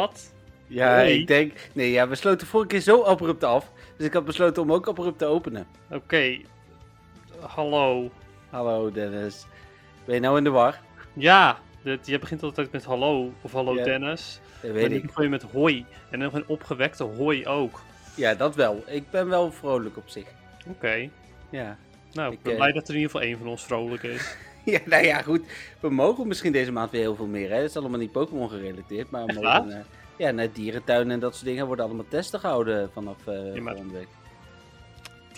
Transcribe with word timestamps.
Wat? 0.00 0.32
Ja, 0.66 1.00
ik 1.00 1.26
denk... 1.26 1.52
Nee, 1.72 1.90
ja, 1.90 2.08
we 2.08 2.14
sloten 2.14 2.46
vorige 2.46 2.68
keer 2.68 2.80
zo 2.80 3.02
abrupt 3.02 3.44
af. 3.44 3.70
Dus 3.96 4.06
ik 4.06 4.12
had 4.12 4.24
besloten 4.24 4.62
om 4.62 4.72
ook 4.72 4.88
abrupt 4.88 5.18
te 5.18 5.24
openen. 5.24 5.66
Oké. 5.90 6.38
Hallo. 7.40 8.10
Hallo 8.50 8.90
Dennis. 8.92 9.46
Ben 10.04 10.14
je 10.14 10.20
nou 10.20 10.38
in 10.38 10.44
de 10.44 10.50
war? 10.50 10.80
Ja, 11.12 11.58
dit, 11.82 12.06
je 12.06 12.18
begint 12.18 12.42
altijd 12.42 12.72
met 12.72 12.84
hallo 12.84 13.32
of 13.40 13.52
hallo 13.52 13.74
Ja, 13.74 13.84
Dennis. 13.84 14.40
Dat 14.60 14.70
En 14.70 14.76
weet 14.76 14.88
nu 14.88 14.96
ik. 14.96 15.06
begon 15.06 15.24
je 15.24 15.30
met 15.30 15.42
hoi. 15.42 15.84
En 16.10 16.18
nog 16.18 16.32
een 16.32 16.44
opgewekte 16.46 17.04
hoi 17.04 17.46
ook. 17.46 17.80
Ja, 18.14 18.34
dat 18.34 18.54
wel. 18.54 18.82
Ik 18.86 19.10
ben 19.10 19.28
wel 19.28 19.52
vrolijk 19.52 19.96
op 19.96 20.08
zich. 20.08 20.26
Oké. 20.66 21.08
Ja. 21.50 21.76
Nou, 22.12 22.32
Ik, 22.32 22.38
ik 22.38 22.42
ben 22.42 22.52
eh, 22.52 22.58
blij 22.58 22.72
dat 22.72 22.82
er 22.88 22.94
in 22.94 23.00
ieder 23.00 23.10
geval 23.10 23.26
één 23.28 23.38
van 23.38 23.46
ons 23.46 23.64
vrolijk 23.64 24.02
is. 24.02 24.36
Ja, 24.74 24.78
nou 24.84 25.04
ja, 25.04 25.22
goed. 25.22 25.40
We 25.80 25.90
mogen 25.90 26.26
misschien 26.28 26.52
deze 26.52 26.72
maand 26.72 26.90
weer 26.90 27.00
heel 27.00 27.14
veel 27.16 27.26
meer. 27.26 27.50
Hè? 27.50 27.56
Het 27.56 27.70
is 27.70 27.76
allemaal 27.76 27.98
niet 27.98 28.12
Pokémon 28.12 28.48
gerelateerd. 28.50 29.10
Maar 29.10 29.24
we 29.26 29.32
mogen... 29.32 29.70
eh, 29.70 29.78
ja, 30.16 30.30
naar 30.30 30.52
dierentuinen 30.52 31.10
en 31.12 31.20
dat 31.20 31.32
soort 31.34 31.44
dingen 31.46 31.66
worden 31.66 31.84
allemaal 31.84 32.04
testen 32.08 32.40
gehouden 32.40 32.90
vanaf 32.92 33.16
eh 33.26 33.54
Ja, 33.54 33.60
maar- 33.62 33.74
volgende 33.74 33.98
week. 33.98 34.08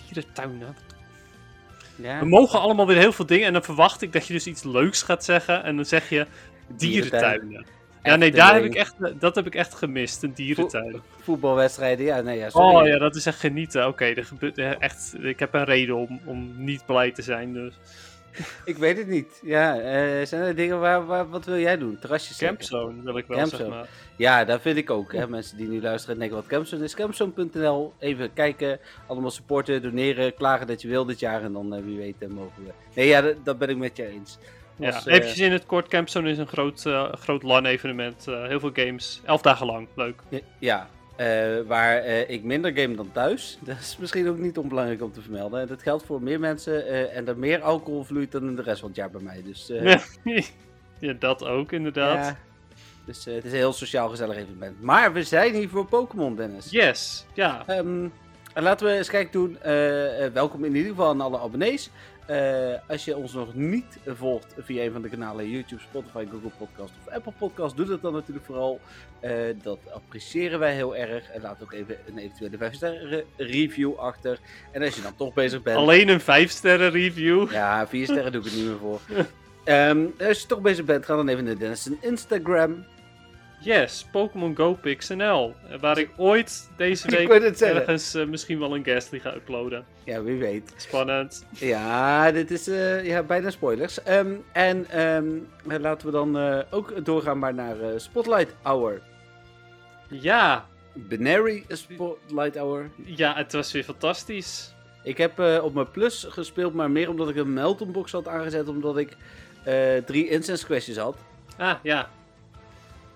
Dierentuinen. 0.08 0.76
Ja, 1.96 2.18
We 2.18 2.26
mogen 2.26 2.60
allemaal 2.60 2.86
weer 2.86 2.96
heel 2.98 3.12
veel 3.12 3.26
dingen 3.26 3.46
en 3.46 3.52
dan 3.52 3.62
verwacht 3.62 4.02
ik 4.02 4.12
dat 4.12 4.26
je 4.26 4.32
dus 4.32 4.46
iets 4.46 4.62
leuks 4.62 5.02
gaat 5.02 5.24
zeggen 5.24 5.64
en 5.64 5.76
dan 5.76 5.84
zeg 5.84 6.08
je 6.08 6.26
dierentuinen. 6.76 7.66
Ja, 8.02 8.16
nee, 8.16 8.30
daar 8.32 8.54
heb 8.54 8.64
ik 8.64 8.74
echt, 8.74 8.94
dat 9.20 9.34
heb 9.34 9.46
ik 9.46 9.54
echt 9.54 9.74
gemist, 9.74 10.22
een 10.22 10.32
dierentuin. 10.34 11.00
voetbalwedstrijden. 11.20 12.04
Ja, 12.04 12.20
nee, 12.20 12.38
ja, 12.38 12.50
sorry. 12.50 12.74
Oh 12.76 12.86
ja, 12.86 12.98
dat 12.98 13.16
is 13.16 13.26
echt 13.26 13.38
genieten. 13.40 13.86
Oké, 13.86 14.04
eh, 14.04 14.80
echt. 14.82 15.14
Ik 15.20 15.38
heb 15.38 15.54
een 15.54 15.64
reden 15.64 15.96
om, 15.96 16.20
om 16.24 16.64
niet 16.64 16.86
blij 16.86 17.10
te 17.10 17.22
zijn. 17.22 17.52
Dus. 17.52 17.74
Ik 18.64 18.76
weet 18.76 18.96
het 18.96 19.06
niet. 19.06 19.40
Ja, 19.42 19.80
eh, 19.80 20.26
zijn 20.26 20.42
er 20.42 20.54
dingen 20.54 20.80
waar, 20.80 21.06
waar... 21.06 21.28
Wat 21.28 21.44
wil 21.44 21.58
jij 21.58 21.78
doen? 21.78 21.98
Terrasjes? 21.98 22.36
Campzone 22.36 23.02
wil 23.02 23.16
ik 23.16 23.26
wel 23.26 23.38
Campzone. 23.38 23.62
zeg 23.62 23.72
maar. 23.72 23.88
Ja, 24.16 24.44
dat 24.44 24.60
vind 24.60 24.76
ik 24.76 24.90
ook. 24.90 25.12
Hè. 25.12 25.28
Mensen 25.28 25.56
die 25.56 25.68
nu 25.68 25.80
luisteren 25.80 26.14
en 26.14 26.20
denken 26.20 26.36
wat 26.36 26.46
Campzone 26.46 26.84
is. 26.84 26.94
Campzone.nl. 26.94 27.92
Even 27.98 28.32
kijken. 28.32 28.78
Allemaal 29.06 29.30
supporten, 29.30 29.82
doneren. 29.82 30.34
Klagen 30.34 30.66
dat 30.66 30.82
je 30.82 30.88
wil 30.88 31.04
dit 31.04 31.20
jaar. 31.20 31.42
En 31.42 31.52
dan 31.52 31.74
eh, 31.74 31.82
wie 31.82 31.96
weet 31.96 32.14
eh, 32.18 32.28
mogen 32.28 32.64
we. 32.64 32.70
Nee, 32.94 33.06
ja, 33.06 33.20
dat, 33.20 33.44
dat 33.44 33.58
ben 33.58 33.68
ik 33.68 33.76
met 33.76 33.96
je 33.96 34.06
eens. 34.06 34.38
Ja, 34.76 34.88
eh, 34.88 35.14
eventjes 35.14 35.38
in 35.38 35.52
het 35.52 35.66
kort. 35.66 35.88
Campzone 35.88 36.30
is 36.30 36.38
een 36.38 36.46
groot, 36.46 36.82
groot 37.12 37.42
LAN-evenement. 37.42 38.24
heel 38.24 38.60
veel 38.60 38.70
games. 38.72 39.20
Elf 39.24 39.42
dagen 39.42 39.66
lang. 39.66 39.88
Leuk. 39.94 40.22
Ja, 40.58 40.88
eh, 41.22 41.66
waar 41.66 41.96
eh, 41.96 42.30
ik 42.30 42.42
minder 42.42 42.72
game 42.76 42.94
dan 42.94 43.12
thuis. 43.12 43.58
Dat 43.60 43.78
is 43.78 43.96
misschien 44.00 44.28
ook 44.28 44.38
niet 44.38 44.58
onbelangrijk 44.58 45.02
om 45.02 45.12
te 45.12 45.22
vermelden. 45.22 45.68
Dat 45.68 45.82
geldt 45.82 46.04
voor 46.04 46.22
meer 46.22 46.40
mensen. 46.40 46.86
eh, 46.86 47.16
en 47.16 47.28
er 47.28 47.38
meer 47.38 47.60
alcohol 47.60 48.04
vloeit 48.04 48.32
dan 48.32 48.48
in 48.48 48.56
de 48.56 48.62
rest 48.62 48.80
van 48.80 48.88
het 48.88 48.96
jaar 48.98 49.10
bij 49.10 49.20
mij. 49.20 49.42
Dus, 49.44 49.70
ja, 50.98 51.12
dat 51.12 51.44
ook 51.44 51.72
inderdaad. 51.72 52.26
ja. 52.26 52.36
Dus 53.04 53.24
het 53.24 53.44
is 53.44 53.52
een 53.52 53.58
heel 53.58 53.72
sociaal 53.72 54.08
gezellig 54.08 54.36
evenement. 54.36 54.82
Maar 54.82 55.12
we 55.12 55.22
zijn 55.22 55.54
hier 55.54 55.68
voor 55.68 55.86
Pokémon, 55.86 56.36
Dennis. 56.36 56.70
Yes. 56.70 57.26
Ja. 57.34 57.62
Ehm, 57.66 58.08
en 58.54 58.62
laten 58.62 58.86
we 58.86 58.92
eens 58.92 59.08
kijken 59.08 59.32
doen. 59.32 59.58
welkom 60.32 60.64
in 60.64 60.74
ieder 60.74 60.90
geval 60.90 61.08
aan 61.08 61.20
alle 61.20 61.38
abonnees. 61.38 61.90
Eh, 62.26 62.74
als 62.88 63.04
je 63.04 63.16
ons 63.16 63.32
nog 63.32 63.54
niet 63.54 63.98
volgt 64.06 64.54
via 64.58 64.84
een 64.84 64.92
van 64.92 65.02
de 65.02 65.08
kanalen 65.08 65.50
YouTube, 65.50 65.80
Spotify, 65.80 66.26
Google 66.30 66.50
Podcast 66.58 66.92
of 67.06 67.12
Apple 67.12 67.32
Podcast, 67.38 67.76
doe 67.76 67.86
dat 67.86 68.02
dan 68.02 68.12
natuurlijk 68.12 68.46
vooral. 68.46 68.80
Eh, 69.20 69.32
dat 69.62 69.78
appreciëren 69.92 70.58
wij 70.58 70.74
heel 70.74 70.96
erg. 70.96 71.30
En 71.30 71.40
laat 71.40 71.62
ook 71.62 71.72
even 71.72 71.96
een 72.06 72.18
eventuele 72.18 72.56
5 72.56 72.74
sterren 72.74 73.24
review 73.36 73.94
achter. 73.94 74.38
En 74.70 74.82
als 74.82 74.94
je 74.94 75.02
dan 75.02 75.16
toch 75.16 75.34
bezig 75.34 75.62
bent. 75.62 75.76
Alleen 75.76 76.08
een 76.08 76.20
5 76.20 76.50
sterren 76.50 76.90
review. 76.90 77.50
Ja, 77.50 77.88
4 77.88 78.04
sterren 78.04 78.32
doe 78.32 78.40
ik 78.40 78.46
het 78.46 78.56
niet 78.56 78.66
meer 78.66 78.78
voor. 78.78 79.00
Ehm, 79.64 80.06
als 80.26 80.40
je 80.40 80.46
toch 80.46 80.60
bezig 80.60 80.84
bent, 80.84 81.04
ga 81.04 81.16
dan 81.16 81.28
even 81.28 81.44
naar 81.44 81.58
Dennis' 81.58 81.90
Instagram. 82.00 82.84
Yes. 83.62 84.06
Pokémon 84.10 84.56
Go 84.56 84.74
PixNL. 84.74 85.54
Waar 85.80 85.98
ik 85.98 86.10
ooit 86.16 86.70
deze 86.76 87.10
week 87.16 87.28
ergens 87.60 88.14
eh, 88.14 88.26
misschien 88.26 88.58
wel 88.58 88.74
een 88.74 88.84
guestly 88.84 89.18
ga 89.18 89.34
uploaden. 89.34 89.84
Ja, 90.04 90.22
wie 90.22 90.36
weet. 90.36 90.74
Spannend. 90.76 91.46
Ja, 91.58 92.30
dit 92.30 92.50
is 92.50 92.68
eh, 92.68 93.04
ja, 93.04 93.22
bijna 93.22 93.50
spoilers. 93.50 94.02
Ehm, 94.02 94.34
en 94.52 94.90
ehm, 94.90 95.26
laten 95.80 96.06
we 96.06 96.12
dan 96.12 96.38
eh, 96.38 96.58
ook 96.70 97.04
doorgaan 97.04 97.38
maar 97.38 97.54
naar 97.54 97.76
Spotlight 97.96 98.54
Hour. 98.62 99.00
Ja. 100.08 100.66
Binary 100.92 101.64
Spotlight 101.68 102.56
Hour. 102.56 102.90
Ja, 103.04 103.34
het 103.34 103.52
was 103.52 103.72
weer 103.72 103.84
fantastisch. 103.84 104.74
Ik 105.02 105.18
heb 105.18 105.38
op 105.62 105.74
mijn 105.74 105.90
plus 105.90 106.26
gespeeld, 106.28 106.74
maar 106.74 106.90
meer 106.90 107.08
omdat 107.08 107.28
ik 107.28 107.36
een 107.36 107.52
Melton 107.52 107.92
box 107.92 108.12
had 108.12 108.28
aangezet, 108.28 108.68
omdat 108.68 108.96
ik 108.98 109.16
drie 110.06 110.28
incense 110.28 110.66
questjes 110.66 110.96
had. 110.96 111.16
Ah, 111.56 111.74
ja. 111.82 112.08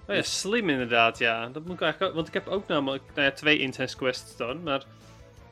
Oh 0.08 0.14
ja, 0.14 0.22
slim 0.22 0.68
inderdaad, 0.68 1.18
ja. 1.18 1.48
Dat 1.48 1.64
moet 1.64 1.74
ik 1.74 1.80
eigenlijk 1.80 2.10
ook, 2.10 2.16
want 2.16 2.28
ik 2.28 2.34
heb 2.34 2.46
ook 2.48 2.66
namelijk 2.68 3.02
nou 3.14 3.26
ja, 3.26 3.32
twee 3.32 3.58
intense 3.58 3.96
quests 3.96 4.36
dan, 4.36 4.62
maar... 4.62 4.84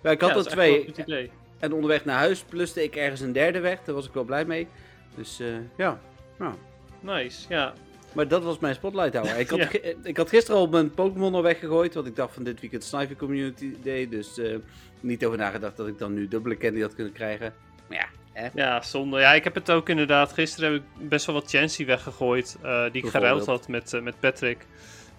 Ja, 0.03 0.11
ik 0.11 0.21
had 0.21 0.31
ja, 0.31 0.37
er 0.37 0.45
twee. 0.45 0.85
idee. 0.97 1.31
En 1.59 1.73
onderweg 1.73 2.05
naar 2.05 2.19
huis 2.19 2.43
pluste 2.43 2.83
ik 2.83 2.97
ergens 2.97 3.21
een 3.21 3.33
derde 3.33 3.61
weg. 3.61 3.81
Daar 3.85 3.95
was 3.95 4.07
ik 4.07 4.13
wel 4.13 4.25
blij 4.25 4.45
mee. 4.45 4.67
Dus 5.15 5.41
eh, 5.41 5.47
ja. 5.77 6.01
Nou. 6.39 6.55
Nice, 7.01 7.47
ja. 7.49 7.73
Maar 8.13 8.29
dat 8.29 8.43
was 8.43 8.59
mijn 8.59 8.75
Spotlight 8.75 9.15
Hour. 9.15 9.39
Ik 9.41 9.49
had, 9.51 9.59
Ja. 9.59 9.67
ge- 9.67 9.97
ik 10.03 10.17
had 10.17 10.29
gisteren 10.29 10.61
al 10.61 10.67
mijn 10.67 10.91
Pokémon 10.95 11.35
al 11.35 11.43
weggegooid. 11.43 11.95
Want 11.95 12.07
ik 12.07 12.17
dacht 12.17 12.35
van 12.35 12.45
dit 12.45 12.61
weekend 12.61 12.85
Sniper 12.85 13.17
Community 13.17 13.75
Day. 13.83 14.09
Dus 14.09 14.39
eh, 14.39 14.57
niet 15.01 15.25
over 15.25 15.39
nagedacht 15.39 15.77
dat 15.77 15.87
ik 15.89 15.99
dan 15.99 16.15
nu 16.15 16.29
dubbele 16.29 16.57
candy 16.57 16.81
had 16.81 16.95
kunnen 16.95 17.13
krijgen. 17.13 17.55
Maar 17.89 17.99
ja, 17.99 18.07
hè. 18.35 18.49
Ja, 18.55 18.83
zonde. 18.83 19.21
Ja, 19.21 19.33
ik 19.33 19.45
heb 19.45 19.55
het 19.55 19.71
ook 19.71 19.89
inderdaad. 19.89 20.33
Gisteren 20.33 20.73
heb 20.73 20.83
ik 20.83 21.09
best 21.09 21.27
wel 21.27 21.35
wat 21.35 21.51
Chansey 21.51 21.87
weggegooid, 21.87 22.57
eh, 22.63 22.83
die 22.93 23.05
ik 23.05 23.11
geruild 23.11 23.47
had 23.47 23.69
met, 23.69 23.93
eh, 23.93 24.01
met 24.01 24.21
Patrick. 24.21 24.67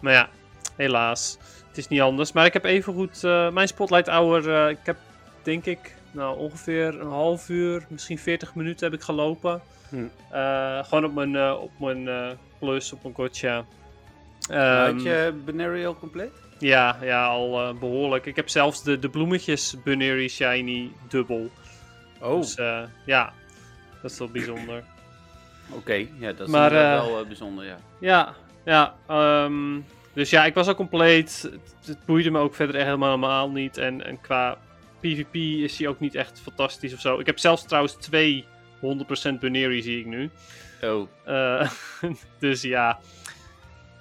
Maar 0.02 0.14
ja, 0.14 0.30
helaas. 0.76 1.38
Het 1.68 1.78
is 1.78 1.88
niet 1.88 2.02
anders. 2.02 2.31
Maar 2.31 2.46
ik 2.46 2.53
heb 2.53 2.64
even 2.66 2.94
goed 2.94 3.24
eh, 3.24 3.50
mijn 3.52 3.68
Spotlight 3.68 4.08
Hour. 4.08 4.50
eh, 4.56 4.70
ik 4.70 4.78
heb 4.84 4.98
denk 5.44 5.66
ik 5.66 5.96
nou, 6.12 6.38
ongeveer 6.38 7.00
een 7.02 7.08
half 7.09 7.50
uur, 7.50 7.86
misschien 7.90 8.20
40 8.20 8.56
minuten 8.56 8.86
heb 8.90 9.00
ik 9.00 9.06
gelopen. 9.06 9.62
Hm. 9.90 10.03
Eh, 10.30 10.84
gewoon 10.84 11.06
op 11.06 11.14
mijn, 11.14 11.36
eh, 11.36 11.56
op 11.62 11.72
mijn 11.80 12.08
eh, 12.08 12.30
plus, 12.59 12.94
op 12.94 13.03
mijn 13.03 13.16
gotcha. 13.16 13.56
had 13.56 13.66
Ehm, 14.50 15.00
je 15.00 15.34
Binary 15.46 15.86
al 15.86 15.96
compleet? 15.97 16.32
Ja, 16.59 16.97
ja, 17.02 17.26
al 17.26 17.62
eh, 17.62 17.74
behoorlijk. 17.80 18.26
Ik 18.26 18.36
heb 18.36 18.50
zelfs 18.50 18.84
de, 18.84 19.00
de 19.00 19.09
bloemetjes 19.09 19.76
Bunary 19.84 20.28
Shiny 20.28 20.92
dubbel. 21.08 21.50
Oh, 22.25 22.40
Dus 22.41 22.56
eh, 22.56 22.84
ja, 23.06 23.34
dat 24.02 24.12
is 24.12 24.18
wel 24.18 24.30
bijzonder. 24.30 24.84
oké. 25.69 25.94
Ja, 25.94 26.31
dat 26.34 26.47
is 26.47 26.53
maar, 26.53 26.72
eh, 26.72 26.91
wel 26.91 27.19
eh, 27.19 27.28
bijzonder, 27.28 27.66
ja. 27.66 27.78
Ja, 28.00 28.36
ja. 28.66 28.96
ehm, 29.08 29.80
dus 30.13 30.30
ja, 30.30 30.46
ik 30.46 30.53
was 30.53 30.68
al 30.68 30.75
compleet. 30.75 31.41
Het, 31.52 31.88
het 31.88 32.06
boeide 32.06 32.31
me 32.31 32.40
ook 32.40 32.56
verder 32.56 32.75
echt 32.75 32.85
helemaal, 32.85 33.50
niet. 33.50 33.78
En, 33.78 34.06
en 34.06 34.22
qua 34.22 34.58
PvP 35.00 35.35
is 35.35 35.78
hij 35.78 35.88
ook 35.88 36.00
niet 36.00 36.16
echt 36.16 36.40
fantastisch 36.41 36.94
of 36.94 37.00
zo. 37.00 37.19
Ik 37.19 37.25
heb 37.25 37.40
zelfs 37.40 37.66
trouwens 37.66 37.94
twee 37.94 38.46
100% 38.81 39.40
Bunary 39.40 39.81
zie 39.81 40.00
ik 40.00 40.06
nu. 40.06 40.30
Oh, 40.81 41.08
dus 42.40 42.62
ja. 42.62 43.00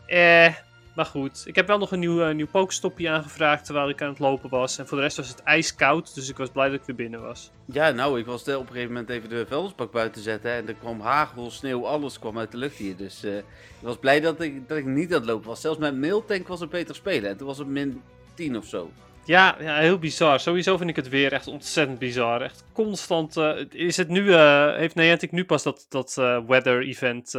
Eh, 0.06 0.54
maar 0.94 1.05
goed. 1.06 1.43
Ik 1.47 1.55
heb 1.55 1.66
wel 1.66 1.78
nog 1.78 1.93
een 1.93 1.99
nieuw, 1.99 2.22
eh, 2.22 2.34
nieuw 2.34 2.47
pokestopje 2.47 3.09
aangevraagd 3.09 3.65
terwijl 3.65 3.88
ik 3.88 4.03
aan 4.03 4.09
het 4.09 4.19
lopen 4.19 4.50
was. 4.50 4.78
En 4.78 4.87
voor 4.87 4.97
de 4.97 5.03
rest 5.03 5.16
was 5.16 5.28
het 5.28 5.43
ijskoud, 5.43 6.15
dus 6.15 6.28
ik 6.28 6.37
was 6.37 6.49
blij 6.50 6.69
dat 6.69 6.81
ik 6.81 6.87
weer 6.87 6.97
binnen 6.97 7.22
was. 7.22 7.50
ja, 7.66 7.91
nou, 7.91 8.19
ik 8.19 8.27
was 8.27 8.43
op 8.43 8.49
een 8.49 8.66
gegeven 8.66 8.88
moment 8.88 9.10
even 9.10 9.28
de 9.28 9.47
vuilnisbak 9.49 9.93
buiten 9.93 10.22
zetten. 10.22 10.50
En 10.50 10.69
er 10.69 10.75
kwam 10.75 11.00
hagel, 11.00 11.50
sneeuw, 11.50 11.87
alles 11.87 12.19
kwam 12.19 12.38
uit 12.38 12.50
de 12.50 12.56
lucht 12.56 12.77
hier. 12.77 12.97
Dus 12.97 13.25
eh, 13.25 13.37
ik 13.37 13.44
was 13.81 13.97
blij 13.97 14.21
dat 14.21 14.41
ik, 14.41 14.69
dat 14.69 14.79
ik 14.79 14.85
niet 14.85 15.12
aan 15.12 15.20
het 15.20 15.29
lopen 15.29 15.49
was. 15.49 15.61
Zelfs 15.61 15.79
met 15.79 15.96
mailtank 15.96 16.49
was 16.49 16.61
het 16.61 16.70
beter 16.70 16.94
spelen. 16.94 17.31
En 17.31 17.37
toen 17.37 17.47
was 17.47 17.58
het 17.58 17.67
min 17.67 18.02
10 18.35 18.56
of 18.56 18.67
zo. 18.67 18.90
Ja, 19.25 19.56
ja, 19.61 19.76
heel 19.76 19.99
bizar. 19.99 20.40
Sowieso 20.40 20.76
vind 20.76 20.90
ik 20.90 20.97
het 20.97 21.08
weer 21.08 21.32
echt 21.32 21.47
ontzettend 21.47 21.99
bizar. 21.99 22.40
Echt 22.43 22.64
constant. 22.73 23.37
eh, 23.37 23.64
is 23.70 23.97
het 23.97 24.08
nu, 24.08 24.32
eh, 24.32 24.75
heeft 24.76 24.94
Niantic 24.94 25.32
nu 25.32 25.44
pas 25.44 25.62
dat, 25.62 25.87
dat 25.88 26.14
weather 26.47 26.82
event, 26.82 27.35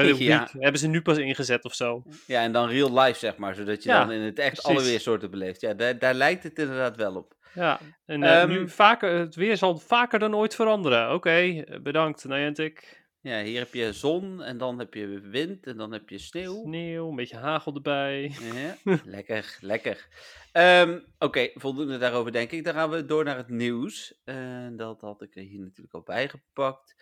Ja. 0.00 0.48
hebben 0.58 0.80
ze 0.80 0.86
nu 0.88 1.02
pas 1.02 1.18
ingezet 1.18 1.64
of 1.64 1.74
zo? 1.74 2.02
Ja, 2.26 2.42
en 2.42 2.52
dan 2.52 2.68
real 2.68 2.98
life, 3.00 3.18
zeg 3.18 3.36
maar. 3.36 3.54
Zodat 3.54 3.82
je 3.82 3.88
Ja, 3.88 4.04
dan 4.04 4.12
in 4.12 4.20
het 4.20 4.38
echt 4.38 4.62
alle 4.62 4.82
weersoorten 4.82 5.30
beleeft. 5.30 5.60
Ja, 5.60 5.74
daar, 5.74 5.98
daar 5.98 6.14
lijkt 6.14 6.42
het 6.42 6.58
inderdaad 6.58 6.96
wel 6.96 7.16
op. 7.16 7.34
Ja, 7.54 7.80
en 8.06 8.22
eh, 8.22 8.40
Ehm, 8.40 8.48
nu 8.48 8.68
vaker, 8.68 9.18
het 9.18 9.34
weer 9.34 9.56
zal 9.56 9.78
vaker 9.78 10.18
dan 10.18 10.34
ooit 10.36 10.54
veranderen. 10.54 11.12
Oké, 11.14 11.30
eh, 11.30 11.80
bedankt 11.80 12.24
Niantic. 12.24 13.00
Ja, 13.20 13.42
hier 13.42 13.58
heb 13.58 13.74
je 13.74 13.92
zon 13.92 14.42
en 14.42 14.58
dan 14.58 14.78
heb 14.78 14.94
je 14.94 15.20
wind 15.20 15.66
en 15.66 15.76
dan 15.76 15.92
heb 15.92 16.08
je 16.08 16.18
sneeuw. 16.18 16.62
Sneeuw, 16.64 17.08
een 17.08 17.16
beetje 17.16 17.36
hagel 17.36 17.74
erbij. 17.74 18.34
Ja, 18.54 18.76
lekker, 19.04 19.56
lekker. 19.60 20.08
Ehm, 20.52 20.98
Oké, 21.18 21.50
voldoende 21.54 21.98
daarover 21.98 22.32
denk 22.32 22.50
ik. 22.50 22.64
Dan 22.64 22.74
gaan 22.74 22.90
we 22.90 23.04
door 23.04 23.24
naar 23.24 23.36
het 23.36 23.48
nieuws. 23.48 24.20
En 24.24 24.76
dat 24.76 25.00
had 25.00 25.22
ik 25.22 25.36
er 25.36 25.42
hier 25.42 25.60
natuurlijk 25.60 25.94
al 25.94 26.02
bijgepakt. 26.02 26.94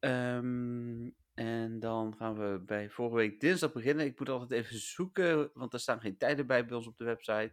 Ehm, 0.00 1.08
en 1.38 1.80
dan 1.80 2.14
gaan 2.16 2.38
we 2.38 2.62
bij 2.66 2.90
vorige 2.90 3.16
week 3.16 3.40
dinsdag 3.40 3.72
beginnen. 3.72 4.06
Ik 4.06 4.18
moet 4.18 4.28
altijd 4.28 4.50
even 4.50 4.78
zoeken, 4.78 5.50
want 5.54 5.72
er 5.72 5.80
staan 5.80 6.00
geen 6.00 6.16
tijden 6.16 6.46
bij 6.46 6.66
bij 6.66 6.76
ons 6.76 6.86
op 6.86 6.96
de 6.98 7.04
website. 7.04 7.52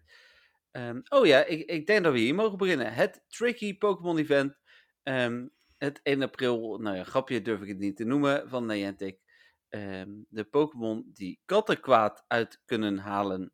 Ehm, 0.71 1.01
oh 1.09 1.25
ja, 1.25 1.43
ik, 1.45 1.69
ik 1.69 1.87
denk 1.87 2.03
dat 2.03 2.13
we 2.13 2.19
hier 2.19 2.35
mogen 2.35 2.57
beginnen. 2.57 2.93
Het 2.93 3.23
Tricky 3.27 3.77
Pokémon 3.77 4.17
Event. 4.17 4.57
Ehm, 5.03 5.47
het 5.77 5.99
1 6.03 6.21
april, 6.21 6.77
nou 6.77 6.95
ja, 6.95 7.03
grapje 7.03 7.41
durf 7.41 7.61
ik 7.61 7.67
het 7.67 7.77
niet 7.77 7.95
te 7.95 8.03
noemen, 8.03 8.49
van 8.49 8.65
Niantic. 8.65 9.19
ehm, 9.69 10.09
de 10.29 10.43
Pokémon 10.43 11.09
die 11.13 11.41
kattenkwaad 11.45 12.23
uit 12.27 12.61
kunnen 12.65 12.97
halen. 12.97 13.51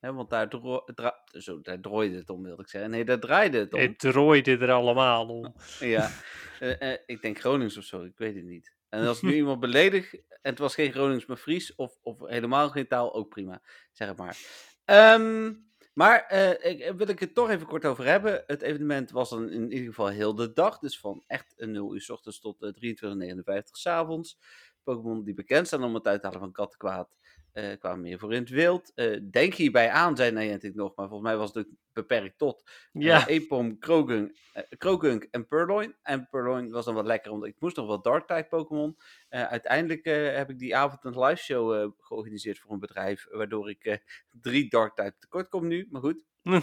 Want 0.00 0.30
daar, 0.30 0.48
dro 0.48 0.84
zo, 1.30 1.60
daar 1.60 1.80
draaide 1.80 2.16
het 2.16 2.30
om, 2.30 2.42
wilde 2.42 2.62
ik 2.62 2.68
zeggen. 2.68 2.90
Nee, 2.90 3.04
daar 3.04 3.20
draaide 3.20 3.58
het 3.58 3.74
om. 3.74 3.80
Het 3.80 3.98
drooide 3.98 4.58
er 4.58 4.72
allemaal 4.72 5.28
om. 5.28 5.54
Ja, 5.80 6.10
eh, 6.60 6.92
eh, 6.92 6.98
ik 7.06 7.22
denk 7.22 7.38
Gronings 7.38 7.76
of 7.76 7.84
zo, 7.84 8.02
ik 8.02 8.18
weet 8.18 8.34
het 8.34 8.44
niet. 8.44 8.78
En 8.90 9.06
als 9.06 9.22
nu 9.22 9.34
iemand 9.42 9.60
beledig 9.60 10.14
en 10.14 10.50
het 10.50 10.58
was 10.58 10.74
geen 10.74 10.92
Gronings, 10.92 11.26
maar 11.26 11.36
Fries 11.36 11.74
of, 11.74 11.98
of 12.02 12.18
helemaal 12.18 12.70
geen 12.70 12.86
taal, 12.86 13.14
ook 13.14 13.28
prima. 13.28 13.62
Zeg 13.92 14.08
het 14.08 14.16
maar. 14.16 14.38
Ehm, 14.84 15.52
maar 15.92 16.26
eh, 16.26 16.70
ik, 16.70 16.92
wil 16.96 17.08
ik 17.08 17.18
het 17.18 17.34
toch 17.34 17.50
even 17.50 17.66
kort 17.66 17.84
over 17.84 18.04
hebben. 18.04 18.44
Het 18.46 18.62
evenement 18.62 19.10
was 19.10 19.30
dan 19.30 19.50
in 19.50 19.70
ieder 19.70 19.86
geval 19.86 20.08
heel 20.08 20.34
de 20.34 20.52
dag. 20.52 20.78
Dus 20.78 20.98
van 20.98 21.24
echt 21.26 21.54
0 21.56 21.94
uur 21.94 22.00
s 22.00 22.10
ochtends 22.10 22.40
tot 22.40 22.62
uh, 22.62 22.70
23.59 22.70 23.62
s 23.70 23.86
avonds. 23.86 24.38
Pokémon 24.82 25.24
die 25.24 25.34
bekend 25.34 25.66
staan 25.66 25.84
om 25.84 25.94
het 25.94 26.06
uithalen 26.06 26.38
van 26.38 26.52
kattenkwaad. 26.52 27.16
Uh, 27.54 27.78
kwamen 27.78 28.00
meer 28.00 28.18
voor 28.18 28.32
in 28.32 28.40
het 28.40 28.50
wild. 28.50 28.92
Uh, 28.94 29.20
denk 29.30 29.54
hierbij 29.54 29.90
aan, 29.90 30.16
zei 30.16 30.30
Niantic 30.30 30.74
nog, 30.74 30.94
maar 30.94 31.08
volgens 31.08 31.28
mij 31.28 31.38
was 31.38 31.54
het 31.54 31.68
beperkt 31.92 32.38
tot 32.38 32.70
uh, 32.92 33.02
Ja. 33.02 33.26
Epom, 33.26 33.78
Krogunk, 33.78 34.36
Krogunk 34.78 35.28
en 35.30 35.46
Purloin. 35.46 35.94
En 36.02 36.28
Purloin 36.30 36.70
was 36.70 36.84
dan 36.84 36.94
wat 36.94 37.06
lekker, 37.06 37.32
omdat 37.32 37.48
ik 37.48 37.56
moest 37.58 37.76
nog 37.76 37.86
wat 37.86 38.04
Dark-type 38.04 38.46
Pokémon. 38.48 38.96
uiteindelijk 39.28 40.04
heb 40.36 40.50
ik 40.50 40.58
die 40.58 40.76
avond 40.76 41.04
een 41.04 41.24
live 41.24 41.42
show 41.42 41.92
georganiseerd 41.98 42.58
voor 42.58 42.72
een 42.72 42.80
bedrijf, 42.80 43.26
waardoor 43.30 43.70
ik 43.70 44.02
drie 44.30 44.68
Dark-type 44.68 45.14
tekort 45.18 45.48
kom 45.48 45.66
nu, 45.66 45.88
maar 45.90 46.00
goed. 46.00 46.24
Hm. 46.42 46.60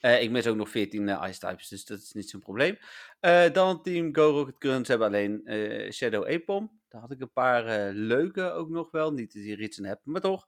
Uh, 0.00 0.22
ik 0.22 0.30
mis 0.30 0.46
ook 0.46 0.56
nog 0.56 0.68
14 0.68 1.08
uh, 1.08 1.24
ice 1.28 1.38
types, 1.38 1.68
dus 1.68 1.84
dat 1.84 1.98
is 1.98 2.12
niet 2.12 2.30
zo'n 2.30 2.40
probleem. 2.40 2.78
Uh, 3.20 3.52
dan 3.52 3.82
team 3.82 4.14
Go 4.14 4.30
Rocket 4.30 4.58
Currents 4.58 4.88
hebben 4.88 5.06
alleen 5.06 5.40
uh, 5.44 5.90
Shadow 5.90 6.28
Apom. 6.28 6.80
Daar 6.96 7.04
had 7.04 7.14
ik 7.14 7.20
een 7.20 7.32
paar 7.32 7.92
leuke 7.92 8.50
ook 8.50 8.68
nog 8.68 8.90
wel. 8.90 9.12
Niet 9.12 9.34
dat 9.34 9.44
je 9.44 9.52
er 9.52 9.60
iets 9.60 9.78
aan 9.78 9.84
hebt, 9.84 10.04
maar 10.04 10.20
toch. 10.20 10.46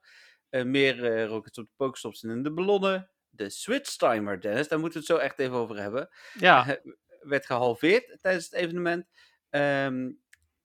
meer 0.49 1.25
Rockets 1.25 1.57
op 1.57 1.65
de 1.65 1.71
Pokestops 1.75 2.23
en 2.23 2.29
in 2.29 2.43
de 2.43 2.51
ballonnen. 2.51 3.09
De 3.29 3.49
Switch 3.49 3.95
Timer, 3.95 4.41
Dennis, 4.41 4.67
daar 4.67 4.79
moeten 4.79 5.01
we 5.01 5.05
het 5.07 5.17
zo 5.17 5.25
echt 5.25 5.39
even 5.39 5.55
over 5.55 5.81
hebben. 5.81 6.09
Ja. 6.33 6.79
werd 7.19 7.45
gehalveerd 7.45 8.17
tijdens 8.21 8.45
het 8.45 8.53
evenement. 8.53 9.05
Um, 9.49 10.19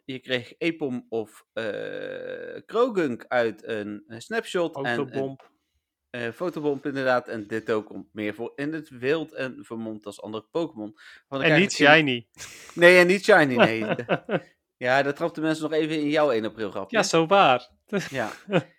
je 0.05 0.19
kreeg 0.19 0.55
Apom 0.59 1.07
of 1.09 1.47
Krogunk 2.67 3.25
uit 3.29 3.67
een, 3.67 4.05
snapshot. 4.09 4.77
Autobomb. 4.77 5.51
En, 6.11 6.27
uh, 6.27 6.33
fotobomb 6.33 6.87
inderdaad. 6.87 7.29
En 7.29 7.47
dit 7.47 7.71
ook 7.71 7.87
komt 7.87 8.09
meer 8.13 8.35
voor 8.35 8.53
in 8.57 8.73
het 8.73 8.89
wild 8.89 9.33
en 9.33 9.65
vermomd 9.65 10.07
als 10.07 10.23
andere 10.23 10.47
Pokémon. 10.51 10.99
En 11.29 11.61
niet 11.61 11.73
shiny. 11.73 12.29
Nee, 12.75 12.99
en 12.99 13.07
niet 13.07 13.25
shiny, 13.25 13.55
nee. 13.57 13.85
ja, 14.77 15.03
dat 15.03 15.17
trapten 15.17 15.43
mensen 15.43 15.71
nog 15.71 15.79
even 15.79 16.01
in 16.01 16.09
jouw 16.09 16.31
1 16.31 16.45
april 16.45 16.71
grapje. 16.71 16.97
Ja, 16.97 17.03
zo 17.03 17.27
waar. 17.27 17.69
ja. 18.11 18.31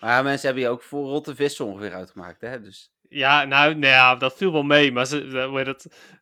Maar 0.00 0.22
mensen 0.22 0.46
hebben 0.46 0.64
je 0.64 0.70
ook 0.70 0.82
voor 0.82 1.08
rotte 1.08 1.34
vissen 1.34 1.64
ongeveer 1.64 1.94
uitgemaakt, 1.94 2.40
hè? 2.40 2.60
Dus... 2.60 2.94
Ja, 3.08 3.44
nou, 3.44 3.74
nou 3.74 3.92
ja, 3.92 4.16
dat 4.16 4.36
viel 4.36 4.52
wel 4.52 4.62
mee, 4.62 4.92
maar 4.92 5.06
ze? 5.06 5.30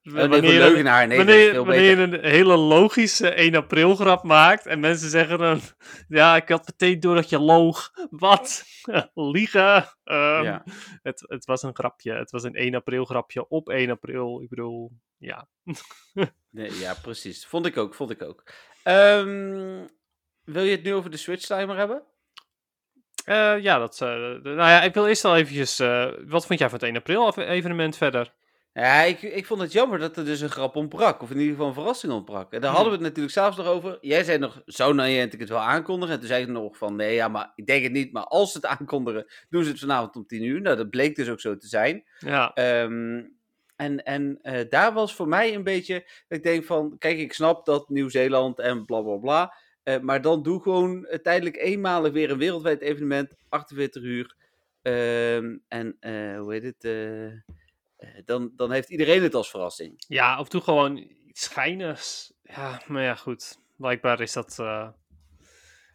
Wanneer, 0.03 0.43
nee, 0.43 0.59
leugenaar, 0.59 1.07
nee, 1.07 1.17
wanneer, 1.17 1.55
wanneer 1.55 1.99
je 1.99 2.03
een 2.03 2.25
hele 2.25 2.57
logische 2.57 3.29
1 3.29 3.55
april 3.55 3.95
grap 3.95 4.23
maakt 4.23 4.67
en 4.67 4.81
mensen 4.81 5.11
zeggen 5.11 5.39
dan, 5.39 5.61
ja, 6.09 6.37
ik 6.37 6.49
had 6.49 6.67
meteen 6.67 7.01
door 7.01 7.15
dat 7.15 7.29
je 7.29 7.39
loog. 7.39 7.91
Wat? 8.11 8.65
Liegen? 9.15 9.77
Um, 10.05 10.43
ja. 10.43 10.65
het, 11.03 11.25
het 11.29 11.45
was 11.45 11.63
een 11.63 11.75
grapje, 11.75 12.13
het 12.13 12.31
was 12.31 12.43
een 12.43 12.55
1 12.55 12.75
april 12.75 13.05
grapje 13.05 13.49
op 13.49 13.69
1 13.69 13.91
april, 13.91 14.41
ik 14.43 14.49
bedoel, 14.49 14.93
ja. 15.19 15.49
nee, 16.51 16.79
ja, 16.79 16.95
precies. 17.03 17.47
Vond 17.47 17.67
ik 17.67 17.77
ook, 17.77 17.95
vond 17.95 18.11
ik 18.11 18.23
ook. 18.23 18.43
Um, 18.85 19.89
wil 20.45 20.63
je 20.63 20.71
het 20.71 20.83
nu 20.83 20.95
over 20.95 21.11
de 21.11 21.17
Switch 21.17 21.47
timer 21.47 21.77
hebben? 21.77 22.03
Uh, 23.27 23.63
ja, 23.63 23.79
dat, 23.79 24.01
uh, 24.03 24.09
nou 24.43 24.57
ja, 24.57 24.83
ik 24.83 24.95
wil 24.95 25.07
eerst 25.07 25.25
al 25.25 25.37
eventjes, 25.37 25.81
uh, 25.81 26.13
wat 26.27 26.47
vond 26.47 26.59
jij 26.59 26.69
van 26.69 26.79
het 26.79 26.89
1 26.89 26.97
april 26.97 27.35
evenement 27.39 27.97
verder? 27.97 28.33
Ja, 28.73 29.03
ik, 29.03 29.23
ik 29.23 29.47
vond 29.47 29.61
het 29.61 29.73
jammer 29.73 29.99
dat 29.99 30.17
er 30.17 30.25
dus 30.25 30.41
een 30.41 30.51
grap 30.51 30.77
ontbrak, 30.77 31.23
of 31.23 31.31
in 31.31 31.37
ieder 31.37 31.53
geval 31.53 31.69
een 31.69 31.75
verrassing 31.75 32.13
ontbrak. 32.13 32.53
En 32.53 32.61
daar 32.61 32.71
hadden 32.71 32.89
we 32.89 32.97
het 32.97 33.07
natuurlijk 33.07 33.35
s'avonds 33.35 33.57
nog 33.57 33.67
over. 33.67 33.99
Jij 34.01 34.25
zei 34.25 34.39
nog, 34.39 34.63
zou 34.67 34.95
Niantic 34.95 35.41
het 35.41 35.49
wel 35.49 35.59
aankondigen? 35.59 36.15
En 36.15 36.21
toen 36.21 36.29
zei 36.29 36.43
ik 36.43 36.49
nog 36.49 36.77
van, 36.77 36.97
nee, 36.97 37.15
ja, 37.15 37.29
maar 37.29 37.53
ik 37.55 37.67
denk 37.67 37.83
het 37.83 37.93
niet. 37.93 38.13
Maar 38.13 38.25
als 38.25 38.53
ze 38.53 38.57
het 38.57 38.67
aankondigen, 38.67 39.27
doen 39.49 39.65
ze 39.65 39.71
het 39.71 39.79
vanavond 39.79 40.17
om 40.17 40.27
10 40.27 40.43
uur. 40.43 40.61
Nou, 40.61 40.77
dat 40.77 40.91
bleek 40.91 41.17
dus 41.17 41.29
ook 41.29 41.41
zo 41.41 41.57
te 41.57 41.67
zijn. 41.67 42.05
Ja. 42.19 42.53
Um, 42.83 43.37
en 43.77 44.05
en 44.05 44.39
uh, 44.43 44.61
daar 44.69 44.93
was 44.93 45.15
voor 45.15 45.29
mij 45.29 45.55
een 45.55 45.63
beetje, 45.63 46.09
ik 46.29 46.43
denk 46.43 46.65
van, 46.65 46.99
kijk, 46.99 47.19
ik 47.19 47.33
snap 47.33 47.65
dat 47.65 47.89
Nieuw-Zeeland 47.89 48.59
en 48.59 48.85
bla 48.85 49.01
bla 49.01 49.17
bla. 49.17 49.55
Uh, 49.85 49.99
maar 49.99 50.21
dan 50.21 50.43
doe 50.43 50.63
gewoon 50.63 51.07
uh, 51.11 51.19
tijdelijk 51.19 51.57
eenmalig 51.57 52.13
weer 52.13 52.31
een 52.31 52.39
wereldwijd 52.39 52.81
evenement, 52.81 53.37
48 53.49 54.03
uur. 54.03 54.37
Uh, 54.83 55.37
en 55.69 55.97
hoe 56.39 56.47
heet 56.49 56.63
het? 56.63 56.89
dan, 58.25 58.53
dan 58.57 58.73
heeft 58.73 58.91
iedereen 58.91 59.23
het 59.23 59.35
als 59.35 59.51
verrassing. 59.51 60.05
Ja, 60.09 60.41
of 60.41 60.49
doe 60.49 60.61
gewoon 60.61 60.97
iets 61.27 61.43
schijners. 61.43 62.33
Ja, 62.43 62.83
maar 62.87 63.03
ja, 63.03 63.15
goed. 63.15 63.59
Blijkbaar 63.77 64.21
is 64.21 64.33
dat, 64.33 64.57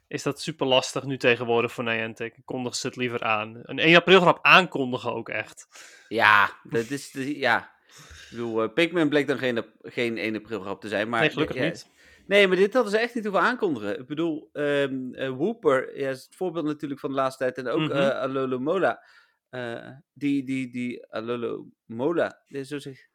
is 0.09 0.23
dat 0.23 0.41
super 0.41 0.67
lastig 0.67 1.03
nu 1.03 1.17
tegenwoordig 1.17 1.71
voor 1.71 1.83
Niantic. 1.83 2.35
Kondig 2.45 2.75
ze 2.75 2.87
het 2.87 2.95
liever 2.95 3.23
aan. 3.23 3.59
Een 3.63 3.79
1 3.79 3.95
april 3.95 4.21
grap 4.21 4.39
aankondigen 4.41 5.13
ook 5.13 5.29
echt. 5.29 5.67
Ja, 6.07 6.51
dat 6.63 6.89
is, 6.89 7.11
ja. 7.13 7.71
Ik 7.87 8.27
bedoel, 8.29 8.69
Pikmin 8.69 9.09
bleek 9.09 9.27
dan 9.27 9.37
geen, 9.37 9.65
geen 9.81 10.17
1 10.17 10.35
april 10.35 10.61
grap 10.61 10.81
te 10.81 10.87
zijn. 10.87 11.09
Maar 11.09 11.19
nee, 11.19 11.29
gelukkig 11.29 11.55
ja, 11.55 11.63
niet. 11.63 11.87
Nee, 12.27 12.47
maar 12.47 12.57
dit 12.57 12.73
hadden 12.73 12.91
ze 12.91 12.97
echt 12.97 13.15
niet 13.15 13.23
hoeven 13.23 13.41
aankondigen. 13.41 13.99
Ik 13.99 14.07
bedoel, 14.07 14.49
um, 14.53 15.15
uh, 15.15 15.29
Whooper 15.29 15.99
ja, 15.99 16.09
is 16.09 16.23
het 16.23 16.35
voorbeeld 16.35 16.65
natuurlijk 16.65 16.99
van 16.99 17.09
de 17.09 17.15
laatste 17.15 17.43
tijd. 17.43 17.57
En 17.57 17.67
ook 17.67 17.79
mm 17.79 17.89
-hmm. 17.89 17.97
uh, 17.97 18.09
Alolo 18.09 18.59
Mola. 18.59 19.03
Uh, 19.49 19.89
die, 20.13 20.43
die, 20.43 20.71
die, 20.71 21.07
Alolo 21.07 21.67
Mola. 21.85 22.41
Zo 22.63 22.79
zeg, 22.79 23.07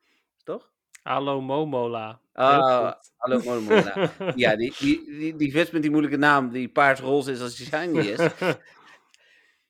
toch? 0.44 0.73
Alo 1.04 1.40
Momola. 1.40 2.18
Alo 2.32 3.40
Momola. 3.44 4.10
ja, 4.36 4.56
die, 4.56 4.72
die, 4.78 5.04
die, 5.04 5.36
die 5.36 5.50
vis 5.52 5.70
met 5.70 5.82
die 5.82 5.90
moeilijke 5.90 6.16
naam, 6.16 6.48
die 6.50 6.68
paars-roze 6.68 7.32
is 7.32 7.40
als 7.40 7.56
die 7.56 7.66
shiny 7.66 7.98
is. 7.98 8.20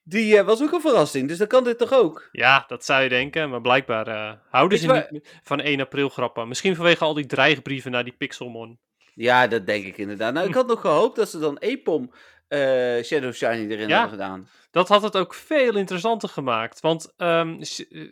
Die 0.07 0.43
was 0.43 0.63
ook 0.63 0.73
een 0.73 0.81
verrassing, 0.81 1.29
dus 1.29 1.39
dan 1.39 1.47
kan 1.47 1.65
dit 1.65 1.79
toch 1.79 1.93
ook? 1.93 2.29
Ja, 2.33 2.65
dat 2.67 2.85
zou 2.85 3.03
je 3.03 3.09
denken, 3.09 3.51
maar 3.51 3.61
blijkbaar 3.61 4.39
houden 4.51 4.79
ze 4.79 4.87
waar... 4.87 5.07
niet 5.11 5.41
van 5.43 5.61
1 5.61 5.81
april 5.81 6.09
grappen. 6.09 6.49
Misschien 6.49 6.77
vanwege 6.77 7.05
al 7.05 7.15
die 7.15 7.27
dreigbrieven 7.27 7.91
naar 7.91 8.05
die 8.05 8.15
Pixelmon. 8.19 8.79
Ja, 9.15 9.47
dat 9.47 9.67
denk 9.67 9.85
ik 9.85 9.99
inderdaad. 9.99 10.35
Nou, 10.35 10.49
ik 10.49 10.55
had 10.55 10.67
nog 10.67 10.81
gehoopt 10.81 11.17
dat 11.17 11.29
ze 11.29 11.39
dan 11.39 11.59
Epom 11.59 12.13
uh, 12.55 13.03
Shadow 13.05 13.33
Shiny 13.33 13.71
erin 13.71 13.89
ja, 13.89 14.01
hadden 14.01 14.19
gedaan. 14.19 14.49
Dat 14.71 14.89
had 14.89 15.03
het 15.03 15.17
ook 15.17 15.35
veel 15.35 15.77
interessanter 15.77 16.29
gemaakt. 16.29 16.81
Want 16.81 17.13
um, 17.17 17.61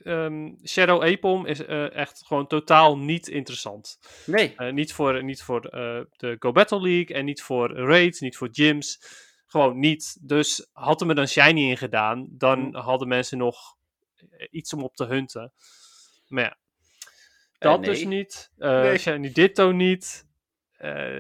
um, 0.05 0.59
Shadow 0.65 1.03
Epom 1.03 1.47
is 1.47 1.61
uh, 1.61 1.95
echt 1.95 2.23
gewoon 2.27 2.47
totaal 2.47 2.99
niet 2.99 3.29
interessant. 3.29 3.99
Nee. 4.27 4.55
Uh, 4.57 4.73
niet 4.73 4.93
voor, 4.93 5.25
niet 5.25 5.43
voor 5.43 5.61
de 5.61 6.37
Go 6.39 6.53
Battle 6.53 6.81
League 6.81 7.17
en 7.17 7.25
niet 7.25 7.43
voor 7.43 7.73
raids, 7.77 8.21
niet 8.21 8.37
voor 8.37 8.49
gyms. 8.53 8.99
Gewoon 9.47 9.79
niet. 9.79 10.19
Dus 10.21 10.69
had 10.73 11.01
er 11.01 11.07
me 11.07 11.15
dan 11.15 11.29
Shiny 11.29 11.71
in 11.71 11.77
gedaan, 11.77 12.27
dan 12.31 12.61
Mm. 12.61 12.75
hadden 12.75 13.09
mensen 13.09 13.39
nog 13.39 13.57
iets 14.51 14.73
om 14.73 14.83
op 14.83 14.95
te 14.95 15.05
hunten. 15.05 15.53
Maar 16.27 16.45
ja. 16.45 16.57
Dat 17.59 17.81
nee. 17.81 17.91
dus 17.91 18.05
niet. 18.05 18.51
Nee. 18.57 18.99
Shiny 18.99 19.33
Ditto 19.33 19.73
niet. 19.73 20.31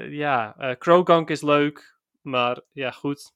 Ja, 0.08 0.56
Croagunk 0.78 1.30
is 1.30 1.42
leuk, 1.42 1.91
maar 2.22 2.60
ja, 2.72 2.90
goed. 2.90 3.32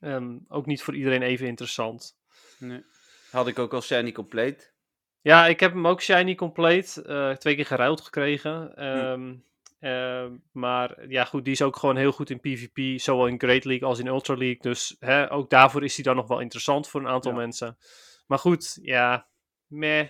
Ehm, 0.00 0.36
ook 0.48 0.66
niet 0.66 0.82
voor 0.82 0.94
iedereen 0.94 1.22
even 1.22 1.46
interessant. 1.46 2.16
nee. 2.58 2.84
Had 3.30 3.46
ik 3.46 3.58
ook 3.58 3.74
al 3.74 3.80
Shiny 3.82 4.12
compleet. 4.12 4.72
Ja, 5.20 5.46
ik 5.46 5.60
heb 5.60 5.72
hem 5.72 5.86
ook 5.86 6.02
shiny 6.02 6.34
compleet. 6.34 6.96
eh, 6.96 7.30
twee 7.32 7.54
keer 7.54 7.66
geruild 7.66 8.00
gekregen. 8.00 8.76
Ehm, 8.76 9.34
eh, 9.78 10.26
maar 10.52 11.08
ja, 11.08 11.24
goed, 11.24 11.44
die 11.44 11.52
is 11.52 11.62
ook 11.62 11.76
gewoon 11.76 11.96
heel 11.96 12.12
goed 12.12 12.30
in 12.30 12.40
PvP. 12.40 13.00
Zowel 13.00 13.26
in 13.26 13.40
Great 13.40 13.64
League 13.64 13.88
als 13.88 13.98
in 13.98 14.06
Ultra 14.06 14.34
League. 14.34 14.60
Dus 14.60 14.96
hè, 14.98 15.32
ook 15.32 15.50
daarvoor 15.50 15.84
is 15.84 15.94
hij 15.94 16.04
dan 16.04 16.16
nog 16.16 16.26
wel 16.28 16.40
interessant 16.40 16.88
voor 16.88 17.00
een 17.00 17.08
aantal 17.08 17.30
Ja. 17.32 17.36
mensen. 17.38 17.78
Maar 18.26 18.38
goed, 18.38 18.78
ja, 18.82 19.28
meh. 19.66 20.08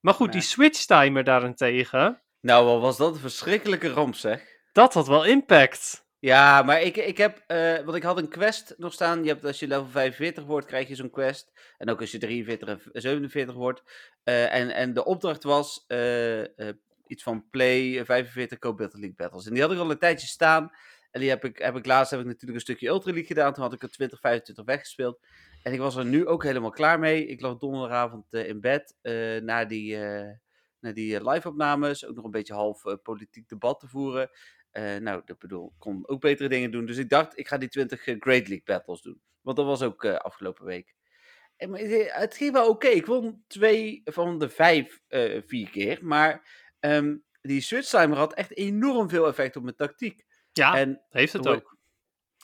Maar 0.00 0.14
goed, 0.14 0.32
die. 0.32 0.40
Switch 0.40 0.84
timer 0.84 1.24
daarentegen, 1.24 2.22
Nou, 2.40 2.66
wat 2.66 2.80
was 2.80 2.96
dat 2.96 3.14
een 3.14 3.20
verschrikkelijke 3.20 3.88
ramp, 3.88 4.14
zeg. 4.14 4.42
dat 4.72 4.94
had 4.94 5.06
wel 5.06 5.24
impact. 5.24 6.06
Ja, 6.20 6.62
maar 6.62 6.82
ik, 6.82 6.96
ik 6.96 7.16
heb, 7.16 7.42
eh, 7.46 7.84
want 7.84 7.96
ik 7.96 8.02
had 8.02 8.18
een 8.18 8.28
quest 8.28 8.74
nog 8.76 8.92
staan. 8.92 9.22
Je 9.22 9.28
hebt, 9.28 9.44
als 9.44 9.58
je 9.60 9.66
level 9.66 9.86
45 9.88 10.44
wordt, 10.44 10.66
krijg 10.66 10.88
je 10.88 10.94
zo'n 10.94 11.10
quest. 11.10 11.52
En 11.78 11.90
ook 11.90 12.00
als 12.00 12.10
je 12.10 12.18
43 12.18 12.68
en 12.68 12.80
47 13.02 13.54
wordt. 13.54 13.82
Eh, 14.24 14.54
en, 14.54 14.70
en 14.70 14.94
de 14.94 15.04
opdracht 15.04 15.42
was 15.42 15.84
eh, 15.86 16.58
eh, 16.68 16.74
iets 17.06 17.22
van 17.22 17.48
play 17.50 18.04
45 18.04 18.58
Co 18.58 18.74
Battle 18.74 19.00
League 19.00 19.16
Battles. 19.16 19.46
En 19.46 19.52
die 19.52 19.62
had 19.62 19.72
ik 19.72 19.78
al 19.78 19.90
een 19.90 19.98
tijdje 19.98 20.26
staan. 20.26 20.70
En 21.10 21.20
die 21.20 21.28
heb 21.28 21.44
ik, 21.44 21.58
heb 21.58 21.76
ik 21.76 21.86
laatst 21.86 22.10
heb 22.10 22.20
ik 22.20 22.26
natuurlijk 22.26 22.54
een 22.54 22.60
stukje 22.60 22.88
Ultra 22.88 23.10
League 23.10 23.28
gedaan. 23.28 23.52
Toen 23.52 23.62
had 23.62 23.72
ik 23.72 23.82
er 23.82 23.90
20, 23.90 24.20
25 24.20 24.64
weggespeeld. 24.64 25.18
En 25.62 25.72
ik 25.72 25.78
was 25.78 25.96
er 25.96 26.04
nu 26.04 26.26
ook 26.26 26.42
helemaal 26.42 26.70
klaar 26.70 26.98
mee. 26.98 27.26
Ik 27.26 27.40
lag 27.40 27.58
donderdagavond 27.58 28.32
eh, 28.32 28.48
in 28.48 28.60
bed 28.60 28.96
eh 29.02 29.40
na 29.40 29.64
die, 29.64 29.96
eh, 29.96 30.30
na 30.80 30.92
die 30.92 31.16
eh, 31.16 31.32
live-opnames. 31.32 32.06
Ook 32.06 32.14
nog 32.14 32.24
een 32.24 32.30
beetje 32.30 32.54
half 32.54 32.84
eh, 32.84 32.94
politiek 33.02 33.48
debat 33.48 33.80
te 33.80 33.88
voeren. 33.88 34.30
Eh, 34.78 35.00
nou, 35.00 35.22
ik 35.24 35.38
bedoel, 35.38 35.66
ik 35.66 35.78
kon 35.78 36.08
ook 36.08 36.20
betere 36.20 36.48
dingen 36.48 36.70
doen. 36.70 36.86
Dus 36.86 36.96
ik 36.96 37.08
dacht, 37.08 37.38
ik 37.38 37.48
ga 37.48 37.58
die 37.58 37.68
20 37.68 38.00
Great 38.02 38.48
League 38.48 38.62
Battles 38.64 39.02
doen. 39.02 39.20
Want 39.40 39.56
dat 39.56 39.66
was 39.66 39.82
ook 39.82 40.04
afgelopen 40.04 40.64
week. 40.64 40.94
En, 41.56 41.70
maar 41.70 41.80
het 41.80 42.36
ging 42.36 42.52
wel 42.52 42.68
oké. 42.68 42.86
Ik 42.86 43.06
won 43.06 43.44
twee 43.46 44.00
van 44.04 44.38
de 44.38 44.48
vijf 44.48 45.00
vier 45.46 45.70
keer. 45.70 45.98
Maar 46.02 46.48
ehm, 46.80 47.16
die 47.42 47.60
switch 47.60 47.88
timer 47.88 48.16
had 48.16 48.34
echt 48.34 48.56
enorm 48.56 49.08
veel 49.08 49.26
effect 49.26 49.56
op 49.56 49.62
mijn 49.62 49.76
tactiek. 49.76 50.24
Ja, 50.52 50.76
en, 50.76 51.02
heeft 51.08 51.32
het 51.32 51.46
ook. 51.46 51.76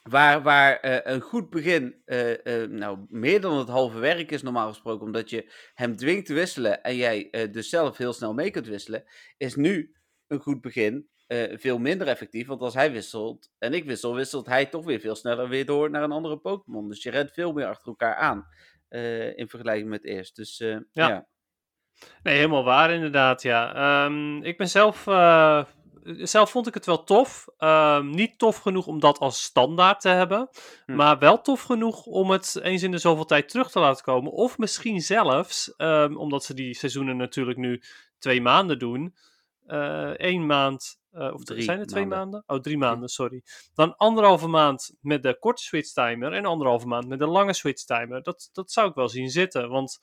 Waar, 0.03 0.43
waar 0.43 0.85
uh, 0.85 0.99
een 1.03 1.21
goed 1.21 1.51
begin, 1.51 2.03
uh, 2.07 2.31
uh, 2.31 2.69
nou, 2.69 3.07
meer 3.09 3.41
dan 3.41 3.59
het 3.59 3.69
halve 3.69 3.99
werk 3.99 4.31
is 4.31 4.43
normaal 4.43 4.69
gesproken, 4.69 5.07
omdat 5.07 5.31
je 5.31 5.53
hem 5.75 5.97
dwingt 5.97 6.27
te 6.27 6.35
wisselen 6.35 6.83
en 6.83 6.97
jij 6.97 7.49
dus 7.51 7.69
zelf 7.69 7.97
heel 7.97 8.13
snel 8.13 8.35
mee 8.35 8.51
kunt 8.51 8.67
wisselen, 8.67 9.05
is 9.37 9.55
nu 9.55 9.95
een 10.27 10.41
goed 10.41 10.61
begin 10.61 11.09
veel 11.53 11.79
minder 11.79 12.07
effectief. 12.07 12.47
Want 12.47 12.61
als 12.61 12.75
hij 12.75 12.93
wisselt 12.93 13.51
en 13.59 13.73
ik 13.73 13.85
wissel, 13.85 14.15
wisselt 14.15 14.47
hij 14.47 14.67
toch 14.67 14.85
weer 14.85 15.01
veel 15.01 15.15
sneller 15.15 15.49
weer 15.49 15.67
door 15.67 15.91
naar 15.91 16.03
een 16.03 16.13
andere 16.13 16.37
Pokémon. 16.37 16.89
Dus 16.89 17.03
je 17.03 17.11
rent 17.11 17.33
veel 17.33 17.53
meer 17.53 17.67
achter 17.67 17.89
elkaar 17.89 18.15
aan 18.15 18.47
in 19.37 19.49
vergelijking 19.49 19.89
met 19.89 20.05
eerst. 20.05 20.37
Dus 20.37 20.59
ja. 20.59 20.85
ja. 20.93 21.27
Nee, 22.23 22.37
helemaal 22.37 22.65
waar 22.65 22.91
inderdaad, 22.91 23.43
ja. 23.43 24.05
Um, 24.05 24.43
ik 24.43 24.57
ben 24.57 24.69
zelf 24.69 25.07
zelf 26.05 26.51
vond 26.51 26.67
ik 26.67 26.75
het 26.75 26.87
wel 26.87 27.05
tof. 27.05 27.47
Ehm, 27.57 28.11
niet 28.11 28.39
tof 28.39 28.59
genoeg 28.59 28.87
om 28.87 29.01
dat 29.01 29.19
als 29.19 29.43
standaard 29.43 30.01
te 30.01 30.09
hebben. 30.09 30.49
Hm. 30.87 30.95
Maar 30.95 31.19
wel 31.19 31.41
tof 31.41 31.63
genoeg 31.63 32.07
om 32.07 32.31
het 32.31 32.59
eens 32.63 32.83
in 32.83 32.91
de 32.91 32.99
zoveel 32.99 33.25
tijd 33.25 33.49
terug 33.49 33.71
te 33.71 33.81
laten 33.81 34.05
komen. 34.05 34.33
Of 34.33 34.59
misschien 34.59 35.01
zelfs, 35.01 35.75
um, 35.77 36.17
omdat 36.17 36.45
ze 36.45 36.55
die 36.55 36.75
seizoenen 36.75 37.17
natuurlijk 37.17 37.59
nu 37.59 37.83
twee 38.19 38.41
maanden 38.41 38.79
doen. 38.79 39.15
Één 40.17 40.47
maand. 40.47 41.03
Uh, 41.15 41.35
of 41.35 41.45
drie 41.45 41.63
zijn 41.63 41.79
het 41.79 41.89
twee 41.89 42.07
maanden? 42.07 42.43
Oh, 42.47 42.61
drie 42.61 42.79
maanden, 42.79 43.09
sorry. 43.09 43.43
Dan 43.75 43.97
anderhalve 43.97 44.47
maand 44.47 44.95
met 45.01 45.23
de 45.23 45.39
korte 45.39 45.63
switch 45.63 45.93
timer. 45.93 46.33
En 46.33 46.45
anderhalve 46.45 46.87
maand 46.87 47.09
met 47.09 47.19
de 47.19 47.27
lange 47.27 47.53
switch 47.53 47.85
timer. 47.85 48.23
Dat, 48.23 48.49
dat 48.53 48.73
zou 48.73 48.89
ik 48.89 48.95
wel 48.95 49.09
zien 49.09 49.31
zitten. 49.31 49.69
Want 49.69 49.99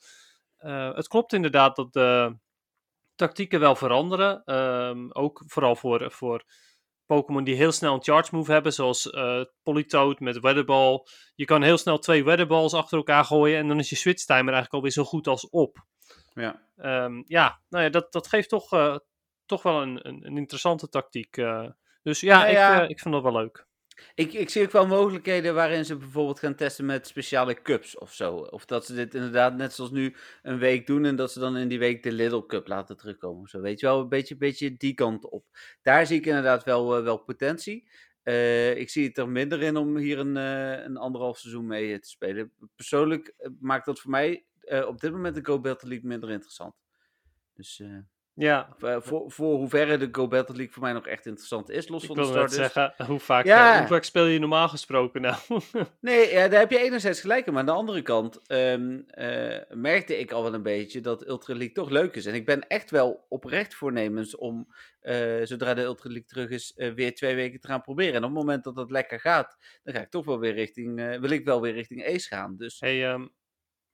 uh, 0.60 0.94
het 0.94 1.08
klopt 1.08 1.32
inderdaad 1.32 1.76
dat 1.76 1.92
de 1.92 2.36
tactieken 3.14 3.60
wel 3.60 3.76
veranderen. 3.76 4.44
Ehm, 4.44 5.10
ook 5.10 5.42
vooral 5.46 5.76
voor, 5.76 6.10
voor 6.10 6.44
Pokémon 7.06 7.44
die 7.44 7.54
heel 7.54 7.72
snel 7.72 7.94
een 7.94 8.02
charge 8.02 8.34
move 8.34 8.52
hebben, 8.52 8.72
zoals 8.72 9.06
uh, 9.06 9.44
Politoad 9.62 10.20
met 10.20 10.40
Weatherball. 10.40 11.06
Je 11.34 11.44
kan 11.44 11.62
heel 11.62 11.78
snel 11.78 11.98
twee 11.98 12.24
Weatherballs 12.24 12.74
achter 12.74 12.96
elkaar 12.96 13.24
gooien 13.24 13.58
en 13.58 13.68
dan 13.68 13.78
is 13.78 13.90
je 13.90 13.96
switch 13.96 14.24
timer 14.24 14.52
eigenlijk 14.52 14.72
alweer 14.72 14.90
zo 14.90 15.04
goed 15.04 15.26
als 15.26 15.48
op. 15.50 15.84
Ja, 16.34 16.62
um, 16.76 17.22
ja 17.26 17.60
nou 17.68 17.84
ja, 17.84 17.90
dat, 17.90 18.12
dat 18.12 18.26
geeft 18.26 18.48
toch, 18.48 18.72
toch 19.52 19.62
wel 19.62 19.82
een, 19.82 20.08
een, 20.08 20.26
een 20.26 20.36
interessante 20.36 20.88
tactiek. 20.88 21.36
Uh. 21.36 21.68
dus 22.02 22.20
ja, 22.20 22.38
nou 22.38 22.52
ja, 22.52 22.82
ik, 22.82 22.90
ik 22.90 23.00
vind 23.00 23.14
dat 23.14 23.22
wel 23.22 23.32
leuk. 23.32 23.66
Ik, 24.14 24.32
ik 24.32 24.50
zie 24.50 24.62
ook 24.62 24.70
wel 24.72 24.86
mogelijkheden 24.86 25.54
waarin 25.54 25.84
ze 25.84 25.96
bijvoorbeeld 25.96 26.38
gaan 26.38 26.54
testen 26.54 26.84
met 26.84 27.06
speciale 27.06 27.62
cups 27.62 27.98
of 27.98 28.12
zo. 28.12 28.36
Of 28.36 28.64
dat 28.64 28.86
ze 28.86 28.94
dit 28.94 29.14
inderdaad 29.14 29.56
net 29.56 29.72
zoals 29.72 29.90
nu 29.90 30.16
een 30.42 30.58
week 30.58 30.86
doen 30.86 31.04
en 31.04 31.16
dat 31.16 31.32
ze 31.32 31.38
dan 31.38 31.56
in 31.56 31.68
die 31.68 31.78
week 31.78 32.02
de 32.02 32.12
Little 32.12 32.46
Cup 32.46 32.66
laten 32.66 32.96
terugkomen. 32.96 33.48
Zo 33.48 33.60
weet 33.60 33.80
je 33.80 33.86
wel, 33.86 34.00
een 34.00 34.08
beetje, 34.08 34.36
beetje 34.36 34.76
die 34.76 34.94
kant 34.94 35.30
op. 35.30 35.44
Daar 35.82 36.06
zie 36.06 36.18
ik 36.18 36.26
inderdaad 36.26 36.64
wel, 36.64 36.98
uh, 36.98 37.04
wel 37.04 37.18
potentie. 37.18 37.88
Uh, 38.24 38.76
ik 38.76 38.90
zie 38.90 39.06
het 39.06 39.18
er 39.18 39.28
minder 39.28 39.62
in 39.62 39.76
om 39.76 39.96
hier 39.96 40.18
een, 40.18 40.36
uh, 40.36 40.84
een 40.84 40.96
anderhalf 40.96 41.38
seizoen 41.38 41.66
mee 41.66 41.98
te 41.98 42.08
spelen. 42.08 42.52
Persoonlijk 42.76 43.34
maakt 43.60 43.86
dat 43.86 44.00
voor 44.00 44.10
mij 44.10 44.44
op 44.86 45.00
dit 45.00 45.12
moment 45.12 45.34
de 45.34 45.44
Go 45.44 45.60
Battle 45.60 45.88
League 45.88 46.08
minder 46.08 46.30
interessant. 46.30 46.74
Dus 47.54 47.82
ja. 48.34 48.76
Uh, 48.80 48.96
voor, 49.00 49.30
voor 49.30 49.56
hoeverre 49.56 49.96
de 49.96 50.08
Go 50.12 50.28
Battle 50.28 50.56
League 50.56 50.72
voor 50.72 50.82
mij 50.82 50.92
nog 50.92 51.06
echt 51.06 51.26
interessant 51.26 51.70
is, 51.70 51.88
los 51.88 52.06
van 52.06 52.16
de 52.16 52.24
start. 52.24 52.52
zeggen, 52.52 52.94
hoe 53.06 53.18
vaak, 53.18 53.44
ja. 53.44 53.78
hoe 53.78 53.86
vaak 53.86 54.04
speel 54.04 54.24
je 54.24 54.38
normaal 54.38 54.68
gesproken 54.68 55.20
nou? 55.20 55.36
nee, 56.00 56.32
ja, 56.32 56.48
daar 56.48 56.60
heb 56.60 56.70
je 56.70 56.78
enerzijds 56.78 57.20
gelijk 57.20 57.46
Maar 57.46 57.58
aan 57.58 57.66
de 57.66 57.72
andere 57.72 58.02
kant 58.02 58.40
um, 58.48 59.04
uh, 59.18 59.58
merkte 59.70 60.18
ik 60.18 60.32
al 60.32 60.42
wel 60.42 60.54
een 60.54 60.62
beetje 60.62 61.00
dat 61.00 61.28
Ultra 61.28 61.54
League 61.54 61.74
toch 61.74 61.90
leuk 61.90 62.14
is. 62.14 62.26
En 62.26 62.34
ik 62.34 62.46
ben 62.46 62.68
echt 62.68 62.90
wel 62.90 63.26
oprecht 63.28 63.74
voornemens 63.74 64.36
om, 64.36 64.68
uh, 65.02 65.40
zodra 65.42 65.74
de 65.74 65.82
Ultra 65.82 66.08
League 66.08 66.28
terug 66.28 66.50
is, 66.50 66.72
weer 66.94 67.14
twee 67.14 67.34
weken 67.34 67.60
te 67.60 67.66
gaan 67.66 67.82
proberen. 67.82 68.14
En 68.14 68.24
op 68.24 68.30
het 68.30 68.38
moment 68.38 68.64
dat 68.64 68.76
dat 68.76 68.90
lekker 68.90 69.20
gaat, 69.20 69.56
dan 69.82 69.94
ga 69.94 70.00
ik 70.00 70.10
toch 70.10 70.24
wel 70.24 70.38
weer 70.38 70.54
richting, 70.54 71.18
wil 71.20 71.30
ik 71.30 71.44
wel 71.44 71.60
weer 71.60 71.72
richting 71.72 72.06
Ace 72.06 72.28
gaan. 72.28 72.56
Dus... 72.56 72.80
Hey, 72.80 73.12
um, 73.12 73.32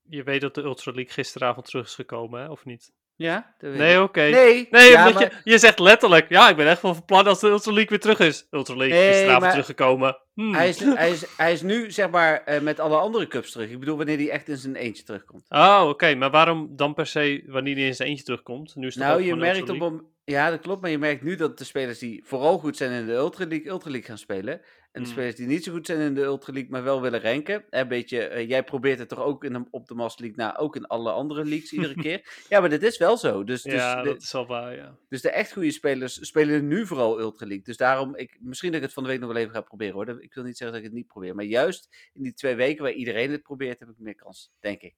je 0.02 0.22
weet 0.22 0.40
dat 0.40 0.54
de 0.54 0.62
Ultra 0.62 0.92
League 0.92 1.12
gisteravond 1.12 1.66
terug 1.66 1.86
is 1.86 1.94
gekomen, 1.94 2.40
hè? 2.40 2.48
of 2.48 2.64
niet? 2.64 2.92
Ja? 3.18 3.54
Nee, 3.60 4.02
oké. 4.02 4.20
Nee, 4.20 4.68
nee 4.70 4.90
ja, 4.90 5.10
maar... 5.10 5.22
je, 5.22 5.30
je 5.44 5.58
zegt 5.58 5.78
letterlijk, 5.78 6.28
ja, 6.28 6.48
ik 6.48 6.56
ben 6.56 6.66
echt 6.66 6.82
wel 6.82 6.94
van 6.94 7.04
plan 7.04 7.26
als 7.26 7.40
de 7.40 7.48
Ultra 7.48 7.72
League 7.72 7.88
weer 7.88 8.00
terug 8.00 8.18
is. 8.18 8.46
Ultra 8.50 8.76
League 8.76 8.98
nee, 8.98 9.24
is 9.24 9.38
maar... 9.38 9.50
teruggekomen. 9.50 10.18
Hmm. 10.34 10.54
Hij, 10.54 10.68
is, 10.68 10.78
hij, 10.78 11.10
is, 11.10 11.24
hij 11.36 11.52
is 11.52 11.62
nu, 11.62 11.90
zeg 11.90 12.10
maar, 12.10 12.42
uh, 12.46 12.60
met 12.60 12.80
alle 12.80 12.96
andere 12.96 13.26
cups 13.26 13.52
terug. 13.52 13.70
Ik 13.70 13.78
bedoel, 13.78 13.96
wanneer 13.96 14.16
hij 14.16 14.30
echt 14.30 14.48
in 14.48 14.56
zijn 14.56 14.76
eentje 14.76 15.02
terugkomt. 15.02 15.44
Oh, 15.48 15.84
oké. 15.88 16.14
Maar 16.14 16.30
waarom 16.30 16.68
dan 16.76 16.94
per 16.94 17.06
se 17.06 17.44
wanneer 17.46 17.74
hij 17.74 17.86
in 17.86 17.94
zijn 17.94 18.08
eentje 18.08 18.24
terugkomt? 18.24 18.76
Nu 18.76 18.86
is 18.86 18.94
het 18.94 19.04
nou, 19.04 19.22
je 19.22 19.36
merkt 19.36 19.70
op... 19.70 20.02
Ja, 20.30 20.50
dat 20.50 20.60
klopt. 20.60 20.80
Maar 20.80 20.90
je 20.90 20.98
merkt 20.98 21.22
nu 21.22 21.36
dat 21.36 21.58
de 21.58 21.64
spelers 21.64 21.98
die 21.98 22.24
vooral 22.24 22.58
goed 22.58 22.76
zijn 22.76 22.92
in 22.92 23.06
de 23.06 23.12
Ultra 23.12 23.46
League, 23.46 23.68
Ultra 23.68 23.90
League 23.90 24.08
gaan 24.08 24.18
spelen. 24.18 24.52
En 24.92 25.02
de 25.02 25.08
mm. 25.08 25.14
spelers 25.14 25.34
die 25.34 25.46
niet 25.46 25.64
zo 25.64 25.72
goed 25.72 25.86
zijn 25.86 26.00
in 26.00 26.14
de 26.14 26.22
Ultra 26.22 26.52
League, 26.52 26.70
maar 26.70 26.82
wel 26.82 27.00
willen 27.00 27.20
ranken. 27.20 27.64
Een 27.70 27.88
beetje, 27.88 28.30
uh, 28.30 28.48
jij 28.48 28.64
probeert 28.64 28.98
het 28.98 29.08
toch 29.08 29.18
ook 29.18 29.44
in 29.44 29.52
de, 29.52 29.64
op 29.70 29.86
de 29.86 29.94
Master 29.94 30.24
League 30.24 30.44
na, 30.44 30.56
ook 30.56 30.76
in 30.76 30.86
alle 30.86 31.10
andere 31.10 31.44
leagues 31.44 31.72
iedere 31.72 31.94
keer. 32.02 32.44
Ja, 32.48 32.60
maar 32.60 32.68
dit 32.68 32.82
is 32.82 32.98
wel 32.98 33.16
zo. 33.16 33.44
Dus, 33.44 33.62
ja, 33.62 34.02
dus 34.02 34.12
dat 34.12 34.22
is 34.22 34.32
wel 34.32 34.46
waar, 34.46 34.74
ja. 34.74 34.96
Dus 35.08 35.22
de 35.22 35.30
echt 35.30 35.52
goede 35.52 35.70
spelers 35.70 36.26
spelen 36.26 36.68
nu 36.68 36.86
vooral 36.86 37.20
Ultra 37.20 37.46
League. 37.46 37.64
Dus 37.64 37.76
daarom, 37.76 38.16
ik, 38.16 38.36
misschien 38.40 38.68
dat 38.68 38.78
ik 38.80 38.84
het 38.84 38.94
van 38.94 39.02
de 39.02 39.08
week 39.08 39.20
nog 39.20 39.32
wel 39.32 39.42
even 39.42 39.54
ga 39.54 39.60
proberen 39.60 39.94
hoor. 39.94 40.22
Ik 40.22 40.34
wil 40.34 40.44
niet 40.44 40.56
zeggen 40.56 40.76
dat 40.76 40.84
ik 40.84 40.90
het 40.90 40.98
niet 40.98 41.12
probeer. 41.12 41.34
Maar 41.34 41.44
juist 41.44 42.10
in 42.12 42.22
die 42.22 42.34
twee 42.34 42.54
weken 42.54 42.82
waar 42.82 42.92
iedereen 42.92 43.30
het 43.30 43.42
probeert, 43.42 43.78
heb 43.78 43.88
ik 43.88 43.98
meer 43.98 44.14
kans, 44.14 44.52
denk 44.60 44.80
ik. 44.80 44.94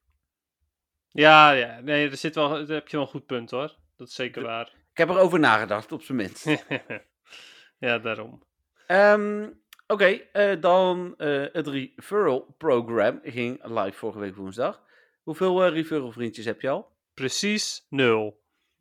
Ja, 1.08 1.50
ja. 1.50 1.80
Nee, 1.80 2.10
er 2.10 2.16
zit 2.16 2.34
wel, 2.34 2.48
daar 2.48 2.66
heb 2.66 2.88
je 2.88 2.96
wel 2.96 3.06
een 3.06 3.12
goed 3.12 3.26
punt 3.26 3.50
hoor. 3.50 3.76
Dat 3.96 4.08
is 4.08 4.14
zeker 4.14 4.42
waar. 4.42 4.79
Ik 4.92 4.96
heb 4.96 5.08
erover 5.08 5.38
nagedacht, 5.38 5.92
op 5.92 6.02
zijn 6.02 6.18
minst. 6.18 6.44
ja, 7.78 7.98
daarom. 7.98 8.42
Um, 8.88 9.60
Oké, 9.90 10.20
okay, 10.32 10.52
uh, 10.52 10.60
dan 10.60 11.14
uh, 11.18 11.44
het 11.52 11.66
referral 11.66 12.54
program 12.58 13.20
ging 13.22 13.64
live 13.64 13.98
vorige 13.98 14.18
week 14.18 14.36
woensdag. 14.36 14.82
Hoeveel 15.22 15.66
uh, 15.66 15.72
referral 15.72 16.12
vriendjes 16.12 16.44
heb 16.44 16.60
je 16.60 16.68
al? 16.68 16.92
Precies 17.14 17.86
nul. 17.88 18.40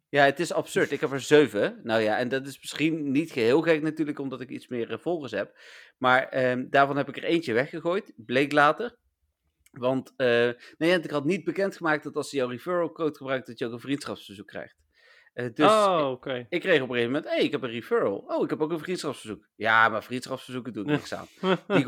Ja, 0.10 0.24
het 0.24 0.40
is 0.40 0.54
absurd. 0.54 0.92
Ik 0.92 1.00
heb 1.00 1.12
er 1.12 1.22
zeven. 1.22 1.80
Nou 1.84 2.02
ja, 2.02 2.18
en 2.18 2.30
dat 2.30 2.48
is 2.48 2.60
misschien 2.60 3.12
niet 3.12 3.32
geheel 3.32 3.62
gek 3.62 3.82
natuurlijk, 3.82 4.20
omdat 4.20 4.42
ik 4.42 4.50
iets 4.50 4.68
meer 4.68 5.00
volgers 5.00 5.32
heb. 5.32 5.58
Maar 5.98 6.28
ehm, 6.28 6.66
daarvan 6.70 6.98
heb 6.98 7.10
ik 7.10 7.18
er 7.18 7.24
eentje 7.24 7.54
weggegooid. 7.54 8.14
Bleek 8.16 8.52
later. 8.52 8.96
Want 9.72 10.14
nee, 10.18 11.00
ik 11.02 11.10
had 11.10 11.26
niet 11.26 11.44
bekendgemaakt 11.44 12.04
dat 12.04 12.16
als 12.16 12.32
je 12.32 12.38
jouw 12.38 12.50
referral 12.50 12.92
code 12.92 13.16
gebruikt, 13.16 13.48
dat 13.48 13.60
je 13.60 13.66
ook 13.66 13.74
een 13.74 13.80
vriendschapsverzoek 13.80 14.48
krijgt. 14.48 14.76
Uh, 15.40 15.46
dus 15.54 15.66
oh, 15.66 16.10
okay. 16.12 16.46
ik, 16.50 16.62
kreeg 16.62 16.82
op 16.82 16.90
een 16.90 16.96
gegeven 16.96 17.12
moment, 17.12 17.26
hé, 17.26 17.36
hey, 17.36 17.44
ik 17.44 17.52
heb 17.52 17.64
een 17.64 17.70
referral. 17.70 18.18
Oh, 18.28 18.44
ik 18.44 18.50
heb 18.50 18.62
ook 18.62 18.72
een 18.72 18.80
vriendschapsverzoek. 18.80 19.48
Ja, 19.56 19.90
maar 19.90 20.04
vriendschapsverzoeken 20.04 20.74
doe 20.74 20.84
ik 20.84 20.90
niks 20.90 21.14
aan. 21.14 21.28
Die, 21.68 21.86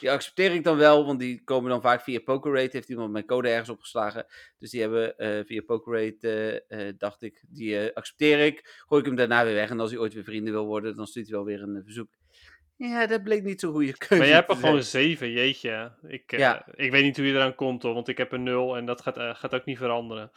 die, 0.00 0.10
accepteer 0.10 0.52
ik 0.52 0.64
dan 0.64 0.76
wel, 0.76 1.06
want 1.06 1.18
die 1.18 1.44
komen 1.44 1.70
dan 1.70 1.80
vaak 1.80 2.02
via 2.02 2.20
PokerRate. 2.20 2.76
Heeft 2.76 2.88
iemand 2.88 3.12
mijn 3.12 3.26
code 3.26 3.48
ergens 3.48 3.68
opgeslagen. 3.68 4.26
Dus 4.58 4.70
die 4.70 4.80
hebben 4.80 5.14
uh, 5.18 5.44
via 5.44 5.62
PokerRate, 5.66 6.64
uh, 6.68 6.92
dacht 6.98 7.22
ik, 7.22 7.44
die 7.48 7.94
accepteer 7.94 8.44
ik. 8.44 8.84
Gooi 8.86 9.00
ik 9.00 9.06
hem 9.06 9.16
daarna 9.16 9.44
weer 9.44 9.54
weg. 9.54 9.70
En 9.70 9.80
als 9.80 9.90
hij 9.90 10.00
ooit 10.00 10.14
weer 10.14 10.24
vrienden 10.24 10.52
wil 10.52 10.66
worden, 10.66 10.96
dan 10.96 11.06
stuurt 11.06 11.26
hij 11.26 11.36
wel 11.36 11.44
weer 11.44 11.62
een 11.62 11.82
verzoek. 11.84 12.08
Ja, 12.76 13.06
dat 13.06 13.22
bleek 13.22 13.42
niet 13.42 13.60
zo'n 13.60 13.72
goede 13.72 13.96
keuze. 13.96 14.16
Maar 14.16 14.26
jij 14.26 14.36
hebt 14.36 14.50
er 14.50 14.56
gewoon 14.56 14.82
zeven, 14.82 15.30
jeetje. 15.30 15.92
Ik, 16.06 16.30
ja. 16.36 16.66
ik 16.74 16.90
weet 16.90 17.04
niet 17.04 17.16
hoe 17.16 17.26
je 17.26 17.32
eraan 17.32 17.54
komt 17.54 17.82
hoor, 17.82 17.94
want 17.94 18.08
ik 18.08 18.18
heb 18.18 18.32
een 18.32 18.42
nul 18.42 18.76
en 18.76 18.86
dat 18.86 19.00
gaat, 19.00 19.36
gaat 19.36 19.54
ook 19.54 19.64
niet 19.64 19.78
veranderen. 19.78 20.30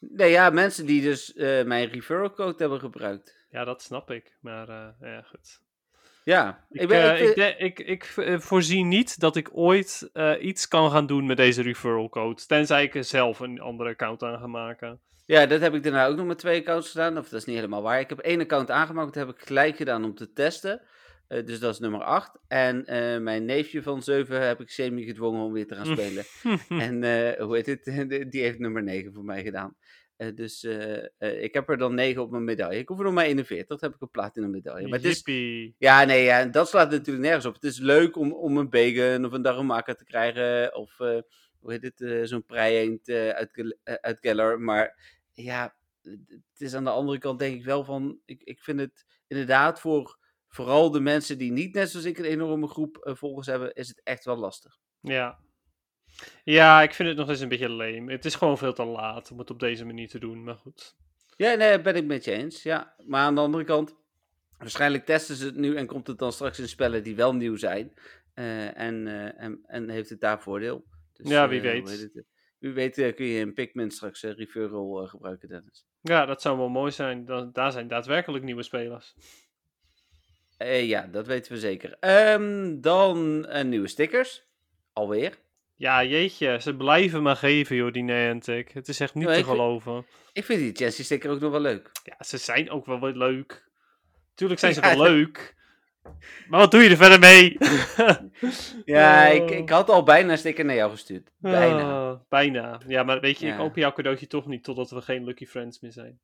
Nee, 0.00 0.30
ja, 0.30 0.50
mensen 0.50 0.86
die 0.86 1.02
dus 1.02 1.34
uh, 1.34 1.64
mijn 1.64 1.88
referral 1.88 2.32
code 2.32 2.54
hebben 2.56 2.80
gebruikt. 2.80 3.36
Ja, 3.50 3.64
dat 3.64 3.82
snap 3.82 4.10
ik. 4.10 4.36
Maar 4.40 4.68
uh, 4.68 4.86
ja, 5.00 5.22
goed. 5.22 5.64
Ja, 6.24 6.66
ik, 6.70 6.80
ik, 6.80 6.88
ben, 6.88 7.22
ik, 7.22 7.36
uh, 7.36 7.60
ik, 7.60 7.78
ik, 7.78 8.04
voorzie 8.40 8.84
niet 8.84 9.20
dat 9.20 9.36
ik 9.36 9.48
ooit 9.52 10.10
iets 10.40 10.68
kan 10.68 10.90
gaan 10.90 11.06
doen 11.06 11.26
met 11.26 11.36
deze 11.36 11.62
referral 11.62 12.08
code. 12.08 12.46
Tenzij 12.46 12.84
ik 12.84 13.04
zelf 13.04 13.40
een 13.40 13.60
andere 13.60 13.90
account 13.90 14.22
aan 14.22 14.38
ga 14.38 14.46
maken. 14.46 15.00
Ja, 15.26 15.46
dat 15.46 15.60
heb 15.60 15.74
ik 15.74 15.82
daarna 15.82 16.06
ook 16.06 16.16
nog 16.16 16.26
met 16.26 16.38
twee 16.38 16.60
accounts 16.60 16.90
gedaan. 16.90 17.18
Of 17.18 17.28
dat 17.28 17.40
is 17.40 17.46
niet 17.46 17.56
helemaal 17.56 17.82
waar. 17.82 18.00
Ik 18.00 18.08
heb 18.08 18.18
één 18.18 18.40
account 18.40 18.70
aangemaakt. 18.70 19.14
Dat 19.14 19.26
heb 19.26 19.36
ik 19.36 19.46
gelijk 19.46 19.76
gedaan 19.76 20.04
om 20.04 20.14
te 20.14 20.32
testen. 20.32 20.80
Uh, 21.28 21.46
dus 21.46 21.58
dat 21.58 21.72
is 21.72 21.80
nummer 21.80 22.02
8. 22.02 22.38
En 22.48 22.76
uh, 22.78 23.18
mijn 23.18 23.44
neefje 23.44 23.82
van 23.82 24.02
7 24.02 24.46
heb 24.46 24.60
ik 24.60 24.70
semi 24.70 25.04
gedwongen 25.04 25.44
om 25.44 25.52
weer 25.52 25.66
te 25.66 25.74
gaan 25.74 25.86
spelen. 25.86 26.24
en 26.88 27.02
uh, 27.02 27.44
hoe 27.46 27.56
heet 27.56 27.66
het? 27.66 27.84
Die 28.32 28.42
heeft 28.42 28.58
nummer 28.58 28.82
9 28.82 29.12
voor 29.12 29.24
mij 29.24 29.42
gedaan. 29.42 29.76
dus 30.34 30.64
ik 31.18 31.54
heb 31.54 31.68
er 31.68 31.78
dan 31.78 31.94
9 31.94 32.22
op 32.22 32.30
mijn 32.30 32.44
medaille. 32.44 32.80
Ik 32.80 32.88
hoef 32.88 32.98
er 32.98 33.04
nog 33.04 33.14
maar 33.14 33.24
41. 33.24 33.66
Dat 33.66 33.80
heb 33.80 33.94
ik 33.94 34.00
een 34.00 34.10
platinum 34.10 34.50
medaille. 34.50 34.88
Maar 34.88 34.98
het 34.98 35.26
is, 35.26 35.74
ja, 35.78 36.04
nee, 36.04 36.24
ja, 36.24 36.44
dat 36.44 36.68
slaat 36.68 36.90
natuurlijk 36.90 37.24
nergens 37.24 37.46
op. 37.46 37.54
Het 37.54 37.64
is 37.64 37.78
leuk 37.78 38.16
om, 38.16 38.32
om 38.32 38.56
een 38.56 38.70
bacon 38.70 39.24
of 39.24 39.32
een 39.32 39.42
darumaka 39.42 39.94
te 39.94 40.04
krijgen. 40.04 40.74
Of 40.74 40.96
hoe 41.58 41.72
heet 41.72 41.82
het? 41.82 42.28
Zo'n 42.28 42.44
prei 42.44 42.98
uit, 43.04 43.34
uit 44.00 44.20
Keller. 44.20 44.60
Maar 44.60 45.16
ja, 45.32 45.76
het 46.02 46.60
is 46.60 46.74
aan 46.74 46.84
de 46.84 46.90
andere 46.90 47.18
kant 47.18 47.38
denk 47.38 47.54
ik 47.54 47.64
wel 47.64 47.84
van. 47.84 48.18
Ik, 48.24 48.42
ik 48.42 48.62
vind 48.62 48.80
het 48.80 49.04
inderdaad 49.26 49.80
voor 49.80 50.18
vooral 50.56 50.90
de 50.90 51.00
mensen 51.00 51.38
die 51.38 51.52
niet 51.52 51.74
net 51.74 51.90
zoals 51.90 52.06
ik 52.06 52.18
een 52.18 52.24
enorme 52.24 52.68
groep 52.68 52.96
eh, 52.96 53.14
volgers 53.14 53.46
hebben, 53.46 53.74
is 53.74 53.88
het 53.88 54.00
echt 54.02 54.24
wel 54.24 54.36
lastig. 54.36 54.78
Ja. 55.00 55.38
Ja, 56.44 56.82
ik 56.82 56.94
vind 56.94 57.08
het 57.08 57.18
nog 57.18 57.28
eens 57.28 57.40
een 57.40 57.48
beetje 57.48 57.68
lame. 57.68 58.12
Het 58.12 58.24
is 58.24 58.34
gewoon 58.34 58.58
veel 58.58 58.72
te 58.72 58.84
laat 58.84 59.30
om 59.30 59.38
het 59.38 59.50
op 59.50 59.60
deze 59.60 59.84
manier 59.84 60.08
te 60.08 60.18
doen, 60.18 60.44
maar 60.44 60.54
goed. 60.54 60.96
Ja, 61.36 61.54
nee, 61.54 61.80
ben 61.80 61.94
ik 61.96 62.04
met 62.04 62.24
je 62.24 62.30
eens. 62.30 62.62
Ja. 62.62 62.94
Maar 63.06 63.20
aan 63.20 63.34
de 63.34 63.40
andere 63.40 63.64
kant, 63.64 63.94
waarschijnlijk 64.58 65.04
testen 65.04 65.36
ze 65.36 65.46
het 65.46 65.56
nu 65.56 65.76
en 65.76 65.86
komt 65.86 66.06
het 66.06 66.18
dan 66.18 66.32
straks 66.32 66.58
in 66.58 66.68
spellen 66.68 67.02
die 67.02 67.16
wel 67.16 67.34
nieuw 67.34 67.56
zijn. 67.56 67.92
Eh, 68.34 68.78
en, 68.78 69.06
eh, 69.06 69.42
en, 69.42 69.60
en 69.66 69.88
heeft 69.88 70.10
het 70.10 70.20
daar 70.20 70.42
voordeel. 70.42 70.84
Dus, 71.12 71.28
Ja, 71.28 71.48
wie 71.48 71.60
weet. 71.60 71.90
het? 71.90 72.24
Wie 72.58 72.72
weet 72.72 72.94
kun 72.94 73.26
je 73.26 73.38
in 73.40 73.54
Pikmin 73.54 73.90
straks 73.90 74.22
referral 74.22 75.06
gebruiken, 75.06 75.48
Dennis. 75.48 75.86
Ja, 76.00 76.26
dat 76.26 76.42
zou 76.42 76.58
wel 76.58 76.68
mooi 76.68 76.92
zijn. 76.92 77.24
Dan, 77.24 77.52
daar 77.52 77.72
zijn 77.72 77.88
daadwerkelijk 77.88 78.44
nieuwe 78.44 78.62
spelers. 78.62 79.14
Eh, 80.56 80.88
ja, 80.88 81.06
dat 81.06 81.26
weten 81.26 81.52
we 81.52 81.58
zeker. 81.58 81.96
Ehm, 82.00 82.80
dan 82.80 83.46
eh, 83.46 83.64
nieuwe 83.64 83.88
stickers. 83.88 84.44
Alweer. 84.92 85.38
Ja, 85.74 86.04
jeetje, 86.04 86.58
ze 86.60 86.76
blijven 86.76 87.22
maar 87.22 87.36
geven, 87.36 87.76
joh, 87.76 87.92
die 87.92 88.02
Niantic. 88.02 88.70
Het 88.72 88.88
is 88.88 89.00
echt 89.00 89.14
niet 89.14 89.24
Ja, 89.24 89.32
te 89.32 89.38
ik 89.38 89.44
vind- 89.44 89.56
geloven. 89.56 90.06
Ik 90.32 90.44
vind 90.44 90.60
die 90.60 90.74
Chelsea 90.74 91.04
sticker 91.04 91.30
ook 91.30 91.40
nog 91.40 91.50
wel 91.50 91.60
leuk. 91.60 91.90
Ja, 92.04 92.16
ze 92.24 92.36
zijn 92.38 92.70
ook 92.70 92.86
wel 92.86 93.00
weer 93.00 93.12
leuk. 93.14 93.68
Tuurlijk 94.34 94.60
zijn 94.60 94.74
ze 94.74 94.80
Ja, 94.80 94.86
wel 94.88 94.96
dat- 94.96 95.06
leuk. 95.08 95.54
Maar 96.48 96.60
wat 96.60 96.70
doe 96.70 96.82
je 96.82 96.90
er 96.90 96.96
verder 96.96 97.18
mee? 97.18 97.56
Ja, 98.84 99.28
Oh. 99.28 99.34
ik, 99.34 99.50
ik 99.50 99.68
had 99.68 99.88
al 99.90 100.02
bijna 100.02 100.32
een 100.32 100.38
sticker 100.38 100.64
naar 100.64 100.74
jou 100.74 100.90
gestuurd. 100.90 101.30
Bijna. 101.38 102.10
Oh, 102.12 102.20
bijna. 102.28 102.80
Ja, 102.86 103.02
maar 103.02 103.20
weet 103.20 103.38
je, 103.38 103.46
ik 103.46 103.52
Ja. 103.52 103.58
open 103.60 103.80
jouw 103.80 103.92
cadeautje 103.92 104.26
toch 104.26 104.46
niet 104.46 104.64
totdat 104.64 104.90
we 104.90 105.00
geen 105.02 105.24
Lucky 105.24 105.46
Friends 105.46 105.80
meer 105.80 105.92
zijn. 105.92 106.20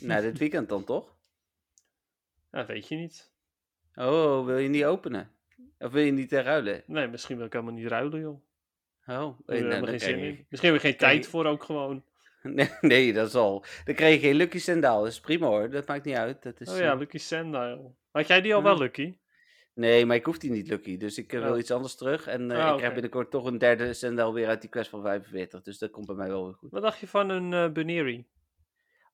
Nou, 0.00 0.22
dit 0.22 0.38
weekend 0.38 0.68
dan 0.68 0.84
toch? 0.84 1.16
Dat 2.50 2.66
weet 2.66 2.88
je 2.88 2.96
niet. 2.96 3.32
Oh, 3.94 4.44
wil 4.46 4.58
je 4.58 4.68
niet 4.68 4.84
openen? 4.84 5.30
Of 5.78 5.92
wil 5.92 6.02
je 6.02 6.12
niet 6.12 6.32
eh, 6.32 6.42
ruilen? 6.42 6.82
Nee, 6.86 7.08
misschien 7.08 7.36
wil 7.36 7.46
ik 7.46 7.52
helemaal 7.52 7.74
niet 7.74 7.86
ruilen, 7.86 8.20
joh. 8.20 8.42
Oh, 9.06 9.38
Ik 9.46 9.54
eh, 9.54 9.60
heb 9.60 9.70
er 9.72 9.76
nou, 9.80 9.86
geen 9.88 10.00
zin 10.00 10.18
je- 10.18 10.26
in. 10.26 10.46
Misschien 10.48 10.72
heb 10.72 10.82
je 10.82 10.88
geen 10.88 10.98
tijd 10.98 11.24
je- 11.24 11.30
voor 11.30 11.46
ook 11.46 11.64
gewoon. 11.64 12.04
Nee, 12.42 12.68
nee, 12.80 13.12
dat 13.12 13.28
is 13.28 13.34
al. 13.34 13.64
Dan 13.84 13.94
krijg 13.94 14.14
je 14.14 14.20
geen 14.20 14.34
Lucky 14.34 14.58
Sendaal. 14.58 14.98
Dat 15.02 15.12
is 15.12 15.20
prima 15.20 15.46
hoor. 15.46 15.70
Dat 15.70 15.86
maakt 15.86 16.04
niet 16.04 16.14
uit. 16.16 16.42
Dat 16.42 16.60
is, 16.60 16.68
Oh 16.68 16.78
ja, 16.78 16.92
eh, 16.92 16.98
Lucky 16.98 17.18
Sandile. 17.18 17.90
Had 18.10 18.26
jij 18.26 18.40
die 18.40 18.54
al 18.54 18.62
wel, 18.62 18.72
Mhm. 18.74 18.82
Lucky? 18.82 19.16
Nee, 19.74 20.06
maar 20.06 20.16
ik 20.16 20.24
hoef 20.24 20.38
die 20.38 20.50
niet 20.50 20.68
Lucky. 20.68 20.96
Dus 20.96 21.18
ik 21.18 21.32
eh, 21.32 21.40
wil 21.42 21.52
Oh. 21.52 21.58
iets 21.58 21.70
anders 21.70 21.94
terug. 21.94 22.26
En 22.26 22.50
eh, 22.50 22.56
Ah, 22.58 22.62
ik 22.62 22.68
oké. 22.68 22.76
krijg 22.76 22.92
binnenkort 22.92 23.30
toch 23.30 23.44
een 23.44 23.58
derde 23.58 23.92
Sendaal 23.92 24.32
weer 24.34 24.46
uit 24.48 24.60
die 24.60 24.70
quest 24.70 24.90
van 24.90 25.02
45. 25.02 25.62
Dus 25.62 25.78
dat 25.78 25.90
komt 25.90 26.06
bij 26.06 26.14
mij 26.14 26.28
wel 26.28 26.44
weer 26.44 26.54
goed. 26.54 26.70
Wat 26.70 26.82
dacht 26.82 26.98
je 26.98 27.06
van 27.08 27.28
een 27.30 27.52
eh 27.52 27.72
Buneri? 27.72 28.24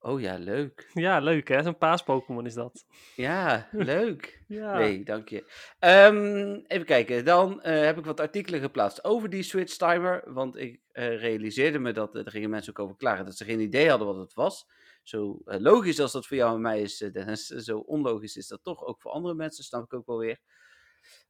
Oh 0.02 0.21
ja, 0.21 0.37
leuk. 0.38 0.90
Ja, 0.92 1.19
leuk 1.19 1.49
hè? 1.49 1.62
Zo'n 1.62 1.78
paas-Pokémon 1.78 2.47
is 2.47 2.54
dat. 2.54 2.85
Ja, 3.16 3.69
leuk. 3.73 4.42
Ja. 4.49 4.78
Nee, 4.78 5.02
dank 5.04 5.28
je. 5.28 5.45
Ehm, 5.78 6.61
even 6.66 6.87
kijken. 6.87 7.25
Dan 7.25 7.62
eh, 7.62 7.80
heb 7.80 7.99
ik 7.99 8.04
wat 8.04 8.21
artikelen 8.21 8.61
geplaatst 8.61 9.04
over 9.04 9.30
die 9.30 9.42
Switch 9.42 9.76
timer. 9.76 10.23
Want 10.33 10.57
ik 10.57 10.80
eh, 10.92 11.21
realiseerde 11.21 11.78
me 11.78 11.92
dat 11.92 12.14
eh, 12.14 12.25
er 12.25 12.30
gingen 12.30 12.50
mensen 12.50 12.73
ook 12.76 12.85
over 12.85 12.97
klagen 12.97 13.25
dat 13.25 13.37
ze 13.37 13.45
geen 13.45 13.61
idee 13.61 13.88
hadden 13.88 14.07
wat 14.07 14.16
het 14.16 14.35
was. 14.35 14.66
Zo 15.02 15.40
logisch 15.45 16.00
als 16.00 16.12
dat 16.12 16.26
voor 16.26 16.37
jou 16.37 16.54
en 16.54 16.61
mij 16.61 16.80
is, 16.80 16.99
Dennis, 17.12 17.47
zo 17.47 17.78
onlogisch 17.78 18.37
is 18.37 18.47
dat 18.47 18.62
toch 18.62 18.85
ook 18.85 19.00
voor 19.00 19.11
andere 19.11 19.35
mensen, 19.35 19.64
snap 19.64 19.85
ik 19.85 19.95
ook 19.95 20.07
wel 20.07 20.19
weer. 20.19 20.38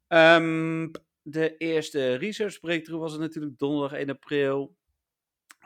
Ehm, 0.07 0.89
de 1.23 1.57
eerste 1.57 2.15
research 2.15 2.61
breakthrough 2.61 3.03
was 3.03 3.12
er 3.12 3.21
natuurlijk 3.21 3.59
donderdag 3.59 3.99
1 3.99 4.11
april. 4.11 4.77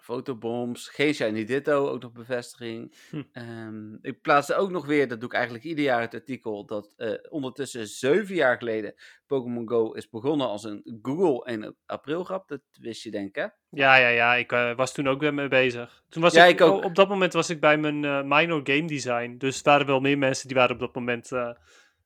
Fotobombs, 0.04 0.88
geen 0.88 1.14
Shiny 1.14 1.44
Ditto, 1.44 1.88
ook 1.88 2.02
nog 2.02 2.12
bevestiging. 2.12 2.95
Hm. 3.10 3.23
Ehm, 3.32 3.95
ik 4.00 4.21
plaatste 4.21 4.54
ook 4.54 4.71
nog 4.71 4.86
weer, 4.86 5.08
dat 5.08 5.21
doe 5.21 5.28
ik 5.28 5.34
eigenlijk 5.34 5.64
ieder 5.64 5.84
jaar 5.84 6.00
het 6.00 6.14
artikel, 6.14 6.67
dat 6.67 6.95
eh, 6.97 7.12
ondertussen 7.28 7.86
zeven 7.86 8.34
jaar 8.34 8.58
geleden 8.58 8.95
Pokémon 9.26 9.69
Go 9.69 9.93
is 9.93 10.08
begonnen 10.08 10.47
als 10.47 10.64
een 10.64 10.99
Google 11.02 11.45
1 11.45 11.76
april 11.86 12.25
grap. 12.25 12.49
Dat 12.49 12.60
wist 12.80 13.02
je 13.02 13.10
denk 13.10 13.28
ik, 13.28 13.34
hè? 13.34 13.47
Ja, 13.69 13.97
ja, 13.97 14.08
ja. 14.08 14.34
Ik 14.34 14.52
eh, 14.52 14.76
was 14.76 14.95
toen 14.95 15.08
ook 15.08 15.21
weer 15.21 15.34
mee 15.34 15.49
bezig. 15.49 16.04
Toen 16.08 16.23
was 16.23 16.34
Ja, 16.34 16.45
ik, 16.45 16.60
ik 16.60 16.60
ook. 16.60 16.84
Op 16.84 16.95
dat 16.95 17.08
moment 17.08 17.32
was 17.32 17.50
ik 17.50 17.60
bij 17.60 17.76
mijn 17.76 18.04
eh, 18.04 18.23
minor 18.23 18.60
game 18.64 18.86
design. 18.86 19.34
Dus 19.38 19.56
er 19.56 19.64
waren 19.64 19.86
wel 19.86 20.00
meer 20.00 20.19
mensen 20.19 20.49
die 20.49 20.56
waren 20.56 20.75
op 20.75 20.80
dat 20.80 20.95
moment 20.95 21.30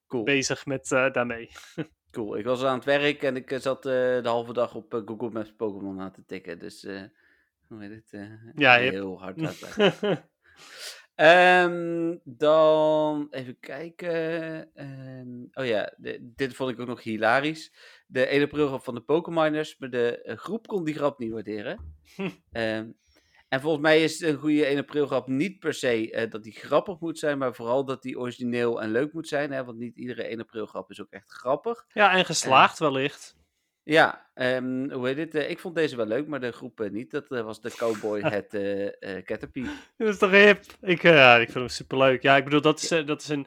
Cool. 0.09 0.25
bezig 0.25 0.67
met 0.67 0.89
daarmee. 0.89 1.51
cool. 2.11 2.37
Ik 2.37 2.45
was 2.45 2.65
aan 2.65 2.77
het 2.77 2.85
werk 2.85 3.23
en 3.23 3.37
ik 3.37 3.57
zat 3.61 3.83
de 3.83 4.21
halve 4.25 4.53
dag 4.53 4.75
op 4.75 5.03
Google 5.07 5.31
Maps 5.31 5.53
Pokémon 5.57 6.01
aan 6.01 6.13
te 6.13 6.25
tikken. 6.25 6.59
Dus, 6.59 6.87
hoe 7.75 7.83
heet 7.83 7.91
het? 7.91 8.13
eh, 8.13 8.31
Ja, 8.55 8.79
hip. 8.79 8.93
heel 8.93 9.21
hard 9.21 9.43
uitleggen. 9.43 10.25
Ehm, 11.15 12.17
dan 12.25 13.27
even 13.31 13.57
kijken. 13.61 14.75
Ehm, 14.75 15.29
oh 15.53 15.67
ja, 15.67 15.95
de- 15.97 16.33
dit 16.37 16.55
vond 16.55 16.71
ik 16.71 16.81
ook 16.81 16.87
nog 16.87 17.03
hilarisch. 17.03 17.73
De 18.07 18.27
1 18.27 18.43
april 18.43 18.67
grap 18.67 18.83
van 18.85 18.95
de 18.95 19.01
Pokémoners, 19.01 19.79
maar 19.79 19.91
de 19.91 20.23
eh, 20.23 20.37
groep 20.37 20.67
kon 20.67 20.85
die 20.85 20.95
grap 20.95 21.19
niet 21.19 21.33
waarderen. 21.33 21.97
Ehm, 22.53 22.91
en 23.49 23.61
volgens 23.61 23.83
mij 23.83 24.03
is 24.03 24.21
een 24.21 24.37
goede 24.37 24.65
1 24.67 24.79
april 24.79 25.07
grap 25.07 25.27
niet 25.27 25.59
per 25.59 25.75
se 25.75 26.11
eh, 26.13 26.31
dat 26.31 26.43
die 26.43 26.53
grappig 26.53 27.01
moet 27.01 27.19
zijn, 27.19 27.39
maar 27.39 27.55
vooral 27.55 27.85
dat 27.85 28.03
die 28.03 28.19
origineel 28.19 28.83
en 28.83 28.91
leuk 28.91 29.13
moet 29.13 29.29
zijn. 29.29 29.53
Hè? 29.53 29.65
Want 29.65 29.79
niet 29.79 29.97
iedere 29.97 30.23
1 30.23 30.41
april 30.41 30.67
grap 30.67 30.91
is 30.91 31.01
ook 31.01 31.11
echt 31.11 31.31
grappig. 31.31 31.85
ja, 31.93 32.13
en 32.17 32.25
geslaagd 32.25 32.79
wellicht. 32.79 33.37
Ja, 33.89 34.31
ehm, 34.35 34.91
hoe 34.91 35.07
heet 35.07 35.17
het? 35.17 35.35
Eh, 35.35 35.51
ik 35.51 35.59
vond 35.59 35.75
deze 35.75 35.97
wel 35.97 36.07
leuk, 36.07 36.27
maar 36.27 36.41
de 36.41 36.53
groep 36.53 36.81
eh, 36.81 36.91
niet. 36.91 37.11
Dat 37.11 37.31
eh, 37.31 37.43
was 37.43 37.61
de 37.61 37.71
Cowboy 37.71 38.21
het 38.39 38.55
eh, 38.55 39.23
Caterpie. 39.23 39.71
Dat 39.97 40.09
is 40.09 40.19
toch 40.19 40.31
hip? 40.31 40.61
Ik, 40.81 41.03
ja, 41.03 41.37
ik 41.37 41.45
vind 41.51 41.55
hem 41.59 41.69
superleuk. 41.69 42.23
Ja, 42.23 42.37
ik 42.37 42.45
bedoel, 42.45 42.61
dat 42.61 42.83
is, 42.83 42.89
dat 42.89 43.21
is 43.23 43.29
een, 43.29 43.47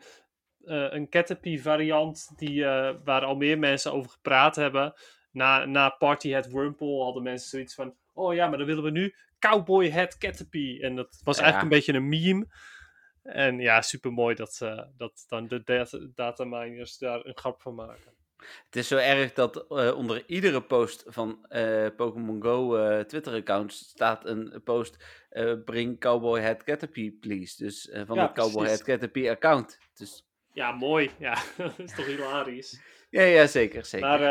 een 0.64 1.10
Caterpie 1.10 1.62
variant 1.62 2.32
die, 2.36 2.64
waar 3.04 3.24
al 3.24 3.36
meer 3.36 3.60
mensen 3.60 3.94
over 3.94 4.12
gepraat 4.12 4.56
hebben. 4.56 4.94
Na, 5.32 5.66
na 5.66 5.90
Party 5.90 6.32
Hat 6.32 6.48
Wurmple 6.48 7.04
hadden 7.04 7.24
mensen 7.24 7.50
zoiets 7.50 7.76
van... 7.76 7.96
Oh 8.14 8.34
ja, 8.34 8.48
maar 8.48 8.58
dan 8.58 8.68
willen 8.68 8.84
we 8.84 8.92
nu 8.92 9.16
Cowboy 9.40 9.92
Hat 9.92 10.18
Caterpie. 10.18 10.82
En 10.82 10.96
dat 10.96 11.22
was 11.24 11.38
Ja. 11.38 11.44
eigenlijk 11.44 11.74
een 11.74 11.78
beetje 11.78 11.94
een 11.94 12.10
meme. 12.10 12.48
En 13.24 13.60
ja, 13.60 13.82
super 13.82 14.12
mooi 14.14 14.36
dat, 14.36 14.58
dat 14.98 15.26
dan 15.28 15.48
de 15.48 15.64
data, 15.64 15.98
dataminers 16.16 16.98
daar 16.98 17.26
een 17.26 17.38
grap 17.38 17.62
van 17.62 17.76
maken. 17.76 18.20
Het 18.66 18.76
is 18.76 18.88
zo 18.88 18.98
erg 18.98 19.34
dat 19.34 19.66
eh, 19.70 19.98
onder 19.98 20.24
iedere 20.28 20.62
post 20.62 21.04
van 21.08 21.46
eh, 21.50 21.88
Pokémon 21.96 22.42
Go 22.44 22.76
eh, 22.76 23.00
Twitter-account 23.00 23.74
staat 23.74 24.26
een 24.26 24.62
post. 24.64 24.98
bring 25.66 26.00
Cowboy 26.00 26.42
Hat 26.42 26.64
Caterpie, 26.64 27.18
please. 27.22 27.64
Dus 27.64 27.90
van 28.06 28.16
Ja, 28.16 28.22
het 28.24 28.32
Cowboy 28.34 28.54
precies. 28.64 28.78
Hat 28.78 28.84
Caterpie 28.88 29.30
account. 29.30 29.78
Dus 29.94 30.28
Ja, 30.54 30.72
mooi. 30.72 31.12
Ja, 31.20 31.34
dat 31.58 31.80
is 31.80 31.96
toch 31.96 32.06
hilarisch. 32.06 32.82
ja, 33.10 33.22
ja 33.22 33.48
zeker. 33.48 33.86
zeker. 33.86 34.08
Maar 34.08 34.22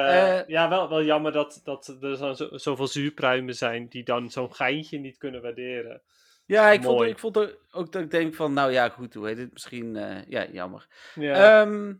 ja, 0.50 0.68
wel, 0.68 0.88
wel 0.88 1.02
jammer 1.04 1.32
dat, 1.32 1.60
dat 1.64 1.96
er 2.00 2.16
zo, 2.16 2.32
zo- 2.32 2.56
zoveel 2.56 2.86
zuurpruimen 2.86 3.54
zijn 3.54 3.88
die 3.88 4.02
dan 4.04 4.30
zo'n 4.30 4.54
geintje 4.54 4.98
niet 4.98 5.18
kunnen 5.18 5.42
waarderen. 5.42 6.02
ja, 6.46 6.70
ik 6.70 6.82
vond, 6.82 7.02
ik 7.02 7.18
vond 7.18 7.36
er 7.36 7.58
ook 7.70 7.92
dat 7.92 8.02
ik 8.02 8.10
denk 8.10 8.34
van, 8.34 8.52
nou 8.52 8.72
ja, 8.72 8.88
goed, 8.88 9.14
hoe 9.14 9.26
heet 9.26 9.38
het? 9.38 9.52
Misschien, 9.52 9.94
ja, 10.28 10.46
jammer. 10.52 10.86
Ja. 11.14 11.60
Ehm, 11.62 11.94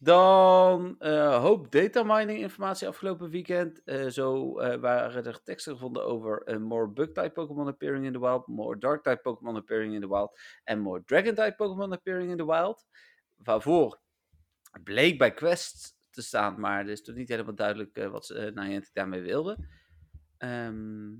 dan 0.00 0.96
eh 0.98 1.40
hoop 1.40 1.72
datamining 1.72 2.38
informatie 2.38 2.88
afgelopen 2.88 3.30
weekend. 3.30 3.82
Eh, 3.84 4.06
zo 4.06 4.58
eh, 4.58 4.80
waren 4.80 5.24
er 5.24 5.42
teksten 5.42 5.72
gevonden 5.72 6.04
over 6.04 6.60
more 6.60 6.88
bug-type 6.88 7.30
Pokémon 7.30 7.66
appearing 7.66 8.04
in 8.04 8.12
the 8.12 8.20
wild, 8.20 8.46
more 8.46 8.78
dark-type 8.78 9.20
Pokémon 9.22 9.56
appearing 9.56 9.94
in 9.94 10.00
the 10.00 10.08
wild 10.08 10.40
en 10.64 10.78
more 10.78 11.04
dragon-type 11.04 11.54
Pokémon 11.56 11.92
appearing 11.92 12.30
in 12.30 12.36
the 12.36 12.46
wild. 12.46 12.86
Waarvoor 13.36 14.00
bleek 14.84 15.18
bij 15.18 15.34
Quest 15.34 15.96
te 16.10 16.22
staan, 16.22 16.60
maar 16.60 16.80
er 16.80 16.90
is 16.90 17.02
toch 17.02 17.14
niet 17.14 17.28
helemaal 17.28 17.54
duidelijk 17.54 18.08
wat 18.10 18.26
ze 18.26 18.34
uh, 18.34 18.62
Niantic 18.64 18.90
daarmee 18.92 19.20
wilde. 19.20 19.68
Ehm, 20.38 21.10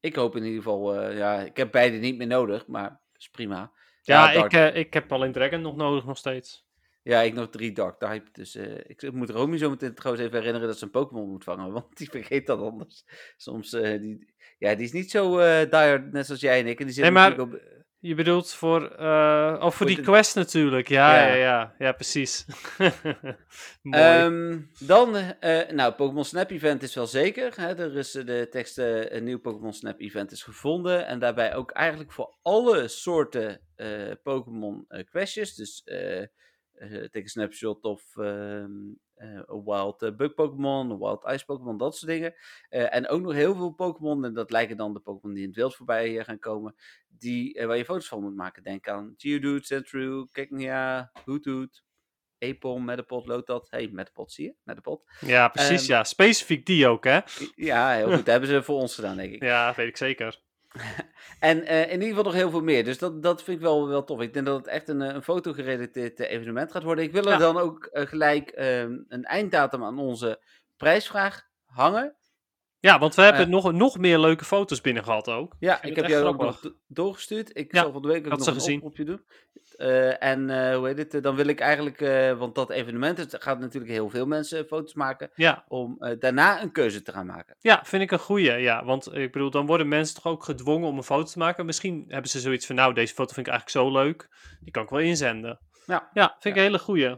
ik 0.00 0.16
hoop 0.16 0.36
in 0.36 0.44
ieder 0.44 0.62
geval, 0.62 1.10
ja, 1.10 1.40
ik 1.40 1.56
heb 1.56 1.72
beide 1.72 1.96
niet 1.96 2.16
meer 2.16 2.26
nodig, 2.26 2.66
maar 2.66 2.88
dat 2.88 3.20
is 3.20 3.30
prima. 3.30 3.72
ja, 4.02 4.30
ik, 4.30 4.52
ik 4.74 4.94
heb 4.94 5.12
alleen 5.12 5.32
Dragon 5.32 5.60
nog 5.60 5.76
nodig 5.76 6.04
nog 6.04 6.16
steeds. 6.16 6.67
Ja, 7.08 7.20
ik 7.22 7.34
nog 7.34 7.48
drie 7.50 7.72
Dark 7.72 7.98
Type. 7.98 8.28
Dus 8.32 8.54
eh, 8.54 8.74
ik 8.86 9.12
moet 9.12 9.30
Romy 9.30 9.58
zo 9.58 9.70
meteen 9.70 9.94
trouwens 9.94 10.26
even 10.26 10.38
herinneren 10.38 10.68
dat 10.68 10.78
ze 10.78 10.84
een 10.84 10.90
Pokémon 10.90 11.28
moet 11.28 11.44
vangen. 11.44 11.72
Want 11.72 11.96
die 11.96 12.10
vergeet 12.10 12.46
dat 12.46 12.60
anders. 12.60 13.04
Soms, 13.36 13.72
eh, 13.72 14.00
die, 14.00 14.34
ja, 14.58 14.74
die 14.74 14.84
is 14.84 14.92
niet 14.92 15.10
zo 15.10 15.38
eh 15.38 15.70
dire, 15.70 16.08
net 16.12 16.26
zoals 16.26 16.40
jij 16.40 16.60
en 16.60 16.66
ik. 16.66 16.78
En 16.78 16.84
die 16.84 16.94
zit 16.94 17.02
Nee, 17.04 17.12
maar- 17.12 17.28
natuurlijk 17.30 17.62
op, 17.62 17.76
Je 18.00 18.14
bedoelt 18.14 18.52
voor, 18.52 18.96
oh, 18.98 19.60
voor 19.60 19.72
Voor 19.72 19.86
die 19.86 19.96
de- 19.96 20.02
quest 20.02 20.34
natuurlijk. 20.34 20.88
Ja, 20.88 21.18
ja, 21.26 21.26
Ja. 21.26 21.34
ja, 21.34 21.74
ja, 21.78 21.92
precies. 21.92 22.46
Mooi. 23.82 24.02
Ehm, 24.02 24.58
dan, 24.78 25.10
nou, 25.74 25.92
Pokémon 25.92 26.24
Snap 26.24 26.50
Event 26.50 26.82
is 26.82 26.94
wel 26.94 27.06
zeker. 27.06 27.52
Hè? 27.60 27.76
Er 27.76 27.96
is 27.96 28.10
de 28.10 28.46
tekst, 28.50 28.78
een 28.78 29.24
nieuw 29.24 29.40
Pokémon 29.40 29.72
Snap 29.72 30.00
Event 30.00 30.30
is 30.32 30.42
gevonden. 30.42 31.06
En 31.06 31.18
daarbij 31.18 31.54
ook 31.54 31.70
eigenlijk 31.70 32.12
voor 32.12 32.36
alle 32.42 32.88
soorten 32.88 33.60
Pokémon 34.22 34.86
questjes. 35.10 35.54
Dus 35.54 35.82
eh 35.84 36.26
eh, 36.78 37.22
a 37.22 37.26
snapshot 37.26 37.84
of 37.84 38.16
ehm, 38.16 38.70
eh, 39.18 39.40
een 39.46 39.64
wild 39.64 40.02
eh, 40.02 40.16
bug 40.16 40.34
Pokémon, 40.34 40.90
een 40.90 40.98
wild 40.98 41.24
ice 41.24 41.44
Pokémon, 41.44 41.76
dat 41.76 41.96
soort 41.96 42.10
dingen. 42.10 42.34
En 42.68 43.08
ook 43.08 43.20
nog 43.20 43.32
heel 43.32 43.54
veel 43.54 43.70
Pokémon, 43.70 44.24
en 44.24 44.34
dat 44.34 44.50
lijken 44.50 44.76
dan 44.76 44.92
de 44.92 45.00
Pokémon 45.00 45.34
die 45.34 45.42
in 45.42 45.48
het 45.48 45.58
wild 45.58 45.74
voorbij 45.74 46.18
eh, 46.18 46.24
gaan 46.24 46.38
komen, 46.38 46.74
die, 47.08 47.66
waar 47.66 47.76
je 47.76 47.84
foto's 47.84 48.08
van 48.08 48.22
moet 48.22 48.36
maken. 48.36 48.62
Denk 48.62 48.88
aan 48.88 49.14
Geodude, 49.16 49.64
Sandshrew, 49.64 50.26
Keknia, 50.32 51.10
Hoothoot. 51.24 51.86
Apple, 52.38 52.80
Metapod, 52.80 53.26
Lotad. 53.26 53.66
hey, 53.70 53.88
Metapod 53.92 54.32
zie 54.32 54.44
je? 54.44 54.54
Metapod. 54.62 55.02
Ja, 55.20 55.48
precies. 55.48 55.82
Ehm, 55.82 55.90
ja, 55.90 56.04
specifiek 56.04 56.66
die 56.66 56.86
ook, 56.86 57.04
hè? 57.04 57.20
Ja, 57.54 57.92
heel 57.92 58.06
goed. 58.06 58.16
Dat 58.24 58.26
hebben 58.26 58.48
ze 58.48 58.62
voor 58.62 58.80
ons 58.80 58.94
gedaan, 58.94 59.16
denk 59.16 59.32
ik. 59.32 59.42
Ja, 59.42 59.74
weet 59.76 59.88
ik 59.88 59.96
zeker. 59.96 60.42
En 61.40 61.64
eh, 61.64 61.82
in 61.82 61.90
ieder 61.92 62.08
geval 62.08 62.22
nog 62.24 62.32
heel 62.32 62.50
veel 62.50 62.62
meer. 62.62 62.84
Dus 62.84 62.98
dat, 62.98 63.22
dat 63.22 63.42
vind 63.42 63.56
ik 63.56 63.62
wel, 63.62 63.88
wel 63.88 64.04
tof. 64.04 64.20
Ik 64.20 64.32
denk 64.32 64.46
dat 64.46 64.56
het 64.56 64.66
echt 64.66 64.88
een, 64.88 65.02
eh, 65.02 65.14
een 65.14 65.22
fotogerelateerd 65.22 66.20
eh, 66.20 66.30
evenement 66.30 66.72
gaat 66.72 66.82
worden. 66.82 67.04
Ik 67.04 67.12
wil 67.12 67.24
er 67.24 67.30
Ja. 67.30 67.38
dan 67.38 67.58
ook 67.58 67.88
gelijk 67.92 68.50
ehm, 68.50 68.98
een 69.08 69.24
einddatum 69.24 69.84
aan 69.84 69.98
onze 69.98 70.42
prijsvraag 70.76 71.42
hangen. 71.64 72.16
Ja, 72.80 72.98
want 72.98 73.14
we 73.14 73.22
hebben 73.22 73.40
Eh. 73.42 73.48
nog, 73.48 73.72
nog 73.72 73.98
meer 73.98 74.18
leuke 74.18 74.44
foto's 74.44 74.80
binnen 74.80 75.04
gehad 75.04 75.28
ook. 75.28 75.56
Ja, 75.58 75.82
ik 75.82 75.96
heb 75.96 76.06
jou 76.06 76.24
ook 76.24 76.40
nog 76.42 76.60
do- 76.60 76.74
doorgestuurd. 76.86 77.50
Ik 77.58 77.74
Ja, 77.74 77.82
zal 77.82 77.92
van 77.92 78.02
de 78.02 78.08
week 78.08 78.24
ook 78.26 78.32
nog 78.32 78.42
ze 78.42 78.48
een 78.48 78.54
gezien. 78.54 78.76
oproepje 78.76 79.04
doen. 79.04 79.24
Eh, 79.76 80.22
en 80.22 80.50
eh, 80.50 80.76
hoe 80.76 80.86
heet 80.86 80.98
het? 80.98 81.14
eh, 81.14 81.22
Dan 81.22 81.36
wil 81.36 81.46
ik 81.46 81.60
eigenlijk, 81.60 82.00
eh, 82.00 82.38
want 82.38 82.54
dat 82.54 82.70
evenement 82.70 83.18
het 83.18 83.36
gaat 83.38 83.58
natuurlijk 83.58 83.92
heel 83.92 84.08
veel 84.10 84.26
mensen 84.26 84.66
foto's 84.66 84.94
maken. 84.94 85.30
Ja, 85.34 85.64
Om 85.68 85.96
daarna 86.18 86.62
een 86.62 86.72
keuze 86.72 87.02
te 87.02 87.12
gaan 87.12 87.26
maken. 87.26 87.56
ja, 87.60 87.80
vind 87.84 88.02
ik 88.02 88.10
een 88.10 88.18
goeie. 88.18 88.52
Ja, 88.52 88.84
want 88.84 89.14
ik 89.14 89.32
bedoel, 89.32 89.50
dan 89.50 89.66
worden 89.66 89.88
mensen 89.88 90.14
toch 90.14 90.26
ook 90.32 90.44
gedwongen 90.44 90.88
om 90.88 90.96
een 90.96 91.02
foto 91.02 91.30
te 91.30 91.38
maken. 91.38 91.66
Misschien 91.66 92.04
hebben 92.08 92.30
ze 92.30 92.40
zoiets 92.40 92.66
van, 92.66 92.74
nou, 92.76 92.94
deze 92.94 93.14
foto 93.14 93.34
vind 93.34 93.46
ik 93.46 93.52
eigenlijk 93.52 93.86
zo 93.86 93.92
leuk. 94.02 94.28
Die 94.60 94.70
kan 94.72 94.82
ik 94.82 94.88
wel 94.88 95.00
inzenden. 95.00 95.58
Ja. 95.86 96.10
Ja, 96.12 96.28
vind 96.40 96.44
ik 96.44 96.60
een 96.60 96.66
hele 96.66 96.78
goeie. 96.78 97.10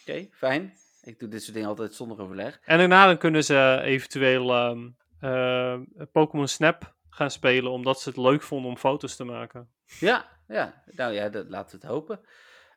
Oké, 0.00 0.28
fijn. 0.32 0.72
Ik 1.06 1.18
doe 1.18 1.28
dit 1.28 1.42
soort 1.42 1.54
dingen 1.54 1.68
altijd 1.68 1.94
zonder 1.94 2.20
overleg. 2.20 2.60
En 2.64 2.78
daarna 2.78 3.06
dan 3.06 3.18
kunnen 3.18 3.44
ze 3.44 3.80
eventueel 3.82 4.52
ehm, 4.52 4.88
eh, 5.20 5.80
Pokémon 6.12 6.48
Snap 6.48 6.94
gaan 7.10 7.30
spelen, 7.30 7.70
omdat 7.72 8.00
ze 8.00 8.08
het 8.08 8.18
leuk 8.18 8.42
vonden 8.42 8.70
om 8.70 8.76
foto's 8.76 9.16
te 9.16 9.24
maken. 9.24 9.70
Ja, 10.00 10.28
ja. 10.48 10.82
Nou 10.86 11.12
ja, 11.12 11.28
dat, 11.28 11.48
laten 11.48 11.80
we 11.80 11.86
het 11.86 11.94
hopen. 11.94 12.20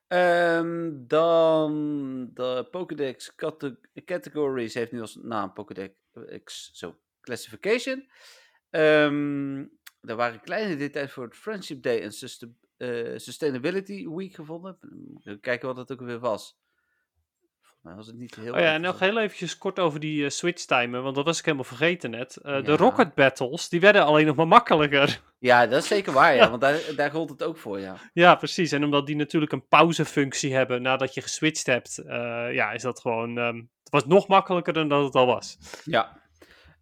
Ehm, 0.07 0.91
dan 0.93 1.71
de 2.33 2.67
Pokédex 2.71 3.35
cate- 3.35 3.79
Categories 4.05 4.73
heeft 4.73 4.91
nu 4.91 5.01
als 5.01 5.19
naam 5.21 5.53
Pokédex 5.53 6.69
zo, 6.73 6.99
Classification. 7.21 8.09
Ehm 8.69 9.65
er 10.01 10.15
waren 10.15 10.41
kleine 10.41 10.75
details 10.75 11.11
voor 11.11 11.23
het 11.23 11.35
Friendship 11.35 11.83
Day 11.83 12.01
en 12.01 12.11
eh, 12.77 13.17
Sustainability 13.17 14.07
Week 14.07 14.33
gevonden. 14.35 14.77
Kijken 15.41 15.67
wat 15.67 15.77
het 15.77 15.91
ook 15.91 16.01
weer 16.01 16.19
was. 16.19 16.59
Mij 17.81 17.95
was 17.95 18.07
het 18.07 18.15
niet 18.15 18.35
heel 18.35 18.53
Oh 18.53 18.59
ja, 18.59 18.73
en 18.73 18.81
nog 18.81 18.99
heel 18.99 19.19
eventjes 19.19 19.57
kort 19.57 19.79
over 19.79 19.99
die 19.99 20.23
eh, 20.23 20.29
switch 20.29 20.65
timer, 20.65 21.01
want 21.01 21.15
dat 21.15 21.25
was 21.25 21.39
ik 21.39 21.45
helemaal 21.45 21.65
vergeten 21.65 22.09
net. 22.11 22.37
Eh, 22.37 22.63
De 22.63 22.75
rocket 22.75 23.13
battles, 23.13 23.69
die 23.69 23.79
werden 23.79 24.05
alleen 24.05 24.25
nog 24.25 24.35
maar 24.35 24.47
makkelijker. 24.47 25.21
Ja, 25.39 25.67
dat 25.67 25.81
is 25.81 25.87
zeker 25.87 26.13
waar, 26.13 26.35
ja. 26.35 26.37
Ja. 26.43 26.49
Want 26.49 26.61
daar, 26.61 26.79
daar 26.95 27.11
gold 27.11 27.29
het 27.29 27.43
ook 27.43 27.57
voor, 27.57 27.79
ja. 27.79 27.95
Ja, 28.13 28.35
precies. 28.35 28.71
En 28.71 28.83
omdat 28.83 29.05
die 29.05 29.15
natuurlijk 29.15 29.51
een 29.51 29.67
pauzefunctie 29.67 30.53
hebben 30.55 30.81
nadat 30.81 31.13
je 31.13 31.21
geswitcht 31.21 31.65
hebt, 31.65 31.97
eh, 31.97 32.53
ja, 32.53 32.71
is 32.71 32.81
dat 32.81 32.99
gewoon. 32.99 33.37
ehm, 33.37 33.55
het 33.55 33.89
was 33.89 34.05
nog 34.05 34.27
makkelijker 34.27 34.73
dan 34.73 34.87
dat 34.89 35.03
het 35.03 35.15
al 35.15 35.25
was. 35.25 35.57
Ja. 35.85 36.17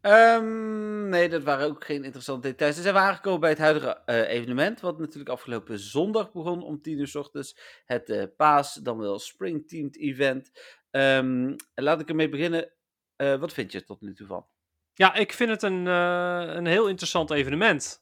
Ehm, 0.02 1.10
nee, 1.10 1.30
dat 1.30 1.44
waren 1.44 1.68
ook 1.68 1.86
geen 1.86 2.04
interessante 2.04 2.48
details. 2.48 2.74
Dus 2.76 2.84
zijn 2.84 2.96
we 2.96 3.02
aangekomen 3.02 3.40
bij 3.40 3.50
het 3.50 3.60
huidige 3.60 4.02
evenement, 4.06 4.80
wat 4.80 5.00
natuurlijk 5.00 5.30
afgelopen 5.30 5.80
zondag 5.80 6.32
begon 6.32 6.64
om 6.64 6.82
10 6.82 7.00
uur 7.00 7.08
's 7.08 7.16
ochtends. 7.16 7.58
Het 7.86 8.30
Paas, 8.38 8.74
dan 8.74 8.98
wel 8.98 9.20
Spring 9.20 9.68
Teamed 9.68 9.98
Event. 9.98 10.52
Ehm, 10.98 11.54
laat 11.76 12.00
ik 12.00 12.10
ermee 12.10 12.30
beginnen. 12.30 12.72
Eh, 13.16 13.36
wat 13.36 13.54
vind 13.54 13.72
je 13.72 13.80
er 13.80 13.86
tot 13.86 14.02
nu 14.02 14.14
toe 14.14 14.28
van? 14.28 14.46
Ja, 14.94 15.14
ik 15.14 15.34
vind 15.34 15.50
het 15.50 15.64
een, 15.64 15.88
eh, 15.88 16.56
een 16.56 16.66
heel 16.66 16.88
interessant 16.88 17.32
evenement. 17.32 18.02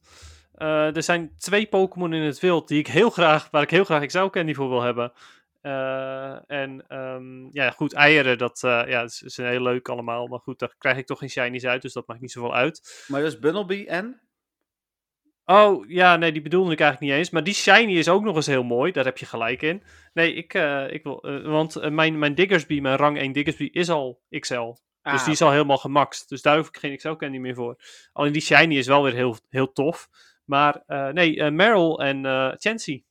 Eh, 0.52 0.96
er 0.96 1.04
zijn 1.04 1.36
twee 1.38 1.68
Pokémon 1.68 2.14
in 2.14 2.22
het 2.22 2.40
wild 2.40 2.68
die 2.68 2.80
ik 2.80 2.88
heel 2.88 3.10
graag, 3.10 3.50
waar 3.52 3.62
ik 3.62 3.70
heel 3.70 3.84
graag 3.84 4.02
Excel 4.02 4.30
Candy 4.30 4.54
voor 4.54 4.70
wil 4.70 4.82
hebben. 4.82 5.14
En 6.48 6.86
ehm, 6.88 7.48
ja, 7.52 7.72
goed, 7.72 7.94
eieren, 7.94 8.38
dat 8.38 8.60
ja, 8.62 9.02
is, 9.02 9.22
is 9.22 9.38
heel 9.38 9.62
leuk 9.62 9.90
allemaal. 9.90 10.28
Maar 10.28 10.40
goed, 10.40 10.60
daar 10.60 10.76
krijg 10.78 10.98
ik 10.98 11.06
toch 11.06 11.20
geen 11.20 11.30
shinies 11.30 11.66
uit, 11.66 11.82
dus 11.82 11.94
dat 11.94 12.08
maakt 12.08 12.22
niet 12.22 12.32
zoveel 12.32 12.56
uit. 12.56 13.06
Maar 13.08 13.22
dat 13.22 13.32
is 13.32 13.40
Bunnelby 13.40 13.86
en? 13.88 14.22
Oh, 15.46 15.90
ja, 15.90 16.16
nee, 16.16 16.32
die 16.32 16.42
bedoelde 16.42 16.72
ik 16.72 16.80
eigenlijk 16.80 17.12
niet 17.12 17.20
eens. 17.20 17.30
Maar 17.30 17.44
die 17.44 17.54
shiny 17.54 17.98
is 17.98 18.10
ook 18.10 18.24
nog 18.24 18.36
eens 18.36 18.46
heel 18.46 18.64
mooi, 18.64 18.92
daar 18.92 19.06
heb 19.06 19.18
je 19.18 19.26
gelijk 19.26 19.62
in. 19.62 19.84
Nee, 20.14 20.34
ik, 20.34 20.54
eh, 20.54 20.94
ik 20.94 21.04
wil, 21.04 21.22
eh, 21.22 21.42
want 21.42 21.76
eh, 21.76 21.92
mijn, 21.92 22.20
mijn 22.20 22.36
Diggersby, 22.36 22.80
mijn 22.80 22.98
rang 22.98 23.18
1 23.18 23.32
Diggersby, 23.32 23.70
is 23.72 23.90
al 23.90 24.22
XL. 24.30 24.66
Dus 24.66 25.14
Ah, 25.14 25.24
die 25.24 25.34
is 25.34 25.42
al 25.42 25.52
helemaal 25.52 25.78
gemaxt. 25.78 26.30
Dus 26.30 26.42
daar 26.42 26.58
hoef 26.58 26.68
ik 26.68 26.78
geen 26.78 26.98
XL 26.98 27.14
Candy 27.14 27.38
meer 27.38 27.56
voor. 27.56 27.76
Alleen 28.14 28.32
die 28.32 28.42
shiny 28.42 28.78
is 28.78 28.88
wel 28.88 29.04
weer 29.04 29.14
heel, 29.14 29.38
heel 29.50 29.72
tof. 29.72 30.10
Maar 30.46 30.84
nee, 31.14 31.52
Meryl 31.52 32.00
en 32.02 32.24
Chansey. 32.58 33.05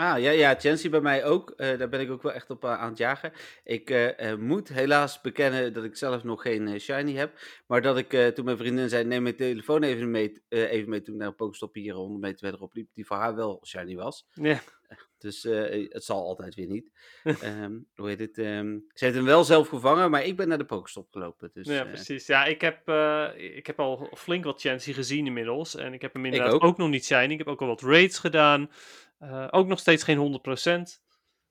Ah, 0.00 0.20
ja, 0.20 0.30
ja, 0.30 0.54
Chansey 0.58 0.90
bij 0.90 1.00
mij 1.00 1.24
ook. 1.24 1.50
Eh, 1.50 1.78
daar 1.78 1.88
ben 1.88 2.00
ik 2.00 2.10
ook 2.10 2.22
wel 2.22 2.32
echt 2.32 2.50
op 2.50 2.64
eh, 2.64 2.78
aan 2.78 2.88
het 2.88 2.98
jagen. 2.98 3.32
Ik 3.64 3.90
eh, 3.90 4.34
moet 4.34 4.68
helaas 4.68 5.20
bekennen 5.20 5.72
dat 5.72 5.84
ik 5.84 5.96
zelf 5.96 6.24
nog 6.24 6.42
geen 6.42 6.80
shiny 6.80 7.14
heb. 7.14 7.38
Maar 7.66 7.82
dat 7.82 7.98
ik, 7.98 8.34
toen 8.34 8.44
mijn 8.44 8.56
vriendin 8.56 8.88
zei, 8.88 9.04
neem 9.04 9.22
mijn 9.22 9.36
telefoon 9.36 9.82
even 9.82 10.10
mee, 10.10 10.42
even 10.48 10.90
mee 10.90 11.00
toen 11.00 11.14
ik 11.14 11.20
naar 11.20 11.28
een 11.28 11.34
Pokestop 11.34 11.74
hier 11.74 11.94
100 11.94 12.20
meter 12.20 12.38
verderop 12.38 12.74
liep, 12.74 12.88
die 12.94 13.06
voor 13.06 13.16
haar 13.16 13.34
wel 13.34 13.62
shiny 13.66 13.94
was. 13.94 14.26
Ja. 14.32 14.60
Dus 15.18 15.42
het 15.42 16.04
zal 16.04 16.24
altijd 16.24 16.54
weer 16.54 16.66
niet. 16.66 16.90
Ehm, 17.42 17.78
hoe 17.94 18.08
heet 18.08 18.18
het? 18.18 18.38
ehm, 18.38 18.78
ze 18.94 19.04
heeft 19.04 19.16
hem 19.16 19.24
wel 19.24 19.44
zelf 19.44 19.68
gevangen, 19.68 20.10
maar 20.10 20.24
ik 20.24 20.36
ben 20.36 20.48
naar 20.48 20.58
de 20.58 20.64
Pokestop 20.64 21.08
gelopen. 21.10 21.50
Dus, 21.52 21.66
ja, 21.66 21.84
precies. 21.84 22.26
Ja, 22.26 22.44
ik 22.44 22.60
heb, 22.60 22.88
ik 23.36 23.66
heb 23.66 23.80
al 23.80 24.10
flink 24.16 24.44
wat 24.44 24.60
Chansey 24.60 24.92
gezien 24.92 25.26
inmiddels. 25.26 25.76
En 25.76 25.92
ik 25.92 26.02
heb 26.02 26.12
hem 26.12 26.24
inderdaad 26.24 26.52
ook. 26.52 26.64
ook. 26.64 26.76
nog 26.76 26.88
niet 26.88 27.04
shiny. 27.04 27.32
Ik 27.32 27.38
heb 27.38 27.46
ook 27.46 27.60
al 27.60 27.66
wat 27.66 27.82
raids 27.82 28.18
gedaan. 28.18 28.70
Eh, 29.20 29.46
ook 29.50 29.66
nog 29.66 29.78
steeds 29.78 30.02
geen 30.02 30.18
100%. 30.18 31.00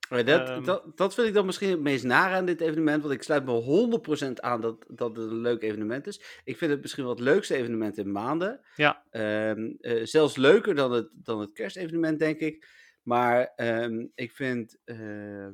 Maar 0.10 0.25
dat, 0.25 0.49
Ehm. 0.49 0.63
dat, 0.63 0.97
dat 0.97 1.13
vind 1.13 1.27
ik 1.27 1.34
dan 1.34 1.45
misschien 1.45 1.69
het 1.69 1.79
meest 1.79 2.03
nare 2.03 2.36
aan 2.36 2.45
dit 2.45 2.62
evenement. 2.62 3.01
Want 3.01 3.13
ik 3.13 3.23
sluit 3.23 3.45
me 3.45 3.51
100% 3.51 4.41
aan 4.41 4.62
dat, 4.62 4.86
dat 4.88 5.15
het 5.17 5.29
een 5.32 5.41
leuk 5.41 5.62
evenement 5.62 6.08
is. 6.08 6.21
Ik 6.43 6.58
vind 6.58 6.71
het 6.71 6.82
misschien 6.82 7.03
wel 7.03 7.13
het 7.13 7.21
leukste 7.23 7.55
evenement 7.55 7.97
in 7.97 8.12
maanden. 8.12 8.62
Ja. 8.75 9.03
Ehm, 9.10 9.71
eh, 9.79 10.05
zelfs 10.05 10.36
leuker 10.36 10.75
dan 10.75 10.91
het, 10.91 11.10
dan 11.13 11.39
het 11.39 11.51
kerstevenement, 11.51 12.19
denk 12.19 12.39
ik. 12.39 12.67
Maar 13.03 13.51
ehm, 13.55 14.05
ik 14.15 14.32
vind 14.32 14.77
eh 14.86 14.97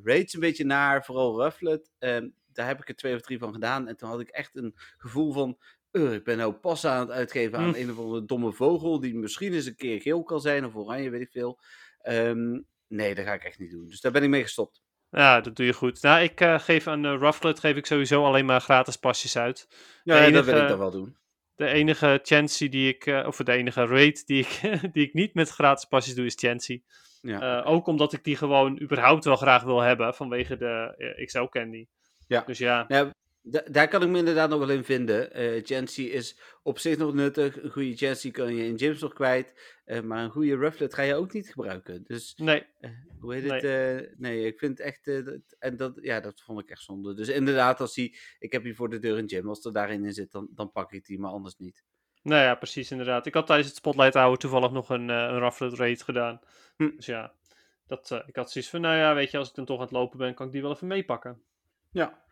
raids 0.04 0.34
een 0.34 0.40
beetje 0.40 0.64
naar, 0.64 1.04
vooral 1.04 1.42
Rufflet. 1.42 1.90
Daar 2.52 2.66
heb 2.66 2.80
ik 2.80 2.88
er 2.88 2.96
twee 2.96 3.14
of 3.14 3.20
drie 3.20 3.38
van 3.38 3.52
gedaan. 3.52 3.88
En 3.88 3.96
toen 3.96 4.08
had 4.08 4.20
ik 4.20 4.28
echt 4.28 4.56
een 4.56 4.74
gevoel 4.98 5.32
van... 5.32 5.58
"Ugh, 5.92 6.12
ik 6.14 6.24
ben 6.24 6.36
nou 6.36 6.52
pas 6.52 6.84
aan 6.84 7.00
het 7.00 7.10
uitgeven 7.10 7.58
aan 7.58 7.68
Hm. 7.74 7.80
een 7.80 7.90
of 7.90 7.98
andere 7.98 8.24
domme 8.24 8.52
vogel... 8.52 9.00
die 9.00 9.14
misschien 9.14 9.52
eens 9.52 9.66
een 9.66 9.76
keer 9.76 10.00
geel 10.00 10.22
kan 10.22 10.40
zijn 10.40 10.64
of 10.64 10.74
oranje, 10.76 11.10
weet 11.10 11.20
ik 11.20 11.30
veel. 11.30 11.60
Ehm, 12.06 12.60
nee, 12.88 13.14
dat 13.14 13.24
ga 13.24 13.32
ik 13.32 13.44
echt 13.44 13.58
niet 13.58 13.70
doen. 13.70 13.88
Dus 13.88 14.00
daar 14.00 14.12
ben 14.12 14.22
ik 14.22 14.28
mee 14.28 14.42
gestopt. 14.42 14.82
Ja, 15.10 15.40
dat 15.40 15.56
doe 15.56 15.66
je 15.66 15.72
goed. 15.72 16.02
Nou, 16.02 16.22
ik 16.22 16.40
eh, 16.40 16.58
geef 16.58 16.86
aan 16.86 17.04
uh, 17.04 17.16
Rufflet 17.18 17.60
geef 17.60 17.76
ik 17.76 17.86
sowieso 17.86 18.24
alleen 18.24 18.44
maar 18.44 18.60
gratis 18.60 18.96
pasjes 18.96 19.36
uit. 19.36 19.68
Ja, 20.04 20.30
dat 20.30 20.44
wil 20.44 20.62
ik 20.62 20.68
dan 20.68 20.78
wel 20.78 20.90
doen. 20.90 21.16
De 21.54 21.66
enige 21.66 22.20
Chansey 22.22 22.68
die 22.68 22.88
ik, 22.88 23.06
eh, 23.06 23.26
of 23.26 23.36
de 23.36 23.52
enige 23.52 23.86
raid 23.86 24.26
die 24.26 24.40
ik, 24.40 24.60
die 24.92 25.06
ik 25.06 25.14
niet 25.14 25.34
met 25.34 25.48
gratis 25.48 25.84
pasjes 25.84 26.14
doe, 26.14 26.26
is 26.26 26.34
Chansey. 26.36 26.82
Ja. 27.20 27.62
Ook 27.62 27.86
omdat 27.86 28.12
ik 28.12 28.24
die 28.24 28.36
gewoon 28.36 28.80
überhaupt 28.80 29.24
wel 29.24 29.36
graag 29.36 29.62
wil 29.62 29.80
hebben 29.80 30.14
vanwege 30.14 30.56
de 30.56 31.22
XL 31.24 31.44
Candy. 31.44 31.86
Ja. 32.26 32.42
Dus 32.46 32.58
ja, 32.58 32.84
Ja, 32.88 33.10
da- 33.50 33.64
daar 33.70 33.88
kan 33.88 34.02
ik 34.02 34.08
me 34.08 34.18
inderdaad 34.18 34.48
nog 34.50 34.58
wel 34.58 34.70
in 34.70 34.84
vinden. 34.84 35.32
Eh 35.32 35.64
Chansey 35.64 36.04
is 36.04 36.38
op 36.62 36.78
zich 36.78 36.96
nog 36.98 37.14
nuttig. 37.14 37.62
Een 37.62 37.70
goede 37.70 37.96
Chansey 37.96 38.30
kan 38.30 38.54
je 38.54 38.64
in 38.64 38.78
gyms 38.78 39.00
nog 39.00 39.12
kwijt. 39.12 39.78
Eh, 39.84 40.00
maar 40.00 40.24
een 40.24 40.30
goede 40.30 40.56
Rufflet 40.56 40.94
ga 40.94 41.02
je 41.02 41.14
ook 41.14 41.32
niet 41.32 41.48
gebruiken. 41.50 42.02
Dus 42.04 42.34
nee. 42.36 42.66
hoe 43.20 43.34
heet 43.34 43.50
het? 43.50 43.64
eh, 43.64 44.14
nee, 44.18 44.46
ik 44.46 44.58
vind 44.58 44.80
echt. 44.80 45.08
eh, 45.08 45.24
dat, 45.24 45.40
en 45.58 45.76
dat, 45.76 45.98
ja, 46.00 46.20
dat 46.20 46.40
vond 46.40 46.60
ik 46.60 46.70
echt 46.70 46.82
zonde. 46.82 47.14
Dus 47.14 47.28
inderdaad, 47.28 47.80
als 47.80 47.94
die. 47.94 48.18
Ik 48.38 48.52
heb 48.52 48.62
hier 48.62 48.74
voor 48.74 48.88
de 48.90 48.98
deur 48.98 49.18
een 49.18 49.28
gym. 49.28 49.48
Als 49.48 49.64
er 49.64 49.72
daarin 49.72 50.04
in 50.04 50.12
zit, 50.12 50.32
dan, 50.32 50.48
dan 50.50 50.72
pak 50.72 50.92
ik 50.92 51.04
die, 51.06 51.18
maar 51.18 51.30
anders 51.30 51.56
niet. 51.56 51.84
Nou 52.22 52.42
ja, 52.42 52.54
precies 52.54 52.90
inderdaad. 52.90 53.26
Ik 53.26 53.34
had 53.34 53.46
tijdens 53.46 53.68
het 53.68 53.76
Spotlight 53.76 54.14
Hour 54.14 54.36
toevallig 54.36 54.70
nog 54.70 54.90
een, 54.90 55.10
eh, 55.10 55.16
een 55.16 55.38
Rufflet 55.38 55.72
raid 55.74 56.02
gedaan. 56.02 56.40
Hm. 56.76 56.90
Dus 56.96 57.06
ja, 57.06 57.32
dat, 57.86 58.10
eh, 58.10 58.22
ik 58.26 58.36
had 58.36 58.50
zoiets 58.50 58.70
van, 58.70 58.80
nou 58.80 58.96
ja, 58.96 59.14
weet 59.14 59.30
je, 59.30 59.38
als 59.38 59.48
ik 59.48 59.54
dan 59.54 59.64
toch 59.64 59.76
aan 59.76 59.82
het 59.82 59.92
lopen 59.92 60.18
ben, 60.18 60.34
kan 60.34 60.46
ik 60.46 60.52
die 60.52 60.62
wel 60.62 60.70
even 60.70 60.86
meepakken. 60.86 61.42
Ja. 61.90 62.24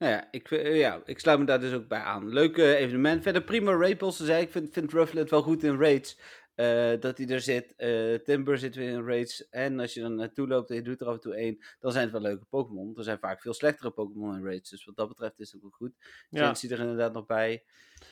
Nou 0.00 0.12
ja 0.12 0.28
ik, 0.30 0.50
eh, 0.50 0.78
ja, 0.78 1.00
ik 1.04 1.18
sluit 1.18 1.38
me 1.38 1.44
daar 1.44 1.60
dus 1.60 1.72
ook 1.72 1.88
bij 1.88 2.00
aan. 2.00 2.28
Leuk 2.28 2.58
eh, 2.58 2.80
evenement. 2.80 3.22
Verder 3.22 3.42
prima 3.42 3.72
raid 3.72 4.02
zei 4.24 4.42
ik. 4.42 4.50
Vind, 4.50 4.68
vind 4.72 4.92
Rufflet 4.92 5.30
wel 5.30 5.42
goed 5.42 5.62
in 5.62 5.78
raids. 5.78 6.16
Eh, 6.60 7.00
dat 7.00 7.18
hij 7.18 7.26
er 7.28 7.40
zit. 7.40 7.74
Eh, 7.76 8.14
Timber 8.14 8.58
zit 8.58 8.74
weer 8.74 8.88
in 8.88 9.04
raids. 9.06 9.48
En 9.48 9.80
als 9.80 9.94
je 9.94 10.02
er 10.02 10.10
naartoe 10.10 10.48
loopt 10.48 10.70
en 10.70 10.76
je 10.76 10.82
doet 10.82 11.00
er 11.00 11.06
af 11.06 11.14
en 11.14 11.20
toe 11.20 11.34
één, 11.34 11.58
dan 11.80 11.92
zijn 11.92 12.04
het 12.04 12.12
wel 12.12 12.22
leuke 12.22 12.44
Pokémon. 12.44 12.92
Er 12.96 13.04
zijn 13.04 13.18
vaak 13.18 13.40
veel 13.40 13.54
slechtere 13.54 13.90
Pokémon 13.90 14.36
in 14.36 14.44
raids. 14.44 14.70
Dus 14.70 14.84
wat 14.84 14.96
dat 14.96 15.08
betreft 15.08 15.40
is 15.40 15.52
het 15.52 15.64
ook 15.64 15.74
goed. 15.74 15.92
Ja. 16.30 16.44
Chansey 16.44 16.70
er 16.70 16.78
inderdaad 16.80 17.12
nog 17.12 17.26
bij. 17.26 17.62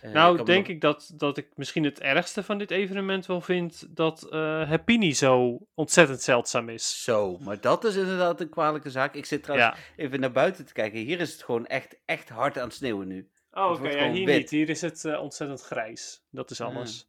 Eh, 0.00 0.12
nou, 0.12 0.44
denk 0.44 0.66
nog- 0.66 0.68
ik 0.74 0.80
dat, 0.80 1.12
dat 1.16 1.37
ik 1.37 1.48
misschien 1.56 1.84
het 1.84 2.00
ergste 2.00 2.42
van 2.42 2.58
dit 2.58 2.70
evenement 2.70 3.26
wel 3.26 3.40
vind 3.40 3.87
dat 3.96 4.26
Happiny 4.30 5.12
zo 5.14 5.58
ontzettend 5.74 6.20
zeldzaam 6.22 6.68
is. 6.68 7.02
Zo, 7.04 7.38
maar 7.38 7.61
dat 7.61 7.84
is 7.84 7.96
inderdaad 7.96 8.40
een 8.40 8.48
kwalijke 8.48 8.90
zaak. 8.90 9.14
Ik 9.14 9.24
zit 9.26 9.42
trouwens 9.42 9.76
Ja. 9.76 10.02
even 10.04 10.20
naar 10.20 10.32
buiten 10.32 10.66
te 10.66 10.72
kijken. 10.72 10.98
Hier 10.98 11.20
is 11.20 11.32
het 11.32 11.42
gewoon 11.42 11.66
echt, 11.66 11.96
echt 12.04 12.28
hard 12.28 12.58
aan 12.58 12.64
het 12.66 12.74
sneeuwen 12.76 13.08
nu. 13.08 13.28
Oh, 13.52 13.70
oké, 13.70 13.88
ja, 13.88 14.11
hier 14.12 14.26
wit. 14.26 14.37
niet. 14.38 14.50
Hier 14.50 14.68
is 14.68 14.80
het 14.80 15.18
ontzettend 15.18 15.62
grijs. 15.62 16.22
Dat 16.30 16.50
is 16.50 16.61
Ah. 16.61 16.66
alles. 16.76 17.08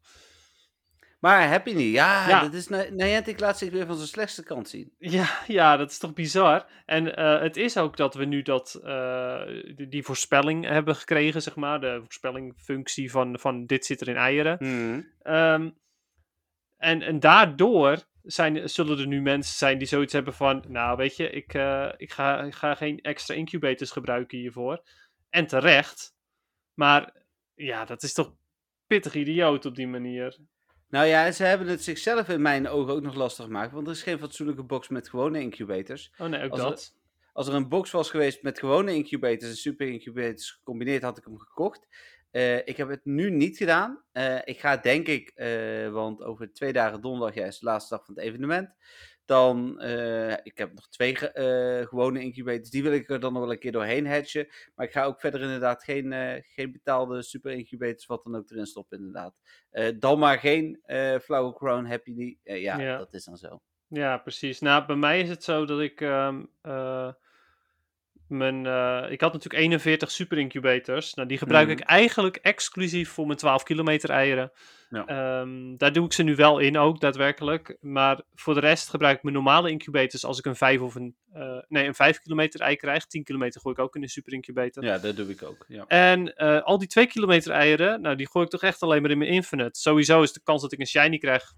Maar 1.20 1.48
Happy 1.48 1.74
niet. 1.74 1.94
Ja, 1.94 2.28
Ja. 2.30 2.42
dat 2.42 2.54
is 2.54 2.68
Ni- 2.68 2.90
Niantic 2.90 3.40
laat 3.40 3.58
zich 3.58 3.70
weer 3.72 3.86
van 3.86 3.96
zijn 3.96 4.08
slechtste 4.08 4.44
kant 4.44 4.70
zien. 4.70 4.94
Ja, 4.98 5.40
ja, 5.48 5.78
dat 5.78 5.92
is 5.92 5.98
toch 5.98 6.14
bizar. 6.14 6.66
En 6.86 7.16
eh, 7.16 7.42
het 7.42 7.58
is 7.58 7.78
ook 7.78 7.98
dat 7.98 8.14
we 8.14 8.26
nu 8.26 8.42
dat, 8.42 8.80
eh, 8.84 9.42
die, 9.76 9.88
die 9.88 10.04
voorspelling 10.04 10.66
hebben 10.66 10.96
gekregen, 10.96 11.42
zeg 11.42 11.56
maar. 11.56 11.82
De 11.82 12.00
voorspellingfunctie 12.04 13.12
van, 13.12 13.40
van 13.40 13.66
dit 13.66 13.86
zit 13.86 14.02
er 14.02 14.08
in 14.08 14.16
eieren. 14.16 14.58
Ehm, 15.22 15.70
en, 16.78 17.02
en 17.02 17.20
daardoor 17.20 18.04
zijn, 18.22 18.70
zullen 18.70 19.00
er 19.00 19.08
nu 19.08 19.22
mensen 19.22 19.56
zijn 19.58 19.78
die 19.78 19.88
zoiets 19.88 20.14
hebben 20.14 20.34
van... 20.34 20.64
Nou, 20.68 20.98
weet 20.98 21.16
je, 21.16 21.30
ik, 21.30 21.54
eh, 21.54 21.90
ik, 21.98 22.12
ga, 22.12 22.42
ik 22.44 22.54
ga 22.54 22.76
geen 22.76 23.00
extra 23.02 23.36
incubators 23.36 23.92
gebruiken 23.92 24.38
hiervoor. 24.38 24.84
En 25.30 25.48
terecht. 25.48 26.14
Maar 26.74 27.14
ja, 27.54 27.86
dat 27.86 28.04
is 28.04 28.14
toch 28.14 28.34
pittig 28.88 29.14
idioot 29.14 29.66
op 29.66 29.76
die 29.76 29.88
manier. 29.88 30.38
Nou 30.90 31.06
ja, 31.06 31.32
ze 31.32 31.44
hebben 31.44 31.68
het 31.68 31.84
zichzelf 31.84 32.30
in 32.30 32.42
mijn 32.42 32.68
ogen 32.68 32.94
ook 32.94 33.02
nog 33.02 33.16
lastig 33.16 33.46
gemaakt. 33.46 33.72
Want 33.72 33.88
er 33.88 33.94
is 33.94 34.04
geen 34.04 34.20
fatsoenlijke 34.20 34.64
box 34.64 34.88
met 34.88 35.10
gewone 35.10 35.42
incubators. 35.42 36.12
Oh 36.18 36.28
nee, 36.28 36.44
ook 36.44 36.52
Als 36.52 36.62
dat. 36.62 36.98
Als 37.34 37.48
er 37.48 37.54
een 37.54 37.70
box 37.70 37.92
was 37.92 38.10
geweest 38.10 38.44
met 38.44 38.60
gewone 38.60 38.96
incubators 38.96 39.50
en 39.50 39.58
super 39.58 39.88
incubators 39.88 40.52
gecombineerd, 40.52 41.04
had 41.04 41.18
ik 41.18 41.24
hem 41.24 41.40
gekocht. 41.40 41.88
Eh, 42.32 42.58
ik 42.58 42.78
heb 42.78 42.90
het 42.90 43.06
nu 43.06 43.32
niet 43.32 43.58
gedaan. 43.58 44.04
Eh, 44.12 44.40
ik 44.44 44.60
ga 44.60 44.78
denk 44.78 45.08
ik, 45.08 45.30
eh, 45.30 45.90
want 45.90 46.24
over 46.24 46.54
twee 46.54 46.74
dagen 46.74 47.02
donderdag 47.02 47.36
ja, 47.36 47.46
is 47.46 47.60
de 47.60 47.66
laatste 47.66 47.96
dag 47.96 48.06
van 48.06 48.16
het 48.16 48.24
evenement. 48.24 48.70
Dan, 49.30 49.80
eh, 49.80 50.32
ik 50.32 50.58
heb 50.58 50.74
nog 50.74 50.90
twee 50.90 51.18
eh, 51.30 51.88
gewone 51.88 52.22
incubators, 52.22 52.70
die 52.70 52.84
wil 52.84 52.92
ik 52.92 53.10
er 53.10 53.20
dan 53.20 53.34
nog 53.34 53.42
wel 53.42 53.52
een 53.52 53.60
keer 53.60 53.72
doorheen 53.72 54.08
hatchen. 54.08 54.48
Maar 54.76 54.86
ik 54.86 54.92
ga 54.92 55.04
ook 55.04 55.20
verder 55.20 55.42
inderdaad 55.42 55.84
geen, 55.84 56.14
eh, 56.14 56.42
geen 56.44 56.72
betaalde 56.72 57.22
super 57.24 57.52
incubators, 57.52 58.06
wat 58.06 58.24
dan 58.24 58.36
ook 58.36 58.50
erin 58.50 58.66
stoppen 58.66 58.98
inderdaad. 58.98 59.36
Dan 60.00 60.20
maar 60.20 60.40
geen 60.40 60.80
Flower 61.22 61.54
Crown 61.54 61.86
Happy. 61.86 62.38
Eh, 62.44 62.62
ja, 62.62 62.80
Ja. 62.80 62.98
dat 62.98 63.14
is 63.14 63.24
dan 63.24 63.38
zo. 63.38 63.62
Ja, 63.88 64.18
precies. 64.18 64.60
Nou, 64.60 64.86
bij 64.86 64.96
mij 64.96 65.20
is 65.22 65.30
het 65.30 65.44
zo 65.44 65.66
dat 65.66 65.80
ik. 65.80 66.02
ehm, 66.02 66.46
eh, 66.62 67.14
mijn, 68.30 68.66
eh, 68.66 69.12
ik 69.12 69.22
had 69.22 69.34
natuurlijk 69.34 69.64
41 69.64 70.12
super 70.12 70.38
incubators. 70.38 71.14
Nou, 71.14 71.28
die 71.28 71.38
gebruik 71.38 71.68
Mhm. 71.68 71.78
ik 71.78 71.84
eigenlijk 71.84 72.36
exclusief 72.36 73.10
voor 73.10 73.26
mijn 73.26 73.38
12 73.38 73.64
kilometer 73.64 74.10
eieren. 74.10 74.52
Ja. 74.90 75.06
Ehm, 75.06 75.76
daar 75.78 75.94
doe 75.94 76.06
ik 76.06 76.14
ze 76.14 76.24
nu 76.24 76.36
wel 76.36 76.60
in 76.60 76.78
ook, 76.78 77.00
daadwerkelijk. 77.00 77.78
Maar 77.82 78.22
voor 78.36 78.54
de 78.54 78.60
rest 78.60 78.90
gebruik 78.90 79.18
ik 79.18 79.24
mijn 79.24 79.36
normale 79.36 79.70
incubators 79.72 80.26
als 80.26 80.40
ik 80.40 80.46
een 80.46 80.56
5 80.56 80.82
of 80.82 80.96
een. 80.96 81.16
eh, 81.34 81.58
nee, 81.68 81.88
een 81.88 81.96
5 81.96 82.20
kilometer 82.20 82.62
ei 82.62 82.76
krijg. 82.76 83.06
10 83.06 83.24
kilometer 83.24 83.62
gooi 83.62 83.76
ik 83.76 83.82
ook 83.82 83.96
in 83.96 84.02
een 84.02 84.10
super 84.10 84.34
incubator. 84.34 84.84
Ja, 84.84 84.98
dat 84.98 85.16
doe 85.16 85.30
ik 85.30 85.44
ook. 85.44 85.66
Ja. 85.68 85.86
En 85.88 86.36
eh, 86.36 86.62
al 86.62 86.78
die 86.78 86.88
2 86.88 87.08
kilometer 87.08 87.52
eieren, 87.52 88.02
nou, 88.02 88.16
die 88.16 88.30
gooi 88.30 88.46
ik 88.46 88.52
toch 88.52 88.62
echt 88.64 88.82
alleen 88.82 89.02
maar 89.02 89.12
in 89.12 89.18
mijn 89.18 89.30
Infinite. 89.32 89.80
Sowieso 89.80 90.22
is 90.22 90.34
de 90.34 90.42
kans 90.44 90.62
dat 90.62 90.72
ik 90.72 90.80
een 90.80 90.88
shiny 90.88 91.18
krijg 91.18 91.54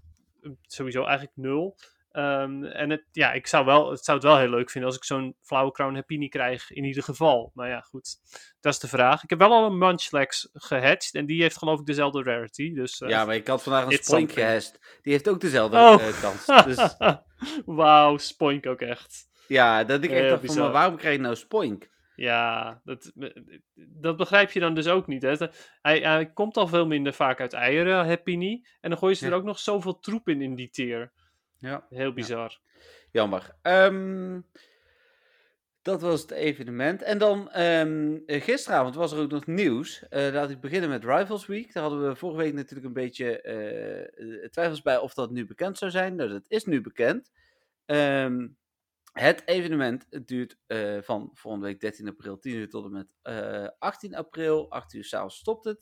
sowieso 0.66 1.04
eigenlijk 1.04 1.36
nul. 1.36 1.76
Ehm, 2.12 2.64
en 2.64 2.90
het, 2.90 3.04
ja, 3.12 3.32
ik 3.32 3.46
zou, 3.46 3.64
wel, 3.64 3.90
het 3.90 4.04
zou 4.04 4.18
het 4.18 4.26
wel 4.26 4.38
heel 4.38 4.48
leuk 4.48 4.70
vinden 4.70 4.90
als 4.90 4.98
ik 4.98 5.04
zo'n 5.04 5.36
Flower 5.42 5.72
Crown 5.72 5.94
Happini 5.94 6.28
krijg, 6.28 6.70
in 6.70 6.84
ieder 6.84 7.02
geval. 7.02 7.50
Maar 7.54 7.68
ja, 7.68 7.80
goed, 7.80 8.16
dat 8.60 8.72
is 8.72 8.78
de 8.78 8.88
vraag. 8.88 9.22
Ik 9.22 9.30
heb 9.30 9.38
wel 9.38 9.52
al 9.52 9.66
een 9.66 9.78
Munchlax 9.78 10.48
gehatcht 10.52 11.14
en 11.14 11.26
die 11.26 11.42
heeft 11.42 11.58
geloof 11.58 11.80
ik 11.80 11.86
dezelfde 11.86 12.22
rarity. 12.22 12.74
Dus, 12.74 13.00
eh, 13.00 13.08
Ja, 13.08 13.24
maar 13.24 13.34
ik 13.34 13.46
had 13.46 13.62
vandaag 13.62 13.84
een 13.84 13.92
Spoink 13.92 14.32
gehashed. 14.32 14.98
Die 15.02 15.12
heeft 15.12 15.28
ook 15.28 15.40
dezelfde 15.40 15.76
Oh. 15.76 15.92
eh, 16.08 16.20
kans. 16.22 16.64
Dus 16.64 16.96
Wauw, 17.76 18.16
Spoink 18.16 18.66
ook 18.66 18.80
echt. 18.80 19.28
ja, 19.48 19.84
dat 19.84 20.04
ik 20.04 20.10
echt 20.10 20.28
dacht 20.28 20.44
van, 20.46 20.56
maar 20.62 20.72
waarom 20.72 20.96
krijg 20.96 21.14
je 21.16 21.20
nou 21.20 21.36
Spoink? 21.36 21.90
Ja, 22.14 22.80
dat, 22.84 23.12
dat 23.74 24.16
begrijp 24.16 24.50
je 24.50 24.60
dan 24.60 24.74
dus 24.74 24.86
ook 24.88 25.06
niet. 25.06 25.22
Hè? 25.22 25.34
Hij, 25.82 25.98
hij 25.98 26.32
komt 26.32 26.56
al 26.56 26.66
veel 26.66 26.86
minder 26.86 27.12
vaak 27.12 27.40
uit 27.40 27.52
eieren, 27.52 28.06
Happini. 28.06 28.66
En 28.80 28.90
dan 28.90 28.98
gooien 28.98 29.16
ze 29.16 29.24
er 29.24 29.30
Ja. 29.30 29.36
ook 29.36 29.44
nog 29.44 29.58
zoveel 29.58 29.98
troep 29.98 30.28
in 30.28 30.42
in 30.42 30.54
die 30.54 30.70
tier. 30.70 31.12
Ja, 31.62 31.86
Heel 31.88 32.12
bizar. 32.12 32.60
jammer. 33.10 33.54
Ehm, 33.62 34.40
dat 35.82 36.00
was 36.00 36.22
het 36.22 36.30
evenement. 36.30 37.02
En 37.02 37.18
dan 37.18 37.50
ehm, 37.50 38.18
eh, 38.26 38.42
gisteravond 38.42 38.94
was 38.94 39.12
er 39.12 39.18
ook 39.18 39.30
nog 39.30 39.46
nieuws. 39.46 40.08
Eh 40.08 40.32
laat 40.32 40.50
ik 40.50 40.60
beginnen 40.60 40.90
met 40.90 41.04
Rivals 41.04 41.46
Week. 41.46 41.72
Daar 41.72 41.82
hadden 41.82 42.08
we 42.08 42.16
vorige 42.16 42.38
week 42.42 42.54
natuurlijk 42.54 42.86
een 42.86 42.92
beetje 42.92 43.40
eh, 43.40 44.48
twijfels 44.48 44.82
bij 44.82 44.98
of 44.98 45.14
dat 45.14 45.30
nu 45.30 45.46
bekend 45.46 45.78
zou 45.78 45.90
zijn. 45.90 46.14
Nou, 46.14 46.28
dat 46.30 46.44
is 46.48 46.64
nu 46.64 46.80
bekend. 46.80 47.30
Ehm, 47.86 48.48
het 49.12 49.42
evenement 49.44 50.26
duurt 50.26 50.56
eh, 50.66 50.98
van 51.02 51.30
volgende 51.32 51.66
week 51.66 51.80
13 51.80 52.08
april 52.08 52.38
10 52.38 52.54
uur 52.54 52.68
tot 52.68 52.84
en 52.84 52.92
met 52.92 53.06
eh, 53.22 53.68
18 53.78 54.14
april. 54.14 54.70
8 54.70 54.92
uur 54.94 55.04
s'avonds 55.04 55.36
stopt 55.36 55.64
het. 55.64 55.80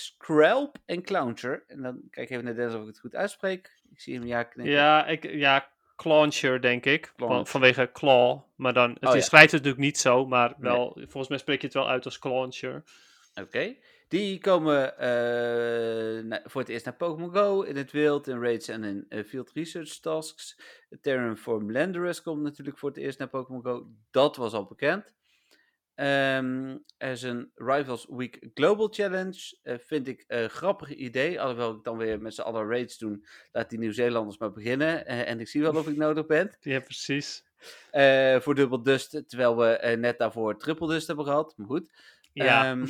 Scralp 0.00 0.76
en 0.86 1.02
Clouncher. 1.02 1.64
En 1.66 1.82
dan 1.82 2.00
kijk 2.10 2.26
ik 2.26 2.32
even 2.32 2.44
naar 2.44 2.54
Dennis 2.54 2.74
of 2.74 2.80
ik 2.80 2.86
het 2.86 2.98
goed 3.00 3.14
uitspreek. 3.14 3.80
Ik 3.90 4.00
zie 4.00 4.14
hem 4.14 4.26
ja 4.26 4.42
knikken. 4.42 4.74
Ja, 4.74 5.06
ik, 5.06 5.30
ja 5.32 5.68
Clauncher 5.96 6.60
denk 6.60 6.84
ik. 6.86 7.06
Van, 7.16 7.26
Clauncher. 7.26 7.46
vanwege 7.46 7.90
claw. 7.92 8.40
Maar 8.56 8.72
dan, 8.72 8.90
het 9.00 9.08
Oh, 9.08 9.14
ja. 9.14 9.20
schrijft 9.20 9.52
het 9.52 9.62
natuurlijk 9.62 9.82
niet 9.84 9.98
zo, 9.98 10.26
maar 10.26 10.54
wel, 10.58 10.92
volgens 10.94 11.28
mij 11.28 11.38
spreek 11.38 11.60
je 11.60 11.66
het 11.66 11.74
wel 11.76 11.88
uit 11.88 12.04
als 12.04 12.18
Clauncher. 12.18 12.82
Oké. 13.34 13.74
Die 14.08 14.38
komen 14.38 14.98
eh, 14.98 16.24
na- 16.24 16.42
voor 16.44 16.60
het 16.60 16.70
eerst 16.70 16.84
naar 16.84 16.94
Pokémon 16.96 17.34
Go, 17.34 17.62
in 17.62 17.76
het 17.76 17.90
wild, 17.90 18.28
in 18.28 18.40
raids 18.42 18.68
en 18.68 18.84
in 18.84 19.06
eh, 19.08 19.24
field 19.24 19.50
research 19.54 19.98
tasks. 20.00 20.60
Terranform 21.00 21.72
Landorus 21.72 22.22
komt 22.22 22.42
natuurlijk 22.42 22.78
voor 22.78 22.88
het 22.88 22.98
eerst 22.98 23.18
naar 23.18 23.28
Pokémon 23.28 23.62
Go. 23.62 23.86
Dat 24.10 24.36
was 24.36 24.52
al 24.52 24.64
bekend. 24.66 25.14
Ehm, 26.00 26.76
er 26.96 27.10
is 27.10 27.22
een 27.22 27.50
Rivals 27.54 28.06
Week 28.10 28.48
Global 28.54 28.88
Challenge. 28.90 29.58
Eh, 29.62 29.74
vind 29.78 30.08
ik 30.08 30.24
een 30.26 30.50
grappig 30.50 30.94
idee. 30.94 31.40
Alhoewel 31.40 31.74
ik 31.74 31.84
dan 31.84 31.96
weer 31.96 32.20
met 32.20 32.34
z'n 32.34 32.40
allen 32.40 32.68
raids 32.68 32.98
doen. 32.98 33.24
Laat 33.52 33.70
die 33.70 33.78
Nieuw-Zeelanders 33.78 34.38
maar 34.38 34.52
beginnen. 34.52 35.06
Eh, 35.06 35.28
en 35.28 35.40
ik 35.40 35.48
zie 35.48 35.62
wel 35.62 35.76
of 35.76 35.88
ik 35.88 35.96
nodig 35.96 36.26
ben. 36.26 36.56
Ja, 36.60 36.80
precies. 36.80 37.44
Eh, 37.90 38.40
voor 38.40 38.54
Double 38.54 38.82
Dust. 38.82 39.22
Terwijl 39.26 39.56
we 39.56 39.96
net 39.98 40.18
daarvoor 40.18 40.58
Triple 40.58 40.88
Dust 40.88 41.06
hebben 41.06 41.24
gehad. 41.24 41.54
Maar 41.56 41.66
goed. 41.66 41.90
Ja. 42.32 42.64
Ehm, 42.64 42.86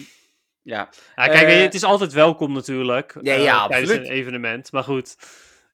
ja. 0.62 0.88
ja, 1.16 1.26
kijk, 1.26 1.62
het 1.62 1.74
is 1.74 1.84
altijd 1.84 2.12
welkom 2.12 2.52
natuurlijk. 2.52 3.16
Ja, 3.20 3.34
ja, 3.34 3.66
tijdens 3.66 3.92
een 3.92 4.04
evenement. 4.04 4.72
Maar 4.72 4.84
goed, 4.84 5.16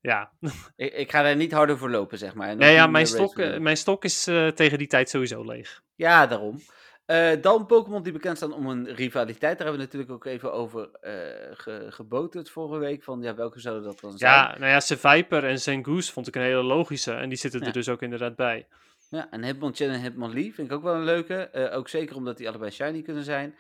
ja. 0.01 0.33
Ik, 0.77 0.93
ik 0.93 1.11
ga 1.11 1.23
daar 1.23 1.37
niet 1.37 1.53
harder 1.53 1.79
voor 1.79 1.91
lopen, 1.91 2.19
zeg 2.19 2.35
maar. 2.35 2.57
Nee, 2.57 2.73
ja, 2.73 2.87
mijn 2.87 3.07
stok, 3.07 3.37
doen. 3.37 3.63
mijn 3.63 3.77
stok 3.77 4.05
is 4.05 4.25
tegen 4.55 4.79
die 4.79 4.87
tijd 4.87 5.11
sowieso 5.11 5.45
leeg. 5.45 5.83
Ja, 5.95 6.27
daarom. 6.27 6.61
Eh, 7.07 7.33
dan 7.41 7.67
Pokémon 7.67 8.03
die 8.03 8.13
bekend 8.13 8.37
staan 8.37 8.53
om 8.53 8.67
een 8.67 8.95
rivaliteit. 8.95 9.59
Daar 9.59 9.67
hebben 9.67 9.77
we 9.77 9.83
natuurlijk 9.83 10.13
ook 10.13 10.25
even 10.25 10.53
over 10.53 10.91
eh 11.01 11.13
ge, 11.53 11.87
geboterd 11.89 12.51
vorige 12.51 12.79
week. 12.79 13.03
Van 13.03 13.23
ja, 13.23 13.35
welke 13.35 13.61
zouden 13.61 13.85
dat 13.85 14.01
dan 14.01 14.19
zijn? 14.19 14.33
Ja, 14.33 14.59
nou 14.59 14.71
ja, 14.71 14.81
Seviper 14.81 15.45
en 15.45 15.61
Zangoose 15.61 16.13
vond 16.13 16.27
ik 16.27 16.37
een 16.37 16.43
hele 16.43 16.63
logische. 16.63 17.13
En 17.13 17.29
die 17.29 17.39
zitten 17.39 17.61
er 17.61 17.73
dus 17.73 17.89
ook 17.89 18.03
inderdaad 18.03 18.37
bij. 18.37 18.67
Ja, 19.11 19.31
en 19.31 19.45
Hitmonchan 19.45 19.89
en 19.89 20.01
Hitmonlee 20.01 20.55
vind 20.55 20.69
ik 20.69 20.75
ook 20.77 20.83
wel 20.83 20.95
een 20.95 21.05
leuke. 21.05 21.35
Eh, 21.35 21.77
ook 21.77 21.89
zeker 21.89 22.17
omdat 22.17 22.37
die 22.37 22.49
allebei 22.49 22.71
shiny 22.71 23.03
kunnen 23.03 23.25
zijn. 23.25 23.55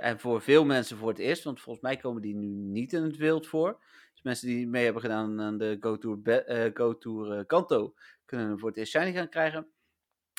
En 0.00 0.18
voor 0.18 0.42
veel 0.42 0.64
mensen 0.64 0.96
voor 0.96 1.08
het 1.08 1.18
eerst, 1.18 1.44
want 1.44 1.60
volgens 1.60 1.84
mij 1.84 1.96
komen 1.96 2.22
die 2.22 2.34
nu 2.34 2.46
niet 2.46 2.92
in 2.92 3.02
het 3.02 3.16
wild 3.16 3.46
voor. 3.46 3.80
Dus 4.12 4.22
mensen 4.22 4.48
die 4.48 4.66
mee 4.66 4.84
hebben 4.84 5.02
gedaan 5.02 5.40
aan 5.40 5.58
de 5.58 5.76
Go 5.80 5.98
Tour, 5.98 6.70
Go 6.74 6.98
Tour 6.98 7.44
Kanto, 7.44 7.94
kunnen 8.24 8.46
hem 8.46 8.58
voor 8.58 8.68
het 8.68 8.78
eerst 8.78 8.92
shiny 8.92 9.12
gaan 9.12 9.28
krijgen. 9.28 9.66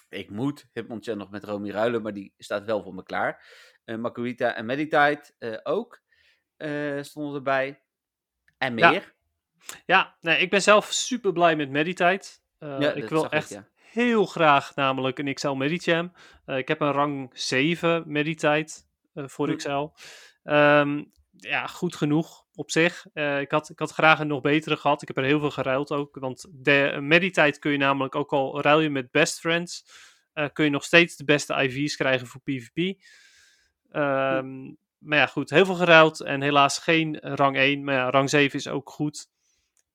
Ik 0.09 0.29
moet 0.29 0.69
Hitmonchan 0.73 1.17
nog 1.17 1.29
met 1.29 1.43
Romy 1.43 1.69
ruilen, 1.69 2.01
maar 2.01 2.13
die 2.13 2.33
staat 2.37 2.65
wel 2.65 2.83
voor 2.83 2.93
me 2.93 3.03
klaar. 3.03 3.43
Makuita 3.85 4.55
en 4.55 4.65
Meditite 4.65 5.33
eh, 5.39 5.57
ook 5.63 6.01
eh, 6.57 7.01
stonden 7.01 7.35
erbij. 7.35 7.81
En 8.57 8.73
meer. 8.73 9.15
Ja, 9.85 10.17
nee, 10.21 10.39
ik 10.39 10.49
ben 10.49 10.61
zelf 10.61 10.91
super 10.91 11.31
blij 11.31 11.55
met 11.55 11.69
Meditite. 11.69 12.29
Ja, 12.59 12.91
ik 12.91 13.09
wil 13.09 13.29
echt 13.29 13.49
ja. 13.49 13.67
heel 13.75 14.25
graag 14.25 14.75
namelijk 14.75 15.19
een 15.19 15.33
XL 15.33 15.51
Medicham. 15.51 16.13
Ik 16.45 16.67
heb 16.67 16.79
een 16.79 16.91
rang 16.91 17.29
7 17.33 18.03
Meditite 18.05 18.81
voor 19.13 19.47
Hm. 19.47 19.55
XL. 19.55 19.89
Ehm, 20.43 21.03
ja, 21.31 21.67
goed 21.67 21.95
genoeg 21.95 22.45
op 22.59 22.71
zich. 22.71 23.05
Eh, 23.13 23.39
ik, 23.39 23.51
had, 23.51 23.69
ik 23.69 23.79
had 23.79 23.91
graag 23.91 24.19
een 24.19 24.27
nog 24.27 24.41
betere 24.41 24.77
gehad. 24.77 25.01
Ik 25.01 25.07
heb 25.07 25.17
er 25.17 25.23
heel 25.23 25.39
veel 25.39 25.51
geruild 25.51 25.91
ook. 25.91 26.15
Want 26.19 26.45
de 26.49 26.97
Meditite 27.01 27.59
kun 27.59 27.71
je 27.71 27.77
namelijk 27.77 28.15
ook 28.15 28.31
al 28.33 28.61
ruilen 28.61 28.91
met 28.91 29.11
Best 29.11 29.39
Friends. 29.39 29.85
eh, 30.33 30.47
kun 30.53 30.65
je 30.65 30.71
nog 30.71 30.83
steeds 30.83 31.15
de 31.15 31.23
beste 31.23 31.53
IV's 31.63 31.95
krijgen 31.95 32.27
voor 32.27 32.41
PvP. 32.41 33.01
Ehm, 33.91 34.71
Maar 34.97 35.17
ja, 35.17 35.25
goed, 35.25 35.49
heel 35.49 35.65
veel 35.65 35.75
geruild 35.75 36.21
en 36.21 36.41
helaas 36.41 36.77
geen 36.77 37.17
rang 37.19 37.57
1. 37.57 37.83
Maar 37.83 37.95
ja, 37.95 38.09
rang 38.09 38.29
7 38.29 38.59
is 38.59 38.67
ook 38.67 38.89
goed. 38.89 39.27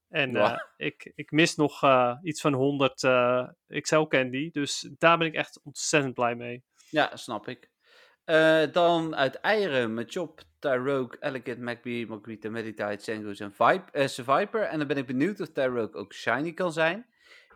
En 0.09 0.33
eh, 0.53 0.59
ik, 0.77 1.13
ik 1.15 1.31
mis 1.31 1.57
nog 1.57 1.83
iets 2.23 2.41
van 2.41 2.53
100 2.53 3.03
eh, 3.03 3.49
XL 3.81 4.03
Candy. 4.03 4.51
Dus 4.51 4.89
daar 4.99 5.19
ben 5.19 5.27
ik 5.27 5.35
echt 5.35 5.61
ontzettend 5.65 6.15
blij 6.15 6.35
mee. 6.35 6.65
Ja, 6.91 7.17
snap 7.17 7.49
ik. 7.49 7.71
Eh, 8.25 8.63
dan 8.73 9.17
uit 9.17 9.35
eieren 9.35 9.95
met 9.95 10.13
Chop, 10.13 10.41
Tyrogue, 10.59 11.17
Elegant, 11.21 11.59
McBee, 11.59 12.07
Magritte, 12.07 12.49
Meditite, 12.49 12.99
Zangoose 12.99 13.45
en 13.45 13.53
Vipe, 13.53 13.91
eh, 13.93 14.07
Survivor. 14.07 14.61
En 14.61 14.79
dan 14.79 14.87
ben 14.87 14.97
ik 14.97 15.07
benieuwd 15.07 15.41
of 15.41 15.49
Tyrogue 15.49 15.93
ook 15.95 16.13
shiny 16.13 16.53
kan 16.53 16.73
zijn. 16.73 17.07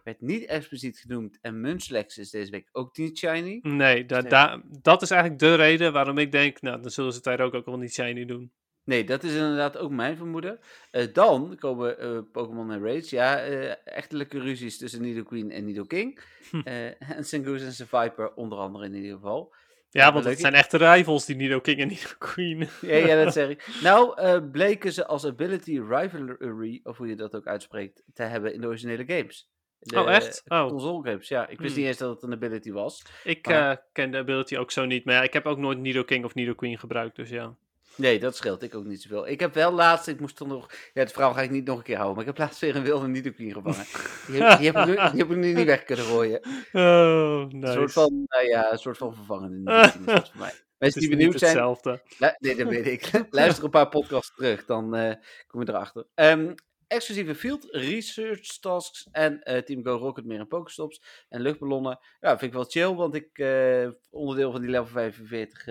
Werd 0.04 0.20
niet 0.20 0.44
expliciet 0.44 0.98
genoemd 0.98 1.38
en 1.40 1.60
Munchlax 1.60 2.18
is 2.18 2.30
deze 2.30 2.50
week 2.50 2.68
ook 2.72 2.96
niet 2.96 3.18
shiny. 3.18 3.58
Nee, 3.62 4.06
da, 4.06 4.20
da- 4.22 4.62
dat 4.82 5.02
is 5.02 5.10
eigenlijk 5.10 5.40
de 5.40 5.54
reden 5.54 5.92
waarom 5.92 6.18
ik 6.18 6.32
denk, 6.32 6.60
nou, 6.60 6.80
dan 6.82 6.90
zullen 6.90 7.12
ze 7.12 7.20
daar 7.22 7.40
ook, 7.40 7.64
wel 7.64 7.78
niet 7.78 7.92
shiny 7.92 8.24
doen. 8.24 8.52
Nee, 8.84 9.04
dat 9.04 9.22
is 9.22 9.32
inderdaad 9.32 9.76
ook 9.76 9.90
mijn 9.90 10.16
vermoeden. 10.16 10.58
Eh, 10.90 11.06
dan 11.12 11.56
komen 11.58 11.98
eh, 11.98 12.18
Pokémon 12.32 12.72
en 12.72 12.84
Rage. 12.84 13.16
Ja, 13.16 13.40
eh 13.40 13.74
echtelijke 13.84 14.38
ruzies 14.40 14.78
tussen 14.78 15.02
Nidoqueen 15.02 15.50
en 15.50 15.64
Nidoking. 15.64 16.20
Hm. 16.50 16.60
Eh 16.64 17.16
en 17.16 17.24
Sengoose 17.24 17.64
en 17.64 17.72
Seviper 17.72 18.34
onder 18.34 18.58
andere 18.58 18.84
in 18.84 18.94
ieder 18.94 19.12
geval. 19.16 19.54
Ja, 19.90 20.12
want 20.12 20.24
het 20.24 20.40
zijn 20.40 20.54
echte 20.54 20.76
rivals, 20.76 21.26
die 21.26 21.36
Nido 21.36 21.60
King 21.60 21.78
en 21.80 21.88
Nido 21.88 22.08
Queen. 22.18 22.68
Ja, 22.80 22.96
ja, 22.96 23.24
dat 23.24 23.32
zeg 23.32 23.48
ik. 23.48 23.68
Nou, 23.82 24.20
eh, 24.20 24.38
bleken 24.52 24.92
ze 24.92 25.06
als 25.06 25.26
ability 25.26 25.80
rivalry, 25.80 26.80
of 26.82 26.96
hoe 26.96 27.06
je 27.08 27.16
dat 27.16 27.34
ook 27.36 27.46
uitspreekt, 27.46 28.02
te 28.12 28.22
hebben 28.22 28.54
in 28.54 28.60
de 28.60 28.66
originele 28.66 29.04
games. 29.06 29.50
De, 29.78 30.00
Oh, 30.00 30.10
echt? 30.10 30.42
Oh. 30.48 30.66
Console 30.66 31.08
games, 31.10 31.28
ja. 31.28 31.48
Ik 31.48 31.58
wist 31.58 31.70
Hmm. 31.72 31.78
niet 31.80 31.88
eens 31.88 31.98
dat 31.98 32.14
het 32.14 32.22
een 32.22 32.32
ability 32.32 32.70
was. 32.72 33.02
Ik 33.24 33.46
Maar- 33.46 33.70
eh, 33.70 33.76
ken 33.92 34.10
de 34.10 34.18
ability 34.18 34.56
ook 34.56 34.70
zo 34.70 34.84
niet, 34.84 35.04
maar 35.04 35.14
ja, 35.14 35.22
ik 35.22 35.32
heb 35.32 35.46
ook 35.46 35.58
nooit 35.58 35.78
Nido 35.78 36.04
King 36.04 36.24
of 36.24 36.34
Nido 36.34 36.54
Queen 36.54 36.78
gebruikt, 36.78 37.16
dus 37.16 37.30
ja. 37.30 37.56
Nee, 37.98 38.18
dat 38.18 38.36
scheelt. 38.36 38.62
Ik 38.62 38.74
ook 38.74 38.84
niet 38.84 39.02
zoveel. 39.02 39.28
Ik 39.28 39.40
heb 39.40 39.54
wel 39.54 39.72
laatst, 39.72 40.08
ik 40.08 40.20
moest 40.20 40.36
toch 40.36 40.48
nog, 40.48 40.70
ja, 40.94 41.00
het 41.00 41.12
verhaal 41.12 41.34
ga 41.34 41.42
ik 41.42 41.50
niet 41.50 41.66
nog 41.66 41.78
een 41.78 41.84
keer 41.84 41.96
houden, 41.96 42.16
maar 42.16 42.26
ik 42.26 42.30
heb 42.30 42.46
laatst 42.46 42.60
weer 42.60 42.76
een 42.76 42.82
wilde 42.82 43.08
Nidoqueen 43.08 43.52
gevangen. 43.52 43.84
Die 44.26 44.42
heb, 44.42 44.58
die 44.58 44.70
heb, 44.70 44.76
ik, 44.76 44.86
nu, 44.86 44.94
die 44.94 45.20
heb 45.20 45.30
ik 45.30 45.36
nu 45.36 45.52
niet 45.52 45.66
weg 45.66 45.84
kunnen 45.84 46.04
gooien. 46.04 46.40
Oh, 46.72 47.46
Een 47.50 47.72
soort 47.72 47.92
van, 47.92 48.24
nou 48.26 48.46
ja, 48.46 48.72
een 48.72 48.78
soort 48.78 48.96
van 48.96 49.14
vervangende 49.14 49.92
voor 49.92 50.30
mij. 50.38 50.52
Mensen 50.78 51.00
die 51.00 51.10
benieuwd 51.10 51.38
zijn, 51.38 51.50
hetzelfde. 51.50 52.02
Nee, 52.38 52.56
dat 52.56 52.68
weet 52.68 52.86
ik. 52.86 53.10
Luister 53.30 53.64
een 53.64 53.70
paar 53.70 53.88
podcasts 53.88 54.34
terug, 54.36 54.64
dan 54.64 54.94
eh, 54.94 55.14
kom 55.46 55.60
je 55.60 55.68
erachter. 55.68 56.06
Ehm 56.14 56.52
exclusieve 56.88 57.34
field 57.34 57.66
research 57.70 58.58
tasks 58.58 59.08
en 59.12 59.42
eh, 59.42 59.62
Team 59.62 59.84
Go 59.84 59.96
Rocket 59.96 60.24
meer 60.24 60.38
en 60.38 60.48
Pokestops 60.48 61.02
en 61.28 61.40
luchtballonnen. 61.40 61.98
Ja, 62.20 62.28
vind 62.28 62.42
ik 62.42 62.52
wel 62.52 62.64
chill, 62.64 62.94
want 62.94 63.14
ik, 63.14 63.38
eh, 63.38 63.88
onderdeel 64.10 64.52
van 64.52 64.60
die 64.60 64.70
level 64.70 64.86
45 64.86 65.66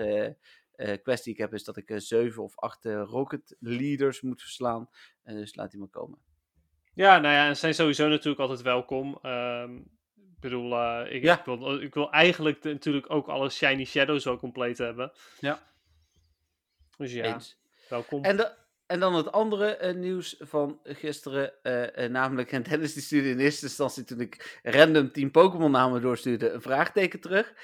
eh 0.78 0.92
eh, 0.92 1.02
quest 1.02 1.24
die 1.24 1.32
ik 1.32 1.38
heb, 1.38 1.54
is 1.54 1.64
dat 1.64 1.76
ik 1.76 1.90
eh, 1.90 1.98
7 1.98 2.42
of 2.42 2.56
8 2.58 2.84
Rocket 2.84 3.56
Leaders 3.60 4.20
moet 4.20 4.40
verslaan. 4.42 4.88
Eh, 5.22 5.34
dus 5.34 5.54
laat 5.54 5.70
die 5.70 5.80
maar 5.80 5.88
komen. 5.88 6.18
Ja, 6.94 7.18
nou 7.18 7.34
ja, 7.34 7.46
en 7.46 7.54
ze 7.54 7.60
zijn 7.60 7.74
sowieso 7.74 8.08
natuurlijk 8.08 8.40
altijd 8.40 8.62
welkom. 8.62 9.18
Ehm, 9.22 9.76
ik 10.16 10.40
bedoel, 10.40 10.74
eh, 10.74 11.14
ik, 11.14 11.22
Ja. 11.22 11.38
ik, 11.38 11.44
wil, 11.44 11.80
ik 11.82 11.94
wil 11.94 12.10
eigenlijk 12.12 12.62
de- 12.62 12.72
natuurlijk 12.72 13.10
ook 13.10 13.28
alle 13.28 13.48
Shiny 13.50 13.84
Shadows 13.84 14.24
wel 14.24 14.38
compleet 14.38 14.78
hebben. 14.78 15.12
Ja. 15.40 15.62
Dus 16.96 17.12
ja, 17.12 17.24
Eens. 17.34 17.58
welkom. 17.88 18.24
En, 18.24 18.36
de, 18.36 18.56
en 18.88 19.00
dan 19.00 19.14
het 19.14 19.32
andere 19.32 19.76
eh, 19.76 19.94
nieuws 19.94 20.36
van 20.38 20.80
gisteren, 20.82 21.62
eh, 21.62 22.04
eh, 22.04 22.10
namelijk, 22.10 22.52
en 22.52 22.62
Dennis 22.62 22.92
die 22.92 23.02
stuurde 23.02 23.28
in 23.28 23.38
eerste 23.38 23.66
instantie 23.66 24.04
toen 24.04 24.20
ik 24.20 24.60
random 24.62 25.12
10 25.12 25.30
Pokémon 25.30 25.70
namen 25.70 26.02
doorstuurde, 26.02 26.50
een 26.50 26.62
vraagteken 26.62 27.20
terug. 27.20 27.54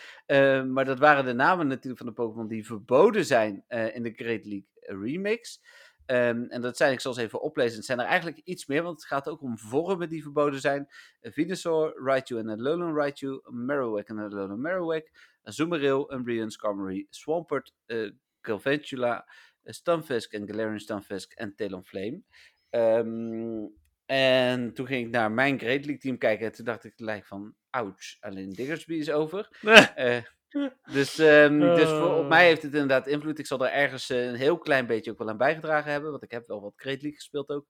Maar 0.66 0.84
dat 0.84 0.98
waren 0.98 1.24
de 1.24 1.32
namen 1.32 1.66
natuurlijk 1.66 1.98
van 1.98 2.06
de 2.06 2.12
Pokémon 2.12 2.48
die 2.48 2.66
verboden 2.66 3.24
zijn 3.24 3.64
in 3.68 4.02
de 4.02 4.12
Great 4.16 4.44
League 4.44 4.66
Remix. 4.80 5.60
Ehm, 6.06 6.42
en 6.48 6.60
dat 6.60 6.76
zijn, 6.76 6.92
ik 6.92 7.00
zal 7.00 7.12
ze 7.12 7.22
even 7.22 7.40
oplezen, 7.40 7.76
het 7.76 7.86
zijn 7.86 8.00
er 8.00 8.06
eigenlijk 8.06 8.40
iets 8.44 8.66
meer, 8.66 8.82
want 8.82 8.96
het 8.96 9.06
gaat 9.06 9.28
ook 9.28 9.42
om 9.42 9.58
vormen 9.58 10.08
die 10.08 10.22
verboden 10.22 10.60
zijn. 10.60 10.88
Venusaur, 11.20 11.94
Raichu 12.04 12.38
en 12.38 12.48
Alolan 12.48 12.94
Raichu, 12.94 13.40
Marowak 13.44 14.08
en 14.08 14.18
Alolan 14.18 14.60
Marowak, 14.60 15.10
Azumarill, 15.42 16.06
Umbreon, 16.08 16.50
Skarmory, 16.50 17.06
Swampert, 17.10 17.74
Galvantula, 18.40 19.26
Stunfisk 19.72 20.32
en 20.32 20.46
Galarian 20.46 20.78
Stunfisk 20.80 21.32
en 21.32 21.54
Talonflame. 21.54 22.20
Ehm 22.70 23.66
en 24.06 24.74
toen 24.74 24.86
ging 24.86 25.06
ik 25.06 25.12
naar 25.12 25.32
mijn 25.32 25.58
Great 25.58 25.78
League 25.84 25.98
team 25.98 26.18
kijken 26.18 26.46
en 26.46 26.52
toen 26.52 26.64
dacht 26.64 26.84
ik 26.84 26.92
gelijk 26.96 27.26
van, 27.26 27.54
ouch, 27.70 28.16
alleen 28.20 28.50
Diggersby 28.50 28.94
is 28.94 29.10
over. 29.10 29.48
Eh, 29.94 30.22
dus 30.92 31.18
ehm, 31.18 31.58
dus 31.58 31.88
voor, 31.88 32.14
op 32.14 32.22
Oh. 32.22 32.28
mij 32.28 32.46
heeft 32.46 32.62
het 32.62 32.72
inderdaad 32.72 33.06
invloed. 33.06 33.38
Ik 33.38 33.46
zal 33.46 33.64
er 33.66 33.72
ergens 33.72 34.10
eh, 34.10 34.26
een 34.26 34.34
heel 34.34 34.58
klein 34.58 34.86
beetje 34.86 35.10
ook 35.10 35.18
wel 35.18 35.28
aan 35.28 35.36
bijgedragen 35.36 35.90
hebben, 35.92 36.10
want 36.10 36.22
ik 36.22 36.30
heb 36.30 36.46
wel 36.46 36.60
wat 36.60 36.72
Great 36.76 37.00
League 37.02 37.18
gespeeld 37.18 37.48
ook. 37.48 37.66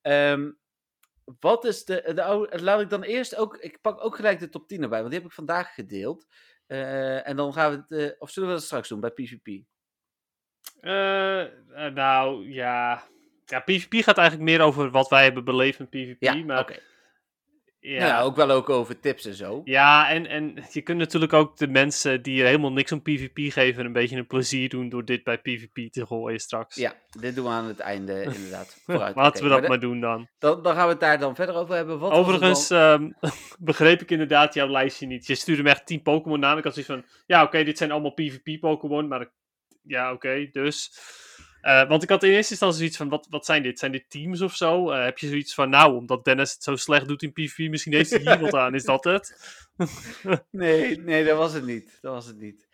Ehm, 0.00 0.50
wat 1.40 1.64
is 1.64 1.84
de, 1.84 2.12
de 2.14 2.22
oude- 2.22 2.62
Laat 2.62 2.80
ik 2.80 2.90
dan 2.90 3.02
eerst 3.02 3.36
ook. 3.36 3.56
Ik 3.56 3.80
pak 3.80 4.04
ook 4.04 4.16
gelijk 4.16 4.38
de 4.38 4.48
top 4.48 4.68
10 4.68 4.82
erbij, 4.82 4.98
want 4.98 5.10
die 5.10 5.18
heb 5.20 5.28
ik 5.28 5.34
vandaag 5.34 5.74
gedeeld. 5.74 6.26
Eh, 6.66 7.28
en 7.28 7.36
dan 7.36 7.52
gaan 7.52 7.86
we 7.88 7.96
het. 7.96 8.18
of 8.18 8.30
zullen 8.30 8.48
we 8.48 8.54
dat 8.54 8.64
straks 8.64 8.88
doen 8.88 9.00
bij 9.00 9.10
PvP? 9.10 9.62
Eh, 10.80 11.40
eh, 11.40 11.48
nou, 11.94 12.52
ja. 12.52 13.02
Ja, 13.46 13.60
PvP 13.60 13.94
gaat 13.94 14.18
eigenlijk 14.18 14.50
meer 14.50 14.60
over 14.60 14.90
wat 14.90 15.08
wij 15.08 15.22
hebben 15.24 15.44
beleefd 15.44 15.78
met 15.78 15.90
PvP. 15.90 16.16
Ja, 16.22 16.34
maar 16.34 16.60
oké. 16.60 16.76
ja, 17.80 18.06
Nou 18.12 18.24
ook 18.26 18.36
wel 18.36 18.50
ook 18.50 18.68
over 18.70 19.00
tips 19.00 19.26
en 19.26 19.34
zo. 19.34 19.60
Ja, 19.64 20.10
en, 20.10 20.26
en 20.26 20.64
je 20.72 20.82
kunt 20.82 20.98
natuurlijk 20.98 21.32
ook 21.32 21.56
de 21.56 21.68
mensen 21.68 22.22
die 22.22 22.40
er 22.40 22.46
helemaal 22.46 22.72
niks 22.72 22.92
om 22.92 23.02
PvP 23.02 23.52
geven 23.52 23.84
een 23.84 23.92
beetje 23.92 24.16
een 24.16 24.26
plezier 24.26 24.68
doen 24.68 24.88
door 24.88 25.04
dit 25.04 25.24
bij 25.24 25.38
PvP 25.38 25.92
te 25.92 26.06
gooien 26.06 26.40
straks. 26.40 26.76
Ja, 26.76 26.94
dit 27.20 27.34
doen 27.34 27.44
we 27.44 27.50
aan 27.50 27.64
het 27.64 27.78
einde 27.80 28.22
inderdaad. 28.34 28.80
Vooruit. 28.84 29.16
Laten 29.16 29.42
we 29.42 29.48
dat 29.48 29.60
maar 29.60 29.68
maar 29.68 29.80
doen 29.80 30.00
dan. 30.00 30.28
Dan, 30.38 30.62
dan 30.62 30.74
gaan 30.74 30.84
we 30.84 30.90
het 30.92 31.00
daar 31.00 31.18
dan 31.18 31.34
verder 31.34 31.54
over 31.54 31.74
hebben. 31.74 31.98
Wat 31.98 32.12
Overigens 32.12 32.70
ehm, 32.70 33.10
begreep 33.58 34.00
ik 34.00 34.10
inderdaad 34.10 34.54
jouw 34.54 34.68
lijstje 34.68 35.06
niet. 35.06 35.26
Je 35.26 35.34
stuurde 35.34 35.62
me 35.62 35.70
echt 35.70 35.86
10 35.86 36.02
Pokémon 36.02 36.40
namen. 36.40 36.58
Ik 36.58 36.64
had 36.64 36.72
zoiets 36.74 36.92
van, 36.92 37.04
ja 37.26 37.42
oké, 37.42 37.64
dit 37.64 37.78
zijn 37.78 37.90
allemaal 37.90 38.12
PvP 38.14 38.60
Pokémon, 38.60 39.08
maar 39.08 39.20
ik- 39.20 39.36
ja 39.88 40.12
oké, 40.12 40.48
dus... 40.52 40.90
Eh, 41.60 41.88
want 41.88 42.02
ik 42.02 42.08
had 42.08 42.22
in 42.22 42.30
eerste 42.30 42.50
instantie 42.50 42.78
zoiets 42.78 42.96
van, 42.96 43.08
wat, 43.08 43.26
wat 43.30 43.44
zijn 43.44 43.62
dit? 43.62 43.78
Zijn 43.78 43.92
dit 43.92 44.10
teams 44.10 44.40
of 44.40 44.54
zo? 44.54 44.90
Eh, 44.90 45.04
heb 45.04 45.18
je 45.18 45.28
zoiets 45.28 45.54
van, 45.54 45.70
nou, 45.70 45.96
omdat 45.96 46.24
Dennis 46.24 46.52
het 46.52 46.62
zo 46.62 46.76
slecht 46.76 47.08
doet 47.08 47.22
in 47.22 47.32
PvP, 47.32 47.58
misschien 47.58 47.92
heeft 47.92 48.10
hij 48.10 48.20
hier 48.20 48.40
wat 48.50 48.54
aan. 48.54 48.74
Is 48.74 48.84
dat 48.84 49.04
het? 49.04 49.56
Nee, 50.50 51.00
nee, 51.00 51.24
dat 51.24 51.36
was 51.36 51.52
het 51.52 51.64
niet. 51.64 51.98
Dat 52.00 52.12
was 52.12 52.26
het 52.26 52.38
niet. 52.38 52.67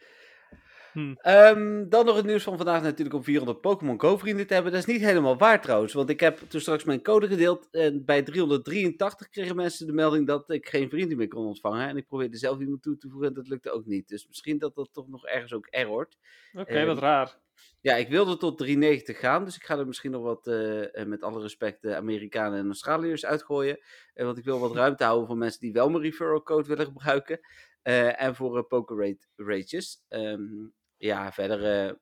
Hm. 0.94 1.14
Ehm, 1.16 1.88
dan 1.88 2.04
nog 2.04 2.16
het 2.16 2.26
nieuws 2.26 2.42
van 2.42 2.56
vandaag 2.56 2.82
natuurlijk 2.82 3.16
om 3.16 3.24
400 3.24 3.60
Pokémon 3.60 4.00
Go 4.00 4.16
vrienden 4.16 4.46
te 4.46 4.54
hebben. 4.54 4.72
Dat 4.72 4.80
is 4.80 4.94
niet 4.94 5.00
helemaal 5.00 5.36
waar 5.36 5.60
trouwens, 5.60 5.92
want 5.92 6.08
ik 6.10 6.20
heb 6.20 6.38
toen 6.48 6.60
straks 6.60 6.84
mijn 6.84 7.02
code 7.02 7.28
gedeeld 7.28 7.68
en 7.70 8.04
bij 8.04 8.22
383 8.22 9.28
kregen 9.28 9.56
mensen 9.56 9.86
de 9.86 9.92
melding 9.92 10.26
dat 10.26 10.50
ik 10.50 10.68
geen 10.68 10.88
vrienden 10.88 11.16
meer 11.16 11.28
kon 11.28 11.46
ontvangen. 11.46 11.88
En 11.88 11.96
ik 11.96 12.06
probeerde 12.06 12.36
zelf 12.36 12.60
iemand 12.60 12.82
toe 12.82 12.96
te 12.96 13.08
voegen 13.08 13.28
en 13.28 13.34
dat 13.34 13.48
lukte 13.48 13.70
ook 13.70 13.86
niet. 13.86 14.08
Dus 14.08 14.26
misschien 14.26 14.58
dat 14.58 14.74
dat 14.74 14.88
toch 14.92 15.08
nog 15.08 15.26
ergens 15.26 15.52
ook 15.52 15.66
errort. 15.66 16.18
Oké, 16.52 16.72
Ehm, 16.72 16.86
wat 16.86 16.98
raar. 16.98 17.42
Ja, 17.80 17.94
ik 17.94 18.08
wilde 18.08 18.36
tot 18.36 18.58
390 18.58 19.18
gaan, 19.18 19.44
dus 19.44 19.56
ik 19.56 19.64
ga 19.64 19.78
er 19.78 19.86
misschien 19.86 20.10
nog 20.10 20.22
wat, 20.22 20.46
eh, 20.46 21.00
eh, 21.00 21.06
met 21.06 21.22
alle 21.22 21.40
respect, 21.40 21.82
de 21.82 21.96
Amerikanen 21.96 22.58
en 22.58 22.66
Australiërs 22.66 23.26
uitgooien. 23.26 23.78
Eh, 24.14 24.24
want 24.24 24.38
ik 24.38 24.44
wil 24.44 24.58
wat 24.58 24.74
ruimte 24.82 25.04
houden 25.04 25.26
voor 25.26 25.36
mensen 25.36 25.60
die 25.60 25.72
wel 25.72 25.90
mijn 25.90 26.02
referral 26.02 26.42
code 26.42 26.68
willen 26.68 26.86
gebruiken. 26.86 27.40
En 27.82 28.34
voor 28.34 28.56
uh, 28.56 28.62
poker 28.68 28.96
rate, 28.96 29.26
rates. 29.36 30.04
Ehm, 30.08 30.66
ja, 30.96 31.32
verder, 31.32 31.64
eh, 31.64 31.92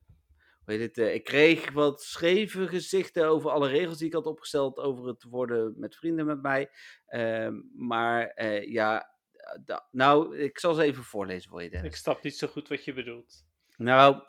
hoe 0.65 0.75
heet 0.75 0.81
het, 0.81 0.99
eh, 0.99 1.15
ik 1.15 1.25
kreeg 1.25 1.73
wat 1.73 2.03
scheve 2.03 2.69
gezichten 2.69 3.27
over 3.27 3.51
alle 3.51 3.69
regels 3.69 3.99
die 3.99 4.07
ik 4.07 4.13
had 4.13 4.27
opgesteld 4.27 4.79
over 4.79 5.07
het 5.07 5.23
worden 5.23 5.75
met 5.77 5.97
vrienden 5.97 6.27
met 6.27 6.43
mij. 6.43 6.71
Ehm, 7.07 7.61
maar 7.75 8.27
eh, 8.27 8.71
ja, 8.71 9.11
nou, 9.91 10.39
ik 10.39 10.59
zal 10.59 10.75
ze 10.75 10.83
even 10.83 11.03
voorlezen 11.03 11.51
voor 11.51 11.63
je, 11.63 11.71
Dennis. 11.71 11.91
Ik 11.91 11.97
snap 11.97 12.23
niet 12.23 12.37
zo 12.37 12.47
goed 12.47 12.69
wat 12.69 12.85
je 12.85 12.93
bedoelt. 12.93 13.45
Nou, 13.77 14.23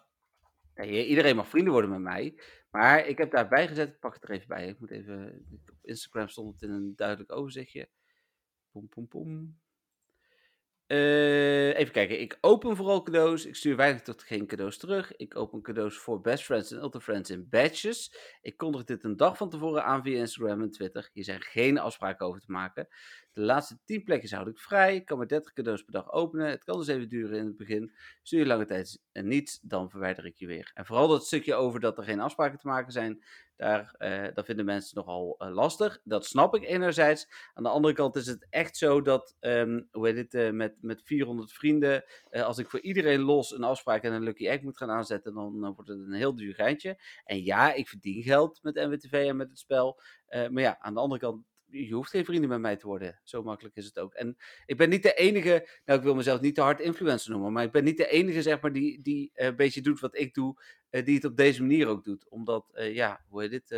iedereen 0.82 1.36
mag 1.36 1.48
vrienden 1.48 1.72
worden 1.72 1.92
met 1.92 2.02
mij. 2.02 2.40
Maar 2.70 3.08
ik 3.08 3.18
heb 3.18 3.32
daarbij 3.32 3.68
gezet, 3.68 3.90
ik 3.90 4.00
pak 4.00 4.14
het 4.14 4.24
er 4.24 4.32
even 4.32 4.48
bij. 4.48 4.68
Ik 4.68 4.80
moet 4.80 4.92
even, 4.92 5.46
op 5.52 5.78
Instagram 5.82 6.28
stond 6.28 6.54
het 6.54 6.70
in 6.70 6.76
een 6.76 6.94
duidelijk 6.96 7.32
overzichtje. 7.32 7.90
Poem, 8.72 8.90
poem, 8.90 9.08
poem. 9.08 9.62
Eh, 10.94 11.78
even 11.78 11.94
kijken, 11.94 12.22
ik 12.22 12.38
open 12.42 12.76
vooral 12.76 13.04
cadeaus. 13.04 13.46
Ik 13.46 13.56
stuur 13.56 13.76
weinig 13.76 14.02
tot 14.02 14.24
geen 14.24 14.48
cadeaus 14.48 14.78
terug. 14.78 15.16
Ik 15.16 15.36
open 15.36 15.62
cadeaus 15.62 15.98
voor 15.98 16.22
best 16.22 16.44
friends 16.44 16.72
en 16.72 16.82
ultra 16.82 17.00
friends 17.00 17.30
in 17.30 17.48
badges. 17.50 18.16
Ik 18.42 18.58
kondig 18.58 18.84
dit 18.84 19.04
een 19.04 19.18
dag 19.18 19.38
van 19.38 19.50
tevoren 19.50 19.84
aan 19.84 20.04
via 20.04 20.18
Instagram 20.18 20.62
en 20.62 20.72
Twitter. 20.72 21.10
Hier 21.14 21.24
zijn 21.24 21.42
geen 21.42 21.78
afspraken 21.78 22.26
over 22.26 22.42
te 22.42 22.52
maken. 22.52 22.88
De 23.34 23.42
laatste 23.42 23.78
10 23.86 24.04
plekjes 24.04 24.32
houd 24.32 24.48
ik 24.48 24.60
vrij. 24.60 24.96
Ik 24.96 25.06
kan 25.06 25.18
maar 25.18 25.28
30 25.28 25.54
cadeaus 25.54 25.84
per 25.84 25.94
dag 25.94 26.12
openen. 26.12 26.50
Het 26.50 26.64
kan 26.64 26.78
dus 26.78 26.88
even 26.88 27.10
duren 27.10 27.38
in 27.38 27.46
het 27.46 27.58
begin. 27.58 27.94
Stuur 28.22 28.40
je 28.40 28.46
lange 28.46 28.66
tijd 28.66 29.02
en 29.12 29.28
niet, 29.28 29.60
dan 29.62 29.90
verwijder 29.90 30.26
ik 30.26 30.36
je 30.38 30.48
weer. 30.48 30.72
En 30.74 30.86
vooral 30.86 31.08
dat 31.08 31.26
stukje 31.26 31.54
over 31.54 31.80
dat 31.80 31.98
er 31.98 32.04
geen 32.04 32.20
afspraken 32.20 32.60
te 32.60 32.68
maken 32.68 32.92
zijn, 32.92 33.24
daar, 33.56 33.96
eh, 33.98 34.28
dat 34.34 34.46
vinden 34.46 34.66
mensen 34.66 34.98
nogal 34.98 35.36
eh, 35.38 35.54
lastig. 35.54 36.00
Dat 36.04 36.26
snap 36.26 36.56
ik 36.56 36.64
enerzijds. 36.64 37.28
Aan 37.54 37.64
de 37.64 37.70
andere 37.70 37.94
kant 37.94 38.16
is 38.16 38.28
het 38.28 38.48
echt 38.50 38.78
zo 38.78 39.02
dat, 39.02 39.36
ehm, 39.40 39.82
hoe 39.92 40.08
heet 40.08 40.18
het, 40.18 40.34
eh, 40.34 40.52
met, 40.52 40.76
met 40.82 41.02
400 41.04 41.54
vrienden, 41.54 42.04
eh, 42.30 42.44
als 42.44 42.58
ik 42.58 42.70
voor 42.70 42.82
iedereen 42.82 43.22
los 43.22 43.52
een 43.52 43.64
afspraak 43.64 44.04
en 44.04 44.14
een 44.14 44.24
Lucky 44.24 44.48
Egg 44.48 44.62
moet 44.62 44.78
gaan 44.78 44.92
aanzetten, 44.92 45.34
dan, 45.34 45.62
dan 45.62 45.74
wordt 45.74 45.90
het 45.90 46.00
een 46.00 46.14
heel 46.14 46.36
duur 46.36 46.54
geintje. 46.54 47.00
En 47.26 47.44
ja, 47.44 47.74
ik 47.74 47.88
verdien 47.88 48.24
geld 48.24 48.60
met 48.62 48.76
NWTV 48.76 49.26
en 49.28 49.38
met 49.38 49.50
het 49.50 49.60
spel. 49.60 50.02
Eh, 50.34 50.48
maar 50.48 50.64
ja, 50.64 50.78
aan 50.80 50.94
de 50.94 51.00
andere 51.00 51.22
kant, 51.22 51.46
je 51.74 51.94
hoeft 51.94 52.10
geen 52.10 52.26
vrienden 52.26 52.50
met 52.50 52.60
mij 52.60 52.76
te 52.76 52.88
worden. 52.88 53.20
Zo 53.24 53.44
makkelijk 53.44 53.76
is 53.76 53.86
het 53.86 54.00
ook. 54.00 54.14
En 54.14 54.38
ik 54.66 54.78
ben 54.78 54.90
niet 54.90 55.04
de 55.04 55.14
enige, 55.14 55.68
nou 55.86 56.00
ik 56.00 56.06
wil 56.06 56.16
mezelf 56.16 56.42
niet 56.42 56.56
te 56.56 56.62
hard 56.62 56.80
influencer 56.80 57.32
noemen, 57.32 57.54
maar 57.54 57.64
ik 57.64 57.72
ben 57.72 57.84
niet 57.84 57.98
de 57.98 58.08
enige 58.08 58.42
zeg 58.42 58.62
maar 58.62 58.74
die, 58.74 59.02
die 59.02 59.32
eh, 59.34 59.48
een 59.48 59.56
beetje 59.56 59.82
doet 59.82 60.00
wat 60.00 60.18
ik 60.18 60.34
doe, 60.34 60.62
eh, 60.90 61.06
die 61.06 61.16
het 61.16 61.26
op 61.26 61.38
deze 61.38 61.62
manier 61.62 61.88
ook 61.88 62.04
doet. 62.04 62.30
Omdat, 62.30 62.72
eh, 62.74 62.96
ja, 62.96 63.24
hoe 63.28 63.42
heet 63.42 63.52
dit, 63.52 63.70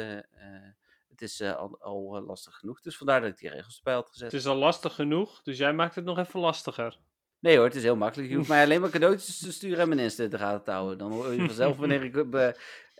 het 1.10 1.22
is 1.22 1.42
al, 1.42 1.82
al 1.82 2.22
lastig 2.22 2.56
genoeg. 2.56 2.82
Dus 2.82 2.98
vandaar 2.98 3.22
dat 3.22 3.30
ik 3.30 3.38
die 3.38 3.50
regels 3.50 3.78
erbij 3.78 3.94
had 3.94 4.10
gezet. 4.10 4.32
Het 4.32 4.42
is 4.42 4.48
al 4.48 4.56
lastig 4.56 4.96
genoeg, 4.96 5.42
dus 5.42 5.58
jij 5.58 5.74
maakt 5.74 5.96
het 5.96 6.06
nog 6.06 6.18
even 6.18 6.40
lastiger. 6.40 7.00
Nee 7.40 7.56
hoor, 7.56 7.66
het 7.66 7.76
is 7.76 7.84
heel 7.84 7.96
makkelijk. 7.96 8.30
Je 8.30 8.36
hoeft 8.36 8.50
mij 8.56 8.64
alleen 8.64 8.82
maar 8.82 8.90
cadeautjes 8.90 9.40
te 9.40 9.52
sturen 9.52 9.80
en 9.80 9.88
mijn 9.88 10.00
Insta 10.00 10.24
in 10.24 10.30
de 10.30 10.38
gaten 10.38 10.64
te 10.64 10.72
houden. 10.72 10.98
Dan 10.98 11.12
hoor 11.12 11.34
je 11.34 11.46
vanzelf 11.46 11.78
wanneer 11.84 12.04
ik 12.04 12.32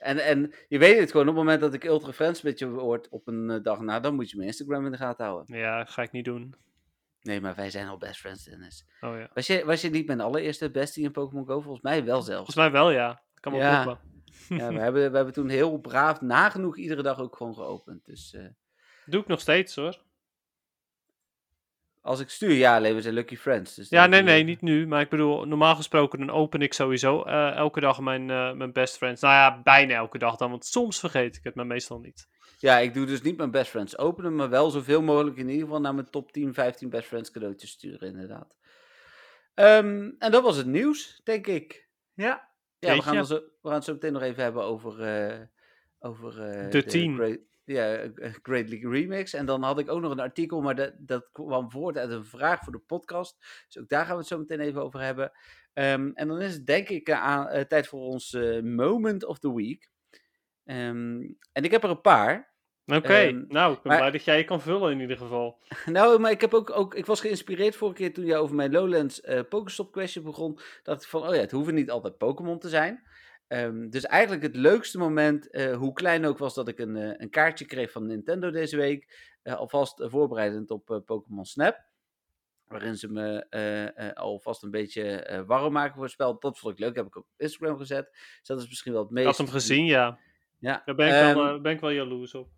En, 0.06 0.18
en 0.18 0.54
je 0.68 0.78
weet 0.78 1.00
het 1.00 1.12
gewoon, 1.12 1.28
op 1.28 1.36
het 1.36 1.44
moment 1.44 1.62
dat 1.62 1.74
ik 1.74 1.84
Ultra 1.84 2.12
Friends 2.12 2.42
met 2.42 2.60
je 2.60 2.70
word 2.70 3.10
op 3.10 3.28
een 3.28 3.50
eh, 3.50 3.64
dag 3.64 3.80
na, 3.80 4.00
dan 4.00 4.16
moet 4.16 4.30
je 4.30 4.36
mijn 4.36 4.48
Instagram 4.48 4.86
in 4.86 4.92
de 4.92 4.98
gaten 4.98 5.26
houden. 5.26 5.58
Ja, 5.58 5.86
ga 5.86 6.02
ik 6.02 6.12
niet 6.12 6.26
doen. 6.26 6.56
Nee, 7.22 7.42
maar 7.42 7.56
wij 7.56 7.70
zijn 7.70 7.88
al 7.88 7.98
best 7.98 8.20
friends, 8.20 8.44
Dennis. 8.44 8.86
Oh 9.02 9.18
ja. 9.18 9.30
Was 9.34 9.48
je, 9.48 9.66
was 9.66 9.82
je 9.82 9.90
niet 9.90 10.08
mijn 10.08 10.22
allereerste 10.22 10.72
bestie 10.72 11.04
in 11.04 11.12
Pokémon 11.12 11.46
Go? 11.46 11.62
Volgens 11.62 11.84
mij 11.84 12.04
wel 12.06 12.22
zelfs. 12.22 12.36
Volgens 12.54 12.56
mij 12.56 12.72
wel, 12.72 12.92
ja. 12.92 13.22
Kan 13.40 13.52
wel 13.52 13.62
Ja. 13.62 13.84
kloppen. 13.84 14.14
Ja, 14.50 14.68
we, 14.74 14.80
hebben, 14.86 15.10
we 15.12 15.16
hebben 15.16 15.34
toen 15.34 15.50
heel 15.50 15.78
braaf, 15.78 16.22
nagenoeg 16.22 16.78
iedere 16.78 17.02
dag 17.02 17.20
ook 17.20 17.36
gewoon 17.36 17.56
geopend. 17.56 18.06
Dus 18.06 18.34
eh, 18.34 18.46
Doe 19.06 19.22
ik 19.22 19.28
nog 19.28 19.40
steeds 19.40 19.76
hoor. 19.76 20.04
Als 22.06 22.20
ik 22.20 22.30
stuur, 22.30 22.52
ja, 22.52 22.76
alleen 22.76 22.96
we 22.96 23.02
zijn 23.02 23.14
lucky 23.14 23.36
friends. 23.36 23.76
Dus 23.76 23.90
Ja, 23.90 24.06
nee, 24.06 24.22
nee, 24.22 24.44
niet 24.44 24.62
nu. 24.62 24.88
Maar 24.88 25.02
ik 25.02 25.10
bedoel, 25.10 25.46
normaal 25.46 25.76
gesproken 25.76 26.20
dan 26.20 26.30
open 26.30 26.62
ik 26.62 26.74
sowieso 26.74 27.24
eh, 27.24 27.56
elke 27.56 27.80
dag 27.80 28.00
mijn, 28.00 28.30
eh, 28.30 28.54
mijn 28.54 28.72
best 28.72 28.98
friends. 28.98 29.22
Nou 29.22 29.34
ja, 29.34 29.62
bijna 29.62 29.94
elke 29.94 30.18
dag 30.18 30.36
dan, 30.36 30.50
want 30.50 30.66
soms 30.66 31.00
vergeet 31.00 31.36
ik 31.36 31.44
het, 31.44 31.56
maar 31.56 31.66
meestal 31.66 32.00
niet. 32.00 32.28
Ja, 32.58 32.78
ik 32.78 32.94
doe 32.94 33.06
dus 33.06 33.22
niet 33.22 33.38
mijn 33.38 33.52
best 33.52 33.70
friends 33.70 33.98
openen, 33.98 34.36
maar 34.36 34.50
wel 34.50 34.70
zoveel 34.70 35.02
mogelijk 35.02 35.38
in 35.38 35.50
ieder 35.50 35.64
geval 35.64 35.82
naar 35.82 35.94
mijn 35.94 36.10
top 36.10 36.32
10, 36.32 36.54
15 36.54 36.90
best 36.90 37.08
friends 37.08 37.32
cadeautjes 37.32 37.70
sturen, 37.70 38.08
inderdaad. 38.08 38.58
Ehm, 39.54 40.12
en 40.20 40.32
dat 40.32 40.44
was 40.44 40.58
het 40.58 40.68
nieuws, 40.68 41.22
denk 41.24 41.48
ik. 41.48 41.88
Ja, 42.14 42.50
ja 42.80 42.96
we, 42.96 43.02
gaan 43.02 43.26
zo, 43.26 43.36
we 43.36 43.68
gaan 43.68 43.74
het 43.74 43.84
zo 43.84 43.94
meteen 43.94 44.14
nog 44.14 44.22
even 44.22 44.44
hebben 44.44 44.64
over, 44.64 45.02
eh, 45.02 45.40
over 46.00 46.42
eh, 46.42 46.72
De 46.72 46.84
10. 46.84 47.40
Ja, 47.66 47.96
eh, 47.96 48.34
Great 48.42 48.70
League 48.70 48.92
Remix. 48.92 49.34
En 49.34 49.46
dan 49.46 49.64
had 49.64 49.80
ik 49.80 49.90
ook 49.90 50.02
nog 50.02 50.12
een 50.12 50.20
artikel, 50.20 50.62
maar 50.62 50.76
dat, 50.76 50.94
dat 50.98 51.30
kwam 51.32 51.72
voort 51.72 51.98
uit 51.98 52.12
een 52.12 52.26
vraag 52.26 52.64
voor 52.64 52.74
de 52.74 52.80
podcast. 52.80 53.38
Dus 53.68 53.82
ook 53.82 53.90
daar 53.90 54.06
gaan 54.06 54.14
we 54.14 54.20
het 54.20 54.28
zo 54.28 54.38
meteen 54.38 54.60
even 54.60 54.84
over 54.84 55.00
hebben. 55.02 55.32
Ehm, 55.74 56.12
en 56.14 56.28
dan 56.28 56.42
is 56.42 56.54
het 56.54 56.66
denk 56.66 56.90
ik 56.90 57.08
eh, 57.08 57.22
aan, 57.22 57.48
eh, 57.48 57.62
tijd 57.66 57.88
voor 57.88 58.02
ons 58.02 58.34
eh, 58.34 58.62
Moment 58.62 59.26
of 59.26 59.40
the 59.40 59.56
Week. 59.56 59.90
Ehm, 60.66 61.22
en 61.52 61.64
ik 61.64 61.72
heb 61.72 61.84
er 61.84 61.90
een 61.90 62.02
paar. 62.02 62.54
Oké, 62.86 63.14
Ehm, 63.14 63.44
nou, 63.48 63.74
ik 63.74 63.82
ben 63.82 63.92
maar- 63.92 63.98
blij 63.98 64.12
dat 64.12 64.24
jij 64.24 64.38
je 64.38 64.44
kan 64.44 64.62
vullen 64.62 64.92
in 64.92 65.00
ieder 65.00 65.18
geval. 65.18 65.60
Nou, 65.86 66.20
maar 66.20 66.32
ik, 66.32 66.42
heb 66.42 66.54
ook, 66.54 66.70
ook, 66.78 66.96
ik 66.96 67.06
was 67.06 67.22
geïnspireerd 67.22 67.76
vorige 67.76 67.98
keer 67.98 68.14
toen 68.14 68.26
je 68.26 68.36
over 68.36 68.56
mijn 68.56 68.72
Lowlands 68.72 69.22
eh 69.22 69.42
Pokestop 69.50 69.92
question 69.92 70.24
begon. 70.24 70.60
Dacht 70.84 71.04
ik 71.04 71.10
van, 71.10 71.28
oh 71.28 71.34
ja, 71.36 71.42
het 71.42 71.52
hoeven 71.52 71.74
niet 71.76 71.90
altijd 71.92 72.18
Pokémon 72.18 72.60
te 72.60 72.70
zijn. 72.70 73.04
Ehm, 73.48 73.90
dus 73.90 74.04
eigenlijk 74.06 74.44
het 74.44 74.56
leukste 74.56 74.98
moment, 74.98 75.50
eh, 75.50 75.76
hoe 75.78 75.94
klein 75.94 76.26
ook 76.26 76.38
was, 76.38 76.54
dat 76.54 76.68
ik 76.68 76.80
een, 76.80 76.96
eh, 76.96 77.14
een 77.18 77.30
kaartje 77.30 77.66
kreeg 77.66 77.92
van 77.92 78.06
Nintendo 78.06 78.50
deze 78.52 78.78
week. 78.78 79.34
eh, 79.42 79.56
alvast 79.56 80.04
voorbereidend 80.08 80.72
op 80.72 81.02
Pokémon 81.06 81.46
Snap. 81.46 81.84
Waarin 82.68 82.96
ze 82.96 83.08
me 83.12 84.14
alvast 84.16 84.64
een 84.64 84.72
beetje 84.72 85.44
warm 85.48 85.74
maken 85.74 85.94
voor 85.94 86.04
het 86.04 86.12
spel. 86.12 86.40
Dat 86.40 86.60
vond 86.60 86.74
ik 86.74 86.80
leuk, 86.80 86.96
heb 86.96 87.06
ik 87.06 87.16
op 87.16 87.26
Instagram 87.38 87.78
gezet. 87.78 88.10
Dus 88.12 88.40
dat 88.48 88.60
is 88.62 88.68
misschien 88.68 88.92
wel 88.92 89.02
het 89.02 89.10
Ik 89.10 89.16
meest... 89.16 89.28
had 89.28 89.38
hem 89.38 89.48
gezien, 89.48 89.86
ja. 89.86 90.20
Ja. 90.60 90.82
Daar 90.86 90.96
ben 90.96 91.08
ik, 91.08 91.14
Ehm, 91.14 91.36
wel, 91.36 91.56
eh, 91.56 91.62
ben 91.62 91.72
ik 91.72 91.80
wel 91.80 91.90
jaloers 91.90 92.34
op. 92.34 92.50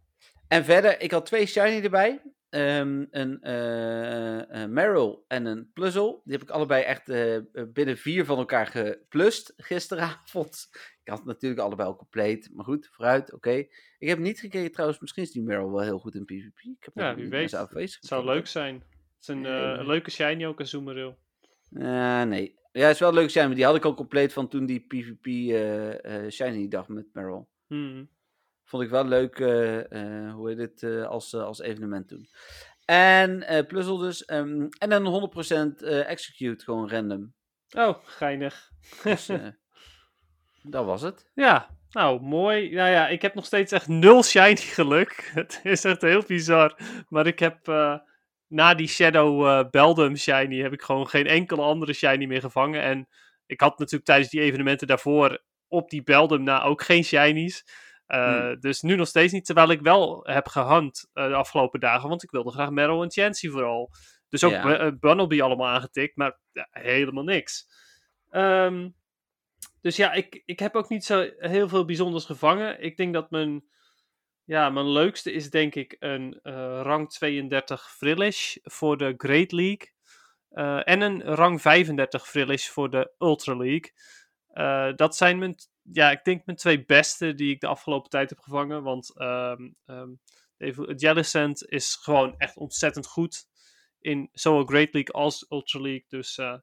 En 0.48 0.66
verder, 0.66 1.02
ik 1.02 1.12
had 1.12 1.26
twee 1.26 1.46
shiny 1.46 1.84
erbij. 1.84 2.22
Ehm, 2.50 3.06
een 3.12 3.42
eh 3.42 4.64
eh, 4.64 4.70
Meryl 4.70 5.26
en 5.28 5.46
een 5.46 5.72
Puzzle. 5.74 6.22
Die 6.24 6.34
heb 6.34 6.42
ik 6.42 6.50
allebei 6.50 6.84
echt 6.84 7.10
eh, 7.10 7.38
binnen 7.68 7.98
vier 7.98 8.26
van 8.26 8.38
elkaar 8.38 8.68
geplust 8.68 9.54
gisteravond. 9.58 10.68
Ik 11.04 11.14
had 11.14 11.26
natuurlijk 11.26 11.62
allebei 11.62 11.88
al 11.90 11.96
compleet. 11.96 12.50
Maar 12.54 12.66
goed, 12.66 12.88
vooruit, 12.92 13.34
oké. 13.34 13.52
Ik 13.98 14.08
heb 14.08 14.20
niet 14.20 14.40
gekeken 14.40 14.72
trouwens, 14.72 15.00
misschien 15.00 15.24
is 15.24 15.32
die 15.32 15.44
Meryl 15.44 15.72
wel 15.72 15.82
heel 15.84 16.00
goed 16.00 16.16
in 16.16 16.26
PvP. 16.26 16.60
Ik 16.60 16.78
heb 16.80 16.94
Ja, 16.96 17.16
wie 17.16 17.30
weet. 17.30 17.50
zijn 17.50 17.68
Het 17.72 17.98
zou 18.02 18.26
leuk 18.26 18.48
zijn. 18.48 18.76
Het 18.76 18.86
is 19.22 19.28
een, 19.28 19.42
Nee, 19.42 19.52
eh, 19.52 19.60
maar- 19.60 19.80
een 19.80 19.86
leuke 19.88 20.12
shiny 20.12 20.46
ook, 20.46 20.60
een 20.60 20.68
Zoomeril. 20.68 21.18
Eh, 21.72 22.24
nee. 22.24 22.56
Ja, 22.72 22.84
het 22.86 22.94
is 22.94 23.00
wel 23.00 23.14
leuk 23.14 23.30
shiny, 23.30 23.46
maar 23.46 23.56
die 23.56 23.66
had 23.66 23.76
ik 23.76 23.86
al 23.86 23.94
compleet 23.94 24.34
van 24.34 24.48
toen 24.48 24.66
die 24.66 24.80
PvP 24.88 25.26
eh, 25.26 26.26
eh, 26.26 26.32
shiny 26.32 26.68
dag 26.68 26.88
met 26.88 27.06
Meryl. 27.14 27.50
Hmm. 27.68 28.10
Vond 28.68 28.84
ik 28.84 28.90
wel 28.90 29.06
leuk, 29.06 29.40
eh, 29.40 29.92
eh, 29.92 30.34
hoe 30.34 30.50
heet 30.50 30.58
het, 30.58 30.84
eh, 30.84 31.06
als, 31.06 31.34
als 31.34 31.60
evenement 31.60 32.10
doen. 32.10 32.30
En 32.86 33.46
Puzzle 33.68 34.00
dus. 34.00 34.26
ehm, 34.26 34.68
en 34.78 34.90
dan 34.90 35.06
100% 35.06 35.84
eh, 35.84 36.10
execute, 36.10 36.64
gewoon 36.64 36.90
random. 36.90 37.34
Oh, 37.70 37.96
geinig. 38.04 38.70
Dus 39.04 39.30
dat 40.74 40.86
was 40.86 41.02
het. 41.02 41.32
Ja, 41.34 41.78
nou, 41.90 42.22
mooi. 42.22 42.70
Nou 42.70 42.90
ja, 42.90 43.08
ik 43.08 43.22
heb 43.22 43.34
nog 43.34 43.46
steeds 43.46 43.72
echt 43.72 43.88
nul 43.88 44.24
shiny 44.24 44.56
geluk. 44.56 45.30
Het 45.34 45.60
is 45.64 45.84
echt 45.84 46.02
heel 46.02 46.24
bizar. 46.28 46.78
Maar 47.10 47.28
ik 47.28 47.40
heb 47.40 47.68
na 48.48 48.74
die 48.74 48.88
Shadow 48.88 49.70
Beldum 49.70 50.16
shiny 50.16 50.62
heb 50.62 50.74
ik 50.74 50.82
gewoon 50.82 51.08
geen 51.08 51.28
enkele 51.28 51.62
andere 51.62 51.94
shiny 51.94 52.26
meer 52.26 52.42
gevangen. 52.42 52.82
En 52.82 53.08
ik 53.46 53.62
had 53.62 53.80
natuurlijk 53.80 54.06
tijdens 54.06 54.30
die 54.30 54.42
evenementen 54.42 54.88
daarvoor 54.88 55.44
op 55.68 55.90
die 55.90 56.04
Beldum 56.04 56.44
na 56.44 56.64
ook 56.64 56.82
geen 56.82 57.04
shinies. 57.04 57.66
Eh, 58.08 58.40
Hmm. 58.40 58.60
Dus 58.60 58.82
nu 58.82 58.96
nog 58.96 59.08
steeds 59.08 59.34
niet, 59.34 59.46
terwijl 59.46 59.70
ik 59.72 59.82
wel 59.82 60.24
heb 60.24 60.48
gehunt 60.48 61.10
eh, 61.14 61.28
de 61.28 61.34
afgelopen 61.36 61.80
dagen. 61.80 62.10
Want 62.10 62.24
ik 62.24 62.32
wilde 62.32 62.52
graag 62.52 62.70
Meryl 62.70 63.04
en 63.04 63.12
Chansey 63.12 63.50
vooral. 63.50 63.92
Dus 64.30 64.44
ook 64.44 64.52
Ja. 64.52 64.62
Bu- 64.62 64.74
eh, 64.74 64.92
Bunnelby 65.00 65.42
allemaal 65.42 65.68
aangetikt, 65.68 66.16
maar 66.16 66.38
ja, 66.52 66.68
helemaal 66.72 67.24
niks. 67.24 67.68
Ehm, 68.30 68.90
dus 69.82 69.96
ja, 69.96 70.14
ik, 70.14 70.42
ik 70.46 70.60
heb 70.60 70.76
ook 70.76 70.90
niet 70.90 71.06
zo 71.06 71.30
heel 71.38 71.68
veel 71.70 71.86
bijzonders 71.86 72.26
gevangen. 72.26 72.82
Ik 72.82 72.98
denk 72.98 73.14
dat 73.14 73.32
mijn, 73.32 73.66
ja, 74.44 74.70
mijn 74.70 74.90
leukste 74.90 75.32
is 75.32 75.50
denk 75.50 75.76
ik 75.76 75.96
een 76.00 76.40
rang 76.82 77.10
32 77.10 77.92
Frillish 77.92 78.56
voor 78.64 78.98
de 78.98 79.14
Great 79.18 79.52
League. 79.52 79.96
En 80.84 81.02
een 81.02 81.22
rang 81.24 81.62
35 81.62 82.28
Frillish 82.28 82.68
voor 82.68 82.90
de 82.90 83.12
Ultra 83.20 83.56
League. 83.56 83.92
Dat 84.96 85.16
zijn 85.16 85.38
mijn, 85.40 85.56
ja, 85.92 86.12
ik 86.12 86.24
denk 86.24 86.46
mijn 86.46 86.58
twee 86.58 86.86
beste 86.86 87.34
die 87.34 87.54
ik 87.54 87.60
de 87.60 87.68
afgelopen 87.68 88.10
tijd 88.10 88.30
heb 88.30 88.40
gevangen. 88.40 88.84
Want 88.84 89.18
ehm, 89.18 89.70
even, 90.58 90.96
Jellicent 90.96 91.66
is 91.70 91.96
gewoon 91.96 92.36
echt 92.38 92.58
ontzettend 92.58 93.08
goed 93.08 93.48
in 94.00 94.30
zowel 94.32 94.66
Great 94.66 94.94
League 94.94 95.16
als 95.16 95.46
Ultra 95.50 95.80
League. 95.80 96.06
Dus 96.08 96.38
eh, 96.38 96.58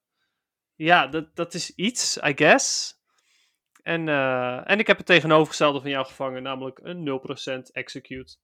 ja, 0.75 1.07
dat, 1.07 1.37
dat 1.37 1.55
is 1.55 1.71
iets, 1.71 2.17
I 2.17 2.33
guess. 2.37 2.95
En, 3.83 4.09
eh, 4.09 4.71
en 4.71 4.79
ik 4.79 4.87
heb 4.87 4.97
het 4.97 5.07
tegenovergestelde 5.07 5.81
van 5.81 5.91
jou 5.91 6.07
gevangen, 6.07 6.43
namelijk 6.43 6.81
een 6.83 7.05
0% 7.69 7.71
execute. 7.73 8.37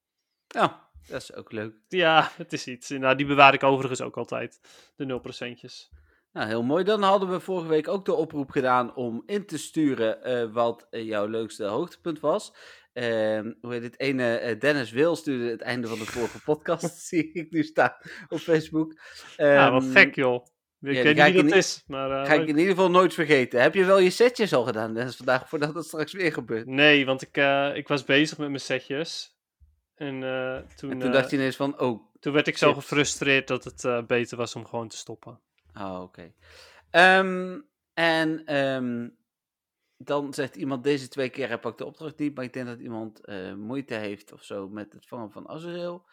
Oh, 0.57 0.73
dat 1.07 1.23
is 1.23 1.35
ook 1.35 1.53
leuk. 1.53 1.75
Ja, 1.89 2.31
het 2.37 2.53
is 2.53 2.67
iets. 2.67 2.89
Nou, 2.89 3.17
die 3.17 3.27
bewaar 3.27 3.55
ik 3.55 3.63
overigens 3.63 4.01
ook 4.01 4.17
altijd, 4.17 4.61
de 4.97 5.05
0%'tjes. 5.05 5.91
Nou, 6.33 6.49
heel 6.49 6.63
mooi. 6.63 6.85
Dan 6.85 7.03
hadden 7.03 7.31
we 7.31 7.41
vorige 7.41 7.69
week 7.69 7.89
ook 7.89 8.05
de 8.05 8.15
oproep 8.15 8.51
gedaan 8.51 8.95
om 8.95 9.23
in 9.27 9.47
te 9.47 9.59
sturen 9.59 10.23
eh, 10.23 10.53
wat 10.53 10.87
eh, 10.91 11.05
jouw 11.05 11.27
leukste 11.27 11.65
hoogtepunt 11.65 12.21
was. 12.21 12.55
Ehm, 12.93 13.53
hoe 13.61 13.73
heet 13.73 13.83
het? 13.83 14.01
Ene 14.01 14.37
eh, 14.37 14.59
Dennis 14.59 14.91
Wil 14.91 15.17
stuurde 15.17 15.51
het 15.51 15.61
einde 15.61 15.89
van 15.89 15.99
de 15.99 16.05
vorige 16.05 16.43
podcast, 16.43 16.99
zie 17.09 17.33
ik 17.33 17.51
nu 17.51 17.63
staan 17.63 17.97
op 18.29 18.39
Facebook. 18.39 19.01
ja, 19.37 19.71
wat 19.71 19.83
Ehm, 19.83 19.93
gek 19.93 20.15
joh. 20.15 20.47
Ik 20.81 21.03
weet 21.03 21.17
niet 21.17 21.33
wie 21.33 21.43
dat 21.43 21.55
is, 21.55 21.85
maar... 21.87 22.27
Ga 22.27 22.33
ik 22.35 22.41
in 22.41 22.59
ieder 22.59 22.75
geval 22.75 22.91
nooit 22.91 23.15
vergeten. 23.15 23.63
Heb 23.63 23.75
je 23.75 23.85
wel 23.85 23.99
je 23.99 24.11
setjes 24.11 24.53
al 24.53 24.65
gedaan, 24.65 24.95
Dennis, 24.95 25.17
vandaag, 25.17 25.49
voordat 25.49 25.75
het 25.75 25.85
straks 25.85 26.13
weer 26.13 26.33
gebeurt? 26.33 26.67
Nee, 26.67 27.07
want 27.07 27.23
ik, 27.23 27.37
ik 27.77 27.89
was 27.89 28.05
bezig 28.05 28.39
met 28.39 28.49
mijn 28.49 28.61
setjes. 28.61 29.37
En 29.95 30.21
toen, 30.77 30.91
En 30.91 30.99
toen 30.99 31.13
dacht 31.13 31.31
je 31.31 31.37
ineens 31.37 31.57
van, 31.57 31.81
oh, 31.81 32.01
toen 32.21 32.33
werd 32.33 32.47
ik 32.47 32.59
zo 32.59 32.67
shit. 32.67 32.77
gefrustreerd 32.77 33.49
dat 33.49 33.65
het 33.65 34.07
beter 34.07 34.37
was 34.37 34.57
om 34.57 34.67
gewoon 34.67 34.89
te 34.89 34.97
stoppen. 34.97 35.41
Oh, 35.75 36.01
oké. 36.03 36.33
Ehm, 36.91 37.61
en 37.95 38.45
ehm, 38.47 39.09
dan 39.97 40.35
zegt 40.35 40.57
iemand 40.57 40.85
deze 40.85 41.09
twee 41.09 41.29
keer, 41.29 41.49
hij 41.49 41.59
pakt 41.59 41.79
de 41.79 41.85
opdracht 41.85 42.19
niet, 42.19 42.35
maar 42.35 42.45
ik 42.45 42.53
denk 42.53 42.67
dat 42.67 42.81
iemand 42.81 43.25
eh, 43.25 43.55
moeite 43.55 43.95
heeft 43.95 44.33
of 44.33 44.45
zo 44.45 44.69
met 44.69 44.93
het 44.93 45.07
vangen 45.07 45.31
van 45.31 45.49
Azuril. 45.49 46.05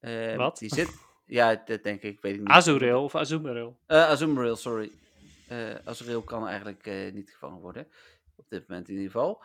Ehm, 0.00 0.36
Wat? 0.36 0.58
Die 0.58 0.74
zit, 0.74 0.94
ja, 1.26 1.62
dat 1.64 1.82
denk 1.82 2.02
ik, 2.02 2.20
weet 2.20 2.34
ik 2.34 2.38
niet. 2.40 2.48
Azuril 2.48 3.02
of 3.02 3.14
Azumarill? 3.14 3.72
Eh 3.86 4.08
Azumarill, 4.08 4.56
sorry. 4.56 4.92
Azuril 5.84 6.22
kan 6.22 6.48
eigenlijk 6.48 7.12
niet 7.12 7.30
gevangen 7.30 7.60
worden. 7.60 7.86
Op 8.36 8.44
dit 8.48 8.68
moment 8.68 8.88
in 8.88 8.94
ieder 8.94 9.10
geval. 9.10 9.42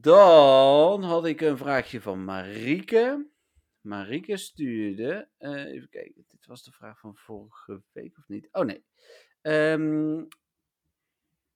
Dan 0.00 1.02
had 1.02 1.26
ik 1.26 1.40
een 1.40 1.56
vraagje 1.56 2.00
van 2.00 2.24
Marieke. 2.24 3.26
Marieke 3.84 4.36
stuurde. 4.36 5.28
eh, 5.38 5.64
even 5.64 5.88
kijken, 5.88 6.24
dit 6.28 6.46
was 6.46 6.62
de 6.64 6.72
vraag 6.72 6.98
van 6.98 7.16
vorige 7.16 7.82
week 7.92 8.18
of 8.18 8.28
niet? 8.28 8.48
Oh 8.52 8.64
nee. 8.64 8.84
Ehm, 9.40 10.24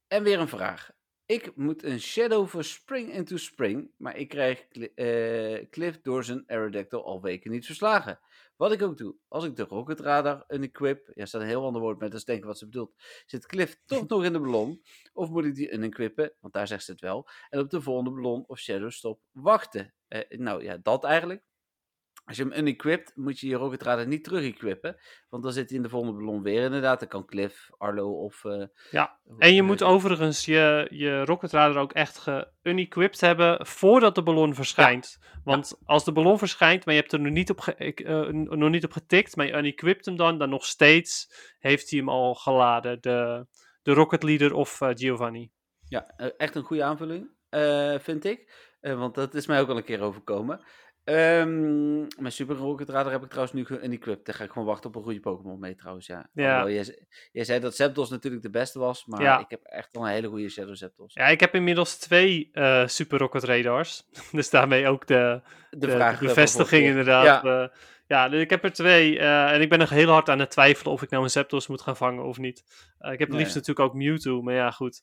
en 0.07 0.23
weer 0.23 0.39
een 0.39 0.49
vraag. 0.49 0.91
Ik 1.27 1.57
moet 1.57 1.83
een 1.83 2.01
Shadow 2.01 2.47
voor 2.49 2.65
Spring 2.65 3.13
into 3.13 3.37
Spring, 3.37 3.91
maar 3.97 4.17
ik 4.17 4.29
krijg 4.29 4.69
eh, 4.69 5.69
Cliff 5.71 6.01
door 6.01 6.25
zijn 6.25 6.45
Aerodactyl 6.47 7.05
al 7.05 7.23
weken 7.23 7.51
niet 7.51 7.67
verslagen. 7.67 8.21
Wat 8.57 8.73
ik 8.73 8.83
ook 8.83 8.97
doe, 8.97 9.17
als 9.29 9.45
ik 9.45 9.57
de 9.57 9.63
Rocket 9.63 10.01
Radar 10.01 10.45
unequip, 10.49 11.11
ja, 11.15 11.27
staat 11.27 11.41
een 11.41 11.47
heel 11.47 11.65
ander 11.65 11.81
woord, 11.83 11.99
maar 11.99 12.09
dat 12.09 12.19
is 12.19 12.25
denk 12.25 12.39
ik 12.39 12.45
wat 12.45 12.59
ze 12.59 12.65
bedoelt, 12.65 12.95
zit 13.27 13.47
Cliff 13.47 13.81
toch 13.87 14.09
nog 14.09 14.25
in 14.25 14.33
de 14.33 14.41
ballon, 14.41 14.83
of 15.13 15.31
moet 15.31 15.45
ik 15.45 15.55
die 15.55 15.73
unequippen, 15.73 16.33
want 16.41 16.53
daar 16.53 16.67
zegt 16.67 16.85
ze 16.85 16.91
het 16.91 17.01
wel, 17.01 17.29
en 17.49 17.61
op 17.61 17.71
de 17.71 17.83
volgende 17.83 18.11
ballon 18.11 18.45
of 18.47 18.59
Shadow 18.59 18.91
Stop 18.91 19.21
wachten. 19.31 19.95
Eh, 20.09 20.39
nou 20.39 20.63
ja, 20.63 20.79
dat 20.83 21.05
eigenlijk. 21.05 21.45
Als 22.29 22.37
je 22.37 22.43
hem 22.43 22.53
unequipt, 22.53 23.13
moet 23.15 23.41
je 23.41 23.49
je 23.49 23.57
Rocket 23.57 23.83
Radar 23.83 24.07
niet 24.07 24.25
terug 24.25 24.45
equippen. 24.45 24.97
Want 25.29 25.43
dan 25.43 25.53
zit 25.53 25.69
hij 25.69 25.77
in 25.77 25.83
de 25.83 25.89
volgende 25.89 26.19
ballon 26.19 26.43
weer. 26.43 26.63
Inderdaad, 26.63 27.01
dan 27.01 27.09
kan 27.09 27.27
Cliff, 27.27 27.71
Arlo 27.79 28.25
of... 28.25 28.45
Uh, 28.45 28.65
ja, 28.91 29.19
en 29.39 29.55
je 29.55 29.63
moet 29.63 29.83
overigens 29.83 30.45
je, 30.45 30.87
je 30.91 31.25
Rocket 31.25 31.53
Radar 31.53 31.83
ook 31.83 31.93
echt 31.93 32.19
ge-unequipped 32.19 33.21
hebben 33.21 33.67
voordat 33.67 34.15
de 34.15 34.23
ballon 34.23 34.55
verschijnt. 34.55 35.19
Want 35.45 35.79
als 35.85 36.05
de 36.05 36.13
ballon 36.13 36.39
verschijnt, 36.39 36.85
maar 36.85 36.95
je 36.95 37.01
hebt 37.01 37.13
er 37.13 37.21
nog 37.21 37.33
niet 37.33 37.51
op, 37.51 37.75
uh, 37.79 38.29
nog 38.29 38.71
niet 38.71 38.85
op 38.85 38.93
getikt, 38.93 39.37
maar 39.37 39.47
je 39.47 39.57
unequipt 39.57 40.05
hem 40.05 40.17
dan, 40.17 40.39
dan 40.39 40.49
nog 40.49 40.65
steeds 40.65 41.33
heeft 41.59 41.91
hij 41.91 41.99
hem 41.99 42.09
al 42.09 42.35
geladen. 42.35 43.01
De, 43.01 43.47
de 43.83 43.93
Rocket 43.93 44.23
Leader 44.23 44.53
of 44.55 44.81
uh, 44.81 44.89
Giovanni. 44.93 45.51
Ja, 45.85 46.07
echt 46.17 46.55
een 46.55 46.65
goede 46.65 46.85
aanvulling, 46.85 47.31
vind 48.03 48.25
ik. 48.25 48.53
want 48.81 49.15
dat 49.15 49.35
is 49.35 49.47
mij 49.47 49.61
ook 49.61 49.69
al 49.69 49.77
een 49.77 49.85
keer 49.85 50.01
overkomen. 50.01 50.61
Um, 51.09 52.07
mijn 52.19 52.33
Super 52.33 52.57
Rocket 52.57 52.89
Radar 52.89 53.13
heb 53.13 53.23
ik 53.23 53.29
trouwens 53.29 53.55
nu 53.55 53.65
geëquipt. 53.65 54.27
Daar 54.27 54.35
ga 54.35 54.45
ik 54.45 54.51
gewoon 54.51 54.69
wachten 54.69 54.91
op 54.91 54.97
een 54.97 55.03
goede 55.03 55.21
Pokémon 55.21 55.59
mee 55.61 55.75
trouwens, 55.75 56.07
ja. 56.07 56.31
ja. 56.33 56.69
Jij, 56.69 57.07
jij, 57.33 57.45
zei 57.45 57.61
dat 57.61 57.77
Zapdos 57.77 58.11
natuurlijk 58.11 58.43
de 58.43 58.51
beste 58.51 58.79
was, 58.79 59.07
maar 59.07 59.23
ja. 59.23 59.41
ik 59.41 59.51
heb 59.51 59.63
echt 59.63 59.97
al 59.97 60.07
een 60.07 60.13
hele 60.13 60.29
goede 60.29 60.49
Shadow 60.49 60.77
Zapdos. 60.77 61.15
Ja, 61.15 61.27
ik 61.27 61.41
heb 61.41 61.55
inmiddels 61.55 61.97
twee 61.97 62.51
uh, 62.53 62.87
Super 62.87 63.19
Rocket 63.19 63.45
Radars. 63.45 64.05
dus 64.33 64.51
daarmee 64.51 64.87
ook 64.87 65.07
de, 65.07 65.41
de, 65.71 65.79
de, 65.79 65.91
vraag, 65.91 66.19
de 66.19 66.27
bevestiging 66.27 66.87
inderdaad. 66.87 67.43
Ja. 67.43 67.63
Uh, 67.63 67.69
ja, 68.07 68.29
dus 68.29 68.41
ik 68.41 68.51
heb 68.51 68.65
er 68.65 68.73
twee. 68.73 69.19
Uh, 69.19 69.53
en 69.53 69.61
ik 69.61 69.69
ben 69.69 69.79
nog 69.79 69.91
heel 69.91 70.11
hard 70.11 70.29
aan 70.29 70.39
het 70.39 70.51
twijfelen 70.51 70.93
of 70.93 71.03
ik 71.03 71.11
nou 71.11 71.23
een 71.23 71.31
Zapdos 71.31 71.67
moet 71.67 71.83
gaan 71.83 71.97
vangen 71.97 72.25
of 72.25 72.39
niet. 72.39 72.59
ik 72.99 73.19
heb 73.19 73.29
het 73.29 73.39
liefst 73.39 73.55
natuurlijk 73.55 73.89
ook 73.89 73.95
Mewtwo, 73.95 74.43
maar 74.43 74.55
ja, 74.55 74.71
goed. 74.71 75.03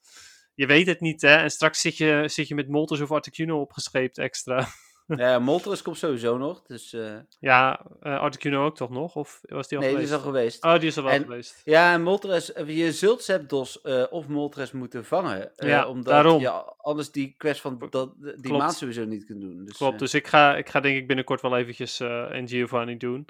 Je 0.56 0.66
weet 0.66 0.88
het 0.88 1.00
niet, 1.00 1.22
hè. 1.22 1.36
En 1.36 1.50
straks 1.50 1.82
zit 1.82 1.98
je, 1.98 2.24
zit 2.26 2.48
je 2.48 2.56
met 2.56 2.70
Moltres 2.70 3.02
of 3.02 3.12
Articuno 3.12 3.60
opgescheept 3.60 4.18
extra. 4.18 4.68
Ja, 5.16 5.40
Moltres 5.40 5.82
komt 5.82 5.98
sowieso 5.98 6.38
nog. 6.38 6.64
Dus, 6.68 6.94
uh... 6.94 7.16
Ja, 7.40 7.86
uh, 8.02 8.20
Articuno 8.20 8.66
ook 8.66 8.76
toch 8.76 8.90
nog? 8.90 9.16
Of 9.16 9.42
was 9.42 9.68
die 9.68 9.78
al 9.78 9.84
nee, 9.84 9.94
geweest? 9.94 10.10
die 10.10 10.18
is 10.18 10.24
al 10.24 10.32
geweest. 10.32 10.64
Oh, 10.64 10.80
die 10.80 10.88
is 10.88 10.98
al 10.98 11.04
wel 11.04 11.20
geweest. 11.20 11.62
Ja, 11.64 11.94
en 11.94 12.02
Moltres, 12.02 12.52
je 12.66 12.92
zult 12.92 13.24
Zapdos 13.24 13.80
uh, 13.84 14.04
of 14.10 14.28
Moltres 14.28 14.72
moeten 14.72 15.06
vangen. 15.06 15.52
ja, 15.56 15.88
omdat 15.88 16.14
daarom. 16.14 16.40
je 16.40 16.50
anders 16.78 17.12
die 17.12 17.36
quest 17.38 17.62
van 17.62 17.88
dat, 17.90 18.14
die 18.42 18.54
maand 18.54 18.74
sowieso 18.74 19.06
niet 19.06 19.26
kunt 19.26 19.42
doen. 19.42 19.66
Dus, 19.66 19.78
Klopt, 19.78 20.00
dus 20.00 20.14
ik 20.14 20.28
ga, 20.28 20.56
ik 20.56 20.70
ga 20.70 20.80
denk 20.80 20.98
ik 20.98 21.08
binnenkort 21.08 21.42
wel 21.42 21.58
eventjes 21.58 22.00
in 22.32 22.48
Giovanni 22.48 22.98
doen. 22.98 23.28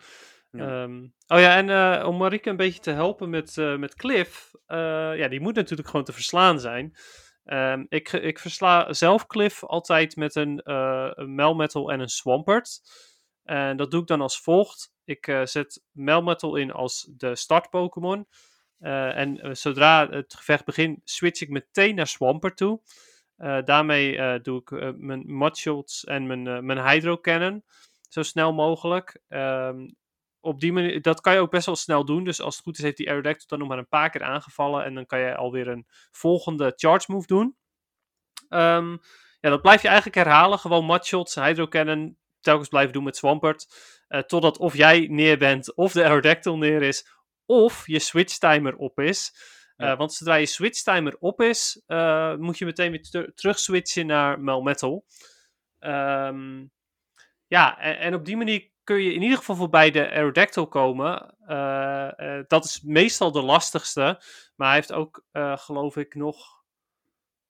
Ja. 0.52 0.84
Um, 0.84 1.14
oh 1.28 1.40
ja, 1.40 1.56
en 1.56 2.06
om 2.06 2.18
Marike 2.18 2.50
een 2.50 2.56
beetje 2.56 2.80
te 2.80 2.92
helpen 2.92 3.30
met, 3.30 3.56
met 3.56 3.96
Cliff. 3.96 4.52
ja, 4.68 5.28
die 5.28 5.42
moet 5.42 5.56
natuurlijk 5.56 5.90
gewoon 5.90 6.06
te 6.06 6.14
verslaan 6.14 6.60
zijn. 6.60 6.96
Um, 7.46 7.86
ik, 7.90 8.12
ik 8.12 8.40
versla 8.40 8.94
zelf 8.94 9.26
Cliff 9.26 9.64
altijd 9.64 10.16
met 10.16 10.36
een, 10.36 10.62
uh, 10.64 11.12
een 11.14 11.36
Melmetal 11.36 11.92
en 11.92 12.00
een 12.00 12.10
Swampert. 12.10 12.82
En 13.44 13.78
dat 13.78 13.92
doe 13.92 14.02
ik 14.02 14.08
dan 14.08 14.22
als 14.22 14.40
volgt. 14.42 14.94
Ik 15.04 15.28
uh, 15.28 15.46
zet 15.46 15.84
Melmetal 15.92 16.56
in 16.56 16.72
als 16.72 17.12
de 17.18 17.36
start 17.36 17.70
Pokémon. 17.70 18.28
Uh, 18.80 19.18
en 19.18 19.58
zodra 19.58 20.10
het 20.10 20.34
gevecht 20.34 20.66
begint, 20.66 21.00
switch 21.04 21.42
ik 21.42 21.50
meteen 21.50 21.96
naar 21.96 22.08
Swampert 22.08 22.58
toe. 22.58 22.82
daarmee 23.66 24.42
doe 24.42 24.62
ik 24.62 24.98
mijn 24.98 25.38
Mudshots 25.38 26.04
en 26.04 26.28
mijn, 26.28 26.66
mijn 26.66 26.90
Hydro 26.90 27.18
Cannon 27.18 27.64
zo 28.10 28.24
snel 28.24 28.54
mogelijk. 28.54 29.22
Um, 29.28 29.96
op 30.46 30.60
die 30.60 30.74
manier, 30.74 31.02
dat 31.02 31.22
kan 31.22 31.34
je 31.34 31.40
ook 31.40 31.52
best 31.52 31.66
wel 31.66 31.76
snel 31.76 32.06
doen. 32.06 32.24
Dus 32.24 32.42
als 32.42 32.56
het 32.56 32.64
goed 32.64 32.78
is, 32.78 32.84
heeft 32.84 32.98
die 32.98 33.10
Aerodactyl 33.10 33.48
dan 33.48 33.60
nog 33.60 33.68
maar 33.68 33.78
een 33.78 33.88
paar 33.88 34.10
keer 34.10 34.24
aangevallen. 34.24 34.84
En 34.86 34.94
dan 34.94 35.06
kan 35.06 35.20
je 35.20 35.36
alweer 35.36 35.68
een 35.68 35.86
volgende 36.12 36.74
charge 36.76 37.12
move 37.12 37.28
doen. 37.28 37.58
Um, 38.50 39.00
ja, 39.40 39.50
dat 39.50 39.62
blijf 39.62 39.82
je 39.82 39.88
eigenlijk 39.88 40.18
herhalen. 40.18 40.60
Gewoon 40.60 40.86
Mudshots, 40.86 41.36
Hydro 41.36 41.68
Cannon, 41.68 42.18
telkens 42.40 42.70
blijven 42.70 42.94
doen 42.94 43.04
met 43.04 43.18
Swampert. 43.18 43.68
Uh, 44.10 44.20
totdat 44.20 44.58
of 44.58 44.76
jij 44.76 45.08
neer 45.10 45.38
bent, 45.38 45.76
of 45.76 45.92
de 45.92 46.04
Aerodactyl 46.04 46.58
neer 46.58 46.82
is, 46.82 47.08
of 47.46 47.88
je 47.88 48.00
switch 48.00 48.38
timer 48.38 48.76
op 48.76 49.00
is. 49.00 49.34
Uh, 49.78 49.98
Want 49.98 50.14
zodra 50.14 50.36
je 50.36 50.46
switch 50.46 50.82
timer 50.82 51.16
op 51.20 51.42
is, 51.42 51.84
uh, 51.88 52.36
moet 52.36 52.58
je 52.58 52.66
meteen 52.66 52.92
weer 52.92 53.32
terug 53.36 53.60
switchen 53.60 54.06
naar 54.06 54.40
Melmetal. 54.40 55.06
Um, 55.80 56.72
ja, 57.48 57.80
en, 57.80 58.00
en, 58.00 58.14
op 58.14 58.26
die 58.26 58.38
manier 58.38 58.70
kun 58.86 59.02
je 59.02 59.14
in 59.14 59.22
ieder 59.22 59.38
geval 59.38 59.56
voorbij 59.56 59.92
de 59.92 60.12
Aerodactyl 60.12 60.68
komen. 60.68 61.36
Uh, 61.48 62.12
uh, 62.18 62.40
dat 62.48 62.66
is 62.66 62.82
meestal 62.82 63.32
de 63.32 63.42
lastigste. 63.42 64.22
Maar 64.56 64.68
hij 64.68 64.76
heeft 64.76 64.94
ook, 64.94 65.24
uh, 65.34 65.58
geloof 65.58 65.98
ik, 65.98 66.16
nog 66.16 66.64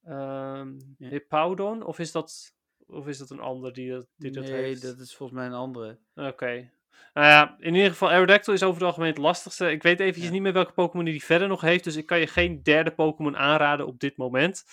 um, 0.08 0.96
ja. 0.98 1.10
Hippowdon. 1.10 1.84
Of 1.84 2.00
is 2.00 2.12
dat, 2.12 2.56
of 2.88 3.08
is 3.08 3.18
dat 3.18 3.30
een 3.30 3.40
ander 3.40 3.74
die 3.74 3.92
dat, 3.92 4.08
die 4.16 4.32
dat 4.32 4.44
nee, 4.44 4.54
heeft? 4.54 4.82
dat 4.82 5.00
is 5.00 5.16
volgens 5.16 5.40
mij 5.40 5.48
een 5.48 5.54
andere. 5.54 6.00
Oké. 6.16 6.28
Okay. 6.28 6.72
Nou 7.14 7.28
ja, 7.28 7.56
in 7.60 7.76
ieder 7.76 7.92
geval, 7.92 8.10
Aerodactyl 8.10 8.54
is 8.54 8.64
over 8.64 8.76
het 8.76 8.84
algemeen 8.84 9.10
het 9.10 9.18
lastigste. 9.18 9.72
Ik 9.72 9.84
weet 9.84 10.00
eventjes 10.00 10.26
ja. 10.26 10.32
niet 10.32 10.42
meer 10.42 10.54
welke 10.54 10.74
Pokémon 10.74 11.06
die 11.06 11.24
verder 11.24 11.48
nog 11.48 11.62
heeft. 11.62 11.84
Dus 11.84 11.96
ik 11.96 12.06
kan 12.06 12.20
je 12.20 12.28
geen 12.28 12.64
derde 12.64 12.92
Pokémon 12.92 13.38
aanraden 13.38 13.88
op 13.88 14.00
dit 14.00 14.18
moment. 14.18 14.64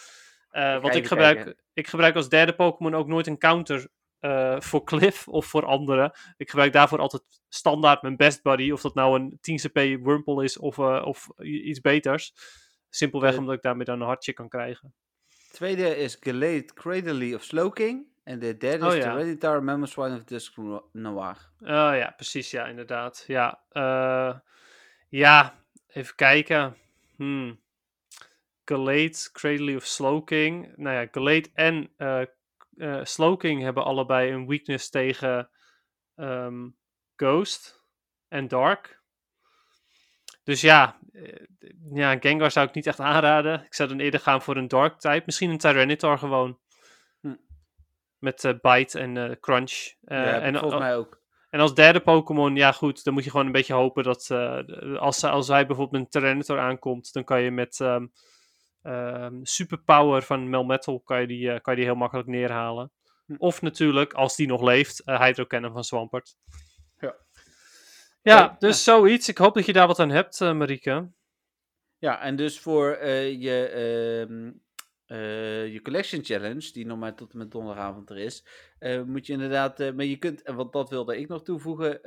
Want 0.52 0.94
ik 0.94 1.06
gebruik, 1.06 1.56
ik 1.72 1.88
gebruik 1.88 2.16
als 2.16 2.28
derde 2.28 2.54
Pokémon 2.54 2.94
ook 2.94 3.06
nooit 3.06 3.26
een 3.26 3.38
counter 3.38 3.88
uh, 4.22 4.60
voor 4.60 4.84
Cliff 4.84 5.28
of 5.28 5.46
voor 5.46 5.64
anderen. 5.64 6.12
Ik 6.36 6.50
gebruik 6.50 6.72
daarvoor 6.72 6.98
altijd 6.98 7.22
standaard 7.48 8.02
mijn 8.02 8.16
best 8.16 8.42
buddy. 8.42 8.70
Of 8.70 8.80
dat 8.80 8.94
nou 8.94 9.20
een 9.20 9.38
10 9.40 9.56
CP 9.56 10.04
Wurmple 10.04 10.44
is 10.44 10.58
of, 10.58 10.78
uh, 10.78 11.02
of 11.04 11.28
iets 11.40 11.80
beters. 11.80 12.34
Simpelweg 12.88 13.36
omdat 13.36 13.54
ik 13.54 13.62
daarmee 13.62 13.84
dan 13.84 14.00
een 14.00 14.06
hartje 14.06 14.32
kan 14.32 14.48
krijgen. 14.48 14.94
Tweede 15.52 15.96
is 15.96 16.16
Gelate 16.20 16.74
Cradley 16.74 17.34
of 17.34 17.42
Slowking. 17.42 18.06
En 18.24 18.38
de 18.38 18.56
derde 18.56 18.86
oh, 18.86 18.94
is 18.94 19.04
ja. 19.04 19.12
de 19.12 19.18
Redditar 19.18 19.62
Mammoth 19.62 19.98
of 19.98 20.24
Dusk 20.24 20.56
Noir. 20.92 21.50
Oh 21.60 21.92
ja, 21.94 22.12
precies. 22.16 22.50
Ja, 22.50 22.66
inderdaad. 22.66 23.24
Ja, 23.26 23.62
uh, 23.72 24.38
ja 25.08 25.54
even 25.86 26.14
kijken. 26.14 26.76
Hmm. 27.16 27.60
Galate, 28.64 29.32
Cradley 29.32 29.76
of 29.76 29.84
Slowking. 29.84 30.76
Nou 30.76 30.96
ja, 30.96 31.08
Galate 31.10 31.50
en 31.54 31.90
uh, 31.98 32.22
uh, 32.74 33.00
Slowking 33.02 33.62
hebben 33.62 33.84
allebei 33.84 34.32
een 34.32 34.46
weakness 34.46 34.90
tegen 34.90 35.50
um, 36.14 36.76
Ghost 37.16 37.84
en 38.28 38.48
Dark. 38.48 39.00
Dus 40.44 40.60
ja, 40.60 40.98
uh, 41.12 41.46
ja, 41.92 42.18
Gengar 42.18 42.50
zou 42.50 42.68
ik 42.68 42.74
niet 42.74 42.86
echt 42.86 43.00
aanraden. 43.00 43.64
Ik 43.64 43.74
zou 43.74 43.88
dan 43.88 44.00
eerder 44.00 44.20
gaan 44.20 44.42
voor 44.42 44.56
een 44.56 44.68
Dark 44.68 45.00
type. 45.00 45.22
Misschien 45.26 45.50
een 45.50 45.58
Tyranitar 45.58 46.18
gewoon. 46.18 46.58
Hm. 47.20 47.36
Met 48.18 48.44
uh, 48.44 48.52
Bite 48.60 48.98
en 48.98 49.40
Crunch. 49.40 49.94
ja, 50.00 50.40
en, 50.40 50.58
volgens 50.58 50.80
mij 50.80 50.96
ook. 50.96 51.20
En 51.50 51.60
als 51.60 51.74
derde 51.74 52.00
Pokémon, 52.00 52.56
ja 52.56 52.72
goed, 52.72 53.04
dan 53.04 53.14
moet 53.14 53.24
je 53.24 53.30
gewoon 53.30 53.46
een 53.46 53.52
beetje 53.52 53.74
hopen 53.74 54.04
dat 54.04 54.30
als, 54.98 55.24
als 55.24 55.48
hij 55.48 55.66
bijvoorbeeld 55.66 56.02
met 56.02 56.14
een 56.14 56.20
Tyranitar 56.20 56.58
aankomt, 56.58 57.12
dan 57.12 57.24
kan 57.24 57.42
je 57.42 57.50
met 57.50 57.78
um, 57.78 58.12
um, 58.82 59.40
superpower 59.46 60.22
van 60.22 60.50
Melmetal 60.50 61.00
kan 61.00 61.20
je, 61.20 61.26
die, 61.26 61.44
uh, 61.44 61.58
kan 61.60 61.72
je 61.74 61.80
die 61.80 61.88
heel 61.88 61.98
makkelijk 61.98 62.28
neerhalen. 62.28 62.92
Hm. 63.26 63.34
Of 63.38 63.62
natuurlijk, 63.62 64.12
als 64.12 64.36
die 64.36 64.46
nog 64.46 64.62
leeft, 64.62 65.02
uh, 65.04 65.20
Hydro 65.20 65.46
Cannon 65.46 65.72
van 65.72 65.84
Swampert. 65.84 66.36
Ja. 66.98 67.14
Ja, 68.22 68.56
dus 68.58 68.84
ja. 68.84 68.92
zoiets. 68.92 69.28
Ik 69.28 69.38
hoop 69.38 69.54
dat 69.54 69.66
je 69.66 69.72
daar 69.72 69.86
wat 69.86 69.98
aan 69.98 70.10
hebt, 70.10 70.40
Marieke. 70.40 71.10
Ja, 71.98 72.20
en 72.20 72.36
dus 72.36 72.60
voor 72.60 73.06
je 73.06 73.68
ehm, 73.68 74.50
je 75.72 75.80
Collection 75.82 76.24
Challenge, 76.24 76.72
die 76.72 76.86
nog 76.86 76.98
maar 76.98 77.14
tot 77.14 77.32
en 77.32 77.38
met 77.38 77.50
donderdagavond 77.50 78.10
er 78.10 78.18
is, 78.18 78.46
uh, 78.80 79.02
moet 79.02 79.26
je 79.26 79.32
inderdaad, 79.32 79.80
uh, 79.80 79.92
maar 79.92 80.04
je 80.04 80.16
kunt, 80.16 80.42
want 80.44 80.72
dat 80.72 80.90
wilde 80.90 81.18
ik 81.18 81.28
nog 81.28 81.42
toevoegen, 81.42 82.00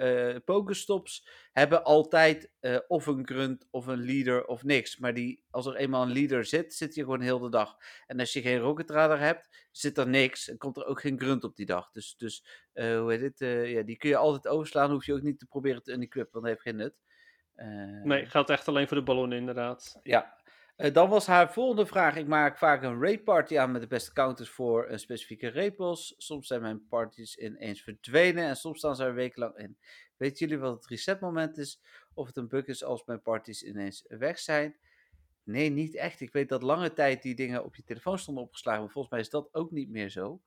Pokestops 0.45 1.28
hebben 1.51 1.84
altijd 1.84 2.51
of 2.88 3.06
een 3.06 3.28
grunt 3.28 3.68
of 3.72 3.88
een 3.88 4.06
leader 4.06 4.45
of 4.45 4.64
niks. 4.64 4.97
Maar 4.97 5.14
die, 5.14 5.43
als 5.49 5.66
er 5.66 5.76
eenmaal 5.76 6.01
een 6.01 6.14
leader 6.14 6.45
zit, 6.45 6.74
zit 6.74 6.95
je 6.95 7.03
gewoon 7.03 7.22
heel 7.22 7.39
de 7.39 7.49
dag. 7.49 7.78
En 8.08 8.20
als 8.20 8.34
je 8.34 8.41
geen 8.41 8.60
Rocket 8.60 8.89
Radar 8.89 9.20
hebt, 9.20 9.68
zit 9.72 9.97
er 9.97 10.08
niks 10.08 10.49
en 10.49 10.58
komt 10.58 10.78
er 10.78 10.86
ook 10.86 11.01
geen 11.01 11.20
grunt 11.20 11.43
op 11.43 11.56
die 11.56 11.66
dag. 11.66 11.91
Dus, 11.91 12.16
dus 12.18 12.45
hoe 12.74 13.06
heet 13.08 13.22
het, 13.22 13.70
ja, 13.70 13.82
die 13.82 13.97
kun 13.97 14.10
je 14.10 14.18
altijd 14.18 14.47
overslaan, 14.47 14.91
hoef 14.91 15.06
je 15.06 15.14
ook 15.14 15.22
niet 15.22 15.39
te 15.39 15.45
proberen 15.45 15.84
te 15.84 15.91
unequippen, 15.91 16.41
want 16.41 16.45
dat 16.45 16.53
heeft 16.53 16.62
geen 16.62 16.76
nut. 16.76 17.03
nee, 18.03 18.26
geldt 18.26 18.49
echt 18.49 18.68
alleen 18.68 18.88
voor 18.88 18.97
de 18.97 19.03
ballon 19.03 19.34
inderdaad. 19.34 19.99
Ja, 20.03 20.43
uh, 20.78 20.93
dan 20.93 21.09
was 21.09 21.26
haar 21.26 21.53
volgende 21.53 21.86
vraag. 21.86 22.15
Ik 22.15 22.28
maak 22.28 22.57
vaak 22.57 22.84
een 22.84 23.01
raid 23.01 23.23
party 23.23 23.57
aan 23.57 23.71
met 23.71 23.82
de 23.82 23.88
beste 23.88 24.13
counters 24.13 24.49
voor 24.49 24.89
een 24.89 24.99
specifieke 24.99 25.47
repos. 25.47 26.15
Soms 26.17 26.47
zijn 26.47 26.61
mijn 26.61 26.88
parties 26.88 27.38
ineens 27.38 27.82
verdwenen 27.82 28.43
en 28.45 28.55
soms 28.55 28.78
staan 28.78 28.95
ze 28.95 29.03
er 29.03 29.13
wekenlang 29.13 29.57
in. 29.57 29.78
Weten 30.17 30.47
jullie 30.47 30.63
wat 30.63 30.76
het 30.76 30.88
resetmoment 30.88 31.57
is? 31.57 31.82
Of 32.13 32.28
het 32.28 32.38
een 32.38 32.47
bug 32.47 32.65
is 32.65 32.84
als 32.84 33.05
mijn 33.05 33.21
parties 33.21 33.63
ineens 33.63 34.05
weg 34.07 34.39
zijn? 34.39 34.76
Nee, 35.43 35.69
niet 35.69 35.95
echt. 35.95 36.21
Ik 36.21 36.32
weet 36.32 36.49
dat 36.49 36.63
lange 36.63 36.93
tijd 36.93 37.21
die 37.21 37.36
dingen 37.36 37.63
op 37.63 37.76
je 37.76 37.84
telefoon 37.84 38.19
stonden 38.19 38.43
opgeslagen. 38.43 38.82
Maar 38.82 38.91
volgens 38.91 39.13
mij 39.13 39.21
is 39.21 39.30
dat 39.30 39.49
ook 39.51 39.71
niet 39.71 39.89
meer 39.89 40.09
zo. 40.09 40.41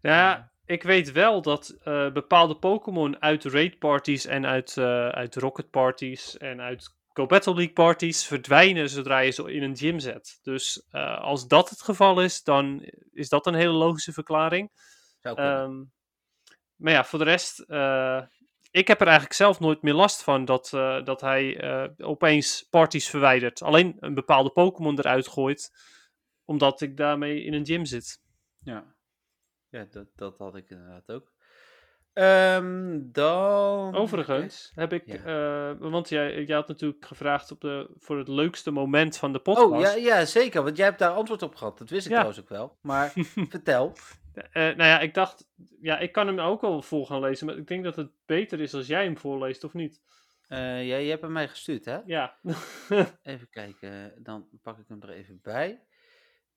Ja, 0.00 0.52
ik 0.64 0.82
weet 0.82 1.12
wel 1.12 1.42
dat 1.42 1.78
uh, 1.84 2.12
bepaalde 2.12 2.56
Pokémon 2.56 3.22
uit 3.22 3.44
raid 3.44 3.78
parties 3.78 4.26
en 4.26 4.46
uit, 4.46 4.76
uh, 4.76 5.08
uit 5.08 5.36
rocket 5.36 5.70
parties 5.70 6.36
en 6.38 6.60
uit 6.60 6.94
Go 7.12 7.26
Battle 7.26 7.54
League 7.54 7.72
parties 7.72 8.26
verdwijnen 8.26 8.88
zodra 8.88 9.18
je 9.18 9.30
ze 9.30 9.52
in 9.52 9.62
een 9.62 9.76
gym 9.76 9.98
zet. 9.98 10.38
Dus 10.42 10.86
uh, 10.92 11.20
als 11.20 11.48
dat 11.48 11.70
het 11.70 11.82
geval 11.82 12.22
is, 12.22 12.42
dan 12.42 12.90
is 13.12 13.28
dat 13.28 13.46
een 13.46 13.54
hele 13.54 13.72
logische 13.72 14.12
verklaring. 14.12 14.70
Um, 15.22 15.92
maar 16.76 16.92
ja, 16.92 17.04
voor 17.04 17.18
de 17.18 17.24
rest, 17.24 17.64
uh, 17.68 18.22
ik 18.70 18.88
heb 18.88 19.00
er 19.00 19.06
eigenlijk 19.06 19.36
zelf 19.36 19.60
nooit 19.60 19.82
meer 19.82 19.94
last 19.94 20.22
van 20.22 20.44
dat, 20.44 20.72
eh, 20.72 21.04
dat 21.04 21.20
hij 21.20 21.60
eh, 21.60 22.08
opeens 22.08 22.66
parties 22.70 23.08
verwijdert. 23.08 23.62
Alleen 23.62 23.96
een 23.98 24.14
bepaalde 24.14 24.50
Pokémon 24.50 24.98
eruit 24.98 25.28
gooit, 25.28 25.70
omdat 26.44 26.80
ik 26.80 26.96
daarmee 26.96 27.44
in 27.44 27.52
een 27.52 27.66
gym 27.66 27.84
zit. 27.84 28.20
Ja, 28.58 28.94
ja 29.68 29.84
dat, 29.84 30.06
dat 30.14 30.38
had 30.38 30.56
ik 30.56 30.70
inderdaad 30.70 31.10
ook. 31.10 31.31
Ehm, 32.12 32.98
dan... 33.02 33.94
Overigens 33.94 34.72
heb 34.74 34.92
ik, 34.92 35.02
Ja. 35.06 35.70
eh, 35.70 35.76
want 35.90 36.08
jij, 36.08 36.44
jij 36.44 36.56
had 36.56 36.68
natuurlijk 36.68 37.04
gevraagd 37.06 37.50
op 37.50 37.60
de, 37.60 37.90
voor 37.98 38.18
het 38.18 38.28
leukste 38.28 38.70
moment 38.70 39.16
van 39.16 39.32
de 39.32 39.38
podcast. 39.38 39.70
Oh, 39.72 39.80
ja, 39.80 39.92
ja, 39.94 40.24
zeker. 40.24 40.62
Want 40.62 40.76
jij 40.76 40.86
hebt 40.86 40.98
daar 40.98 41.10
antwoord 41.10 41.42
op 41.42 41.54
gehad. 41.54 41.78
Dat 41.78 41.90
wist 41.90 42.04
ik 42.06 42.10
Ja. 42.12 42.18
trouwens 42.18 42.40
ook 42.42 42.48
wel. 42.48 42.76
Maar 42.80 43.12
vertel. 43.48 43.92
Eh, 44.34 44.42
nou 44.52 44.76
ja, 44.84 45.00
ik 45.00 45.14
dacht, 45.14 45.48
ja, 45.80 45.98
ik 45.98 46.12
kan 46.12 46.26
hem 46.26 46.38
ook 46.38 46.60
wel 46.60 46.82
vol 46.82 47.06
gaan 47.06 47.20
lezen, 47.20 47.46
maar 47.46 47.56
ik 47.56 47.66
denk 47.66 47.84
dat 47.84 47.96
het 47.96 48.10
beter 48.26 48.60
is 48.60 48.74
als 48.74 48.86
jij 48.86 49.04
hem 49.04 49.18
voorleest, 49.18 49.64
of 49.64 49.72
niet? 49.74 50.00
Ja, 50.48 50.76
je 50.78 51.10
hebt 51.10 51.22
hem 51.22 51.32
mij 51.32 51.48
gestuurd, 51.48 51.84
hè? 51.84 51.98
Ja. 52.06 52.34
Even 53.22 53.48
kijken. 53.50 54.12
Dan 54.18 54.48
pak 54.62 54.78
ik 54.78 54.84
hem 54.88 55.02
er 55.02 55.10
even 55.10 55.38
bij. 55.42 55.80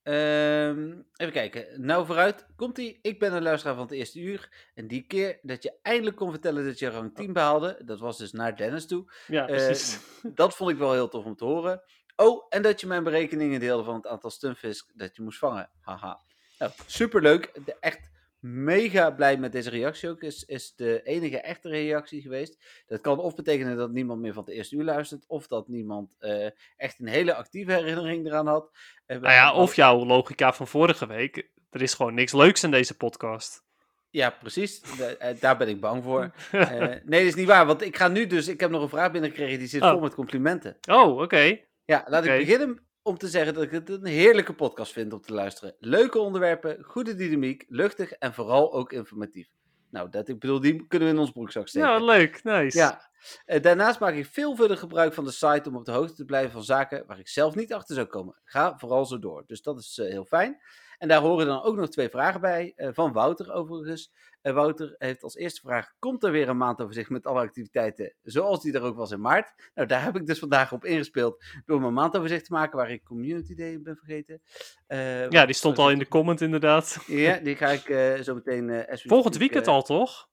Ehm, 0.06 0.92
even 1.16 1.34
kijken. 1.34 1.66
Nou, 1.86 2.06
vooruit. 2.06 2.46
Komt-ie. 2.56 3.00
Ik 3.02 3.20
ben 3.20 3.34
een 3.34 3.42
luisteraar 3.44 3.76
van 3.76 3.84
het 3.84 3.94
eerste 3.94 4.20
uur. 4.20 4.50
En 4.74 4.88
die 4.88 5.06
keer 5.08 5.40
dat 5.42 5.64
je 5.64 5.74
eindelijk 5.82 6.16
kon 6.16 6.32
vertellen 6.32 6.66
dat 6.66 6.80
je 6.80 6.90
rang 6.90 7.16
10 7.16 7.34
behaalde, 7.34 7.82
dat 7.86 8.00
was 8.00 8.18
dus 8.18 8.32
naar 8.32 8.56
Dennis 8.58 8.88
toe. 8.88 9.12
ja, 9.28 9.48
Eh, 9.48 9.56
precies. 9.56 10.00
dat 10.24 10.56
vond 10.56 10.72
ik 10.72 10.78
wel 10.78 10.94
heel 10.94 11.08
tof 11.10 11.26
om 11.26 11.36
te 11.36 11.46
horen. 11.46 11.82
Oh, 12.16 12.46
en 12.50 12.62
dat 12.62 12.82
je 12.82 12.88
mijn 12.88 13.04
berekeningen 13.04 13.60
deelde 13.60 13.84
van 13.84 13.96
het 13.96 14.08
aantal 14.08 14.30
stunfisk 14.30 14.92
dat 14.94 15.16
je 15.16 15.22
moest 15.22 15.40
vangen. 15.40 15.70
Haha. 15.82 16.20
Nou, 16.60 16.72
superleuk. 16.86 17.52
De- 17.66 17.78
Echt 17.80 18.10
mega 18.54 19.12
blij 19.12 19.38
met 19.38 19.52
deze 19.52 19.70
reactie 19.70 20.10
ook. 20.10 20.22
Is, 20.22 20.44
is 20.46 20.74
de 20.76 21.02
enige 21.04 21.40
echte 21.42 21.70
reactie 21.70 22.22
geweest. 22.22 22.84
Dat 22.88 23.02
kan 23.02 23.20
of 23.20 23.36
betekenen 23.36 23.78
dat 23.78 23.92
niemand 23.92 24.22
meer 24.22 24.34
van 24.34 24.44
het 24.44 24.54
eerste 24.54 24.76
uur 24.76 24.84
luistert. 24.84 25.24
Of 25.28 25.48
dat 25.48 25.68
niemand 25.68 26.16
eh, 26.20 26.46
echt 26.78 27.00
een 27.00 27.08
hele 27.08 27.34
actieve 27.36 27.72
herinnering 27.72 28.26
eraan 28.26 28.48
had. 28.48 28.72
Eh, 29.06 29.20
Nou 29.20 29.34
ja, 29.34 29.54
of 29.54 29.76
jouw 29.76 30.06
logica 30.06 30.54
van 30.54 30.68
vorige 30.68 31.08
week. 31.08 31.50
Er 31.70 31.82
is 31.82 31.94
gewoon 31.94 32.14
niks 32.14 32.34
leuks 32.34 32.64
in 32.64 32.72
deze 32.72 32.98
podcast. 32.98 33.64
Ja, 34.10 34.30
precies. 34.30 34.82
Eh, 35.20 35.40
daar 35.40 35.58
ben 35.58 35.68
ik 35.68 35.80
bang 35.80 36.04
voor. 36.04 36.32
Nee, 36.52 37.02
dat 37.06 37.14
is 37.22 37.36
niet 37.36 37.48
waar. 37.48 37.66
Want 37.66 37.82
ik 37.82 37.98
ga 37.98 38.08
nu 38.08 38.28
dus... 38.28 38.48
Ik 38.48 38.60
heb 38.60 38.70
nog 38.70 38.82
een 38.82 38.90
vraag 38.90 39.12
binnengekregen 39.12 39.60
die 39.60 39.68
zit 39.68 39.82
Oh. 39.82 39.90
vol 39.92 40.00
met 40.00 40.14
complimenten. 40.16 40.78
oh, 40.90 41.22
oké. 41.22 41.60
Ja, 41.86 42.06
laat 42.08 42.26
ik 42.26 42.38
beginnen 42.38 42.85
om 43.06 43.18
te 43.18 43.28
zeggen 43.28 43.54
dat 43.54 43.64
ik 43.64 43.72
het 43.72 43.90
een 43.90 44.06
heerlijke 44.06 44.54
podcast 44.54 44.92
vind 44.92 45.14
om 45.14 45.22
te 45.22 45.34
luisteren. 45.34 45.76
Leuke 45.80 46.20
onderwerpen, 46.20 46.84
goede 46.84 47.16
dynamiek, 47.16 47.66
luchtig 47.68 48.12
en 48.12 48.34
vooral 48.34 48.74
ook 48.74 48.94
informatief. 48.94 49.48
Nou, 49.90 50.10
dat, 50.10 50.28
ik 50.28 50.40
bedoel, 50.40 50.60
die 50.60 50.88
kunnen 50.88 51.08
we 51.08 51.14
in 51.14 51.20
ons 51.20 51.32
broekzak 51.32 51.68
steken. 51.68 51.90
Ja, 51.90 51.98
leuk. 51.98 52.44
Nice. 52.44 52.78
Ja. 52.78 53.10
Eh, 53.46 53.62
daarnaast 53.62 54.00
maak 54.00 54.14
ik 54.14 54.26
veelvuldig 54.26 54.80
gebruik 54.80 55.14
van 55.14 55.24
de 55.24 55.32
site 55.32 55.70
om 55.70 55.76
op 55.76 55.86
de 55.86 55.92
hoogte 55.92 56.16
te 56.16 56.26
blijven 56.26 56.52
van 56.52 56.64
zaken 56.64 57.04
waar 57.08 57.20
ik 57.20 57.28
zelf 57.28 57.56
niet 57.56 57.74
achter 57.74 57.96
zou 57.96 58.08
komen. 58.08 58.36
Ga 58.44 58.78
vooral 58.78 59.06
zo 59.06 59.20
door. 59.20 59.44
Dus 59.48 59.62
dat 59.62 59.80
is 59.80 59.98
eh, 59.98 60.10
heel 60.10 60.26
fijn. 60.26 60.62
En 60.98 61.08
daar 61.08 61.22
horen 61.22 61.46
dan 61.46 61.64
ook 61.64 61.76
nog 61.76 61.90
twee 61.90 62.10
vragen 62.10 62.42
bij, 62.42 62.74
eh, 62.76 62.90
van 62.94 63.14
Wouter 63.14 63.52
overigens. 63.52 64.14
Wouter 64.54 64.96
heeft 64.98 65.24
als 65.24 65.36
eerste 65.36 65.62
vraag, 65.62 65.92
komt 66.00 66.24
er 66.24 66.32
weer 66.32 66.50
een 66.50 66.58
maandoverzicht 66.58 67.10
met 67.10 67.26
alle 67.26 67.40
activiteiten 67.40 68.14
zoals 68.24 68.62
die 68.62 68.74
er 68.74 68.82
ook 68.82 68.96
was 68.96 69.12
in 69.12 69.22
maart? 69.22 69.70
Nou, 69.74 69.88
daar 69.88 70.04
heb 70.04 70.16
ik 70.16 70.26
dus 70.26 70.40
vandaag 70.40 70.72
op 70.72 70.86
ingespeeld 70.86 71.44
door 71.66 71.82
mijn 71.82 71.94
maandoverzicht 71.94 72.46
te 72.46 72.54
maken 72.54 72.78
waar 72.78 72.92
ik 72.92 73.04
Community 73.04 73.56
Day 73.56 73.82
ben 73.82 73.96
vergeten. 73.96 74.42
Eh, 74.88 75.30
Ja, 75.30 75.46
die 75.46 75.56
stond 75.56 75.78
al 75.78 75.92
in 75.92 76.00
de 76.00 76.08
comment 76.08 76.42
inderdaad. 76.42 77.04
Ja, 77.08 77.38
die 77.44 77.56
ga 77.56 77.68
ik 77.68 77.90
eh, 77.90 78.14
zo 78.22 78.34
meteen... 78.34 78.68
we 78.68 79.02
Volgend 79.06 79.38
weekend 79.38 79.68
al, 79.68 79.84
toch? 79.84 80.28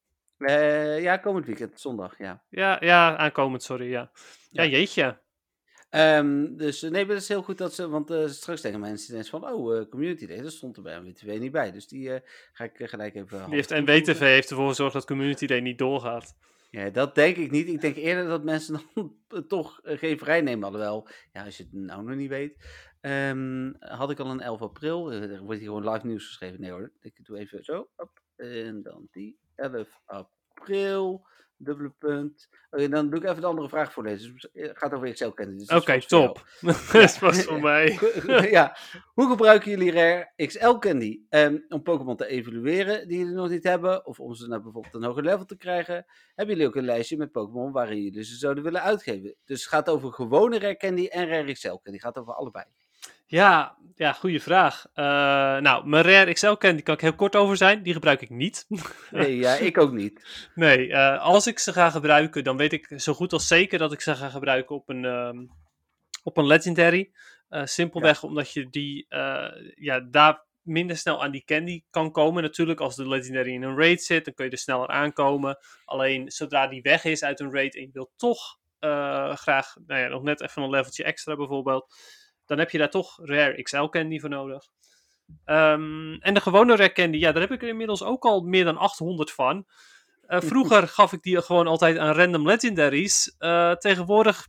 ja, 1.01 1.17
komend 1.17 1.47
weekend, 1.47 1.81
zondag, 1.81 2.19
ja. 2.19 2.43
Ja, 2.49 2.77
ja 2.81 3.17
aankomend, 3.17 3.63
sorry. 3.63 3.91
Ja, 3.91 4.11
ja 4.51 4.63
Ja. 4.63 4.71
jeetje. 4.71 5.21
Ehm, 5.93 6.57
dus 6.57 6.83
eh, 6.83 6.91
nee, 6.91 7.05
maar 7.05 7.15
dat 7.15 7.23
is 7.23 7.29
heel 7.29 7.43
goed 7.43 7.59
dat 7.59 7.75
ze, 7.75 7.89
want 7.89 8.11
eh, 8.11 8.27
straks 8.27 8.61
tegen 8.61 8.81
mensen 8.81 9.13
ineens 9.13 9.29
van, 9.29 9.45
oh, 9.45 9.77
eh, 9.77 9.89
Community 9.89 10.27
Day, 10.27 10.43
dat 10.43 10.53
stond 10.53 10.77
er 10.77 10.83
bij 10.83 11.01
MWTV 11.01 11.37
niet 11.41 11.53
bij. 11.53 11.73
Dus 11.73 11.89
die 11.89 12.11
ga 12.53 12.65
ik 12.65 12.73
gelijk 12.77 13.15
even... 13.15 13.45
Die 13.45 13.55
heeft 13.55 13.69
toevoegen. 13.69 14.27
heeft 14.27 14.51
ervoor 14.51 14.69
gezorgd 14.69 14.93
dat 14.93 15.07
Community 15.07 15.47
Day 15.47 15.61
niet 15.61 15.79
doorgaat. 15.79 16.37
Ja, 16.71 16.91
dat 16.91 17.15
denk 17.15 17.37
ik 17.37 17.51
niet. 17.51 17.69
Ik 17.69 17.81
denk 17.81 17.97
eerder 17.97 18.27
dat 18.27 18.45
mensen 18.45 18.81
dan 19.29 19.47
toch 19.47 19.81
geen 19.83 20.19
vrij 20.19 20.41
nemen. 20.41 20.65
Alhoewel, 20.65 21.09
ja, 21.33 21.45
als 21.45 21.57
je 21.57 21.63
het 21.63 21.73
nou 21.73 22.05
nog 22.05 22.17
niet 22.17 22.29
weet. 22.29 22.57
Ehm, 23.01 23.73
had 23.79 24.11
ik 24.11 24.19
al 24.19 24.31
een 24.31 24.41
11 24.41 24.63
april. 24.63 25.13
Er 25.13 25.43
wordt 25.43 25.61
hier 25.61 25.69
gewoon 25.69 25.91
live 25.91 26.07
nieuws 26.07 26.27
geschreven. 26.27 26.61
Nee 26.61 26.71
hoor, 26.71 26.93
ik 27.01 27.25
doe 27.25 27.39
even 27.39 27.65
zo. 27.65 27.89
Hop, 27.97 28.23
en 28.37 28.83
dan 28.83 29.09
die 29.11 29.39
11 29.55 30.01
april. 30.05 31.27
Dubbele 31.65 31.93
punt. 31.99 32.49
Dan 32.71 33.11
doe 33.11 33.21
ik 33.21 33.29
even 33.29 33.41
de 33.41 33.47
andere 33.47 33.69
vraag 33.69 33.93
voorlezen. 33.93 34.33
Dus, 34.33 34.51
eh, 34.51 34.67
Het 34.69 34.79
gaat 34.79 34.93
over 34.93 35.09
Excel 35.09 35.33
kennen. 35.33 35.59
Dus 35.59 35.69
Oké, 35.69 36.01
top. 36.07 36.47
Dat 36.93 37.19
was 37.19 37.43
voor 37.45 37.61
mij. 37.71 37.99
ja. 38.51 38.77
Hoe 39.15 39.29
gebruiken 39.31 39.71
jullie 39.71 39.93
Rare 39.93 40.33
XL 40.47 40.73
Candy? 40.79 41.21
Ehm, 41.29 41.59
om 41.69 41.83
Pokémon 41.83 42.17
te 42.17 42.27
evalueren 42.27 43.09
die 43.09 43.19
jullie 43.19 43.33
nog 43.35 43.49
niet 43.49 43.65
hebben, 43.65 44.07
of 44.07 44.21
om 44.21 44.35
ze 44.35 44.49
naar 44.49 44.63
bijvoorbeeld 44.63 44.95
een 44.95 45.05
hoger 45.05 45.23
level 45.23 45.45
te 45.45 45.57
krijgen, 45.57 46.05
hebben 46.35 46.55
jullie 46.55 46.69
ook 46.71 46.77
een 46.77 46.85
lijstje 46.85 47.17
met 47.17 47.33
Pokémon 47.33 47.73
waarin 47.73 48.03
jullie 48.03 48.25
ze 48.25 48.37
zouden 48.37 48.65
willen 48.65 48.83
uitgeven. 48.83 49.35
Dus 49.45 49.61
het 49.61 49.69
gaat 49.71 49.89
over 49.89 50.13
gewone 50.13 50.59
Rare 50.59 50.77
Candy 50.77 51.07
en 51.07 51.29
Rare 51.29 51.53
XL 51.53 51.69
Candy. 51.69 51.91
Het 51.93 52.01
gaat 52.01 52.19
over 52.19 52.35
allebei. 52.35 52.65
Ja, 53.33 53.77
ja, 53.97 54.13
goede 54.13 54.41
vraag. 54.41 54.87
Eh, 54.95 55.05
nou, 55.59 55.87
mijn 55.87 56.05
Rare 56.05 56.33
XL 56.33 56.53
Candy 56.53 56.83
kan 56.83 56.95
ik 56.95 57.01
heel 57.01 57.15
kort 57.15 57.37
over 57.37 57.57
zijn. 57.57 57.83
Die 57.83 57.93
gebruik 57.93 58.21
ik 58.21 58.31
niet. 58.31 58.67
Nee, 59.11 59.37
ja, 59.37 59.55
ik 59.55 59.79
ook 59.79 59.93
niet. 59.93 60.49
Nee, 60.55 60.93
eh, 60.93 61.23
als 61.23 61.47
ik 61.47 61.59
ze 61.59 61.73
ga 61.73 61.91
gebruiken, 61.91 62.45
dan 62.45 62.57
weet 62.57 62.73
ik 62.73 62.93
zo 62.97 63.13
goed 63.13 63.33
als 63.33 63.47
zeker 63.47 63.79
dat 63.79 63.93
ik 63.93 64.01
ze 64.01 64.15
ga 64.15 64.29
gebruiken 64.29 64.77
op 64.77 64.89
een, 64.89 65.05
ehm, 65.05 65.47
op 66.23 66.37
een 66.37 66.47
Legendary. 66.47 67.13
Eh, 67.49 67.65
simpelweg 67.65 68.23
omdat 68.23 68.53
je 68.53 68.69
die, 68.71 69.07
ja, 69.75 70.01
daar 70.11 70.45
minder 70.63 70.97
snel 70.97 71.23
aan 71.23 71.31
die 71.31 71.45
candy 71.45 71.83
kan 71.91 72.13
komen. 72.13 72.43
Natuurlijk, 72.43 72.81
als 72.81 72.97
de 72.97 73.09
Legendary 73.09 73.53
in 73.53 73.63
een 73.63 73.79
raid 73.79 74.03
zit, 74.03 74.25
dan 74.25 74.35
kun 74.35 74.45
je 74.45 74.51
er 74.51 74.59
sneller 74.59 74.89
aankomen. 74.89 75.59
Alleen, 75.85 76.31
zodra 76.31 76.67
die 76.67 76.83
weg 76.83 77.05
is 77.05 77.25
uit 77.25 77.41
een 77.41 77.53
raid 77.53 77.75
en 77.77 77.83
je 77.83 77.91
wilt 77.93 78.13
toch 78.17 78.61
graag, 79.35 79.77
nou 79.87 80.01
ja, 80.01 80.09
nog 80.09 80.23
net 80.23 80.41
even 80.41 80.63
een 80.63 80.71
leveltje 80.71 81.05
extra 81.05 81.37
bijvoorbeeld, 81.37 81.95
dan 82.47 82.59
heb 82.59 82.71
je 82.71 82.79
daar 82.79 82.91
toch 82.91 83.19
Rare 83.23 83.63
XL 83.63 83.85
Candy 83.85 84.19
voor 84.19 84.31
nodig. 84.31 84.65
Ehm, 85.45 86.15
en 86.15 86.35
de 86.35 86.41
gewone 86.41 86.77
Rare 86.77 86.93
Candy, 86.93 87.19
ja, 87.19 87.33
daar 87.33 87.43
heb 87.43 87.53
ik 87.53 87.63
er 87.63 87.69
inmiddels 87.69 88.03
ook 88.03 88.25
al 88.25 88.41
meer 88.41 88.65
dan 88.65 88.77
800 88.77 89.33
van. 89.33 89.67
Eh, 90.23 90.41
vroeger 90.41 90.89
gaf 90.89 91.13
ik 91.13 91.23
die 91.23 91.43
gewoon 91.43 91.67
altijd 91.67 91.99
aan 91.99 92.15
random 92.15 92.47
legendaries. 92.47 93.35
Eh, 93.39 93.73
tegenwoordig 93.73 94.49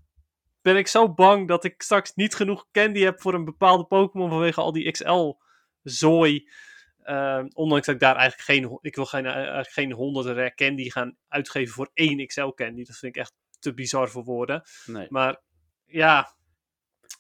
ben 0.62 0.78
ik 0.78 0.88
zo 0.88 1.14
bang 1.14 1.48
dat 1.48 1.64
ik 1.64 1.82
straks 1.82 2.14
niet 2.14 2.36
genoeg 2.36 2.66
candy 2.72 3.00
heb 3.00 3.22
voor 3.22 3.34
een 3.34 3.46
bepaalde 3.46 3.86
Pokémon 3.86 4.30
vanwege 4.30 4.62
al 4.62 4.72
die 4.72 4.92
XL-zooi. 4.92 6.50
Ehm, 7.04 7.48
ondanks 7.54 7.86
dat 7.86 7.96
ik 7.96 8.02
daar 8.02 8.16
eigenlijk 8.16 8.50
geen, 8.50 8.78
ik 8.82 8.96
wil 8.96 9.06
geen, 9.06 9.26
eh, 9.26 9.34
eigenlijk 9.36 9.72
geen 9.72 9.92
honderden 9.92 10.36
rare 10.36 10.54
candy 10.56 10.90
gaan 10.90 11.18
uitgeven 11.28 11.74
voor 11.74 11.90
één 11.94 12.28
XL-candy. 12.28 12.84
Dat 12.84 12.96
vind 12.96 13.16
ik 13.16 13.22
echt 13.22 13.34
te 13.60 13.74
bizar 13.74 14.10
voor 14.10 14.24
woorden. 14.24 14.64
Nee. 14.86 15.08
Maar 15.10 15.42
ja, 15.86 16.36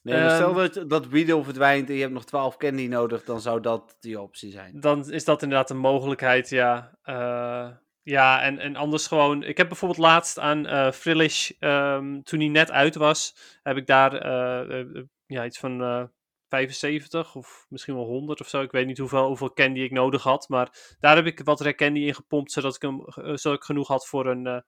nee 0.01 0.19
maar 0.21 0.29
stel 0.35 0.47
Ehm, 0.59 0.73
dat, 0.73 0.89
dat 0.89 1.07
Weedle 1.07 1.43
verdwijnt 1.43 1.89
en 1.89 1.95
je 1.95 2.01
hebt 2.01 2.13
nog 2.13 2.25
12 2.25 2.57
Candy 2.57 2.87
nodig, 2.87 3.23
dan 3.23 3.41
zou 3.41 3.59
dat 3.61 3.95
die 3.99 4.21
optie 4.21 4.51
zijn. 4.51 4.79
dan 4.79 5.11
is 5.11 5.25
dat 5.25 5.41
inderdaad 5.43 5.69
een 5.69 5.77
mogelijkheid, 5.77 6.49
ja. 6.49 6.97
Eh, 7.01 7.69
ja, 8.01 8.41
en, 8.41 8.59
en 8.59 8.75
anders 8.75 9.07
gewoon... 9.07 9.43
Ik 9.43 9.57
heb 9.57 9.67
bijvoorbeeld 9.67 9.99
laatst 9.99 10.39
aan 10.39 10.65
eh 10.67 10.91
Frillish, 10.91 11.51
ehm, 11.59 12.21
toen 12.21 12.39
hij 12.39 12.49
net 12.49 12.71
uit 12.71 12.95
was, 12.95 13.35
heb 13.63 13.77
ik 13.77 13.87
daar 13.87 14.13
eh, 14.13 15.03
ja, 15.25 15.45
iets 15.45 15.59
van 15.59 15.81
eh 15.81 16.03
75 16.49 17.35
of 17.35 17.65
misschien 17.69 17.95
wel 17.95 18.05
100 18.05 18.41
of 18.41 18.47
zo. 18.47 18.61
Ik 18.61 18.71
weet 18.71 18.85
niet 18.85 18.97
hoeveel, 18.97 19.27
hoeveel 19.27 19.53
candy 19.53 19.79
ik 19.79 19.91
nodig 19.91 20.23
had, 20.23 20.49
maar 20.49 20.95
daar 20.99 21.15
heb 21.15 21.25
ik 21.25 21.39
wat 21.43 21.59
rare 21.59 21.75
candy 21.75 21.99
in 21.99 22.15
gepompt, 22.15 22.51
zodat 22.51 22.75
ik, 22.75 22.81
hem, 22.81 23.03
zodat 23.37 23.57
ik 23.57 23.63
genoeg 23.63 23.87
had 23.87 24.07
voor 24.07 24.25
een 24.25 24.47
eh 24.47 24.59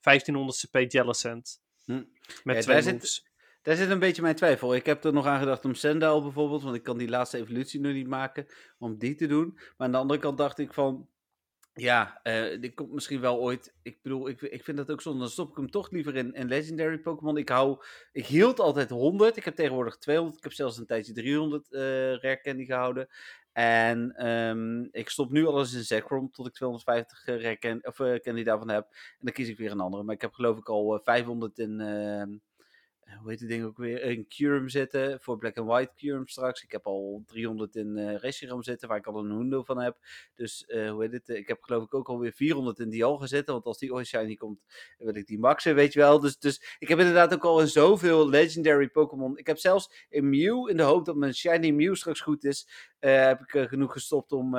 1500 0.00 0.58
CP 0.70 0.92
Jellicent. 0.92 1.60
Hm. 1.84 1.92
Met 2.42 2.56
Ja, 2.56 2.60
twee 2.62 2.74
daar 2.74 2.82
zit- 2.82 2.92
moves. 2.92 3.30
Daar 3.62 3.76
zit 3.76 3.90
een 3.90 3.98
beetje 3.98 4.22
mijn 4.22 4.34
twijfel. 4.34 4.74
Ik 4.74 4.86
heb 4.86 5.04
er 5.04 5.12
nog 5.12 5.26
aan 5.26 5.38
gedacht 5.38 5.64
om 5.64 5.74
Sendal 5.74 6.22
bijvoorbeeld, 6.22 6.62
want 6.62 6.76
ik 6.76 6.82
kan 6.82 6.98
die 6.98 7.08
laatste 7.08 7.38
evolutie 7.38 7.80
nu 7.80 7.92
niet 7.92 8.08
maken, 8.08 8.46
om 8.78 8.98
die 8.98 9.14
te 9.14 9.26
doen. 9.26 9.52
Maar 9.54 9.86
aan 9.86 9.92
de 9.92 9.98
andere 9.98 10.20
kant 10.20 10.38
dacht 10.38 10.58
ik 10.58 10.74
van, 10.74 11.08
ja, 11.74 12.20
eh 12.22 12.60
die 12.60 12.74
komt 12.74 12.92
misschien 12.92 13.20
wel 13.20 13.38
ooit. 13.38 13.74
Ik 13.82 13.98
bedoel, 14.02 14.28
ik, 14.28 14.40
ik 14.40 14.64
vind 14.64 14.76
dat 14.76 14.90
ook 14.90 15.00
zonde. 15.00 15.18
Dan 15.18 15.28
stop 15.28 15.50
ik 15.50 15.56
hem 15.56 15.70
toch 15.70 15.90
liever 15.90 16.16
in, 16.16 16.32
in 16.32 16.48
Legendary 16.48 16.98
Pokémon. 16.98 17.36
Ik 17.36 17.48
hou, 17.48 17.84
ik 18.12 18.26
hield 18.26 18.60
altijd 18.60 18.90
100. 18.90 19.36
Ik 19.36 19.44
heb 19.44 19.54
tegenwoordig 19.54 19.96
200. 19.96 20.36
Ik 20.36 20.42
heb 20.42 20.52
zelfs 20.52 20.78
een 20.78 20.86
tijdje 20.86 21.12
300 21.12 21.72
eh 21.72 21.80
Rare 21.80 22.40
Candy 22.40 22.64
gehouden. 22.64 23.08
En 23.52 24.12
ehm, 24.16 24.82
ik 24.90 25.08
stop 25.08 25.30
nu 25.30 25.46
alles 25.46 25.72
in 25.72 25.84
Zekrom 25.84 26.30
tot 26.30 26.46
ik 26.46 26.52
250 26.52 27.26
uh, 27.26 27.42
Rare 27.42 27.58
Can- 27.58 27.86
of, 27.86 28.00
eh, 28.00 28.14
Candy 28.14 28.42
daarvan 28.42 28.70
heb. 28.70 28.86
En 28.90 29.18
dan 29.18 29.32
kies 29.32 29.48
ik 29.48 29.58
weer 29.58 29.70
een 29.70 29.80
andere. 29.80 30.02
Maar 30.02 30.14
ik 30.14 30.20
heb 30.20 30.32
geloof 30.32 30.58
ik 30.58 30.68
al 30.68 30.94
eh, 30.94 31.00
500 31.04 31.58
in, 31.58 31.80
ehm, 31.80 32.30
eh, 32.30 32.36
hoe 33.20 33.30
heet 33.30 33.38
die 33.38 33.48
ding 33.48 33.64
ook 33.64 33.76
weer, 33.76 34.08
een 34.08 34.26
Curum 34.28 34.68
zitten, 34.68 35.20
voor 35.20 35.38
Black 35.38 35.58
and 35.58 35.68
White 35.68 35.92
Curum 35.96 36.28
straks. 36.28 36.62
Ik 36.62 36.72
heb 36.72 36.86
al 36.86 37.22
300 37.26 37.76
in 37.76 37.96
uh, 37.96 38.16
Reshiram 38.16 38.62
zitten, 38.62 38.88
waar 38.88 38.98
ik 38.98 39.06
al 39.06 39.18
een 39.18 39.30
Hundo 39.30 39.62
van 39.62 39.78
heb. 39.78 39.96
Dus 40.34 40.64
uh, 40.68 40.90
hoe 40.90 41.02
heet 41.02 41.12
het, 41.12 41.28
ik 41.28 41.48
heb 41.48 41.62
geloof 41.62 41.84
ik 41.84 41.94
ook 41.94 42.08
alweer 42.08 42.32
400 42.32 42.78
in 42.78 42.90
Dialga 42.90 43.26
zitten, 43.26 43.54
want 43.54 43.66
als 43.66 43.78
die 43.78 43.92
Oil 43.92 44.04
Shiny 44.04 44.36
komt, 44.36 44.60
wil 44.98 45.16
ik 45.16 45.26
die 45.26 45.38
maxen, 45.38 45.74
weet 45.74 45.92
je 45.92 45.98
wel. 45.98 46.20
Dus, 46.20 46.38
dus 46.38 46.76
ik 46.78 46.88
heb 46.88 46.98
inderdaad 46.98 47.34
ook 47.34 47.44
al 47.44 47.60
in 47.60 47.68
zoveel 47.68 48.28
Legendary 48.28 48.88
Pokémon. 48.88 49.38
Ik 49.38 49.46
heb 49.46 49.58
zelfs 49.58 50.06
in 50.08 50.28
Mew, 50.28 50.68
in 50.68 50.76
de 50.76 50.82
hoop 50.82 51.04
dat 51.04 51.16
mijn 51.16 51.34
Shiny 51.34 51.70
Mew 51.70 51.94
straks 51.94 52.20
goed 52.20 52.44
is, 52.44 52.68
heb 52.98 53.40
ik 53.40 53.68
genoeg 53.68 53.92
gestopt 53.92 54.32
om, 54.32 54.56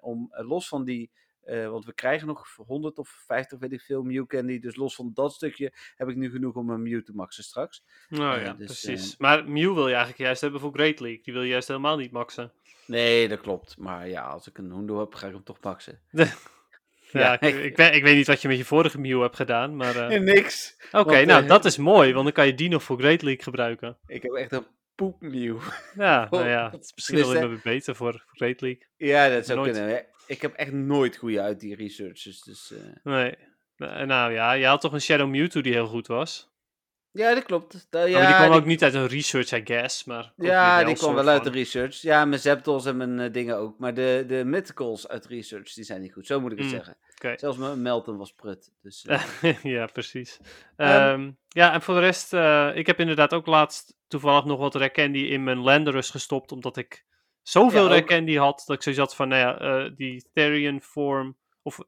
om 0.00 0.28
los 0.30 0.68
van 0.68 0.84
die 0.84 1.10
uh, 1.46 1.68
want 1.68 1.84
we 1.84 1.92
krijgen 1.92 2.26
nog 2.26 2.46
100 2.66 2.98
of 2.98 3.08
50, 3.08 3.58
weet 3.58 3.72
ik 3.72 3.80
veel, 3.80 4.02
Mew 4.02 4.26
Candy. 4.26 4.58
Dus 4.58 4.76
los 4.76 4.94
van 4.94 5.10
dat 5.14 5.32
stukje 5.32 5.72
heb 5.94 6.08
ik 6.08 6.16
nu 6.16 6.30
genoeg 6.30 6.54
om 6.54 6.70
een 6.70 6.82
Mew 6.82 7.02
te 7.02 7.12
maxen 7.14 7.44
straks. 7.44 7.84
Nou 8.08 8.40
ja, 8.40 8.52
dus, 8.52 8.66
precies. 8.66 9.12
Uh, 9.12 9.18
maar 9.18 9.48
Mew 9.48 9.74
wil 9.74 9.86
je 9.86 9.94
eigenlijk 9.94 10.18
juist 10.18 10.40
hebben 10.40 10.60
voor 10.60 10.72
Great 10.72 11.00
League. 11.00 11.22
Die 11.22 11.32
wil 11.32 11.42
je 11.42 11.48
juist 11.48 11.68
helemaal 11.68 11.96
niet 11.96 12.10
maxen. 12.10 12.52
Nee, 12.86 13.28
dat 13.28 13.40
klopt. 13.40 13.78
Maar 13.78 14.08
ja, 14.08 14.22
als 14.22 14.48
ik 14.48 14.58
een 14.58 14.72
Hundo 14.72 14.98
heb, 14.98 15.14
ga 15.14 15.26
ik 15.26 15.32
hem 15.32 15.44
toch 15.44 15.60
maxen. 15.60 16.00
ja, 17.12 17.40
ik, 17.40 17.54
ik, 17.54 17.76
weet, 17.76 17.94
ik, 17.94 18.02
weet, 18.02 18.16
niet 18.16 18.26
wat 18.26 18.42
je 18.42 18.48
met 18.48 18.56
je 18.56 18.64
vorige 18.64 19.00
Mew 19.00 19.22
hebt 19.22 19.36
gedaan, 19.36 19.76
maar... 19.76 20.12
Uh... 20.12 20.20
Niks. 20.34 20.76
Oké, 20.92 21.24
nou, 21.24 21.46
dat 21.46 21.64
is 21.64 21.76
mooi, 21.76 22.12
want 22.12 22.24
dan 22.24 22.32
kan 22.32 22.46
je 22.46 22.54
die 22.54 22.68
nog 22.68 22.82
voor 22.82 22.98
Great 22.98 23.22
League 23.22 23.42
gebruiken. 23.42 23.98
Ik 24.06 24.22
heb 24.22 24.32
echt 24.32 24.52
een 24.52 24.66
poepnieuw. 24.94 25.58
Ja, 25.94 26.26
nou 26.30 26.48
ja, 26.48 26.70
het 26.70 26.84
is 26.84 26.92
misschien 26.94 27.18
wel 27.18 27.34
even 27.34 27.60
beter 27.62 27.96
voor, 27.96 28.12
voor 28.12 28.36
Great 28.36 28.60
League. 28.60 28.86
Ja, 28.96 29.28
dat 29.28 29.46
zou 29.46 29.62
kunnen 29.62 30.06
ik 30.26 30.42
heb 30.42 30.54
echt 30.54 30.72
nooit 30.72 31.16
goede 31.16 31.40
uit 31.40 31.60
die 31.60 31.74
researches. 31.74 32.42
Dus, 32.42 32.72
uh... 32.72 32.78
Nee. 33.02 33.36
Nou 34.06 34.32
ja, 34.32 34.52
je 34.52 34.66
had 34.66 34.80
toch 34.80 34.92
een 34.92 35.00
Shadow 35.00 35.28
Mewtwo 35.28 35.60
die 35.60 35.72
heel 35.72 35.86
goed 35.86 36.06
was? 36.06 36.54
Ja, 37.16 37.34
dat 37.34 37.44
klopt. 37.44 37.86
Da, 37.90 38.04
ja, 38.04 38.18
maar 38.18 38.26
die 38.26 38.36
kwam 38.36 38.58
ook 38.58 38.64
niet 38.64 38.82
uit 38.82 38.94
een 38.94 39.06
research, 39.06 39.52
I 39.52 39.60
guess. 39.64 40.04
Maar 40.04 40.32
ja, 40.36 40.84
die 40.84 40.94
kwam 40.94 41.14
wel 41.14 41.28
uit 41.28 41.44
de 41.44 41.50
research. 41.50 42.00
Ja, 42.02 42.24
mijn 42.24 42.40
Zapdos 42.40 42.86
en 42.86 42.96
mijn 42.96 43.18
uh, 43.18 43.32
dingen 43.32 43.56
ook. 43.56 43.78
Maar 43.78 43.94
de, 43.94 44.24
de 44.26 44.44
Mythicals 44.44 45.08
uit 45.08 45.26
research, 45.26 45.72
die 45.72 45.84
zijn 45.84 46.00
niet 46.00 46.12
goed. 46.12 46.26
Zo 46.26 46.40
moet 46.40 46.52
ik 46.52 46.58
het 46.58 46.66
mm, 46.66 46.72
zeggen. 46.72 46.96
Okay. 47.14 47.38
Zelfs 47.38 47.58
mijn 47.58 47.82
Melton 47.82 48.16
was 48.16 48.32
prut. 48.32 48.70
Dus, 48.82 49.04
uh... 49.08 49.62
ja, 49.76 49.86
precies. 49.86 50.38
Um, 50.76 50.88
um, 51.10 51.38
ja, 51.48 51.72
en 51.72 51.82
voor 51.82 51.94
de 51.94 52.00
rest, 52.00 52.32
ik 52.76 52.86
heb 52.86 53.00
inderdaad 53.00 53.34
ook 53.34 53.46
laatst 53.46 53.96
toevallig 54.08 54.44
nog 54.44 54.58
wat 54.58 54.74
Rare 54.74 54.90
Candy 54.90 55.18
in 55.18 55.44
mijn 55.44 55.58
Landorus 55.58 56.10
gestopt. 56.10 56.52
Omdat 56.52 56.76
ik 56.76 57.05
zoveel 57.48 57.94
ja, 57.94 58.20
die 58.20 58.38
had, 58.38 58.62
dat 58.66 58.76
ik 58.76 58.82
zoiets 58.82 59.00
had 59.00 59.14
van, 59.14 59.28
nou 59.28 59.40
ja, 59.40 59.84
uh, 59.84 59.90
die 59.96 60.30
Therian 60.32 60.80
Form, 60.80 61.36
of 61.62 61.78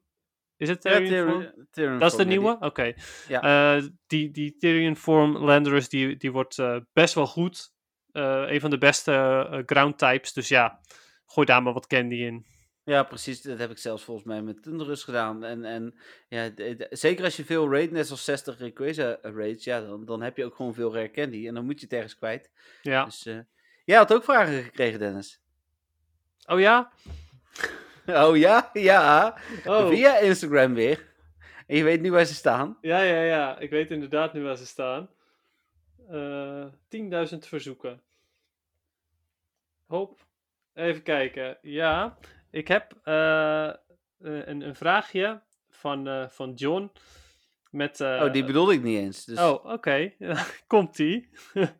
is 0.57 0.69
het 0.69 0.81
Therian? 0.81 1.51
Therian 1.71 1.99
dat 1.99 2.11
is 2.11 2.17
de 2.17 2.25
nieuwe? 2.25 2.51
Oké. 2.51 2.65
Okay. 2.65 2.95
Ja. 3.27 3.75
Uh, 3.77 3.83
die, 4.07 4.31
die 4.31 4.55
Therian 4.57 4.95
Form 4.95 5.37
Landorus, 5.37 5.89
die, 5.89 6.17
die 6.17 6.31
wordt 6.31 6.57
uh, 6.57 6.77
best 6.93 7.13
wel 7.13 7.27
goed. 7.27 7.73
een 8.11 8.59
van 8.59 8.69
de 8.69 8.77
beste 8.77 9.63
ground 9.65 9.97
types, 9.97 10.33
dus 10.33 10.47
ja, 10.47 10.79
gooi 11.25 11.47
daar 11.47 11.63
maar 11.63 11.73
wat 11.73 11.87
candy 11.87 12.15
in. 12.15 12.45
Ja, 12.83 13.03
precies. 13.03 13.41
Dat 13.41 13.59
heb 13.59 13.71
ik 13.71 13.77
zelfs 13.77 14.03
volgens 14.03 14.27
mij 14.27 14.41
met 14.41 14.63
Thunderus 14.63 15.03
gedaan. 15.03 15.43
En, 15.43 15.65
en 15.65 15.95
ja, 16.27 16.51
zeker 16.89 17.23
als 17.23 17.35
je 17.35 17.45
veel 17.45 17.71
raid, 17.71 17.91
net 17.91 18.05
zoals 18.05 18.23
60 18.23 18.59
Rayquaza 18.59 19.17
raids, 19.21 19.63
ja, 19.63 19.81
dan, 19.81 20.05
dan 20.05 20.21
heb 20.21 20.37
je 20.37 20.45
ook 20.45 20.55
gewoon 20.55 20.73
veel 20.73 20.93
rare 20.93 21.11
candy. 21.11 21.47
En 21.47 21.53
dan 21.53 21.65
moet 21.65 21.79
je 21.79 21.85
het 21.85 21.93
ergens 21.93 22.15
kwijt. 22.15 22.51
Ja. 22.81 23.05
Dus, 23.05 23.27
jij 23.85 23.97
had 23.97 24.13
ook 24.13 24.23
vragen 24.23 24.63
gekregen, 24.63 24.99
Dennis. 24.99 25.41
Oh 26.49 26.59
ja? 26.59 26.91
Oh 28.07 28.37
ja? 28.37 28.69
Ja. 28.73 29.37
Oh. 29.65 29.87
Via 29.87 30.17
Instagram 30.17 30.73
weer. 30.73 31.07
En 31.67 31.77
je 31.77 31.83
weet 31.83 32.01
nu 32.01 32.11
waar 32.11 32.25
ze 32.25 32.33
staan. 32.33 32.77
Ja, 32.81 33.01
ja, 33.01 33.21
ja. 33.21 33.59
Ik 33.59 33.69
weet 33.69 33.91
inderdaad 33.91 34.33
nu 34.33 34.43
waar 34.43 34.57
ze 34.57 34.65
staan. 34.65 35.09
Uh, 36.11 36.61
eh, 36.61 37.27
10.000 37.31 37.37
verzoeken. 37.37 38.01
Hop. 39.85 40.25
Even 40.73 41.03
kijken. 41.03 41.57
Ja, 41.61 42.17
ik 42.51 42.67
heb 42.67 42.93
uh, 43.05 43.71
een, 44.19 44.61
een, 44.61 44.75
vraagje 44.75 45.41
van, 45.69 46.07
uh, 46.07 46.27
van 46.29 46.53
John. 46.53 46.91
Met, 47.71 48.01
oh, 48.01 48.31
die 48.31 48.43
bedoelde 48.43 48.73
ik 48.73 48.83
niet 48.83 48.97
eens. 48.97 49.25
Dus... 49.25 49.39
Oh, 49.39 49.53
oké. 49.53 49.73
Okay. 49.73 50.17
Komt-ie. 50.67 51.29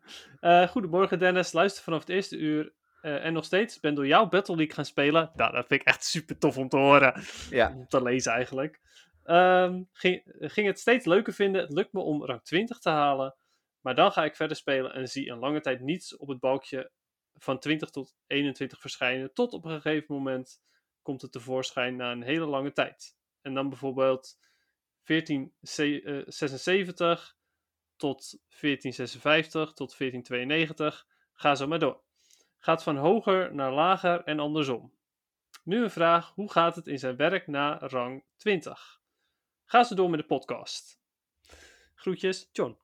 goedemorgen 0.72 1.18
Dennis. 1.18 1.52
Luister 1.52 1.82
vanaf 1.82 2.00
het 2.00 2.08
eerste 2.08 2.36
uur 2.36 2.72
uh, 3.02 3.24
en 3.24 3.32
nog 3.32 3.44
steeds 3.44 3.80
ben 3.80 3.94
door 3.94 4.06
jou 4.06 4.28
Battle 4.28 4.56
League 4.56 4.74
gaan 4.74 4.84
spelen. 4.84 5.30
Nou, 5.34 5.52
dat 5.52 5.66
vind 5.66 5.80
ik 5.80 5.86
echt 5.86 6.04
super 6.04 6.38
tof 6.38 6.58
om 6.58 6.68
te 6.68 6.76
horen. 6.76 7.22
Ja. 7.50 7.74
Om 7.76 7.86
te 7.86 8.02
lezen 8.02 8.32
eigenlijk. 8.32 8.80
Um, 9.24 9.88
ging, 9.92 10.22
ging 10.38 10.66
het 10.66 10.78
steeds 10.78 11.06
leuker 11.06 11.32
vinden. 11.32 11.60
Het 11.60 11.72
lukt 11.72 11.92
me 11.92 12.00
om 12.00 12.24
rang 12.24 12.42
20 12.42 12.78
te 12.78 12.90
halen. 12.90 13.34
Maar 13.80 13.94
dan 13.94 14.12
ga 14.12 14.24
ik 14.24 14.36
verder 14.36 14.56
spelen 14.56 14.94
en 14.94 15.08
zie 15.08 15.30
een 15.30 15.38
lange 15.38 15.60
tijd 15.60 15.80
niets 15.80 16.16
op 16.16 16.28
het 16.28 16.40
balkje 16.40 16.90
van 17.34 17.58
20 17.58 17.90
tot 17.90 18.14
21 18.26 18.80
verschijnen. 18.80 19.34
Tot 19.34 19.52
op 19.52 19.64
een 19.64 19.80
gegeven 19.80 20.14
moment 20.14 20.62
komt 21.02 21.22
het 21.22 21.32
tevoorschijn 21.32 21.96
na 21.96 22.12
een 22.12 22.22
hele 22.22 22.46
lange 22.46 22.72
tijd. 22.72 23.16
En 23.40 23.54
dan 23.54 23.68
bijvoorbeeld 23.68 24.38
1476 25.04 27.20
eh, 27.20 27.26
tot 27.96 28.38
1456 28.60 29.72
tot 29.72 29.98
1492. 29.98 31.06
Ga 31.32 31.54
zo 31.54 31.66
maar 31.66 31.78
door 31.78 32.02
gaat 32.60 32.82
van 32.82 32.96
hoger 32.96 33.54
naar 33.54 33.72
lager 33.72 34.24
en 34.24 34.38
andersom. 34.38 34.92
Nu 35.64 35.82
een 35.82 35.90
vraag: 35.90 36.32
hoe 36.34 36.50
gaat 36.50 36.76
het 36.76 36.86
in 36.86 36.98
zijn 36.98 37.16
werk 37.16 37.46
na 37.46 37.78
rang 37.78 38.24
20? 38.36 39.00
Ga 39.64 39.84
ze 39.84 39.94
door 39.94 40.10
met 40.10 40.20
de 40.20 40.26
podcast. 40.26 41.00
Groetjes, 41.94 42.48
John. 42.52 42.78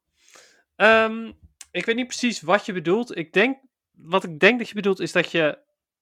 Um, 0.77 1.39
ik 1.71 1.85
weet 1.85 1.97
niet 1.97 2.07
precies 2.07 2.41
wat 2.41 2.67
je 2.67 2.73
bedoelt. 2.73 3.17
Ik 3.17 3.33
denk, 3.33 3.59
wat 3.91 4.25
ik 4.25 4.39
denk 4.39 4.59
dat 4.59 4.69
je 4.69 4.75
bedoelt 4.75 5.01
is 5.01 5.13
dat 5.13 5.31
je, 5.31 5.59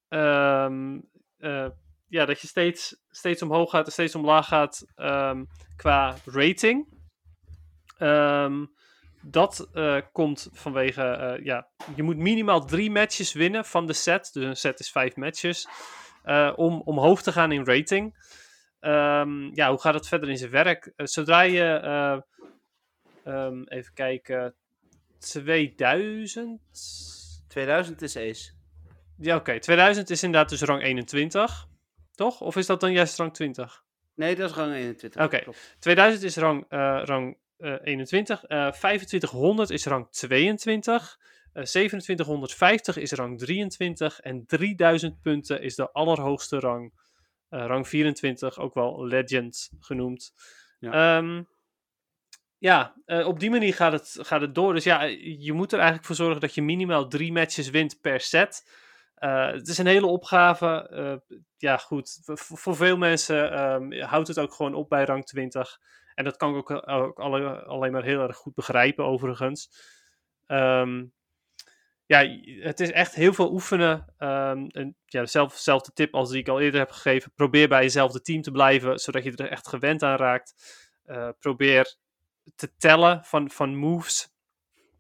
um, 0.09 1.11
uh, 1.39 1.69
ja, 2.09 2.25
dat 2.25 2.41
je 2.41 2.47
steeds, 2.47 2.97
steeds 3.09 3.43
omhoog 3.43 3.71
gaat 3.71 3.87
en 3.87 3.93
steeds 3.93 4.15
omlaag 4.15 4.49
gaat 4.49 4.85
um, 4.97 5.47
qua 5.77 6.17
rating. 6.25 7.03
Um, 7.99 8.74
dat 9.25 9.69
uh, 9.75 10.01
komt 10.13 10.49
vanwege, 10.53 11.37
uh, 11.39 11.45
ja, 11.45 11.67
je 11.97 12.03
moet 12.03 12.17
minimaal 12.17 12.65
drie 12.65 12.91
matches 12.91 13.33
winnen 13.33 13.65
van 13.65 13.87
de 13.87 13.93
set. 13.93 14.31
Dus 14.33 14.45
een 14.45 14.57
set 14.57 14.81
is 14.81 14.91
vijf 14.91 15.17
matches. 15.17 15.69
Uh, 16.25 16.53
om 16.57 16.81
omhoog 16.85 17.23
te 17.23 17.33
gaan 17.33 17.53
in 17.53 17.65
rating. 17.65 18.15
Um, 18.81 19.55
ja, 19.55 19.69
hoe 19.69 19.81
gaat 19.81 19.95
het 19.95 20.09
verder 20.09 20.29
in 20.29 20.37
zijn 20.37 20.51
werk? 20.51 20.93
zodra 20.97 21.41
je, 21.41 22.23
um, 23.27 23.65
even 23.69 23.95
kijken, 23.95 24.55
2000? 25.19 26.61
2000 27.49 28.03
is 28.03 28.17
ace. 28.17 28.53
Ja, 29.19 29.35
oké. 29.35 29.43
Okay. 29.43 29.61
2000 29.61 30.11
is 30.11 30.23
inderdaad 30.23 30.49
dus 30.51 30.63
rang 30.63 30.83
21. 30.83 31.67
Toch? 32.15 32.41
Of 32.41 32.57
is 32.57 32.67
dat 32.67 32.81
dan 32.81 32.93
juist 32.93 33.19
rang 33.19 33.35
20? 33.35 33.85
Nee, 34.15 34.37
dat 34.37 34.51
is 34.51 34.57
rang 34.57 34.73
21. 34.73 35.25
Oké. 35.25 35.37
Okay. 35.37 35.55
2000 35.79 36.23
is 36.23 36.37
rang, 36.37 36.65
rang 37.05 37.37
21. 37.59 38.43
Uh, 38.49 38.71
2500 38.71 39.71
is 39.71 39.87
rang 39.87 40.11
22. 40.11 41.19
Uh, 41.55 41.63
2750 41.63 42.97
is 42.97 43.13
rang 43.13 43.39
23. 43.39 44.21
En 44.21 44.47
3000 44.47 45.21
punten 45.21 45.63
is 45.63 45.75
de 45.75 45.93
allerhoogste 45.93 46.59
rang. 46.59 47.03
Rang 47.49 47.89
24, 47.89 48.59
ook 48.59 48.75
wel 48.75 49.07
Legend 49.07 49.71
genoemd. 49.81 50.33
Ja, 50.79 51.17
um, 51.17 51.49
ja 52.59 52.95
uh, 53.07 53.27
op 53.27 53.41
die 53.41 53.51
manier 53.51 53.75
gaat 53.75 53.93
het, 53.93 54.19
gaat 54.21 54.41
het 54.41 54.55
door. 54.55 54.75
Dus 54.75 54.85
ja, 54.85 55.03
je 55.21 55.53
moet 55.53 55.73
er 55.73 55.79
eigenlijk 55.79 56.07
voor 56.07 56.17
zorgen 56.17 56.41
dat 56.41 56.55
je 56.55 56.63
minimaal 56.63 57.09
drie 57.09 57.33
matches 57.33 57.71
wint 57.71 58.01
per 58.01 58.21
set. 58.21 58.69
Uh, 59.19 59.51
het 59.51 59.69
is 59.69 59.79
een 59.79 59.87
hele 59.87 60.07
opgave. 60.07 60.91
Uh, 60.93 61.37
ja, 61.57 61.77
goed. 61.77 62.21
V 62.25 62.41
voor 62.41 62.77
veel 62.77 62.97
mensen 62.97 63.61
um, 63.73 64.01
houdt 64.01 64.29
het 64.29 64.39
ook 64.39 64.53
gewoon 64.53 64.75
op 64.75 64.89
bij 64.89 65.05
rang 65.05 65.25
20. 65.25 65.81
En 66.15 66.25
dat 66.25 66.37
kan 66.37 66.57
ik 66.57 66.71
ook, 66.71 66.89
ook 66.89 67.19
alle, 67.19 67.65
alleen 67.65 67.93
maar 67.93 68.05
heel 68.05 68.21
erg 68.21 68.37
goed 68.37 68.55
begrijpen, 68.55 69.05
overigens. 69.05 69.71
Um, 70.47 71.13
ja, 72.07 72.27
het 72.61 72.81
is 72.81 72.91
echt 72.91 73.15
heel 73.15 73.33
veel 73.33 73.53
oefenen. 73.53 74.15
Um, 74.19 74.95
ja, 75.05 75.27
zelf, 75.27 75.55
zelfde 75.57 75.93
tip 75.93 76.15
als 76.15 76.31
die 76.31 76.41
ik 76.41 76.49
al 76.49 76.61
eerder 76.61 76.81
heb 76.81 76.91
gegeven. 76.91 77.33
Probeer 77.35 77.69
bij 77.69 77.83
jezelfde 77.83 78.21
team 78.21 78.43
te 78.43 78.51
blijven, 78.51 78.99
zodat 78.99 79.25
je 79.25 79.37
er 79.37 79.51
echt 79.51 79.69
gewend 79.69 80.03
aan 80.03 80.17
raakt. 80.17 80.55
Uh, 81.07 81.29
probeer 81.41 81.97
te 82.57 82.77
tellen 82.77 83.25
van, 83.25 83.51
van 83.51 83.77
moves. 83.77 84.33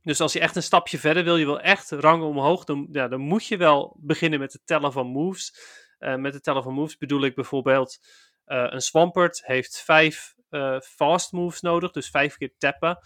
Dus 0.03 0.21
als 0.21 0.33
je 0.33 0.41
echt 0.41 0.57
een 0.57 0.63
stapje 0.63 0.99
verder 0.99 1.25
wil, 1.25 1.37
je 1.37 1.45
wil 1.45 1.61
echt 1.61 1.91
rangen 1.91 2.27
omhoog, 2.27 2.65
dan, 2.65 2.89
ja, 2.91 3.09
dan 3.09 3.21
moet 3.21 3.47
je 3.47 3.57
wel 3.57 3.97
beginnen 4.01 4.39
met 4.39 4.53
het 4.53 4.63
tellen 4.65 4.93
van 4.93 5.07
moves. 5.07 5.57
Uh, 5.99 6.15
met 6.15 6.35
het 6.35 6.43
tellen 6.43 6.63
van 6.63 6.75
moves 6.75 6.97
bedoel 6.97 7.25
ik 7.25 7.35
bijvoorbeeld 7.35 7.99
een 8.45 8.81
Swampert 8.81 9.47
heeft 9.47 9.83
vijf 9.83 10.34
uh, 10.55 10.81
fast 10.81 11.33
moves 11.33 11.61
nodig, 11.61 11.91
dus 11.91 12.11
vijf 12.11 12.37
keer 12.37 12.55
tappen 12.59 12.99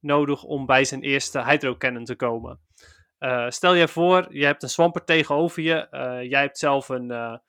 nodig 0.00 0.42
om 0.42 0.66
bij 0.66 0.84
zijn 0.84 1.02
eerste 1.02 1.44
Hydro 1.44 1.76
Cannon 1.76 2.04
te 2.04 2.14
komen. 2.14 2.60
Uh, 3.18 3.50
stel 3.50 3.74
je 3.74 3.88
voor, 3.88 4.26
je 4.30 4.44
hebt 4.44 4.62
een 4.62 4.68
Swampert 4.68 5.06
tegenover 5.06 5.62
je, 5.62 5.88
uh, 5.90 6.30
jij 6.30 6.40
hebt 6.40 6.58
zelf 6.58 6.88
een, 6.88 7.06
nou, 7.06 7.40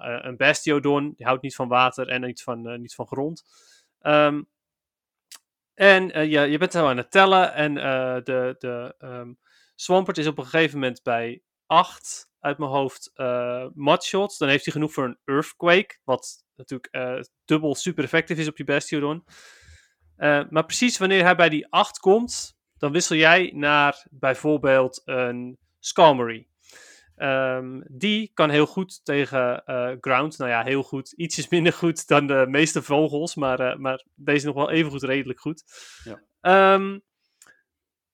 een 0.00 0.36
Bastiodon, 0.36 1.12
die 1.16 1.26
houdt 1.26 1.42
niet 1.42 1.54
van 1.54 1.68
water 1.68 2.08
en 2.08 2.20
niet 2.20 2.42
van, 2.42 2.80
niet 2.80 2.94
van 2.94 3.06
grond. 3.06 3.44
Um, 4.00 4.48
En 5.74 6.28
ja, 6.28 6.42
je 6.42 6.58
bent 6.58 6.72
zo 6.72 6.88
aan 6.88 6.96
het 6.96 7.10
tellen 7.10 7.54
en 7.54 7.74
de, 8.24 8.54
de 8.58 8.94
um, 8.98 9.38
Swampert 9.74 10.18
is 10.18 10.26
op 10.26 10.38
een 10.38 10.44
gegeven 10.44 10.78
moment 10.78 11.02
bij 11.02 11.42
8 11.66 12.30
uit 12.40 12.58
mijn 12.58 12.70
hoofd 12.70 13.10
uh, 13.14 13.66
mudshots. 13.74 14.38
Dan 14.38 14.48
heeft 14.48 14.64
hij 14.64 14.72
genoeg 14.72 14.92
voor 14.92 15.04
een 15.04 15.18
Earthquake, 15.24 15.98
wat 16.04 16.44
natuurlijk 16.68 17.26
dubbel 17.44 17.74
super 17.74 18.04
effectief 18.04 18.38
is 18.38 18.48
op 18.48 18.56
je 18.56 18.64
Bastiodon. 18.64 19.24
maar 20.50 20.64
precies 20.66 20.98
wanneer 20.98 21.24
hij 21.24 21.36
bij 21.36 21.48
die 21.48 21.66
8 21.70 21.98
komt, 21.98 22.56
dan 22.78 22.92
wissel 22.92 23.16
jij 23.16 23.50
naar 23.54 24.06
bijvoorbeeld 24.10 25.02
een 25.04 25.58
Skarmory. 25.78 26.46
Um, 27.16 27.84
die 27.88 28.30
kan 28.34 28.50
heel 28.50 28.66
goed 28.66 29.04
tegen 29.04 29.62
uh, 29.66 29.90
ground. 30.00 30.38
Nou 30.38 30.50
ja, 30.50 30.62
heel 30.62 30.82
goed. 30.82 31.12
Ietsjes 31.12 31.48
minder 31.48 31.72
goed 31.72 32.06
dan 32.06 32.26
de 32.26 32.46
meeste 32.48 32.82
vogels. 32.82 33.34
Maar, 33.34 33.60
uh, 33.60 33.76
maar 33.76 34.04
deze 34.14 34.46
nog 34.46 34.54
wel 34.54 34.70
even 34.70 34.90
goed, 34.90 35.02
redelijk 35.02 35.40
goed. 35.40 35.64
Ja. 36.04 36.74
Um, 36.74 37.02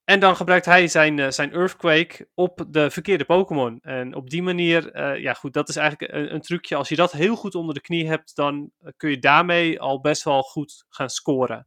en 0.08 0.20
dan 0.20 0.36
gebruikt 0.36 0.64
hij 0.66 0.88
zijn, 0.88 1.18
uh, 1.18 1.30
zijn 1.30 1.52
Earthquake 1.52 2.28
op 2.34 2.64
de 2.68 2.90
verkeerde 2.90 3.24
Pokémon. 3.24 3.78
En 3.80 4.14
op 4.14 4.30
die 4.30 4.42
manier, 4.42 5.00
ja 5.20 5.34
goed, 5.34 5.52
dat 5.52 5.68
is 5.68 5.76
eigenlijk 5.76 6.12
een, 6.12 6.34
een, 6.34 6.40
trucje. 6.40 6.76
Als 6.76 6.88
je 6.88 6.96
dat 6.96 7.12
heel 7.12 7.36
goed 7.36 7.54
onder 7.54 7.74
de 7.74 7.80
knie 7.80 8.08
hebt, 8.08 8.36
dan 8.36 8.70
kun 8.96 9.10
je 9.10 9.18
daarmee 9.18 9.80
al 9.80 10.00
best 10.00 10.22
wel 10.22 10.42
goed 10.42 10.84
gaan 10.88 11.10
scoren. 11.10 11.66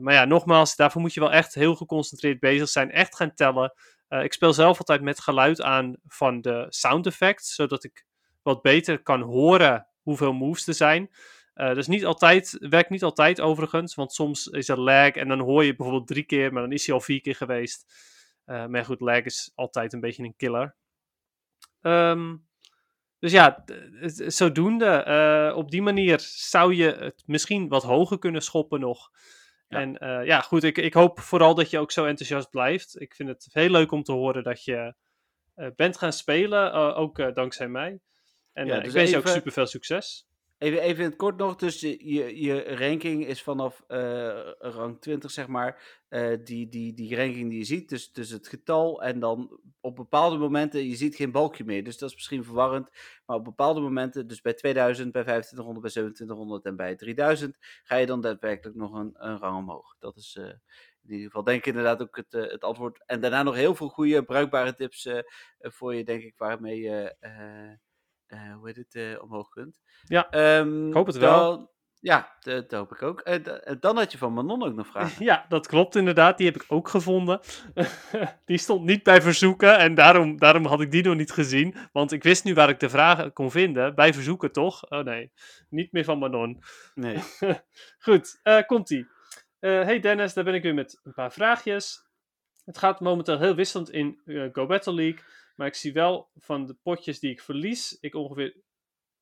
maar 0.00 0.12
ja, 0.12 0.24
nogmaals, 0.24 0.76
daarvoor 0.76 1.00
moet 1.00 1.14
je 1.14 1.20
wel 1.20 1.32
echt 1.32 1.54
heel 1.54 1.74
geconcentreerd 1.74 2.40
bezig 2.40 2.68
zijn. 2.68 2.90
Echt 2.90 3.16
gaan 3.16 3.34
tellen. 3.34 3.74
Ik 4.08 4.32
speel 4.32 4.52
zelf 4.52 4.78
altijd 4.78 5.02
met 5.02 5.20
geluid 5.20 5.62
aan 5.62 5.96
van 6.06 6.40
de 6.40 6.66
sound 6.68 7.06
effects, 7.06 7.54
zodat 7.54 7.84
ik 7.84 8.06
wat 8.42 8.62
beter 8.62 9.02
kan 9.02 9.20
horen 9.20 9.88
hoeveel 10.02 10.32
moves 10.32 10.66
er 10.66 10.74
zijn. 10.74 11.10
Uh, 11.56 11.66
dat 11.66 11.76
is 11.76 11.86
niet 11.86 12.04
altijd, 12.04 12.56
werkt 12.60 12.90
niet 12.90 13.02
altijd 13.02 13.40
overigens, 13.40 13.94
want 13.94 14.12
soms 14.12 14.46
is 14.46 14.68
er 14.68 14.80
lag 14.80 15.10
en 15.10 15.28
dan 15.28 15.40
hoor 15.40 15.64
je 15.64 15.76
bijvoorbeeld 15.76 16.08
drie 16.08 16.22
keer, 16.22 16.52
maar 16.52 16.62
dan 16.62 16.72
is 16.72 16.86
hij 16.86 16.94
al 16.94 17.00
vier 17.00 17.20
keer 17.20 17.34
geweest. 17.34 17.94
Uh, 18.46 18.66
maar 18.66 18.84
goed, 18.84 19.00
lag 19.00 19.22
is 19.22 19.52
altijd 19.54 19.92
een 19.92 20.00
beetje 20.00 20.22
een 20.22 20.36
killer. 20.36 20.76
Um, 21.80 22.48
dus 23.18 23.32
ja, 23.32 23.64
zodoende. 24.26 25.52
op 25.56 25.70
die 25.70 25.82
manier 25.82 26.20
zou 26.20 26.74
je 26.74 26.92
het 26.92 27.22
misschien 27.26 27.68
wat 27.68 27.82
hoger 27.82 28.18
kunnen 28.18 28.42
schoppen 28.42 28.80
nog. 28.80 29.10
En 29.68 29.96
ja, 30.24 30.40
goed, 30.40 30.64
ik, 30.64 30.78
ik 30.78 30.94
hoop 30.94 31.20
vooral 31.20 31.54
dat 31.54 31.70
je 31.70 31.78
ook 31.78 31.92
zo 31.92 32.04
enthousiast 32.04 32.50
blijft. 32.50 33.00
Ik 33.00 33.14
vind 33.14 33.28
het 33.28 33.48
heel 33.50 33.70
leuk 33.70 33.92
om 33.92 34.02
te 34.02 34.12
horen 34.12 34.42
dat 34.42 34.64
je 34.64 34.94
bent 35.76 35.98
gaan 35.98 36.12
spelen, 36.12 36.72
ook 36.94 37.34
dankzij 37.34 37.68
mij. 37.68 38.00
En 38.52 38.66
ja, 38.66 38.76
dus 38.76 38.86
ik 38.86 38.92
wens 38.92 39.10
je 39.10 39.16
ook 39.16 39.26
super 39.26 39.52
veel 39.52 39.66
succes. 39.66 40.25
Even, 40.58 40.80
even 40.80 41.04
in 41.04 41.10
het 41.10 41.18
kort 41.18 41.36
nog, 41.36 41.56
dus 41.56 41.80
je, 41.80 42.40
je, 42.42 42.74
ranking 42.74 43.26
is 43.26 43.42
vanaf 43.42 43.84
uh, 43.88 44.52
rang 44.58 45.00
20, 45.00 45.30
zeg 45.30 45.46
maar, 45.46 46.02
uh, 46.08 46.36
die, 46.44 46.68
die, 46.68 46.94
die 46.94 47.16
ranking 47.16 47.50
die 47.50 47.58
je 47.58 47.64
ziet, 47.64 47.88
dus, 47.88 48.12
dus 48.12 48.30
het 48.30 48.48
getal 48.48 49.02
en 49.02 49.20
dan 49.20 49.60
op 49.80 49.96
bepaalde 49.96 50.36
momenten, 50.36 50.88
je 50.88 50.96
ziet 50.96 51.16
geen 51.16 51.30
balkje 51.30 51.64
meer, 51.64 51.84
dus 51.84 51.98
dat 51.98 52.08
is 52.08 52.14
misschien 52.14 52.44
verwarrend, 52.44 52.90
maar 53.26 53.36
op 53.36 53.44
bepaalde 53.44 53.80
momenten, 53.80 54.26
dus 54.26 54.40
bij 54.40 54.54
2000, 54.54 55.12
bij 55.12 55.22
2500, 55.22 55.82
bij 55.82 55.90
2700 55.90 56.64
en 56.64 56.76
bij 56.76 56.96
3000, 56.96 57.56
ga 57.84 57.96
je 57.96 58.06
dan 58.06 58.20
daadwerkelijk 58.20 58.76
nog 58.76 58.92
een, 58.92 59.14
een 59.14 59.38
rang 59.38 59.56
omhoog. 59.56 59.96
Dat 59.98 60.16
is 60.16 60.36
uh, 60.40 60.44
in 60.44 61.12
ieder 61.12 61.26
geval 61.26 61.44
denk 61.44 61.58
ik 61.58 61.66
inderdaad 61.66 62.02
ook 62.02 62.16
het, 62.16 62.32
het 62.32 62.64
antwoord. 62.64 63.02
En 63.06 63.20
daarna 63.20 63.42
nog 63.42 63.54
heel 63.54 63.74
veel 63.74 63.88
goede, 63.88 64.24
bruikbare 64.24 64.74
tips 64.74 65.08
voor 65.58 65.94
je, 65.94 66.04
denk 66.04 66.22
ik, 66.22 66.34
waarmee 66.36 66.80
je 66.80 67.16
hoe 68.28 68.66
heet 68.66 68.76
het, 68.76 68.94
uh, 68.94 69.22
omhoog 69.22 69.48
kunt. 69.48 69.80
Ja, 70.04 70.58
um, 70.58 70.88
ik 70.88 70.94
hoop 70.94 71.06
het 71.06 71.16
wel. 71.16 71.56
Dan, 71.56 71.70
ja, 72.00 72.36
dat, 72.40 72.70
hoop 72.70 72.92
ik 72.92 73.02
ook. 73.02 73.28
Uh, 73.28 73.36
dan 73.80 73.96
had 73.96 74.12
je 74.12 74.18
van 74.18 74.32
Manon 74.32 74.62
ook 74.62 74.74
nog 74.74 74.86
vragen. 74.86 75.24
Ja, 75.30 75.46
dat 75.48 75.66
klopt 75.66 75.96
inderdaad. 75.96 76.38
Die 76.38 76.46
heb 76.46 76.56
ik 76.56 76.64
ook 76.68 76.88
gevonden. 76.88 77.40
die 78.44 78.58
stond 78.58 78.84
niet 78.84 79.02
bij 79.02 79.22
verzoeken 79.22 79.78
en 79.78 79.94
daarom, 79.94 80.38
daarom 80.38 80.66
had 80.66 80.80
ik 80.80 80.90
die 80.90 81.02
nog 81.02 81.16
niet 81.16 81.32
gezien. 81.32 81.74
Want 81.92 82.12
ik 82.12 82.22
wist 82.22 82.44
nu 82.44 82.54
waar 82.54 82.68
ik 82.68 82.80
de 82.80 82.88
vragen 82.88 83.32
kon 83.32 83.50
vinden. 83.50 83.94
Bij 83.94 84.14
verzoeken 84.14 84.52
toch? 84.52 84.90
Oh 84.90 85.04
nee, 85.04 85.32
niet 85.68 85.92
meer 85.92 86.04
van 86.04 86.18
Manon. 86.18 86.62
Nee. 86.94 87.18
Goed, 88.06 88.40
komt-ie. 88.66 89.06
hey 89.58 90.00
Dennis, 90.00 90.34
daar 90.34 90.44
ben 90.44 90.54
ik 90.54 90.62
weer 90.62 90.74
met 90.74 91.00
een 91.02 91.14
paar 91.14 91.32
vraagjes. 91.32 92.04
Het 92.64 92.78
gaat 92.78 93.00
momenteel 93.00 93.38
heel 93.38 93.54
wisselend 93.54 93.90
in 93.90 94.20
Go 94.52 94.66
Battle 94.66 94.94
League. 94.94 95.22
Maar 95.56 95.66
ik 95.66 95.74
zie 95.74 95.92
wel 95.92 96.30
van 96.36 96.66
de 96.66 96.74
potjes 96.74 97.20
die 97.20 97.30
ik 97.30 97.40
verlies, 97.40 97.98
ik 98.00 98.14
ongeveer, 98.14 98.56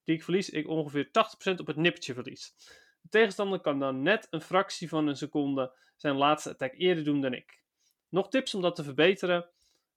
die 0.05 0.14
ik 0.14 0.22
verlies, 0.22 0.51
ik 0.51 0.68
ongeveer 0.68 1.07
80% 1.07 1.11
op 1.57 1.66
het 1.66 1.76
nippertje 1.76 2.14
verlies. 2.14 2.55
De 3.01 3.09
tegenstander 3.09 3.61
kan 3.61 3.78
dan 3.78 4.03
net 4.03 4.26
een 4.30 4.41
fractie 4.41 4.89
van 4.89 5.07
een 5.07 5.16
seconde 5.16 5.72
zijn 5.97 6.16
laatste 6.16 6.51
attack 6.51 6.74
eerder 6.74 7.05
doen 7.05 7.20
dan 7.20 7.35
ik. 7.35 7.62
Nog 8.09 8.28
tips 8.28 8.55
om 8.55 8.62
dat 8.62 8.76
te 8.76 8.85
verbeteren? 8.85 9.49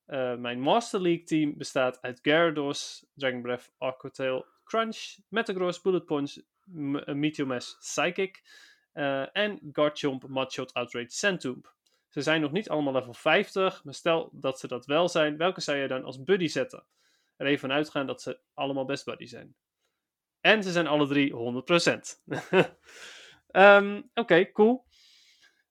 Uh, 0.07 0.35
mijn 0.35 0.59
Master 0.59 1.01
League 1.01 1.23
team 1.23 1.57
bestaat 1.57 2.01
uit 2.01 2.19
Gyarados, 2.21 3.05
Dragon 3.13 3.41
Breath, 3.41 3.71
Aquatail, 3.77 4.45
Crunch, 4.63 5.17
Metagross, 5.27 5.81
Bullet 5.81 6.05
Punch, 6.05 6.37
Meteomash, 7.05 7.73
Psychic 7.79 8.43
uh, 8.93 9.35
en 9.35 9.59
Garchomp, 9.71 10.27
Mudshot, 10.27 10.73
Outrage, 10.73 11.09
Centoomb. 11.09 11.75
Ze 12.07 12.21
zijn 12.21 12.41
nog 12.41 12.51
niet 12.51 12.69
allemaal 12.69 12.93
level 12.93 13.13
50, 13.13 13.83
maar 13.83 13.93
stel 13.93 14.29
dat 14.33 14.59
ze 14.59 14.67
dat 14.67 14.85
wel 14.85 15.09
zijn, 15.09 15.37
welke 15.37 15.61
zou 15.61 15.77
je 15.77 15.87
dan 15.87 16.03
als 16.03 16.23
buddy 16.23 16.47
zetten? 16.47 16.85
Er 17.35 17.47
even 17.47 17.71
uitgaan 17.71 18.07
dat 18.07 18.21
ze 18.21 18.39
allemaal 18.53 18.85
best 18.85 19.05
buddy 19.05 19.25
zijn. 19.25 19.55
En 20.41 20.63
ze 20.63 20.71
zijn 20.71 20.87
alle 20.87 21.07
drie 21.07 21.33
100%. 21.33 21.35
um, 22.25 22.35
ehm, 23.47 24.01
Oké, 24.13 24.51
cool. 24.51 24.85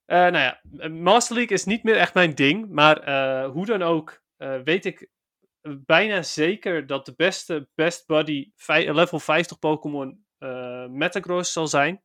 Uh, 0.07 0.17
nou 0.17 0.39
ja, 0.39 0.61
Master 0.89 1.37
League 1.37 1.57
is 1.57 1.65
niet 1.65 1.83
meer 1.83 1.97
echt 1.97 2.15
mijn 2.15 2.35
ding, 2.35 2.69
maar 2.71 3.09
uh, 3.09 3.51
hoe 3.51 3.67
dan 3.67 3.83
ook 3.83 4.25
weet 4.65 4.85
ik 4.85 5.11
bijna 5.87 6.23
zeker 6.23 6.87
dat 6.87 7.07
de 7.07 7.15
beste 7.17 7.69
best 7.75 8.07
buddy 8.07 8.53
level 8.67 9.19
50 9.19 9.59
Pokémon 9.59 10.25
Metagross 10.89 11.53
zal 11.53 11.67
zijn. 11.67 12.03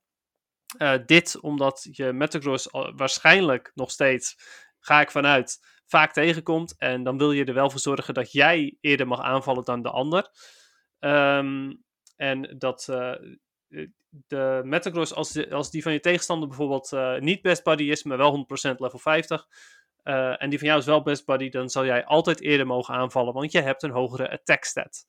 Uh, 0.77 0.93
dit 1.05 1.39
omdat 1.39 1.87
je 1.91 2.13
Metagross 2.13 2.67
waarschijnlijk 2.95 3.71
nog 3.75 3.91
steeds, 3.91 4.37
ga 4.79 5.01
ik 5.01 5.11
vanuit, 5.11 5.59
vaak 5.85 6.13
tegenkomt. 6.13 6.75
En 6.77 7.03
dan 7.03 7.17
wil 7.17 7.31
je 7.31 7.45
er 7.45 7.53
wel 7.53 7.69
voor 7.69 7.79
zorgen 7.79 8.13
dat 8.13 8.31
jij 8.31 8.77
eerder 8.81 9.07
mag 9.07 9.21
aanvallen 9.21 9.63
dan 9.63 9.81
de 9.81 9.89
ander. 9.89 10.29
Um, 10.99 11.83
en 12.15 12.55
dat 12.57 12.87
uh, 12.89 13.13
de 14.09 14.61
Metagross, 14.63 15.13
als, 15.13 15.49
als 15.49 15.71
die 15.71 15.81
van 15.81 15.93
je 15.93 15.99
tegenstander 15.99 16.47
bijvoorbeeld 16.47 17.19
niet 17.19 17.41
best 17.41 17.63
buddy 17.63 17.83
is, 17.83 18.03
maar 18.03 18.17
wel 18.17 18.47
100% 18.71 18.75
level 18.77 18.99
50. 18.99 19.47
en 20.03 20.49
die 20.49 20.59
van 20.59 20.67
jou 20.67 20.79
is 20.79 20.85
wel 20.85 21.01
best 21.01 21.25
buddy, 21.25 21.49
dan 21.49 21.69
zal 21.69 21.85
jij 21.85 22.05
altijd 22.05 22.41
eerder 22.41 22.67
mogen 22.67 22.95
aanvallen, 22.95 23.33
want 23.33 23.51
je 23.51 23.61
hebt 23.61 23.83
een 23.83 23.91
hogere 23.91 24.31
attack 24.31 24.63
stat. 24.63 25.05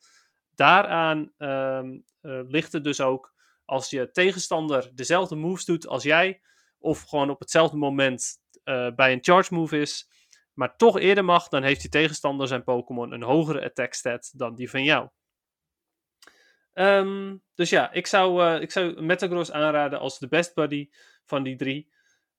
Daaraan 0.54 1.32
um, 1.38 2.04
ligt 2.22 2.72
het 2.72 2.84
dus 2.84 3.00
ook 3.00 3.31
als 3.64 3.90
je 3.90 4.10
tegenstander 4.10 4.90
dezelfde 4.94 5.36
moves 5.36 5.64
doet 5.64 5.86
als 5.86 6.02
jij, 6.02 6.40
of 6.78 7.02
gewoon 7.02 7.30
op 7.30 7.40
hetzelfde 7.40 7.76
moment 7.76 8.40
uh, 8.64 8.90
bij 8.94 9.12
een 9.12 9.22
charge 9.22 9.54
move 9.54 9.80
is, 9.80 10.10
maar 10.52 10.76
toch 10.76 10.98
eerder 10.98 11.24
mag, 11.24 11.48
dan 11.48 11.62
heeft 11.62 11.80
die 11.80 11.90
tegenstander 11.90 12.48
zijn 12.48 12.64
Pokémon 12.64 13.12
een 13.12 13.22
hogere 13.22 13.64
attack 13.64 13.94
stat 13.94 14.32
dan 14.36 14.54
die 14.54 14.70
van 14.70 14.84
jou. 14.84 15.08
Um, 16.74 17.42
dus 17.54 17.70
ja, 17.70 17.92
ik 17.92 18.06
zou, 18.06 18.42
uh, 18.42 18.60
ik 18.60 18.70
zou 18.70 19.02
Metagross 19.02 19.52
aanraden 19.52 19.98
als 19.98 20.18
de 20.18 20.28
best 20.28 20.54
buddy 20.54 20.90
van 21.24 21.42
die 21.42 21.56
drie. 21.56 21.91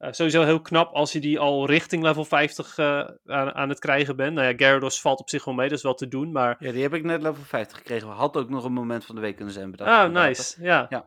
Uh, 0.03 0.11
sowieso 0.11 0.43
heel 0.43 0.61
knap 0.61 0.93
als 0.93 1.11
je 1.11 1.19
die 1.19 1.39
al 1.39 1.65
richting 1.65 2.03
level 2.03 2.25
50 2.25 2.77
uh, 2.77 2.85
aan, 3.25 3.53
aan, 3.53 3.69
het 3.69 3.79
krijgen 3.79 4.15
bent. 4.15 4.33
Nou 4.33 4.47
ja, 4.47 4.53
Gyarados 4.55 5.01
valt 5.01 5.19
op 5.19 5.29
zich 5.29 5.45
wel 5.45 5.53
mee, 5.53 5.69
dat 5.69 5.77
is 5.77 5.83
wel 5.83 5.93
te 5.93 6.07
doen, 6.07 6.31
maar... 6.31 6.55
Ja, 6.59 6.71
die 6.71 6.81
heb 6.81 6.93
ik 6.93 7.03
net 7.03 7.21
level 7.21 7.43
50 7.43 7.77
gekregen. 7.77 8.07
Had 8.07 8.37
ook 8.37 8.49
nog 8.49 8.63
een 8.63 8.73
moment 8.73 9.05
van 9.05 9.15
de 9.15 9.21
week 9.21 9.35
kunnen 9.35 9.53
zijn 9.53 9.71
bedacht. 9.71 9.89
Ah, 9.89 10.11
nice, 10.11 10.63
ja. 10.63 10.85
ja. 10.89 11.05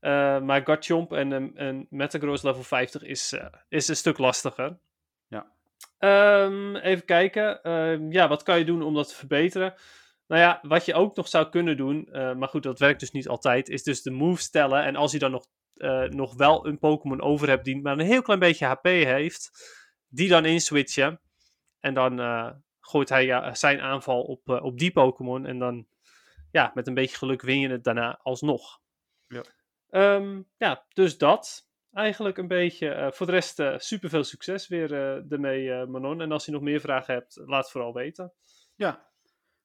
Uh, 0.00 0.42
maar 0.46 0.62
Garchomp 0.64 1.12
en, 1.12 1.56
en 1.56 1.86
Metagross 1.90 2.42
level 2.42 2.62
50 2.62 3.02
is, 3.02 3.38
is 3.68 3.88
een 3.88 3.96
stuk 3.96 4.18
lastiger. 4.18 4.78
Ja. 5.26 5.46
Um, 6.44 6.76
even 6.76 7.04
kijken. 7.04 7.60
Uh, 7.62 8.10
ja, 8.10 8.28
wat 8.28 8.42
kan 8.42 8.58
je 8.58 8.64
doen 8.64 8.82
om 8.82 8.94
dat 8.94 9.08
te 9.08 9.14
verbeteren? 9.14 9.74
Nou 10.26 10.42
ja, 10.42 10.58
wat 10.62 10.84
je 10.84 10.94
ook 10.94 11.16
nog 11.16 11.28
zou 11.28 11.48
kunnen 11.48 11.76
doen, 11.76 12.08
maar 12.12 12.48
goed, 12.48 12.62
dat 12.62 12.78
werkt 12.78 13.00
dus 13.00 13.10
niet 13.10 13.28
altijd, 13.28 13.68
is 13.68 13.82
dus 13.82 14.02
de 14.02 14.10
moves 14.10 14.44
stellen. 14.44 14.84
En 14.84 14.96
als 14.96 15.12
je 15.12 15.18
dan 15.18 15.30
nog, 15.30 15.46
nog 16.08 16.34
wel 16.34 16.66
een 16.66 16.78
Pokémon 16.78 17.22
over 17.22 17.48
hebt 17.48 17.64
die 17.64 17.80
maar 17.80 17.98
een 17.98 18.06
heel 18.06 18.22
klein 18.22 18.40
beetje 18.40 18.66
HP 18.66 18.84
heeft, 18.84 19.50
die 20.08 20.28
dan 20.28 20.44
inswitchen. 20.44 21.20
En 21.80 21.94
dan 21.94 22.18
gooit 22.80 23.08
hij 23.08 23.24
ja, 23.24 23.54
zijn 23.54 23.80
aanval 23.80 24.22
op, 24.22 24.48
op 24.48 24.78
die 24.78 24.92
Pokémon. 24.92 25.46
En 25.46 25.58
dan, 25.58 25.86
ja, 26.50 26.70
met 26.74 26.86
een 26.86 26.94
beetje 26.94 27.16
geluk 27.16 27.42
win 27.42 27.60
je 27.60 27.68
het 27.68 27.84
daarna 27.84 28.20
alsnog. 28.22 28.80
Ja. 29.26 29.42
Um, 29.90 30.48
ja, 30.56 30.86
dus 30.92 31.18
dat. 31.18 31.68
Eigenlijk 31.92 32.38
een 32.38 32.48
beetje. 32.48 32.94
Uh, 32.94 33.10
voor 33.10 33.26
de 33.26 33.32
rest 33.32 33.58
uh, 33.58 33.78
super 33.78 34.08
veel 34.08 34.24
succes 34.24 34.68
weer 34.68 34.92
uh, 34.92 35.32
ermee, 35.32 35.86
Manon. 35.86 36.20
En 36.20 36.32
als 36.32 36.44
je 36.44 36.52
nog 36.52 36.62
meer 36.62 36.80
vragen 36.80 37.14
hebt, 37.14 37.40
laat 37.44 37.62
het 37.62 37.70
vooral 37.70 37.94
weten. 37.94 38.32
Ja, 38.74 39.07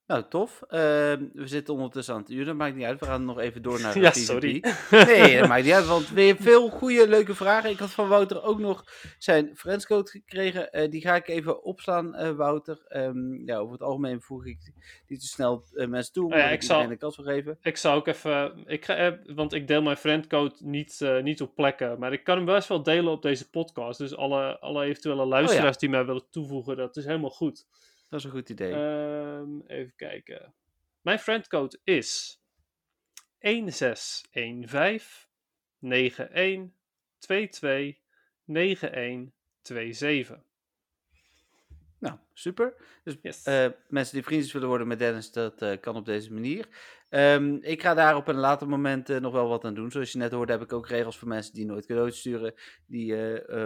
Nou, 0.08 0.24
tof. 0.30 0.62
Ehm, 0.68 1.26
we 1.34 1.48
zitten 1.48 1.74
ondertussen 1.74 2.14
aan 2.14 2.20
het 2.20 2.30
uur, 2.30 2.46
dat 2.46 2.56
maakt 2.56 2.76
niet 2.76 2.86
uit. 2.86 3.00
We 3.00 3.06
gaan 3.06 3.26
nog 3.26 3.40
even 3.40 3.62
door 3.62 3.82
naar 3.82 3.94
de 3.94 4.00
Ja, 4.00 4.10
PvP. 4.10 4.20
sorry. 4.24 4.64
Nee, 4.92 5.40
dat 5.40 5.48
maakt 5.48 5.64
niet 5.64 5.74
uit, 5.74 5.86
want 5.86 6.10
weer 6.20 6.36
veel 6.40 6.70
goede, 6.70 7.08
leuke 7.08 7.36
vragen. 7.36 7.70
Ik 7.70 7.80
had 7.80 7.92
van 7.92 8.08
Wouter 8.08 8.44
ook 8.44 8.60
nog 8.60 8.84
zijn 9.18 9.52
friendscode 9.56 10.10
gekregen. 10.10 10.72
Eh, 10.72 10.90
die 10.90 11.02
ga 11.02 11.16
ik 11.16 11.28
even 11.28 11.64
opslaan, 11.64 12.16
eh, 12.16 12.32
Wouter. 12.32 12.82
Ehm, 12.88 13.46
ja, 13.46 13.58
over 13.58 13.74
het 13.74 13.82
algemeen 13.82 14.22
voeg 14.22 14.46
ik 14.46 14.72
niet 15.08 15.20
te 15.20 15.28
snel 15.28 15.64
eh, 15.74 15.88
mensen 15.88 16.14
toe, 16.14 16.30
ja, 16.30 16.36
omdat 16.36 16.52
ik 16.52 16.64
zal- 16.64 16.88
de 16.88 16.98
kans 16.98 17.16
wil 17.16 17.26
geven. 17.26 17.58
Ik 17.62 17.78
zou 17.78 17.96
ook 17.98 18.08
even. 18.08 18.64
Ik 18.66 18.86
ga, 18.86 19.18
want 19.36 19.54
ik 19.54 19.68
deel 19.68 19.82
mijn 19.82 19.98
friendcode 19.98 20.56
niet, 20.60 21.00
niet 21.22 21.42
op 21.42 21.56
plekken. 21.56 22.00
Maar 22.00 22.14
ik 22.14 22.24
kan 22.24 22.36
hem 22.38 22.46
best 22.46 22.68
wel 22.68 22.84
delen 22.84 23.12
op 23.12 23.22
deze 23.22 23.50
podcast. 23.50 23.98
Dus 24.00 24.16
alle, 24.16 24.60
alle 24.60 24.84
eventuele 24.86 25.26
luisteraars 25.26 25.78
die 25.78 25.90
mij 25.90 26.06
willen 26.06 26.30
toevoegen, 26.30 26.78
dat 26.78 26.98
is 26.98 27.06
helemaal 27.06 27.30
goed. 27.30 27.66
Dat 28.14 28.22
is 28.22 28.28
een 28.28 28.38
goed 28.38 28.50
idee. 28.50 28.74
Ehm, 28.74 29.60
even 29.68 29.96
kijken. 29.96 30.54
Mijn 31.02 31.20
friendcode 31.20 31.80
is 31.84 32.42
1615 33.40 35.30
91 35.80 36.72
22 37.20 38.00
9127. 38.44 40.44
Nou, 42.00 42.18
super. 42.34 42.74
Dus 43.04 43.18
Yes. 43.22 43.44
eh, 43.44 43.66
mensen 43.88 44.14
die 44.14 44.24
vriendjes 44.24 44.52
willen 44.54 44.68
worden 44.68 44.88
met 44.88 45.00
Dennis, 45.00 45.32
dat 45.32 45.62
eh, 45.62 45.80
kan 45.82 45.96
op 45.96 46.06
deze 46.06 46.34
manier. 46.34 46.68
Ehm, 47.10 47.54
ik 47.62 47.82
ga 47.82 47.94
daar 47.94 48.16
op 48.16 48.28
een 48.28 48.36
later 48.36 48.68
moment 48.70 49.10
eh, 49.10 49.20
nog 49.20 49.34
wel 49.34 49.48
wat 49.48 49.64
aan 49.64 49.74
doen. 49.74 49.92
Zoals 49.92 50.12
je 50.12 50.18
net 50.18 50.32
hoorde, 50.32 50.52
heb 50.52 50.62
ik 50.62 50.74
ook 50.74 50.88
regels 50.88 51.18
voor 51.18 51.28
mensen 51.28 51.54
die 51.54 51.66
nooit 51.66 51.86
cadeautjes 51.86 52.20
sturen. 52.20 52.54
Die 52.88 53.16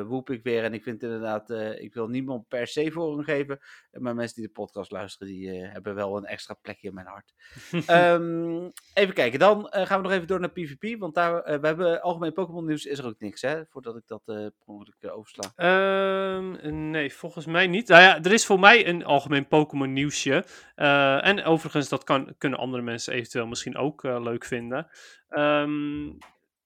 woep 0.05 0.29
ik 0.29 0.43
weer. 0.43 0.63
En 0.63 0.73
ik 0.73 0.83
vind 0.83 1.03
inderdaad, 1.03 1.49
ik 1.79 1.93
wil 1.93 2.07
niemand 2.07 2.47
per 2.47 2.67
se 2.67 2.91
voorrang 2.91 3.23
geven. 3.25 3.59
Maar 3.91 4.15
mensen 4.15 4.35
die 4.35 4.45
de 4.45 4.51
podcast 4.51 4.91
luisteren, 4.91 5.33
die 5.33 5.49
hebben 5.51 5.95
wel 5.95 6.17
een 6.17 6.25
extra 6.25 6.53
plekje 6.53 6.87
in 6.87 6.93
mijn 6.93 7.07
hart. 7.07 7.33
Ehm, 7.87 8.69
even 8.93 9.13
kijken, 9.13 9.39
dan 9.39 9.67
gaan 9.71 9.97
we 10.01 10.03
nog 10.07 10.11
even 10.15 10.27
door 10.27 10.39
naar 10.39 10.51
PvP. 10.51 10.99
Want 10.99 11.15
daar, 11.15 11.59
we 11.61 11.67
hebben 11.67 12.01
algemeen 12.01 12.33
Pokémon 12.33 12.65
nieuws, 12.65 12.85
is 12.85 12.99
er 12.99 13.05
ook 13.05 13.19
niks 13.19 13.41
hè. 13.41 13.65
Voordat 13.69 13.95
ik 13.95 14.07
dat 14.07 14.21
per 14.25 14.51
ongeluk 14.65 15.11
oversla. 15.11 15.51
Ehm, 15.55 16.89
nee, 16.89 17.13
volgens 17.13 17.45
mij 17.45 17.67
niet. 17.67 17.87
Nou 17.87 18.01
ja, 18.01 18.23
er 18.23 18.33
is 18.33 18.45
voor 18.45 18.56
mij 18.59 18.87
een 18.87 19.05
algemeen 19.05 19.47
Pokémon 19.47 19.93
nieuwsje. 19.93 20.45
Eh, 20.75 21.25
en 21.25 21.43
overigens, 21.43 21.89
dat 21.89 22.03
kan, 22.03 22.35
kunnen 22.37 22.59
andere 22.59 22.83
mensen 22.83 23.13
eventueel 23.13 23.47
misschien 23.47 23.77
ook 23.77 24.03
eh, 24.03 24.21
leuk 24.21 24.45
vinden. 24.45 24.87
Ehm, 25.29 26.07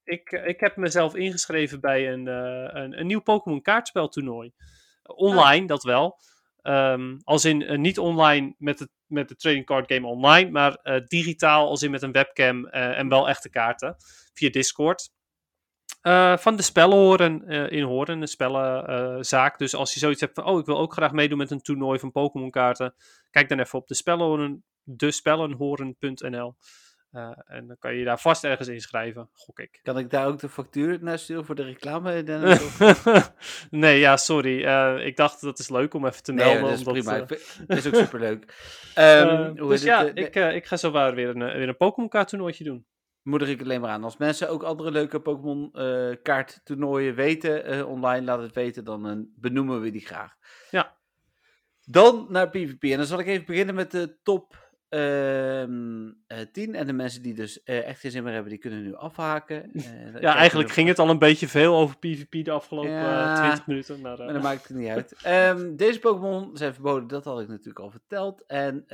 ik, 0.03 0.31
ik 0.45 0.59
heb 0.59 0.75
mezelf 0.75 1.15
ingeschreven 1.15 1.79
bij 1.79 2.11
een, 2.11 2.27
eh, 2.27 2.81
een, 2.81 2.99
een 2.99 3.07
nieuw 3.07 3.21
Pokémon 3.21 3.61
kaartspeltoernooi. 3.61 4.51
Online, 5.03 5.67
dat 5.67 5.83
wel. 5.83 6.19
Ehm, 6.61 7.17
als 7.23 7.45
in 7.45 7.81
niet 7.81 7.99
online 7.99 8.55
met, 8.57 8.79
het, 8.79 8.89
met 9.05 9.29
de 9.29 9.35
trading 9.35 9.65
card 9.65 9.93
game 9.93 10.07
online, 10.07 10.49
maar 10.49 11.01
digitaal 11.07 11.67
als 11.69 11.83
in 11.83 11.91
met 11.91 12.01
een 12.01 12.11
webcam 12.11 12.65
en 12.65 13.09
wel 13.09 13.29
echte 13.29 13.49
kaarten 13.49 13.95
via 14.33 14.49
Discord. 14.49 15.09
Eh, 16.01 16.37
van 16.37 16.55
de 16.55 16.61
spellenhoren 16.63 17.47
eh 17.47 17.71
in 17.71 17.83
Horen, 17.83 18.21
een 18.21 18.27
spellenzaak. 18.27 19.57
dus 19.57 19.75
als 19.75 19.93
je 19.93 19.99
zoiets 19.99 20.21
hebt 20.21 20.33
van, 20.33 20.45
oh, 20.45 20.59
ik 20.59 20.65
wil 20.65 20.77
ook 20.77 20.93
graag 20.93 21.11
meedoen 21.11 21.37
met 21.37 21.51
een 21.51 21.61
toernooi 21.61 21.99
van 21.99 22.11
Pokémon 22.11 22.49
kaarten, 22.51 22.93
kijk 23.29 23.49
dan 23.49 23.59
even 23.59 23.79
op 23.79 23.87
de 23.87 23.93
spellenhoren, 23.95 24.63
despellenhoren.nl. 24.83 26.55
Eh, 27.11 27.31
en 27.45 27.67
dan 27.67 27.75
kan 27.79 27.91
je 27.93 27.99
je 27.99 28.05
daar 28.05 28.19
vast 28.19 28.43
ergens 28.43 28.67
inschrijven, 28.67 29.29
gok 29.33 29.59
ik. 29.59 29.79
Kan 29.83 29.97
ik 29.97 30.09
daar 30.09 30.27
ook 30.27 30.39
de 30.39 30.49
factuur 30.49 30.97
naar 31.01 31.19
sturen 31.19 31.45
voor 31.45 31.55
de 31.55 31.63
reclame? 31.63 32.23
Nee, 33.69 33.99
ja, 33.99 34.17
sorry. 34.17 34.63
Eh, 34.65 35.05
ik 35.05 35.15
dacht 35.15 35.41
dat 35.41 35.59
is 35.59 35.69
leuk 35.69 35.93
om 35.93 36.05
even 36.05 36.23
te 36.23 36.31
Nee, 36.33 36.45
melden. 36.45 36.61
dat 36.63 36.71
is 36.79 36.85
omdat, 36.85 36.93
prima. 37.03 37.19
eh, 37.19 37.67
Dat 37.67 37.77
is 37.77 37.87
ook 37.87 37.95
superleuk. 37.95 38.45
eh, 38.95 39.21
Ehm 39.21 39.55
dus 39.67 39.83
ja, 39.83 40.05
eh, 40.07 40.23
ik, 40.25 40.35
eh, 40.35 40.55
ik 40.55 40.65
ga 40.65 40.77
zo 40.77 40.91
weer 40.91 41.29
een, 41.29 41.41
eh, 41.41 41.55
weer 41.55 41.67
een 41.67 41.77
Pokémon 41.77 42.09
kaart 42.09 42.27
toernooitje 42.27 42.63
doen. 42.63 42.85
Moedig 43.23 43.49
ik 43.49 43.61
alleen 43.61 43.81
maar 43.81 43.89
aan. 43.89 44.03
Als 44.03 44.17
mensen 44.17 44.49
ook 44.49 44.63
andere 44.63 44.91
leuke 44.91 45.21
Pokémon 45.21 45.73
eh 45.73 46.15
kaarttoernooien 46.23 47.15
weten 47.15 47.63
eh, 47.65 47.89
online, 47.89 48.25
laat 48.25 48.41
het 48.41 48.53
weten, 48.53 48.83
dan 48.83 49.07
eh, 49.07 49.15
benoemen 49.35 49.81
we 49.81 49.91
die 49.91 50.05
graag. 50.05 50.35
Ja. 50.71 50.97
Dan 51.81 52.25
naar 52.29 52.49
PvP. 52.49 52.83
En 52.83 52.97
dan 52.97 53.05
zal 53.05 53.19
ik 53.19 53.27
even 53.27 53.45
beginnen 53.45 53.75
met 53.75 53.91
de 53.91 54.17
top 54.23 54.70
ehm, 54.91 56.11
eh, 56.27 56.37
10. 56.51 56.75
En 56.75 56.87
de 56.87 56.93
mensen 56.93 57.21
die 57.21 57.33
dus 57.33 57.63
eh, 57.63 57.87
echt 57.87 57.99
geen 57.99 58.11
zin 58.11 58.23
meer 58.23 58.33
hebben, 58.33 58.51
die 58.51 58.59
kunnen 58.61 58.83
nu 58.83 58.95
afhaken. 58.95 59.71
Eh, 60.15 60.21
Ja, 60.21 60.35
eigenlijk 60.35 60.69
ging 60.71 60.87
het 60.87 60.99
al 60.99 61.09
een 61.09 61.19
beetje 61.19 61.47
veel 61.47 61.75
over 61.75 61.97
PvP 61.97 62.43
de 62.45 62.51
afgelopen 62.51 62.91
Ja. 62.91 63.33
eh, 63.33 63.39
20 63.39 63.67
minuten. 63.67 64.01
Maar, 64.01 64.17
Maar 64.17 64.33
dat 64.33 64.41
maakt 64.41 64.67
het 64.67 64.77
niet 64.77 64.87
uit. 64.89 65.13
Ehm, 65.23 65.75
deze 65.75 65.99
Pokémon 65.99 66.57
zijn 66.57 66.73
verboden, 66.73 67.07
dat 67.07 67.25
had 67.25 67.41
ik 67.41 67.47
natuurlijk 67.47 67.79
al 67.79 67.89
verteld. 67.91 68.43
En 68.47 68.85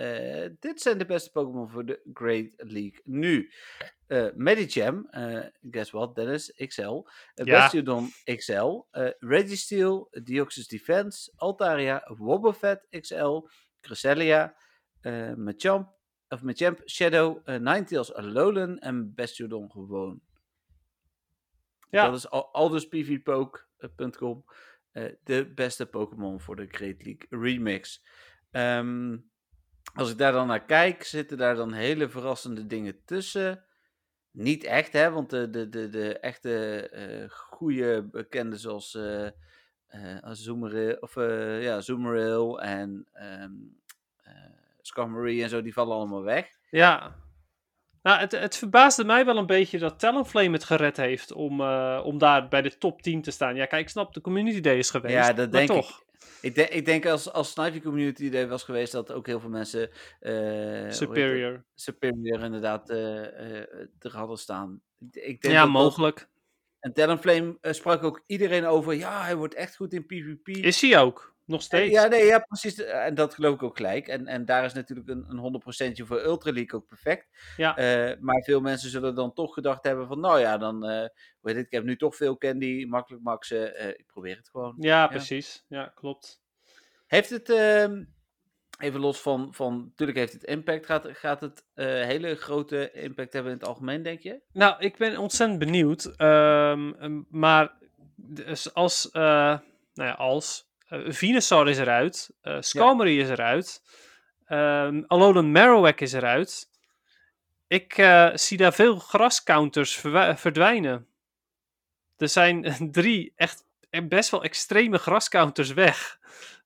dit 0.60 0.82
zijn 0.82 0.98
de 0.98 1.06
beste 1.06 1.32
Pokémon 1.32 1.70
voor 1.70 1.86
de 1.86 2.00
Great 2.14 2.54
League 2.58 3.00
nu. 3.04 3.52
eh 4.08 4.26
Medicham, 4.36 5.08
guess 5.72 5.91
what, 5.91 6.16
Dennis, 6.16 6.54
XL. 6.68 6.82
Uh, 6.82 7.02
Ja. 7.34 7.60
Bastiodon 7.60 8.10
XL. 8.36 8.80
eh 8.91 9.10
Registeel, 9.20 10.08
Deoxys 10.24 10.68
Defense, 10.68 11.32
Altaria, 11.36 12.12
Wobbuffet 12.18 12.88
XL, 13.00 13.39
Cresselia, 13.82 14.56
eh 15.02 15.34
Machamp, 15.34 15.95
of 16.30 16.41
Machamp 16.41 16.82
Shadow, 16.86 17.41
eh 17.43 17.60
Ninetales 17.60 18.14
Alolan 18.14 18.80
en 18.80 19.14
Bastiodon 19.16 19.72
gewoon. 19.72 20.22
Ja. 21.89 22.06
Dat 22.06 22.16
is 22.16 22.30
al, 22.30 22.54
eh 24.91 25.14
de 25.24 25.52
beste 25.56 25.86
Pokémon 25.86 26.41
voor 26.41 26.56
de 26.56 26.68
Great 26.68 27.04
League 27.04 27.26
Remix. 27.30 28.06
Ehm, 28.52 29.18
als 29.93 30.12
ik 30.12 30.18
daar 30.18 30.32
dan 30.32 30.48
naar 30.48 30.66
kijk, 30.66 31.04
zitten 31.04 31.38
daar 31.38 31.56
dan 31.56 31.74
hele 31.74 32.10
verrassende 32.10 32.68
dingen 32.68 33.04
tussen. 33.06 33.66
Niet 34.32 34.64
echt, 34.64 34.93
hè, 34.93 35.12
want 35.12 35.30
de, 35.30 35.50
de, 35.50 35.70
de, 35.70 35.89
de 35.89 36.20
echte 36.20 36.80
eh 36.89 37.30
goede 37.30 38.04
bekenden 38.12 38.60
zoals 38.60 38.95
eh 38.95 39.30
Azumarill, 40.22 40.98
of, 41.00 41.16
ja, 41.62 41.76
Azumarill 41.76 42.56
en 42.56 43.08
ehm 43.14 43.54
Skarmory 44.88 45.43
en 45.43 45.49
zo, 45.49 45.61
die 45.61 45.73
vallen 45.73 45.95
allemaal 45.95 46.23
weg. 46.23 46.47
Ja. 46.69 47.15
Nou, 48.01 48.19
het, 48.19 48.31
het 48.31 48.57
verbaasde 48.57 49.03
mij 49.03 49.25
wel 49.25 49.38
een 49.38 49.45
beetje 49.45 49.77
dat 49.79 49.99
Talonflame 49.99 50.51
het 50.51 50.63
gered 50.63 50.97
heeft 50.97 51.31
om, 51.31 51.61
eh, 51.61 52.01
om 52.03 52.17
daar 52.17 52.47
bij 52.47 52.61
de 52.61 52.77
top 52.77 53.01
10 53.01 53.21
te 53.21 53.31
staan. 53.31 53.55
Ja, 53.55 53.65
kijk, 53.65 53.81
ik 53.81 53.89
snap, 53.89 54.13
de 54.13 54.21
community 54.21 54.61
day 54.61 54.77
is 54.77 54.89
geweest. 54.89 55.13
Ja, 55.13 55.27
dat 55.33 55.38
maar 55.38 55.47
denk 55.49 55.67
toch. 55.69 55.89
ik. 55.99 56.05
Ik, 56.41 56.55
denk 56.55 56.69
ik 56.69 56.85
denk 56.85 57.05
als, 57.05 57.31
als 57.31 57.51
Snivy 57.51 57.81
Community 57.81 58.29
Day 58.29 58.47
was 58.47 58.63
geweest, 58.63 58.91
dat 58.91 59.11
ook 59.11 59.25
heel 59.25 59.39
veel 59.39 59.49
mensen. 59.49 59.89
eh? 60.19 60.89
Superior. 60.91 61.65
Superior 61.75 62.39
inderdaad 62.43 62.89
eh, 62.89 62.99
er 63.99 64.11
hadden 64.15 64.38
staan. 64.38 64.81
Ik, 65.11 65.41
denk 65.41 65.53
Ja, 65.53 65.63
dat 65.63 65.73
dat- 65.73 65.81
mogelijk. 65.83 66.27
en 66.79 66.93
Talonflame 66.93 67.57
sprak 67.61 68.03
ook 68.03 68.23
iedereen 68.25 68.65
over. 68.65 68.93
Ja, 68.93 69.21
hij 69.23 69.35
wordt 69.35 69.53
echt 69.53 69.75
goed 69.75 69.93
in 69.93 70.05
PvP. 70.05 70.47
Is 70.47 70.81
hij 70.81 70.99
ook. 70.99 71.35
Nog 71.48 71.62
steeds. 71.62 71.91
Ja, 71.93 72.08
nee, 72.08 72.26
ja, 72.26 72.39
precies. 72.39 72.84
En 72.84 73.16
dat 73.16 73.34
geloof 73.34 73.54
ik 73.54 73.64
ook 73.64 73.76
gelijk. 73.78 74.08
En, 74.08 74.28
en 74.28 74.45
daar 74.45 74.66
is 74.66 74.74
natuurlijk 74.74 75.08
een, 75.08 75.26
een 75.30 75.62
100% 76.02 76.06
voor 76.08 76.22
Ultra 76.24 76.52
League 76.52 76.80
ook 76.80 76.88
perfect. 76.88 77.54
Ja. 77.58 77.78
Eh, 77.78 78.20
maar 78.20 78.41
veel 78.41 78.62
mensen 78.62 78.89
zullen 78.89 79.16
dan 79.16 79.34
toch 79.34 79.54
gedacht 79.54 79.84
hebben 79.84 80.08
van, 80.08 80.20
nou 80.20 80.39
ja, 80.39 80.58
dan, 80.58 80.86
eh 80.86 81.08
weet 81.41 81.56
ik, 81.56 81.66
ik 81.66 81.72
heb 81.72 81.84
nu 81.84 81.98
toch 81.98 82.16
veel 82.16 82.38
candy, 82.38 82.86
makkelijk 82.86 83.24
maxen, 83.24 83.76
eh, 83.76 83.88
ik 83.88 84.06
probeer 84.08 84.38
het 84.38 84.50
gewoon. 84.50 84.76
Ja, 84.80 85.08
precies. 85.08 85.66
Ja, 85.68 85.91
klopt. 85.95 86.41
Heeft 87.06 87.30
het, 87.30 87.50
ehm, 87.50 88.04
even 88.80 89.00
los 89.00 89.22
van, 89.22 89.54
van, 89.54 89.86
natuurlijk 89.86 90.18
heeft 90.18 90.34
het 90.34 90.43
impact, 90.43 90.86
gaat, 90.86 91.08
gaat 91.12 91.41
het 91.41 91.66
eh, 91.74 91.86
hele 91.86 92.36
grote 92.36 92.91
impact 92.91 93.34
hebben 93.34 93.52
in 93.52 93.58
het 93.58 93.68
algemeen, 93.68 94.04
denk 94.04 94.20
je? 94.20 94.41
Nou, 94.52 94.76
ik 94.80 94.98
ben 94.98 95.18
ontzettend 95.18 95.60
benieuwd. 95.60 96.06
Ehm, 96.06 97.22
maar 97.30 97.78
dus 98.16 98.74
als, 98.74 99.12
eh, 99.12 99.22
nou 99.93 100.10
ja, 100.10 100.12
als 100.12 100.62
eh, 100.62 100.66
Venusaur 100.89 101.67
is 101.67 101.77
eruit, 101.77 102.29
eh 102.41 102.57
Skarmory 102.59 103.19
is 103.19 103.29
eruit, 103.29 103.81
ehm 104.45 105.03
Alolan 105.07 105.51
Marowak 105.51 105.99
is 106.01 106.13
eruit. 106.13 106.69
Ik 107.67 107.97
eh, 107.97 108.29
zie 108.33 108.57
daar 108.57 108.73
veel 108.73 108.95
grascounters 108.95 109.95
verdwijnen. 110.35 111.07
Er 112.17 112.29
zijn 112.29 112.75
drie 112.91 113.33
echt 113.35 113.65
best 114.07 114.29
wel 114.29 114.43
extreme 114.43 114.97
grascounters 114.97 115.73
weg. 115.73 116.19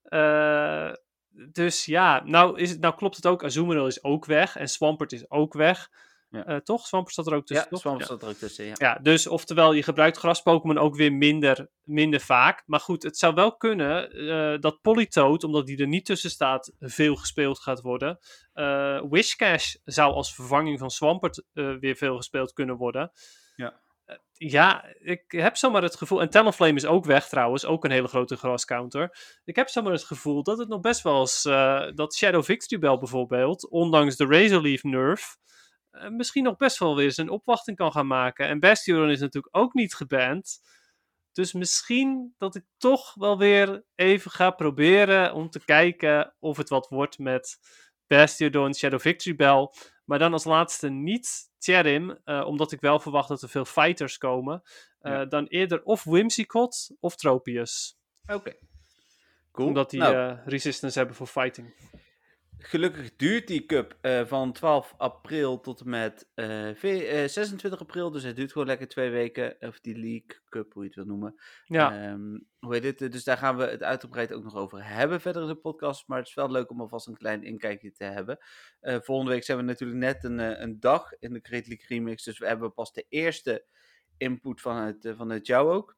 Eh, 0.04 0.94
dus 1.30 1.86
ja, 1.86 2.22
nou, 2.26 2.60
is 2.60 2.70
het, 2.70 2.80
nou 2.80 2.96
klopt 2.96 3.16
het 3.16 3.26
ook. 3.26 3.44
Azumarill 3.44 3.88
is 3.88 4.04
ook 4.04 4.26
weg 4.26 4.56
en 4.56 4.68
Swampert 4.68 5.12
is 5.12 5.30
ook 5.30 5.54
weg. 5.54 5.90
Ja. 6.32 6.46
Eh, 6.46 6.58
toch? 6.58 6.88
Swampert 6.88 7.14
staat 7.14 7.28
er 7.28 7.34
ook 7.34 7.46
tussen, 7.46 7.66
ja, 7.66 7.72
toch? 7.72 7.80
Swamp 7.80 8.00
Ja. 8.00 8.06
staat 8.06 8.22
er 8.22 8.28
ook 8.30 8.36
tussen, 8.36 8.66
ja. 8.66 8.74
Ja, 8.78 9.00
dus 9.02 9.28
oftewel, 9.28 9.74
je 9.74 9.84
gebruikt 9.84 10.18
gras-Pokémon 10.18 10.78
ook 10.78 10.96
weer 10.96 11.14
minder, 11.14 11.70
minder 11.84 12.20
vaak. 12.20 12.64
Maar 12.66 12.80
goed, 12.80 13.04
het 13.04 13.18
zou 13.18 13.34
wel 13.34 13.56
kunnen 13.56 14.12
eh, 14.12 14.60
dat 14.60 14.82
Politoed, 14.82 15.44
omdat 15.44 15.66
die 15.66 15.78
er 15.78 15.88
niet 15.88 16.06
tussen 16.06 16.30
staat, 16.30 16.74
veel 16.80 17.16
gespeeld 17.16 17.60
gaat 17.60 17.82
worden. 17.82 18.20
Eh 18.54 19.02
Wishcash 19.10 19.76
zou 19.84 20.14
als 20.14 20.36
vervanging 20.36 20.80
van 20.80 20.90
Swampert 20.90 21.44
weer 21.54 21.96
veel 21.96 22.16
gespeeld 22.18 22.54
kunnen 22.54 22.76
worden. 22.76 23.12
Ja. 23.56 23.82
ja, 24.34 24.86
ik 25.00 25.24
heb 25.28 25.58
zomaar 25.58 25.82
het 25.82 25.96
gevoel. 25.96 26.22
En 26.22 26.30
Talonflame 26.30 26.76
is 26.76 26.86
ook 26.86 27.06
weg 27.06 27.28
trouwens, 27.28 27.66
ook 27.66 27.84
een 27.84 27.92
hele 27.92 28.08
grote 28.08 28.36
grascounter. 28.36 29.18
Ik 29.44 29.56
heb 29.56 29.70
zomaar 29.70 29.92
het 29.92 30.04
gevoel 30.04 30.44
dat 30.44 30.58
het 30.58 30.68
nog 30.68 30.82
best 30.82 31.02
wel 31.02 31.20
eens. 31.20 31.44
dat 31.96 32.16
Shadow 32.16 32.44
Victory 32.44 32.82
Bell 32.82 32.98
bijvoorbeeld, 32.98 33.70
ondanks 33.70 34.16
de 34.16 34.26
Razor 34.26 34.62
Leaf 34.62 34.84
nerf. 34.84 35.40
Eh, 35.92 36.10
misschien 36.10 36.44
nog 36.44 36.58
best 36.58 36.78
wel 36.80 36.96
weer 36.96 37.12
zijn 37.12 37.30
opwachting 37.30 37.78
kan 37.78 37.92
gaan 37.92 38.08
maken. 38.08 38.48
En 38.48 38.60
Bastion 38.60 39.10
is 39.10 39.20
natuurlijk 39.20 39.58
ook 39.58 39.74
niet 39.74 39.96
geband. 39.96 40.62
Dus 41.32 41.54
misschien 41.54 42.36
dat 42.38 42.56
ik 42.56 42.64
toch 42.78 43.14
wel 43.14 43.38
weer 43.38 43.84
even 43.96 44.32
ga 44.32 44.52
proberen 44.52 45.34
om 45.34 45.50
te 45.50 45.66
kijken 45.66 46.36
of 46.40 46.58
het 46.58 46.70
wat 46.70 46.88
wordt 46.88 47.20
met 47.20 47.60
Bastiodon, 48.08 48.76
Shadow 48.76 49.00
Victory 49.00 49.36
Bell. 49.36 49.70
Maar 50.06 50.20
dan 50.20 50.34
als 50.34 50.44
laatste 50.44 50.90
niet 50.90 51.50
Cherim, 51.60 52.18
eh, 52.24 52.46
omdat 52.46 52.72
ik 52.72 52.82
wel 52.82 53.00
verwacht 53.00 53.28
dat 53.28 53.42
er 53.42 53.50
veel 53.50 53.66
fighters 53.66 54.18
komen. 54.18 54.62
Eh, 55.00 55.12
Ja. 55.12 55.26
Dan 55.26 55.46
eerder 55.46 55.84
of 55.84 56.04
Whimsicott 56.04 56.92
of 57.00 57.16
Tropius. 57.16 57.98
Oké. 58.28 58.54
Cool. 59.52 59.68
Omdat 59.68 59.90
die 59.90 60.00
Nou, 60.00 60.38
resistance 60.46 60.98
hebben 60.98 61.16
voor 61.16 61.28
fighting. 61.28 61.74
Gelukkig 62.64 63.16
duurt 63.16 63.48
die 63.48 63.66
cup 63.66 63.98
eh, 64.02 64.26
van 64.26 64.52
12 64.54 64.94
april 64.98 65.60
tot 65.60 65.80
en 65.82 65.90
met 65.90 66.30
eh, 66.34 66.70
ve- 66.76 67.04
eh, 67.06 67.28
26 67.28 67.80
april. 67.80 68.12
Dus 68.12 68.24
het 68.24 68.36
duurt 68.36 68.52
gewoon 68.52 68.68
lekker 68.68 68.88
twee 68.88 69.10
weken. 69.10 69.56
Of 69.60 69.80
die 69.80 69.94
League 69.98 70.40
Cup, 70.50 70.74
hoe 70.74 70.82
je 70.84 70.88
het 70.88 70.98
wil 70.98 71.06
noemen. 71.06 71.36
Ja, 71.66 72.02
Ehm, 72.10 72.40
hoe 72.60 72.74
heet 72.74 73.00
het? 73.00 73.12
Dus 73.12 73.24
daar 73.24 73.38
gaan 73.38 73.58
we 73.58 73.64
het 73.64 73.84
uitgebreid 73.84 74.34
ook 74.34 74.44
nog 74.44 74.56
over 74.56 74.86
hebben 74.86 75.22
verder 75.22 75.42
in 75.42 75.48
de 75.48 75.56
podcast. 75.56 76.08
Maar 76.08 76.18
het 76.18 76.28
is 76.28 76.34
wel 76.34 76.52
leuk 76.52 76.70
om 76.70 76.82
alvast 76.82 77.08
een 77.08 77.18
klein 77.18 77.44
inkijkje 77.44 77.92
te 77.92 78.04
hebben. 78.04 78.38
Eh, 78.80 78.98
volgende 79.02 79.32
week 79.32 79.44
zijn 79.44 79.58
we 79.58 79.64
natuurlijk 79.64 80.00
net 80.00 80.24
een, 80.24 80.40
eh, 80.40 80.60
een 80.62 80.80
dag 80.80 81.12
in 81.20 81.34
de 81.34 81.40
Great 81.44 81.68
League 81.68 81.86
Remix. 81.88 82.24
Dus 82.24 82.38
we 82.40 82.48
hebben 82.48 82.74
pas 82.74 82.94
de 82.94 83.06
eerste 83.10 83.66
input 84.18 84.62
vanuit, 84.62 85.06
uh, 85.06 85.18
vanuit 85.18 85.48
jou 85.48 85.72
ook. 85.72 85.98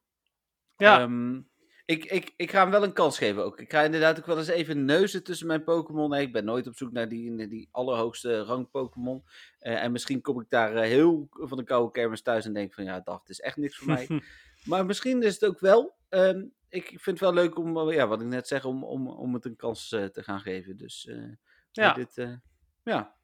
ja. 0.76 1.00
Ehm, 1.00 1.40
ik, 1.84 2.04
ik, 2.04 2.32
ik 2.36 2.50
ga 2.50 2.60
hem 2.62 2.70
wel 2.70 2.82
een 2.82 2.92
kans 2.92 3.18
geven 3.18 3.44
ook. 3.44 3.60
Ik 3.60 3.70
ga 3.72 3.82
inderdaad 3.82 4.18
ook 4.18 4.26
wel 4.26 4.38
eens 4.38 4.48
even 4.48 4.84
neuzen 4.84 5.24
tussen 5.24 5.46
mijn 5.46 5.64
Pokémon. 5.64 6.10
Nee, 6.10 6.22
ik 6.26 6.32
ben 6.32 6.44
nooit 6.44 6.66
op 6.66 6.76
zoek 6.76 6.92
naar 6.92 7.08
die, 7.08 7.48
die 7.48 7.68
allerhoogste 7.72 8.42
rang 8.42 8.70
Pokémon. 8.70 9.22
Eh, 9.58 9.82
en 9.82 9.92
misschien 9.92 10.20
kom 10.20 10.40
ik 10.40 10.46
daar 10.50 10.74
eh, 10.74 10.82
heel 10.82 11.26
van 11.30 11.58
de 11.58 11.64
koude 11.64 11.90
kermis 11.92 12.22
thuis 12.22 12.44
en 12.44 12.52
denk 12.52 12.74
van 12.74 12.84
ja, 12.84 13.00
dag, 13.00 13.18
het 13.20 13.28
is 13.28 13.40
echt 13.40 13.56
niks 13.56 13.76
voor 13.76 13.86
mij. 13.86 14.08
maar 14.70 14.86
misschien 14.86 15.22
is 15.22 15.34
het 15.34 15.44
ook 15.44 15.60
wel. 15.60 15.94
ehm, 16.08 16.44
ik 16.68 16.86
vind 16.88 17.04
het 17.06 17.20
wel 17.20 17.34
leuk 17.34 17.58
om, 17.58 17.76
eh, 17.88 17.94
ja, 17.96 18.06
wat 18.06 18.20
ik 18.20 18.26
net 18.26 18.48
zeg, 18.48 18.64
om, 18.64 18.84
om, 18.84 19.08
om 19.08 19.34
het 19.34 19.44
een 19.44 19.56
kans 19.56 19.88
te 19.88 20.22
gaan 20.22 20.40
geven. 20.40 20.76
Dus 20.76 21.08
Ja. 21.72 21.92
dit, 21.92 22.14
ja. 22.82 23.14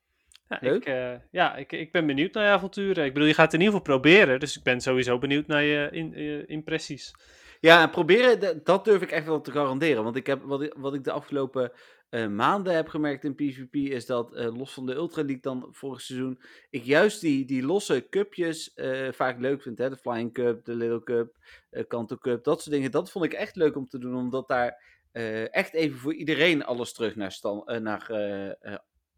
Ja, 0.49 0.59
Leuk. 0.61 0.85
ik, 0.87 1.21
ja 1.31 1.57
ik, 1.57 1.73
ik 1.73 1.93
ben 1.93 2.07
benieuwd 2.07 2.35
naar 2.35 2.45
je 2.45 2.51
avonturen. 2.51 3.05
Ik 3.05 3.13
bedoel, 3.13 3.29
je 3.29 3.35
gaat 3.35 3.45
het 3.53 3.55
in 3.55 3.61
ieder 3.67 3.79
geval 3.79 3.95
proberen. 3.99 4.41
Dus 4.41 4.57
ik 4.57 4.63
ben 4.63 4.81
sowieso 4.81 5.19
benieuwd 5.19 5.47
naar 5.47 5.63
je 5.63 5.89
in, 5.91 6.15
eh, 6.15 6.49
impressies. 6.49 7.15
Ja, 7.61 7.83
en 7.83 7.91
proberen, 7.91 8.65
dat 8.65 8.85
durf 8.85 9.03
ik 9.03 9.11
echt 9.11 9.27
wel 9.27 9.41
te 9.41 9.53
garanderen. 9.53 10.05
Want 10.05 10.17
ik 10.17 10.27
heb, 10.27 10.43
wat, 10.43 10.63
ik, 10.63 10.75
wat 10.77 10.95
ik 10.95 11.05
de 11.05 11.13
afgelopen 11.13 11.73
eh, 12.09 12.27
maanden 12.27 12.75
heb 12.75 12.89
gemerkt 12.89 13.25
in 13.25 13.35
PvP, 13.35 13.75
is 13.75 14.07
dat 14.07 14.35
eh, 14.35 14.57
los 14.57 14.73
van 14.73 14.87
de 14.87 14.95
Ultra 14.95 15.23
League 15.23 15.41
dan 15.41 15.69
vorig 15.71 16.01
seizoen, 16.01 16.41
ik 16.71 16.85
juist 16.85 17.21
die, 17.21 17.45
die 17.45 17.63
losse 17.63 18.07
cupjes 18.11 18.75
eh, 18.75 19.13
vaak 19.13 19.39
leuk 19.39 19.63
vind. 19.63 19.79
Hè? 19.79 19.91
De 19.91 19.97
Flying 19.97 20.33
Cup, 20.33 20.65
de 20.65 20.75
Little 20.75 21.03
Cup, 21.03 21.37
Kanto 21.89 22.17
Cup, 22.17 22.45
dat 22.45 22.63
soort 22.63 22.75
dingen. 22.75 22.91
Dat 22.91 23.11
vond 23.11 23.25
ik 23.25 23.33
echt 23.33 23.57
leuk 23.57 23.77
om 23.77 23.89
te 23.89 23.99
doen, 23.99 24.17
omdat 24.17 24.49
daar 24.49 24.99
echt 25.51 25.73
even 25.73 25.99
voor 25.99 26.15
iedereen 26.15 26.65
alles 26.65 26.93
terug 26.93 27.17
naar, 27.17 27.33
stan, 27.33 27.67
eh, 27.67 27.81
naar 27.81 28.11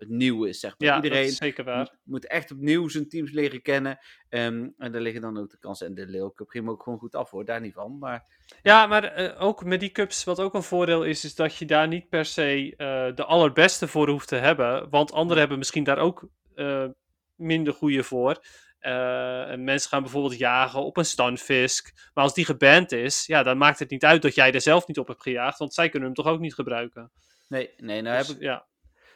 het 0.02 0.10
nieuw 0.10 0.44
is, 0.44 0.60
zeg 0.60 0.74
maar. 0.78 0.88
Ja, 0.88 1.02
iedereen 1.02 1.30
zeker 1.30 1.64
waar. 1.64 1.96
moet, 2.04 2.26
echt 2.26 2.50
opnieuw 2.50 2.88
zijn 2.88 3.08
teams 3.08 3.30
leren 3.30 3.62
kennen. 3.62 3.98
Ehm, 4.28 4.68
en 4.78 4.92
daar 4.92 5.00
liggen 5.00 5.22
dan 5.22 5.38
ook 5.38 5.50
de 5.50 5.58
kansen. 5.58 5.86
En 5.86 5.94
de 5.94 6.06
Little 6.06 6.32
Cup 6.34 6.48
ging 6.48 6.68
ook 6.68 6.82
gewoon 6.82 6.98
goed 6.98 7.14
af 7.14 7.30
hoor, 7.30 7.44
daar 7.44 7.60
niet 7.60 7.72
van. 7.72 7.98
Maar 7.98 8.26
Ja, 8.62 8.86
maar 8.86 9.04
eh, 9.04 9.42
ook 9.42 9.64
met 9.64 9.80
die 9.80 9.90
cups, 9.90 10.24
wat 10.24 10.40
ook 10.40 10.54
een 10.54 10.62
voordeel 10.62 11.04
is, 11.04 11.24
is 11.24 11.34
dat 11.34 11.56
je 11.56 11.64
daar 11.64 11.88
niet 11.88 12.08
per 12.08 12.24
se 12.24 12.74
eh, 12.76 13.14
de 13.14 13.24
allerbeste 13.24 13.88
voor 13.88 14.08
hoeft 14.08 14.28
te 14.28 14.36
hebben. 14.36 14.90
Want 14.90 15.12
anderen 15.12 15.38
hebben 15.38 15.58
misschien 15.58 15.84
daar 15.84 15.98
ook 15.98 16.28
eh, 16.54 16.86
minder 17.34 17.72
goede 17.72 18.02
voor. 18.02 18.44
En 18.78 19.64
mensen 19.64 19.88
gaan 19.88 20.02
bijvoorbeeld 20.02 20.38
jagen 20.38 20.84
op 20.84 20.96
een 20.96 21.04
stunfisk. 21.04 22.10
Maar 22.14 22.24
als 22.24 22.34
die 22.34 22.44
geband 22.44 22.92
is, 22.92 23.26
ja, 23.26 23.42
dan 23.42 23.58
maakt 23.58 23.78
het 23.78 23.90
niet 23.90 24.04
uit 24.04 24.22
dat 24.22 24.34
jij 24.34 24.52
er 24.52 24.60
zelf 24.60 24.86
niet 24.86 24.98
op 24.98 25.08
hebt 25.08 25.22
gejaagd. 25.22 25.58
Want 25.58 25.74
zij 25.74 25.88
kunnen 25.88 26.08
hem 26.08 26.16
toch 26.16 26.32
ook 26.32 26.40
niet 26.40 26.54
gebruiken. 26.54 27.12
nee, 27.48 27.74
nee 27.76 28.02
nou 28.02 28.18
Dus, 28.18 28.26
heb 28.26 28.36
ik, 28.36 28.42
ja. 28.42 28.66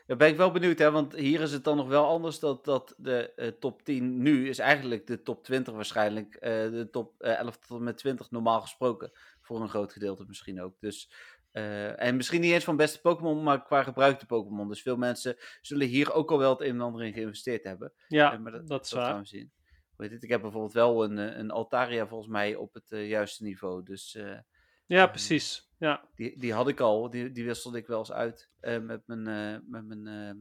Daar 0.06 0.16
ben 0.16 0.28
ik 0.28 0.36
wel 0.36 0.50
benieuwd. 0.50 0.78
Hè, 0.78 0.90
want 0.90 1.14
hier 1.14 1.40
is 1.40 1.52
het 1.52 1.64
dan 1.64 1.76
nog 1.76 1.88
wel 1.88 2.06
anders. 2.06 2.38
Dat, 2.38 2.64
dat 2.64 2.94
de 2.98 3.32
eh, 3.34 3.48
top 3.48 3.82
10 3.82 4.22
nu 4.22 4.48
is 4.48 4.58
eigenlijk 4.58 5.06
de 5.06 5.22
top 5.22 5.44
20 5.44 5.74
waarschijnlijk. 5.74 6.34
eh, 6.34 6.50
de 6.50 6.88
top 6.90 7.20
eh, 7.22 7.38
11 7.38 7.58
tot 7.58 7.78
en 7.78 7.84
met 7.84 7.96
20 7.96 8.30
normaal 8.30 8.60
gesproken. 8.60 9.10
Voor 9.40 9.60
een 9.60 9.68
groot 9.68 9.92
gedeelte 9.92 10.24
misschien 10.26 10.62
ook. 10.62 10.74
Dus, 10.80 11.12
eh, 11.52 12.02
en 12.02 12.16
misschien 12.16 12.40
niet 12.40 12.52
eens 12.52 12.64
van 12.64 12.76
beste 12.76 13.00
Pokémon, 13.00 13.42
maar 13.42 13.62
qua 13.62 13.82
gebruikte 13.82 14.26
Pokémon. 14.26 14.68
Dus 14.68 14.82
veel 14.82 14.96
mensen 14.96 15.36
zullen 15.60 15.86
hier 15.86 16.12
ook 16.12 16.30
al 16.30 16.38
wel 16.38 16.50
het 16.50 16.60
een 16.60 16.74
en 16.74 16.80
ander 16.80 17.04
in 17.04 17.12
geïnvesteerd 17.12 17.64
hebben. 17.64 17.92
Ja, 18.08 18.32
Eh, 18.32 18.38
maar 18.38 18.64
dat, 18.66 18.84
is 18.84 18.92
gaan 18.92 19.02
waar. 19.02 19.18
we 19.20 19.26
zien. 19.26 19.52
Het? 19.96 20.22
Ik 20.22 20.28
heb 20.30 20.40
bijvoorbeeld 20.40 20.72
wel 20.72 21.04
een, 21.04 21.18
eh, 21.18 21.36
een 21.38 21.50
Altaria 21.50 22.06
volgens 22.06 22.30
mij 22.30 22.54
op 22.54 22.74
het 22.74 22.92
eh, 22.92 23.08
juiste 23.08 23.42
niveau. 23.42 23.82
Dus 23.82 24.14
eh, 24.14 24.38
Ja, 24.86 25.06
precies. 25.06 25.70
Ja. 25.78 26.08
die, 26.14 26.38
die 26.38 26.52
had 26.52 26.68
ik 26.68 26.80
al. 26.80 27.10
Die, 27.10 27.32
die 27.32 27.44
wisselde 27.44 27.78
ik 27.78 27.86
wel 27.86 27.98
eens 27.98 28.12
uit 28.12 28.50
eh, 28.60 28.78
met 28.78 29.02
mijn... 29.06 29.26
eh, 29.26 29.60
met 29.68 29.86
mijn 29.86 30.06
ehm, 30.06 30.36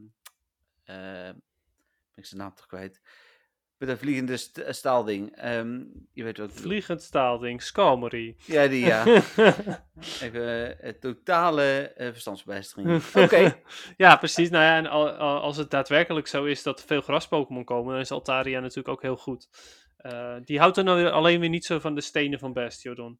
eh, 0.84 1.32
ben 2.14 2.24
ik 2.24 2.26
zijn 2.26 2.40
naam 2.40 2.54
toch 2.54 2.66
kwijt. 2.66 3.00
Met 3.76 3.88
een 3.88 3.98
vliegende 3.98 4.36
st- 4.36 4.64
staalding. 4.68 5.36
Ehm, 5.36 5.80
je 6.12 6.24
weet 6.24 6.38
wat. 6.38 6.52
Vliegend 6.52 7.02
staalding, 7.02 7.62
Skalmery. 7.62 8.36
Ja, 8.44 8.66
die 8.66 8.86
ja. 8.86 9.04
Even 10.22 10.76
totale 11.00 11.92
verstandsbijstering. 11.96 13.02
Oké. 13.24 13.60
ja, 13.96 14.16
precies. 14.16 14.50
Nou 14.50 14.64
ja, 14.64 14.76
en 14.76 14.86
al- 14.86 15.10
al- 15.10 15.40
als 15.40 15.56
het 15.56 15.70
daadwerkelijk 15.70 16.26
zo 16.26 16.44
is 16.44 16.62
dat 16.62 16.84
veel 16.84 17.00
gras-Pokémon 17.00 17.64
komen, 17.64 17.92
dan 17.92 18.00
is 18.00 18.10
Altaria 18.10 18.60
natuurlijk 18.60 18.88
ook 18.88 19.02
heel 19.02 19.16
goed. 19.16 19.48
Die 20.44 20.58
houdt 20.58 20.76
dan 20.76 20.84
nou 20.84 21.06
alleen 21.08 21.40
weer 21.40 21.48
niet 21.48 21.64
zo 21.64 21.78
van 21.78 21.94
de 21.94 22.00
stenen 22.00 22.38
van 22.38 22.52
Bastiodon. 22.52 23.18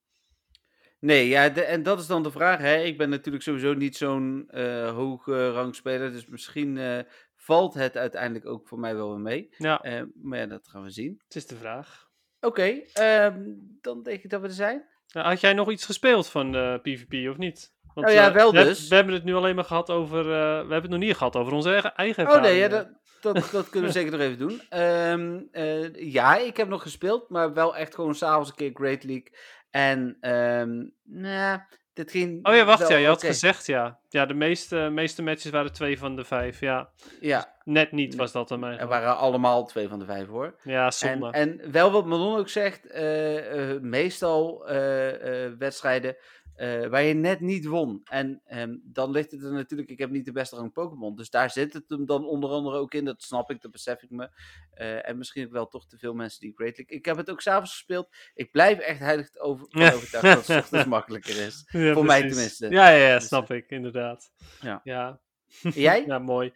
Nee, 1.07 1.29
ja, 1.29 1.49
de- 1.49 1.63
en 1.65 1.83
dat 1.83 1.99
is 2.01 2.07
dan 2.07 2.23
de 2.23 2.31
vraag. 2.31 2.59
Hè? 2.61 2.77
Ik 2.83 2.99
ben 2.99 3.09
natuurlijk 3.09 3.45
sowieso 3.45 3.75
niet 3.75 3.97
zo'n 3.97 4.45
eh 4.51 4.91
hoge 4.95 5.51
rangspeler. 5.51 6.13
Dus 6.13 6.27
misschien 6.27 6.79
eh, 6.79 6.99
valt 7.37 7.75
het 7.75 7.97
uiteindelijk 7.97 8.47
ook 8.47 8.69
voor 8.69 8.79
mij 8.79 8.95
wel 8.97 9.11
weer 9.11 9.21
mee. 9.21 9.49
Ja, 9.59 9.81
Eh, 9.81 10.03
maar 10.23 10.39
ja, 10.39 10.47
dat 10.47 10.69
gaan 10.69 10.83
we 10.83 10.91
zien. 10.91 11.21
het 11.25 11.37
is 11.37 11.47
de 11.47 11.57
vraag. 11.57 12.09
Oké, 12.41 12.81
ehm, 12.93 13.43
dan 13.81 14.03
denk 14.03 14.23
ik 14.23 14.31
dat 14.31 14.41
we 14.41 14.47
er 14.47 14.53
zijn. 14.53 14.85
Nou, 15.13 15.27
had 15.27 15.41
jij 15.41 15.53
nog 15.53 15.71
iets 15.71 15.85
gespeeld 15.87 16.29
van 16.29 16.53
de 16.53 16.79
PvP 16.83 17.31
of 17.31 17.37
niet? 17.37 17.75
Want, 17.95 18.07
Oh 18.09 18.13
ja, 18.13 18.33
wel 18.33 18.51
we, 18.53 18.59
heb- 18.59 18.67
dus. 18.67 18.89
we 18.89 18.95
hebben 18.95 19.15
het 19.15 19.25
nu 19.25 19.35
alleen 19.35 19.55
maar 19.55 19.65
gehad 19.65 19.91
over. 19.91 20.25
we 20.25 20.33
hebben 20.73 20.83
het 20.83 20.91
nog 20.91 20.99
niet 21.01 21.17
gehad 21.17 21.37
over 21.37 21.53
onze 21.53 21.71
eigen, 21.71 21.95
eigen 21.95 22.29
Oh 22.31 22.41
nee, 22.41 22.57
ja, 22.57 22.69
dat, 22.69 22.89
dat, 23.21 23.49
dat 23.53 23.69
kunnen 23.71 23.89
we 23.91 23.97
zeker 24.01 24.13
nog 24.13 24.21
even 24.21 24.39
doen. 24.39 24.61
Ehm, 24.69 25.41
eh, 25.53 25.95
ja, 26.13 26.37
ik 26.37 26.57
heb 26.57 26.69
nog 26.69 26.83
gespeeld, 26.83 27.29
maar 27.29 27.53
wel 27.55 27.77
echt 27.77 27.95
gewoon 27.95 28.15
s'avonds 28.15 28.49
een 28.51 28.57
keer 28.57 28.71
Great 28.75 29.05
League. 29.05 29.33
En, 29.77 30.17
ehm 30.21 30.85
nou, 31.03 31.61
dit 31.93 32.11
ging 32.11 32.47
Oh 32.47 32.55
ja, 32.55 32.65
wacht, 32.65 32.89
ja, 32.89 32.97
je 32.97 33.07
had 33.07 33.25
gezegd 33.25 33.67
ja. 33.67 33.99
Ja, 34.09 34.27
de 34.27 34.35
meeste, 34.35 34.77
meeste 34.77 35.23
matches 35.23 35.51
waren 35.51 35.73
twee 35.73 35.99
van 35.99 36.17
de 36.17 36.25
vijf. 36.25 36.61
Ja, 36.61 36.91
Ja, 37.21 37.55
net 37.65 37.93
niet 37.93 38.15
was 38.15 38.33
dat 38.33 38.51
aan 38.51 38.61
mij. 38.61 38.77
er 38.77 38.87
waren 38.87 39.17
allemaal 39.17 39.67
twee 39.67 39.89
van 39.89 39.99
de 39.99 40.05
vijf 40.05 40.27
hoor. 40.27 40.61
Ja, 40.63 40.85
En, 40.85 40.93
zonde. 40.93 41.31
en 41.31 41.73
wel 41.73 41.91
wat 41.91 42.07
Manon 42.07 42.39
ook 42.39 42.49
zegt, 42.49 42.87
eh, 42.87 43.71
eh, 43.75 43.81
meestal 43.81 44.69
eh, 44.69 45.51
wedstrijden 45.59 46.17
eh, 46.57 46.87
waar 46.87 47.03
je 47.03 47.15
net 47.15 47.41
niet 47.41 47.65
won. 47.67 48.01
En 48.05 48.41
ehm, 48.45 48.77
dan 48.83 49.11
ligt 49.11 49.31
het 49.31 49.43
er 49.43 49.53
natuurlijk, 49.53 49.91
ik 49.91 49.99
heb 49.99 50.11
niet 50.11 50.25
de 50.25 50.33
beste 50.33 50.57
rang 50.57 50.73
Pokémon. 50.73 51.17
Dus 51.17 51.31
daar 51.31 51.51
zit 51.51 51.73
het 51.73 51.85
hem 51.89 52.07
dan 52.07 52.25
onder 52.27 52.51
andere 52.51 52.77
ook 52.77 52.95
in. 52.95 53.05
Dat 53.05 53.23
snap 53.23 53.51
ik, 53.51 53.61
dat 53.61 53.71
besef 53.71 54.03
ik 54.03 54.11
me. 54.11 54.29
Eh, 54.71 55.09
en 55.09 55.19
misschien 55.19 55.45
ook 55.47 55.53
wel 55.53 55.67
toch 55.67 55.87
te 55.87 55.99
veel 55.99 56.15
mensen 56.15 56.41
die 56.41 56.53
Great 56.55 56.77
League. 56.77 56.97
Ik 56.97 57.05
heb 57.05 57.17
het 57.17 57.31
ook 57.31 57.41
s'avonds 57.41 57.71
gespeeld. 57.71 58.09
Ik 58.35 58.51
blijf 58.51 58.79
echt 58.79 58.99
heilig 58.99 59.37
over, 59.39 59.67
Ja. 59.71 59.93
overtuigd 59.93 60.27
dat 60.37 60.47
het 60.47 60.59
ochtends 60.59 60.87
makkelijker 60.97 61.47
is. 61.47 61.69
Ja, 61.71 61.93
voor 61.93 62.05
mij 62.05 62.21
tenminste. 62.29 62.69
Ja, 62.71 62.89
ja, 62.89 63.07
ja 63.09 63.15
Dus, 63.15 63.27
snap 63.27 63.51
ik, 63.51 63.71
inderdaad. 63.71 64.31
ja. 64.61 64.81
Ja, 64.85 65.21
Jij? 65.61 66.05
ja 66.07 66.19
mooi. 66.19 66.53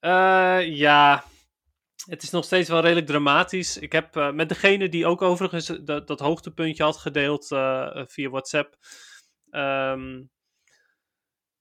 Eh, 0.00 0.58
ja, 0.76 1.24
het 2.06 2.22
is 2.22 2.30
nog 2.30 2.44
steeds 2.44 2.68
wel 2.68 2.80
redelijk 2.80 3.06
dramatisch. 3.06 3.78
Ik 3.78 3.92
heb 3.92 4.16
eh, 4.16 4.30
met 4.32 4.48
degene 4.48 4.88
die 4.88 5.06
ook 5.06 5.22
overigens 5.22 5.66
dat, 5.66 6.06
dat 6.06 6.20
hoogtepuntje 6.20 6.82
had 6.82 6.96
gedeeld 6.96 7.50
eh, 7.52 8.02
via 8.06 8.28
WhatsApp. 8.28 8.76
Ehm, 9.52 10.22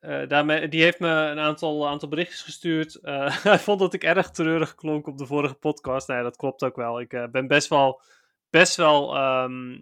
eh, 0.01 0.27
daarmee, 0.27 0.67
die 0.67 0.83
heeft 0.83 0.99
me 0.99 1.07
een 1.07 1.39
aantal, 1.39 1.87
aantal 1.87 2.09
berichtjes 2.09 2.41
gestuurd. 2.41 2.95
Eh, 2.95 3.43
hij 3.43 3.59
vond 3.59 3.79
dat 3.79 3.93
ik 3.93 4.03
erg 4.03 4.31
treurig 4.31 4.75
klonk 4.75 5.07
op 5.07 5.17
de 5.17 5.25
vorige 5.25 5.53
podcast. 5.53 6.07
Nou 6.07 6.19
ja, 6.19 6.25
dat 6.25 6.37
klopt 6.37 6.63
ook 6.63 6.75
wel. 6.75 6.99
Ik 6.99 7.13
eh, 7.13 7.27
ben 7.27 7.47
best 7.47 7.67
wel, 7.67 8.01
best 8.49 8.75
wel 8.75 9.15
ehm, 9.15 9.79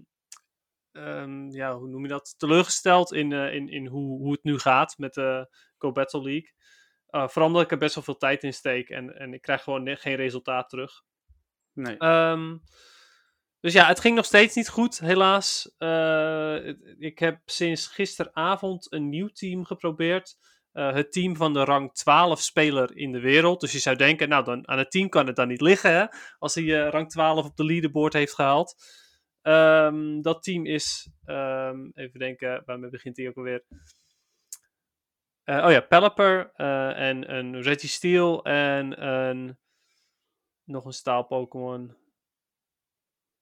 ehm, 0.92 1.50
ja, 1.50 1.76
hoe 1.78 1.88
noem 1.88 2.02
je 2.02 2.08
dat? 2.08 2.36
Teleurgesteld 2.38 3.14
in, 3.14 3.32
in, 3.32 3.70
in 3.70 3.88
hoe, 3.88 4.20
hoe 4.20 4.32
het 4.32 4.44
nu 4.44 4.60
gaat 4.60 4.98
met 4.98 5.14
de 5.14 5.56
Go 5.78 5.92
Battle 5.92 6.22
League. 6.22 6.54
Vooral 7.10 7.48
omdat 7.48 7.62
ik 7.62 7.72
er 7.72 7.78
best 7.78 7.96
wel 7.96 8.04
veel 8.04 8.18
tijd 8.18 8.44
in 8.44 8.54
steek 8.54 8.90
en, 8.90 9.16
en 9.18 9.34
ik 9.34 9.42
krijg 9.42 9.64
gewoon 9.64 9.98
geen 9.98 10.16
resultaat 10.16 10.70
terug. 10.70 11.02
Nee. 11.74 11.98
Dus 13.62 13.74
ja, 13.74 13.88
het 13.88 14.00
ging 14.00 14.16
nog 14.16 14.26
steeds 14.26 14.56
niet 14.56 14.70
goed, 14.70 15.00
helaas. 15.00 15.76
Uh, 15.78 16.68
ik 16.98 17.20
heb 17.20 17.40
sinds 17.46 17.88
gisteravond 17.88 18.92
een 18.92 19.10
nieuw 19.10 19.28
team 19.28 19.66
geprobeerd. 19.66 20.38
Uh, 20.74 20.94
het 20.94 21.12
team 21.12 21.36
van 21.36 21.54
de 21.54 21.64
rang 21.64 21.94
12 21.94 22.42
speler 22.42 22.98
in 22.98 23.12
de 23.12 23.20
wereld. 23.20 23.62
Dus 23.62 23.72
je 23.72 23.80
zou 23.80 23.96
denken, 23.96 24.30
nou, 24.30 24.44
dan, 24.44 24.68
aan 24.68 24.78
het 24.78 24.92
team 24.92 25.10
kan 25.10 25.28
het 25.28 25.36
dan 25.36 25.48
niet 25.48 25.62
liggen, 25.62 25.92
hè? 25.92 26.06
Als 26.38 26.56
hij 26.56 26.64
uh, 26.64 26.90
rang 26.90 27.10
12 27.10 27.46
op 27.46 27.56
de 27.56 27.66
leaderboard 27.66 28.14
heeft 28.14 28.34
gehaald. 28.34 28.76
Um, 29.42 30.22
dat 30.22 30.44
team 30.44 30.66
is, 30.66 31.10
um, 31.26 31.92
even 31.94 32.20
denken, 32.20 32.64
waarmee 32.66 32.90
begint 32.90 33.18
hij 33.18 33.28
ook 33.28 33.38
alweer? 33.38 33.64
oh 35.46 35.72
ja, 35.72 35.80
Pelipper 35.80 36.52
en 36.96 37.36
een 37.36 37.62
Reggie 37.62 37.90
Steel 37.90 38.44
en 38.44 39.08
een, 39.08 39.58
nog 40.64 40.86
een 40.86 40.92
staal 40.94 41.26
Pokémon. 41.26 41.98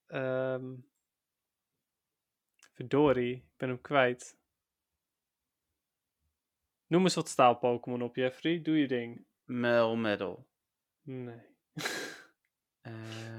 Um, 0.08 0.90
verdorie, 2.74 3.36
ik 3.36 3.58
ben 3.58 3.70
hem 3.70 3.82
kwijt. 3.82 4.38
Noem 6.88 7.04
eens 7.04 7.16
wat 7.16 7.30
staal 7.30 7.58
Pokémon 7.58 8.02
op, 8.02 8.16
Jeffrey. 8.16 8.62
Doe 8.62 8.78
je 8.78 8.88
ding. 8.88 9.26
Mel 9.44 9.96
Metal. 9.96 10.48
Nee. 11.02 11.42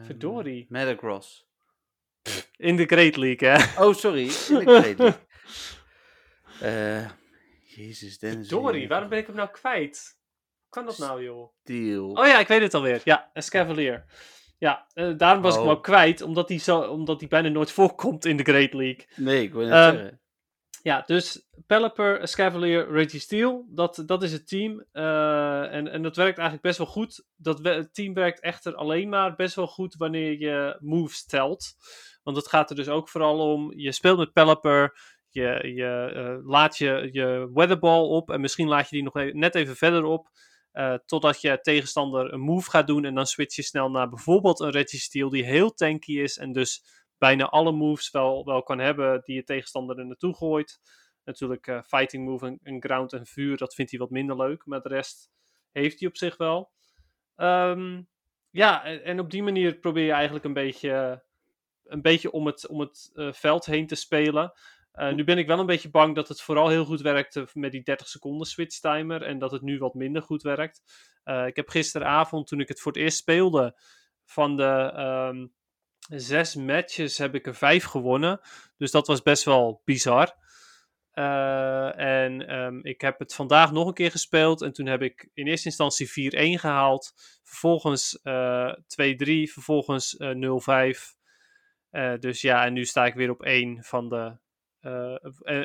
verdorie. 0.05 0.67
Metagross. 0.69 1.47
In 2.57 2.77
de 2.77 2.85
Great 2.85 3.17
League, 3.17 3.49
hè? 3.49 3.85
Oh, 3.85 3.95
sorry. 3.95 4.23
In 4.23 4.65
de 4.65 4.81
Great 4.81 4.99
League. 4.99 5.27
uh, 6.63 7.11
Jezus, 7.77 8.19
Dennis. 8.19 8.49
Verdorie, 8.49 8.89
waarom 8.89 9.09
ben 9.09 9.19
ik 9.19 9.27
hem 9.27 9.37
nou 9.37 9.51
kwijt? 9.51 10.19
Hoe 10.61 10.71
kan 10.71 10.85
dat 10.87 10.99
nou, 10.99 11.23
joh? 11.23 11.53
Deal. 11.63 12.11
Oh 12.11 12.27
ja, 12.27 12.39
ik 12.39 12.49
weet 12.49 12.61
het 12.61 12.75
alweer. 12.75 13.01
Ja, 13.05 13.31
een 13.33 13.43
Scavalier. 13.43 14.05
Ja, 14.59 14.87
uh, 14.95 15.13
daarom 15.17 15.43
was 15.43 15.55
oh. 15.55 15.61
ik 15.61 15.67
hem 15.67 15.77
ook 15.77 15.83
kwijt, 15.83 16.23
omdat 16.23 16.49
hij, 16.49 16.59
zo, 16.59 16.81
omdat 16.81 17.21
hij 17.21 17.29
bijna 17.29 17.49
nooit 17.49 17.73
voorkomt 17.73 18.25
in 18.25 18.37
de 18.37 18.43
Great 18.43 18.73
League. 18.73 19.07
Nee, 19.17 19.43
ik 19.43 19.53
wil 19.53 19.67
net 19.67 19.73
um, 19.73 19.99
zeggen. 19.99 20.21
Ja, 20.83 21.03
dus 21.07 21.49
Pelipper, 21.67 22.29
Scavalier, 22.29 22.91
Reggie 22.91 23.21
Steel, 23.21 23.67
dat, 23.69 24.03
dat 24.07 24.23
is 24.23 24.33
het 24.33 24.49
team. 24.49 24.85
Uh, 24.93 25.75
en, 25.75 25.89
en 25.89 26.03
dat 26.03 26.17
werkt 26.17 26.39
eigenlijk 26.39 26.63
best 26.63 26.79
wel 26.79 26.87
goed. 26.87 27.25
Dat 27.37 27.61
we, 27.61 27.69
het 27.69 27.95
team 27.95 28.15
werkt 28.15 28.41
echter 28.41 28.75
alleen 28.75 29.09
maar 29.09 29.35
best 29.35 29.55
wel 29.55 29.67
goed 29.67 29.95
wanneer 29.95 30.41
je 30.41 30.77
moves 30.81 31.27
telt. 31.27 31.75
Want 32.23 32.37
het 32.37 32.49
gaat 32.49 32.71
er 32.71 32.77
dus 32.77 32.89
ook 32.89 33.09
vooral 33.09 33.53
om, 33.53 33.73
je 33.77 33.93
speelt 33.93 34.19
met 34.19 34.33
Pelipper, 34.33 34.99
je, 35.29 35.73
je 35.75 36.13
uh, 36.15 36.51
laat 36.51 36.79
je, 36.79 37.09
je 37.13 37.51
weatherball 37.55 38.09
op 38.09 38.31
en 38.31 38.41
misschien 38.41 38.69
laat 38.69 38.89
je 38.89 38.97
die 38.97 39.05
nog 39.05 39.17
even, 39.17 39.39
net 39.39 39.55
even 39.55 39.77
verder 39.77 40.05
op. 40.05 40.29
Uh, 40.73 40.95
totdat 41.07 41.41
je 41.41 41.61
tegenstander 41.61 42.33
een 42.33 42.41
move 42.41 42.71
gaat 42.71 42.87
doen 42.87 43.05
en 43.05 43.15
dan 43.15 43.27
switch 43.27 43.57
je 43.57 43.63
snel 43.63 43.91
naar 43.91 44.09
bijvoorbeeld 44.09 44.61
een 44.61 44.71
Reggie 44.71 45.31
die 45.31 45.45
heel 45.45 45.75
tanky 45.75 46.19
is 46.19 46.39
en 46.39 46.53
dus 46.53 46.85
bijna 47.19 47.45
alle 47.45 47.73
moves 47.73 48.11
wel, 48.11 48.45
wel 48.45 48.63
kan 48.63 48.79
hebben 48.79 49.21
die 49.25 49.35
je 49.35 49.45
tegenstander 49.45 49.99
er 49.99 50.07
naartoe 50.07 50.35
gooit. 50.35 50.81
Natuurlijk 51.25 51.67
uh, 51.67 51.83
fighting 51.83 52.25
move 52.25 52.59
en, 52.63 52.83
ground 52.83 53.13
en 53.13 53.27
vuur, 53.27 53.57
dat 53.57 53.75
vindt 53.75 53.91
hij 53.91 54.01
wat 54.01 54.11
minder 54.11 54.37
leuk, 54.37 54.67
maar 54.67 54.81
de 54.81 54.89
rest 54.89 55.31
heeft 55.73 55.99
hij 56.01 56.09
op 56.09 56.17
zich 56.17 56.37
wel. 56.37 56.71
Um, 57.37 58.09
ja, 58.51 58.85
en, 58.85 59.21
op 59.21 59.31
die 59.31 59.43
manier 59.43 59.75
probeer 59.75 60.05
je 60.05 60.13
eigenlijk 60.13 60.45
een 60.45 60.53
beetje, 60.53 61.25
een 61.85 62.03
beetje 62.03 62.31
om 62.31 62.47
het, 62.47 62.67
om 62.67 62.81
het 62.81 63.11
uh, 63.15 63.33
veld 63.33 63.67
heen 63.67 63.87
te 63.87 63.95
spelen. 63.95 64.53
Uh, 64.99 65.13
nu 65.13 65.25
ben 65.25 65.39
ik 65.39 65.47
wel 65.47 65.59
een 65.59 65.67
beetje 65.67 65.91
bang 65.91 66.15
dat 66.15 66.29
het 66.29 66.41
vooral 66.41 66.69
heel 66.69 66.85
goed 66.85 67.01
werkte 67.01 67.49
met 67.53 67.73
die 67.73 67.83
30 67.83 68.09
seconden 68.09 68.47
switch 68.47 68.79
timer 68.79 69.23
en 69.23 69.39
dat 69.39 69.51
het 69.51 69.63
nu 69.63 69.79
wat 69.79 69.95
minder 69.95 70.23
goed 70.23 70.43
werkt. 70.43 70.83
Uh, 71.25 71.47
ik 71.47 71.57
heb 71.57 71.69
gisteravond, 71.69 72.47
toen 72.47 72.61
ik 72.61 72.69
het 72.69 72.81
voor 72.81 72.93
het 72.93 73.01
eerst 73.01 73.19
speelde, 73.19 73.81
van 74.25 74.57
de 74.57 74.93
um, 75.33 75.53
zes 76.19 76.55
matches 76.55 77.19
heb 77.19 77.35
ik 77.35 77.47
er 77.47 77.55
vijf 77.55 77.85
gewonnen. 77.85 78.41
Dus 78.77 78.91
dat 78.91 79.07
was 79.07 79.23
best 79.23 79.45
wel 79.45 79.83
bizar. 79.85 80.37
En 81.97 82.55
um, 82.55 82.85
ik 82.85 83.01
heb 83.01 83.19
het 83.19 83.35
vandaag 83.35 83.73
nog 83.73 83.87
een 83.87 83.95
keer 83.95 84.11
gespeeld. 84.11 84.63
En 84.63 84.73
toen 84.73 84.87
heb 84.87 85.03
ik 85.03 85.29
in 85.35 85.47
eerste 85.47 85.69
instantie 85.69 86.33
4-1 86.57 86.61
gehaald. 86.61 87.13
Vervolgens 87.43 88.19
2-3, 88.19 88.23
vervolgens 89.53 90.17
0-5. 90.19 90.21
dus 92.19 92.41
ja, 92.41 92.65
en 92.65 92.73
nu 92.73 92.85
sta 92.85 93.07
ik 93.07 93.15
weer 93.15 93.31
op 93.31 93.43
1 93.43 93.85
van 93.85 94.09
de 94.09 94.39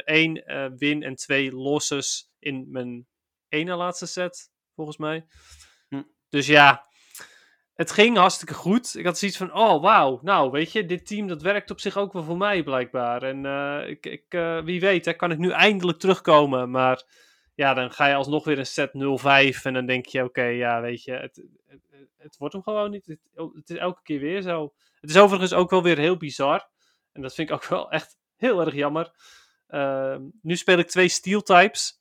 één 0.03 0.51
uh, 0.51 0.67
win 0.75 1.03
en 1.03 1.15
twee 1.15 1.51
losses 1.51 2.31
in 2.39 2.65
mijn 2.71 3.07
ene 3.49 3.75
laatste 3.75 4.05
set, 4.05 4.51
volgens 4.75 4.97
mij. 4.97 5.25
Hm. 5.87 6.03
Dus 6.29 6.47
ja, 6.47 6.87
het 7.73 7.91
ging 7.91 8.17
hartstikke 8.17 8.53
goed. 8.53 8.95
Ik 8.97 9.05
had 9.05 9.17
zoiets 9.17 9.37
van, 9.37 9.53
oh 9.53 9.81
wauw, 9.81 10.19
nou 10.21 10.51
weet 10.51 10.71
je, 10.71 10.85
dit 10.85 11.05
team 11.07 11.27
dat 11.27 11.41
werkt 11.41 11.71
op 11.71 11.79
zich 11.79 11.97
ook 11.97 12.13
wel 12.13 12.23
voor 12.23 12.37
mij 12.37 12.63
blijkbaar. 12.63 13.23
En 13.23 13.43
uh, 13.45 13.89
ik, 13.89 14.05
ik, 14.05 14.25
wie 14.63 14.79
weet, 14.79 15.05
hè, 15.05 15.13
kan 15.13 15.31
ik 15.31 15.37
nu 15.37 15.49
eindelijk 15.49 15.99
terugkomen. 15.99 16.71
Maar 16.71 17.03
ja, 17.55 17.73
dan 17.73 17.91
ga 17.91 18.07
je 18.07 18.15
alsnog 18.15 18.43
weer 18.43 18.59
een 18.59 18.65
set 18.65 18.91
0-5 19.57 19.61
en 19.63 19.73
dan 19.73 19.85
denk 19.85 20.05
je, 20.05 20.19
oké, 20.19 20.27
okay, 20.27 20.55
ja 20.55 20.81
weet 20.81 21.03
je, 21.03 21.11
het, 21.11 21.43
het, 21.67 21.81
het, 22.17 22.37
wordt 22.37 22.53
hem 22.53 22.63
gewoon 22.63 22.91
niet. 22.91 23.05
Het, 23.05 23.19
het 23.53 23.69
is 23.69 23.77
elke 23.77 24.01
keer 24.03 24.19
weer 24.19 24.41
zo. 24.41 24.73
Het 24.99 25.09
is 25.09 25.17
overigens 25.17 25.53
ook 25.53 25.69
wel 25.69 25.83
weer 25.83 25.97
heel 25.97 26.17
bizar. 26.17 26.69
En 27.11 27.21
dat 27.21 27.33
vind 27.33 27.49
ik 27.49 27.55
ook 27.55 27.65
wel 27.65 27.91
echt 27.91 28.17
Heel 28.43 28.61
erg 28.61 28.73
jammer. 28.73 29.11
Uh, 29.69 30.17
nu 30.41 30.55
speel 30.55 30.77
ik 30.77 30.87
twee 30.87 31.07
steel 31.07 31.41
types. 31.41 31.99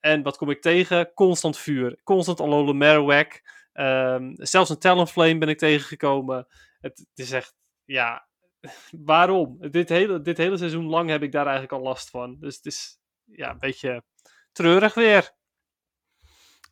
En 0.00 0.22
wat 0.22 0.36
kom 0.36 0.50
ik 0.50 0.60
tegen? 0.60 1.12
Constant 1.14 1.58
vuur. 1.58 2.00
Constant 2.04 2.40
Alola 2.40 2.72
Marowak. 2.72 3.42
Um, 3.72 4.34
zelfs 4.36 4.70
een 4.70 4.78
Talonflame 4.78 5.38
ben 5.38 5.48
ik 5.48 5.58
tegengekomen. 5.58 6.46
Het, 6.80 6.98
het, 6.98 7.18
is 7.18 7.32
echt, 7.32 7.54
ja, 7.84 8.28
waarom? 9.12 9.70
Dit 9.70 9.88
hele, 9.88 10.20
dit 10.20 10.36
hele 10.36 10.56
seizoen 10.56 10.86
lang 10.86 11.10
heb 11.10 11.22
ik 11.22 11.32
daar 11.32 11.46
eigenlijk 11.46 11.72
al 11.72 11.82
last 11.82 12.10
van. 12.10 12.36
Dus 12.40 12.56
het 12.56 12.66
is 12.66 12.98
ja, 13.24 13.50
een 13.50 13.58
beetje 13.58 14.02
treurig 14.52 14.94
weer. 14.94 15.30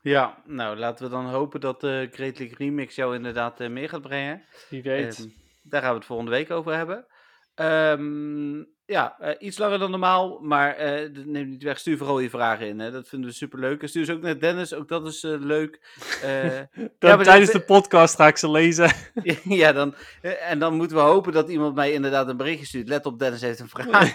Ja, 0.02 0.42
nou 0.46 0.76
laten 0.76 1.04
we 1.04 1.10
dan 1.10 1.26
hopen 1.26 1.60
dat 1.60 1.80
de 1.80 2.08
Great 2.12 2.38
League 2.38 2.56
Remix 2.56 2.94
jou 2.94 3.14
inderdaad 3.14 3.60
uh, 3.60 3.68
meer 3.68 3.88
gaat 3.88 4.02
brengen. 4.02 4.44
Wie 4.68 4.82
weet. 4.82 5.18
Um, 5.18 5.34
daar 5.62 5.80
gaan 5.80 5.90
we 5.90 5.96
het 5.96 6.06
volgende 6.06 6.30
week 6.30 6.50
over 6.50 6.74
hebben. 6.74 7.06
Um, 7.54 8.68
ja, 8.90 9.16
uh, 9.20 9.28
iets 9.38 9.58
langer 9.58 9.78
dan 9.78 9.90
normaal, 9.90 10.38
maar 10.40 10.80
uh, 10.80 11.14
dat 11.14 11.24
neemt 11.24 11.48
niet 11.48 11.62
weg. 11.62 11.78
Stuur 11.78 11.96
vooral 11.96 12.20
je 12.20 12.30
vragen 12.30 12.66
in. 12.66 12.78
Hè. 12.78 12.90
Dat 12.90 13.08
vinden 13.08 13.28
we 13.28 13.34
superleuk. 13.34 13.82
En 13.82 13.88
stuur 13.88 14.04
ze 14.04 14.12
ook 14.12 14.22
naar 14.22 14.38
Dennis, 14.38 14.74
ook 14.74 14.88
dat 14.88 15.06
is 15.06 15.22
uh, 15.22 15.34
leuk. 15.38 15.80
dan, 16.98 17.10
ja, 17.10 17.16
tijdens 17.16 17.50
de 17.50 17.60
podcast 17.60 18.16
ga 18.16 18.26
ik 18.26 18.36
ze 18.36 18.50
lezen. 18.50 18.90
ja, 19.62 19.72
dan, 19.72 19.94
en 20.48 20.58
dan 20.58 20.74
moeten 20.74 20.96
we 20.96 21.02
hopen 21.02 21.32
dat 21.32 21.48
iemand 21.48 21.74
mij 21.74 21.92
inderdaad 21.92 22.28
een 22.28 22.36
berichtje 22.36 22.66
stuurt. 22.66 22.88
Let 22.88 23.06
op, 23.06 23.18
Dennis 23.18 23.40
heeft 23.40 23.60
een 23.60 23.68
vraag. 23.68 24.14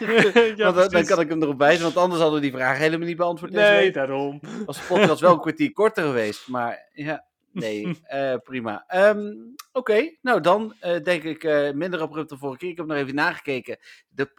ja, 0.55 0.73
want 0.73 0.91
dan, 0.91 1.05
kan 1.05 1.19
ik 1.19 1.29
hem 1.29 1.41
erop 1.41 1.59
wijzen, 1.59 1.83
want 1.83 1.97
anders 1.97 2.21
hadden 2.21 2.39
we 2.39 2.45
die 2.45 2.55
vraag 2.55 2.77
helemaal 2.77 3.07
niet 3.07 3.17
beantwoord. 3.17 3.51
Nee, 3.51 3.91
daarom. 3.91 4.39
Als 4.65 4.77
de 4.77 4.83
podcast 4.87 5.21
wel 5.21 5.33
een 5.33 5.39
kwartier 5.39 5.71
korter 5.71 6.03
geweest, 6.03 6.47
maar 6.47 6.89
ja... 6.93 7.25
Nee, 7.55 7.99
uh, 8.13 8.35
prima. 8.49 8.85
Um, 8.95 9.53
Oké, 9.71 9.91
okay, 9.91 10.17
nou 10.21 10.41
dan 10.41 10.75
uh, 10.81 11.03
denk 11.03 11.23
ik 11.23 11.43
uh, 11.43 11.71
minder 11.71 12.01
abrupt 12.01 12.29
dan 12.29 12.37
vorige 12.37 12.57
keer. 12.57 12.69
Ik 12.69 12.77
heb 12.77 12.85
nog 12.85 12.97
even 12.97 13.15
nagekeken. 13.15 13.77
De 14.07 14.29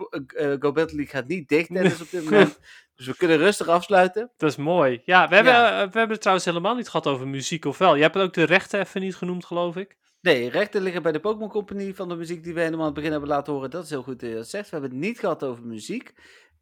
Go 0.61 0.73
Battle 0.73 0.97
League 0.97 1.07
gaat 1.07 1.27
niet 1.27 1.49
dicht, 1.49 1.75
Dennis, 1.75 2.01
op 2.01 2.11
dit 2.11 2.25
moment. 2.25 2.59
dus 2.97 3.07
we 3.07 3.17
kunnen 3.17 3.37
rustig 3.37 3.69
afsluiten. 3.69 4.31
Dat 4.37 4.51
is 4.51 4.57
mooi. 4.57 5.03
Ja, 5.05 5.29
we 5.29 5.35
hebben, 5.35 5.53
ja. 5.53 5.71
we 5.71 5.99
hebben 5.99 6.11
het 6.11 6.21
trouwens 6.21 6.47
helemaal 6.47 6.75
niet 6.75 6.89
gehad 6.89 7.07
over 7.07 7.29
muziek, 7.29 7.65
of 7.65 7.79
wel? 7.79 7.95
Je 7.95 8.03
hebt 8.03 8.17
ook 8.17 8.33
de 8.33 8.45
rechten 8.45 8.81
even 8.81 9.01
niet 9.01 9.17
genoemd, 9.17 9.45
geloof 9.45 9.77
ik. 9.77 9.97
Nee, 10.21 10.51
rechten 10.51 10.83
liggen 10.83 11.03
bij 11.03 11.13
de 11.13 11.21
Pokémon 11.21 11.49
Company 11.49 11.95
van 11.95 12.09
de 12.09 12.17
muziek 12.17 12.45
die 12.45 12.55
we 12.55 12.61
helemaal 12.61 12.81
aan 12.81 12.87
het 12.87 12.95
begin 12.95 13.11
hebben 13.11 13.29
laten 13.29 13.53
horen. 13.53 13.71
Dat 13.71 13.85
is 13.85 13.91
heel 13.91 14.03
goed 14.03 14.21
dat 14.21 14.29
je 14.29 14.35
dat 14.35 14.49
zegt. 14.49 14.71
We 14.71 14.77
hebben 14.77 14.91
het 14.91 15.07
niet 15.07 15.19
gehad 15.19 15.45
over 15.45 15.67
muziek. 15.67 16.13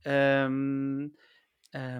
Um, 0.03 1.15
uh, 1.71 1.97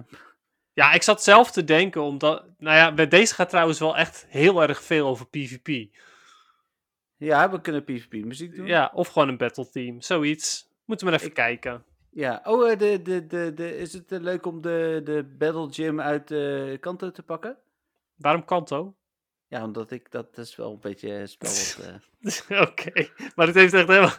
ja, 0.75 0.91
ik 0.91 1.03
zat 1.03 1.23
zelf 1.23 1.51
te 1.51 1.63
denken, 1.63 2.01
omdat... 2.01 2.43
Nou 2.57 2.77
ja, 2.77 2.93
bij 2.93 3.07
deze 3.07 3.33
gaat 3.33 3.49
trouwens 3.49 3.79
wel 3.79 3.97
echt 3.97 4.25
heel 4.29 4.61
erg 4.61 4.83
veel 4.83 5.07
over 5.07 5.27
PvP. 5.27 5.95
Ja, 7.17 7.49
we 7.51 7.61
kunnen 7.61 7.83
PvP-muziek 7.83 8.55
doen. 8.55 8.65
Ja, 8.65 8.91
of 8.93 9.07
gewoon 9.07 9.27
een 9.27 9.37
battle 9.37 9.69
team, 9.69 10.01
zoiets. 10.01 10.69
Moeten 10.85 11.05
we 11.05 11.11
maar 11.11 11.21
even 11.21 11.31
ik... 11.31 11.37
kijken. 11.37 11.83
Ja, 12.09 12.41
oh, 12.43 12.71
eh, 12.71 12.77
de, 12.79 13.01
de, 13.01 13.27
de, 13.27 13.53
de, 13.53 13.77
is 13.77 13.93
het 13.93 14.11
eh, 14.11 14.19
leuk 14.19 14.45
om 14.45 14.61
de, 14.61 15.01
de 15.03 15.35
Battle 15.37 15.67
Gym 15.71 16.01
uit 16.01 16.31
uh, 16.31 16.79
Kanto 16.79 17.11
te 17.11 17.23
pakken? 17.23 17.57
Waarom 18.15 18.45
Kanto? 18.45 18.95
Ja, 19.47 19.63
omdat 19.63 19.91
ik, 19.91 20.11
dat 20.11 20.37
is 20.37 20.55
wel 20.55 20.71
een 20.71 20.79
beetje 20.79 21.27
spel. 21.27 21.51
Uh... 22.51 22.61
Oké, 22.67 23.09
maar 23.35 23.47
het 23.47 23.55
heeft 23.55 23.73
echt 23.73 23.87
helemaal, 23.87 24.13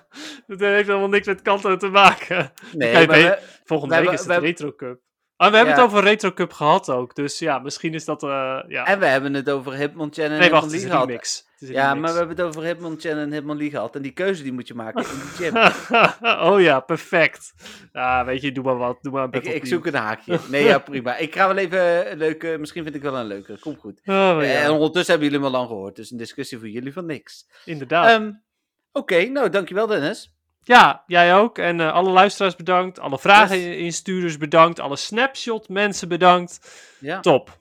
het 0.47 0.61
heeft 0.61 0.87
helemaal 0.87 1.09
niks 1.09 1.27
met 1.27 1.43
Kanto 1.43 1.77
te 1.77 1.89
maken. 1.89 2.53
Nee, 2.73 3.07
maar 3.07 3.07
we, 3.07 3.39
volgende 3.65 4.01
week 4.01 4.11
is 4.11 4.25
het 4.25 4.39
Retro 4.39 4.75
Cup. 4.75 5.01
Ah, 5.37 5.51
we 5.51 5.57
hebben 5.57 5.75
het 5.75 5.85
over 5.85 6.03
Retro 6.03 6.33
Cup 6.33 6.53
gehad 6.53 6.91
ook. 6.91 7.15
Dus 7.15 7.39
ja, 7.39 7.59
misschien 7.59 7.95
is 7.95 8.05
dat. 8.05 8.23
Uh, 8.23 8.59
ja. 8.69 8.87
En 8.87 8.99
we 8.99 9.07
hebben 9.07 9.35
het 9.35 9.51
over 9.51 9.75
Hitmonchan 9.75 10.25
en 10.25 10.39
nee, 10.39 10.51
wacht, 10.51 10.73
Hitmon 10.73 10.91
gehad. 10.91 11.07
Remix. 11.07 11.45
Ja, 11.59 11.95
maar 11.95 12.13
we 12.13 12.19
hebben 12.19 12.37
het 12.37 12.47
over 12.47 12.63
Hitmonchan 12.63 13.17
en 13.17 13.33
Hitmonlee 13.33 13.71
gehad. 13.71 13.97
En 13.97 14.03
die 14.03 14.13
keuze 14.13 14.43
die 14.43 14.53
moet 14.53 14.69
je 14.69 14.75
maken 14.75 15.05
in 15.05 15.19
de 15.19 15.27
gym. 15.37 15.57
oh 16.53 16.61
ja, 16.61 16.81
perfect. 16.81 17.55
Ja, 17.93 18.25
weet 18.25 18.43
je, 18.43 18.53
doe 18.53 18.65
maar 18.65 18.77
wat. 18.77 18.99
Doe 19.03 19.13
maar 19.13 19.25
een 19.25 19.33
ik, 19.33 19.45
ik 19.45 19.67
zoek 19.67 19.87
een 19.87 19.95
haakje. 19.95 20.39
Nee, 20.49 20.65
ja, 20.65 20.79
prima. 20.91 21.17
Ik 21.17 21.35
ga 21.35 21.47
wel 21.47 21.57
even 21.57 22.11
een 22.11 22.19
leuke. 22.19 22.57
Misschien 22.59 22.83
vind 22.83 22.95
ik 22.95 23.03
wel 23.03 23.17
een 23.17 23.27
leuke. 23.27 23.59
Kom 23.59 23.77
goed. 23.77 24.01
Oh, 24.05 24.15
ja. 24.41 24.43
En 24.43 24.71
ondertussen 24.71 25.13
hebben 25.13 25.31
jullie 25.31 25.47
al 25.47 25.53
lang 25.53 25.69
gehoord. 25.69 25.97
Dus 25.97 26.11
een 26.11 26.19
discussie 26.19 26.59
voor 26.59 26.69
jullie 26.69 26.93
van 26.93 27.07
niks. 27.07 27.47
Inderdaad. 27.65 28.21
Um, 28.21 28.45
Oké, 28.93 29.15
okay, 29.15 29.27
nou 29.27 29.51
dankjewel 29.51 29.87
Dennis. 29.87 30.36
Ja, 30.67 31.03
jij 31.07 31.35
ook. 31.37 31.59
En 31.59 31.81
eh, 31.81 31.93
alle 31.93 32.11
luisteraars 32.11 32.57
bedankt. 32.57 32.99
Alle 32.99 33.19
vragen 33.19 33.59
Yes. 33.59 33.77
instuurders 33.77 34.37
bedankt. 34.39 34.81
Alle 34.81 34.97
snapshot 34.97 35.69
mensen 35.69 36.09
bedankt. 36.09 36.61
Ja. 37.01 37.21
Top. 37.21 37.59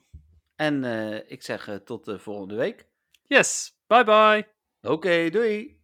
En 0.56 0.84
eh, 0.84 1.20
ik 1.28 1.44
zeg 1.44 1.68
eh, 1.68 1.76
tot 1.76 2.06
de 2.06 2.20
volgende 2.20 2.56
week. 2.56 2.86
Yes. 3.28 3.78
Bye 3.88 4.04
bye. 4.04 4.48
Oké, 4.92 5.30
doei. 5.30 5.78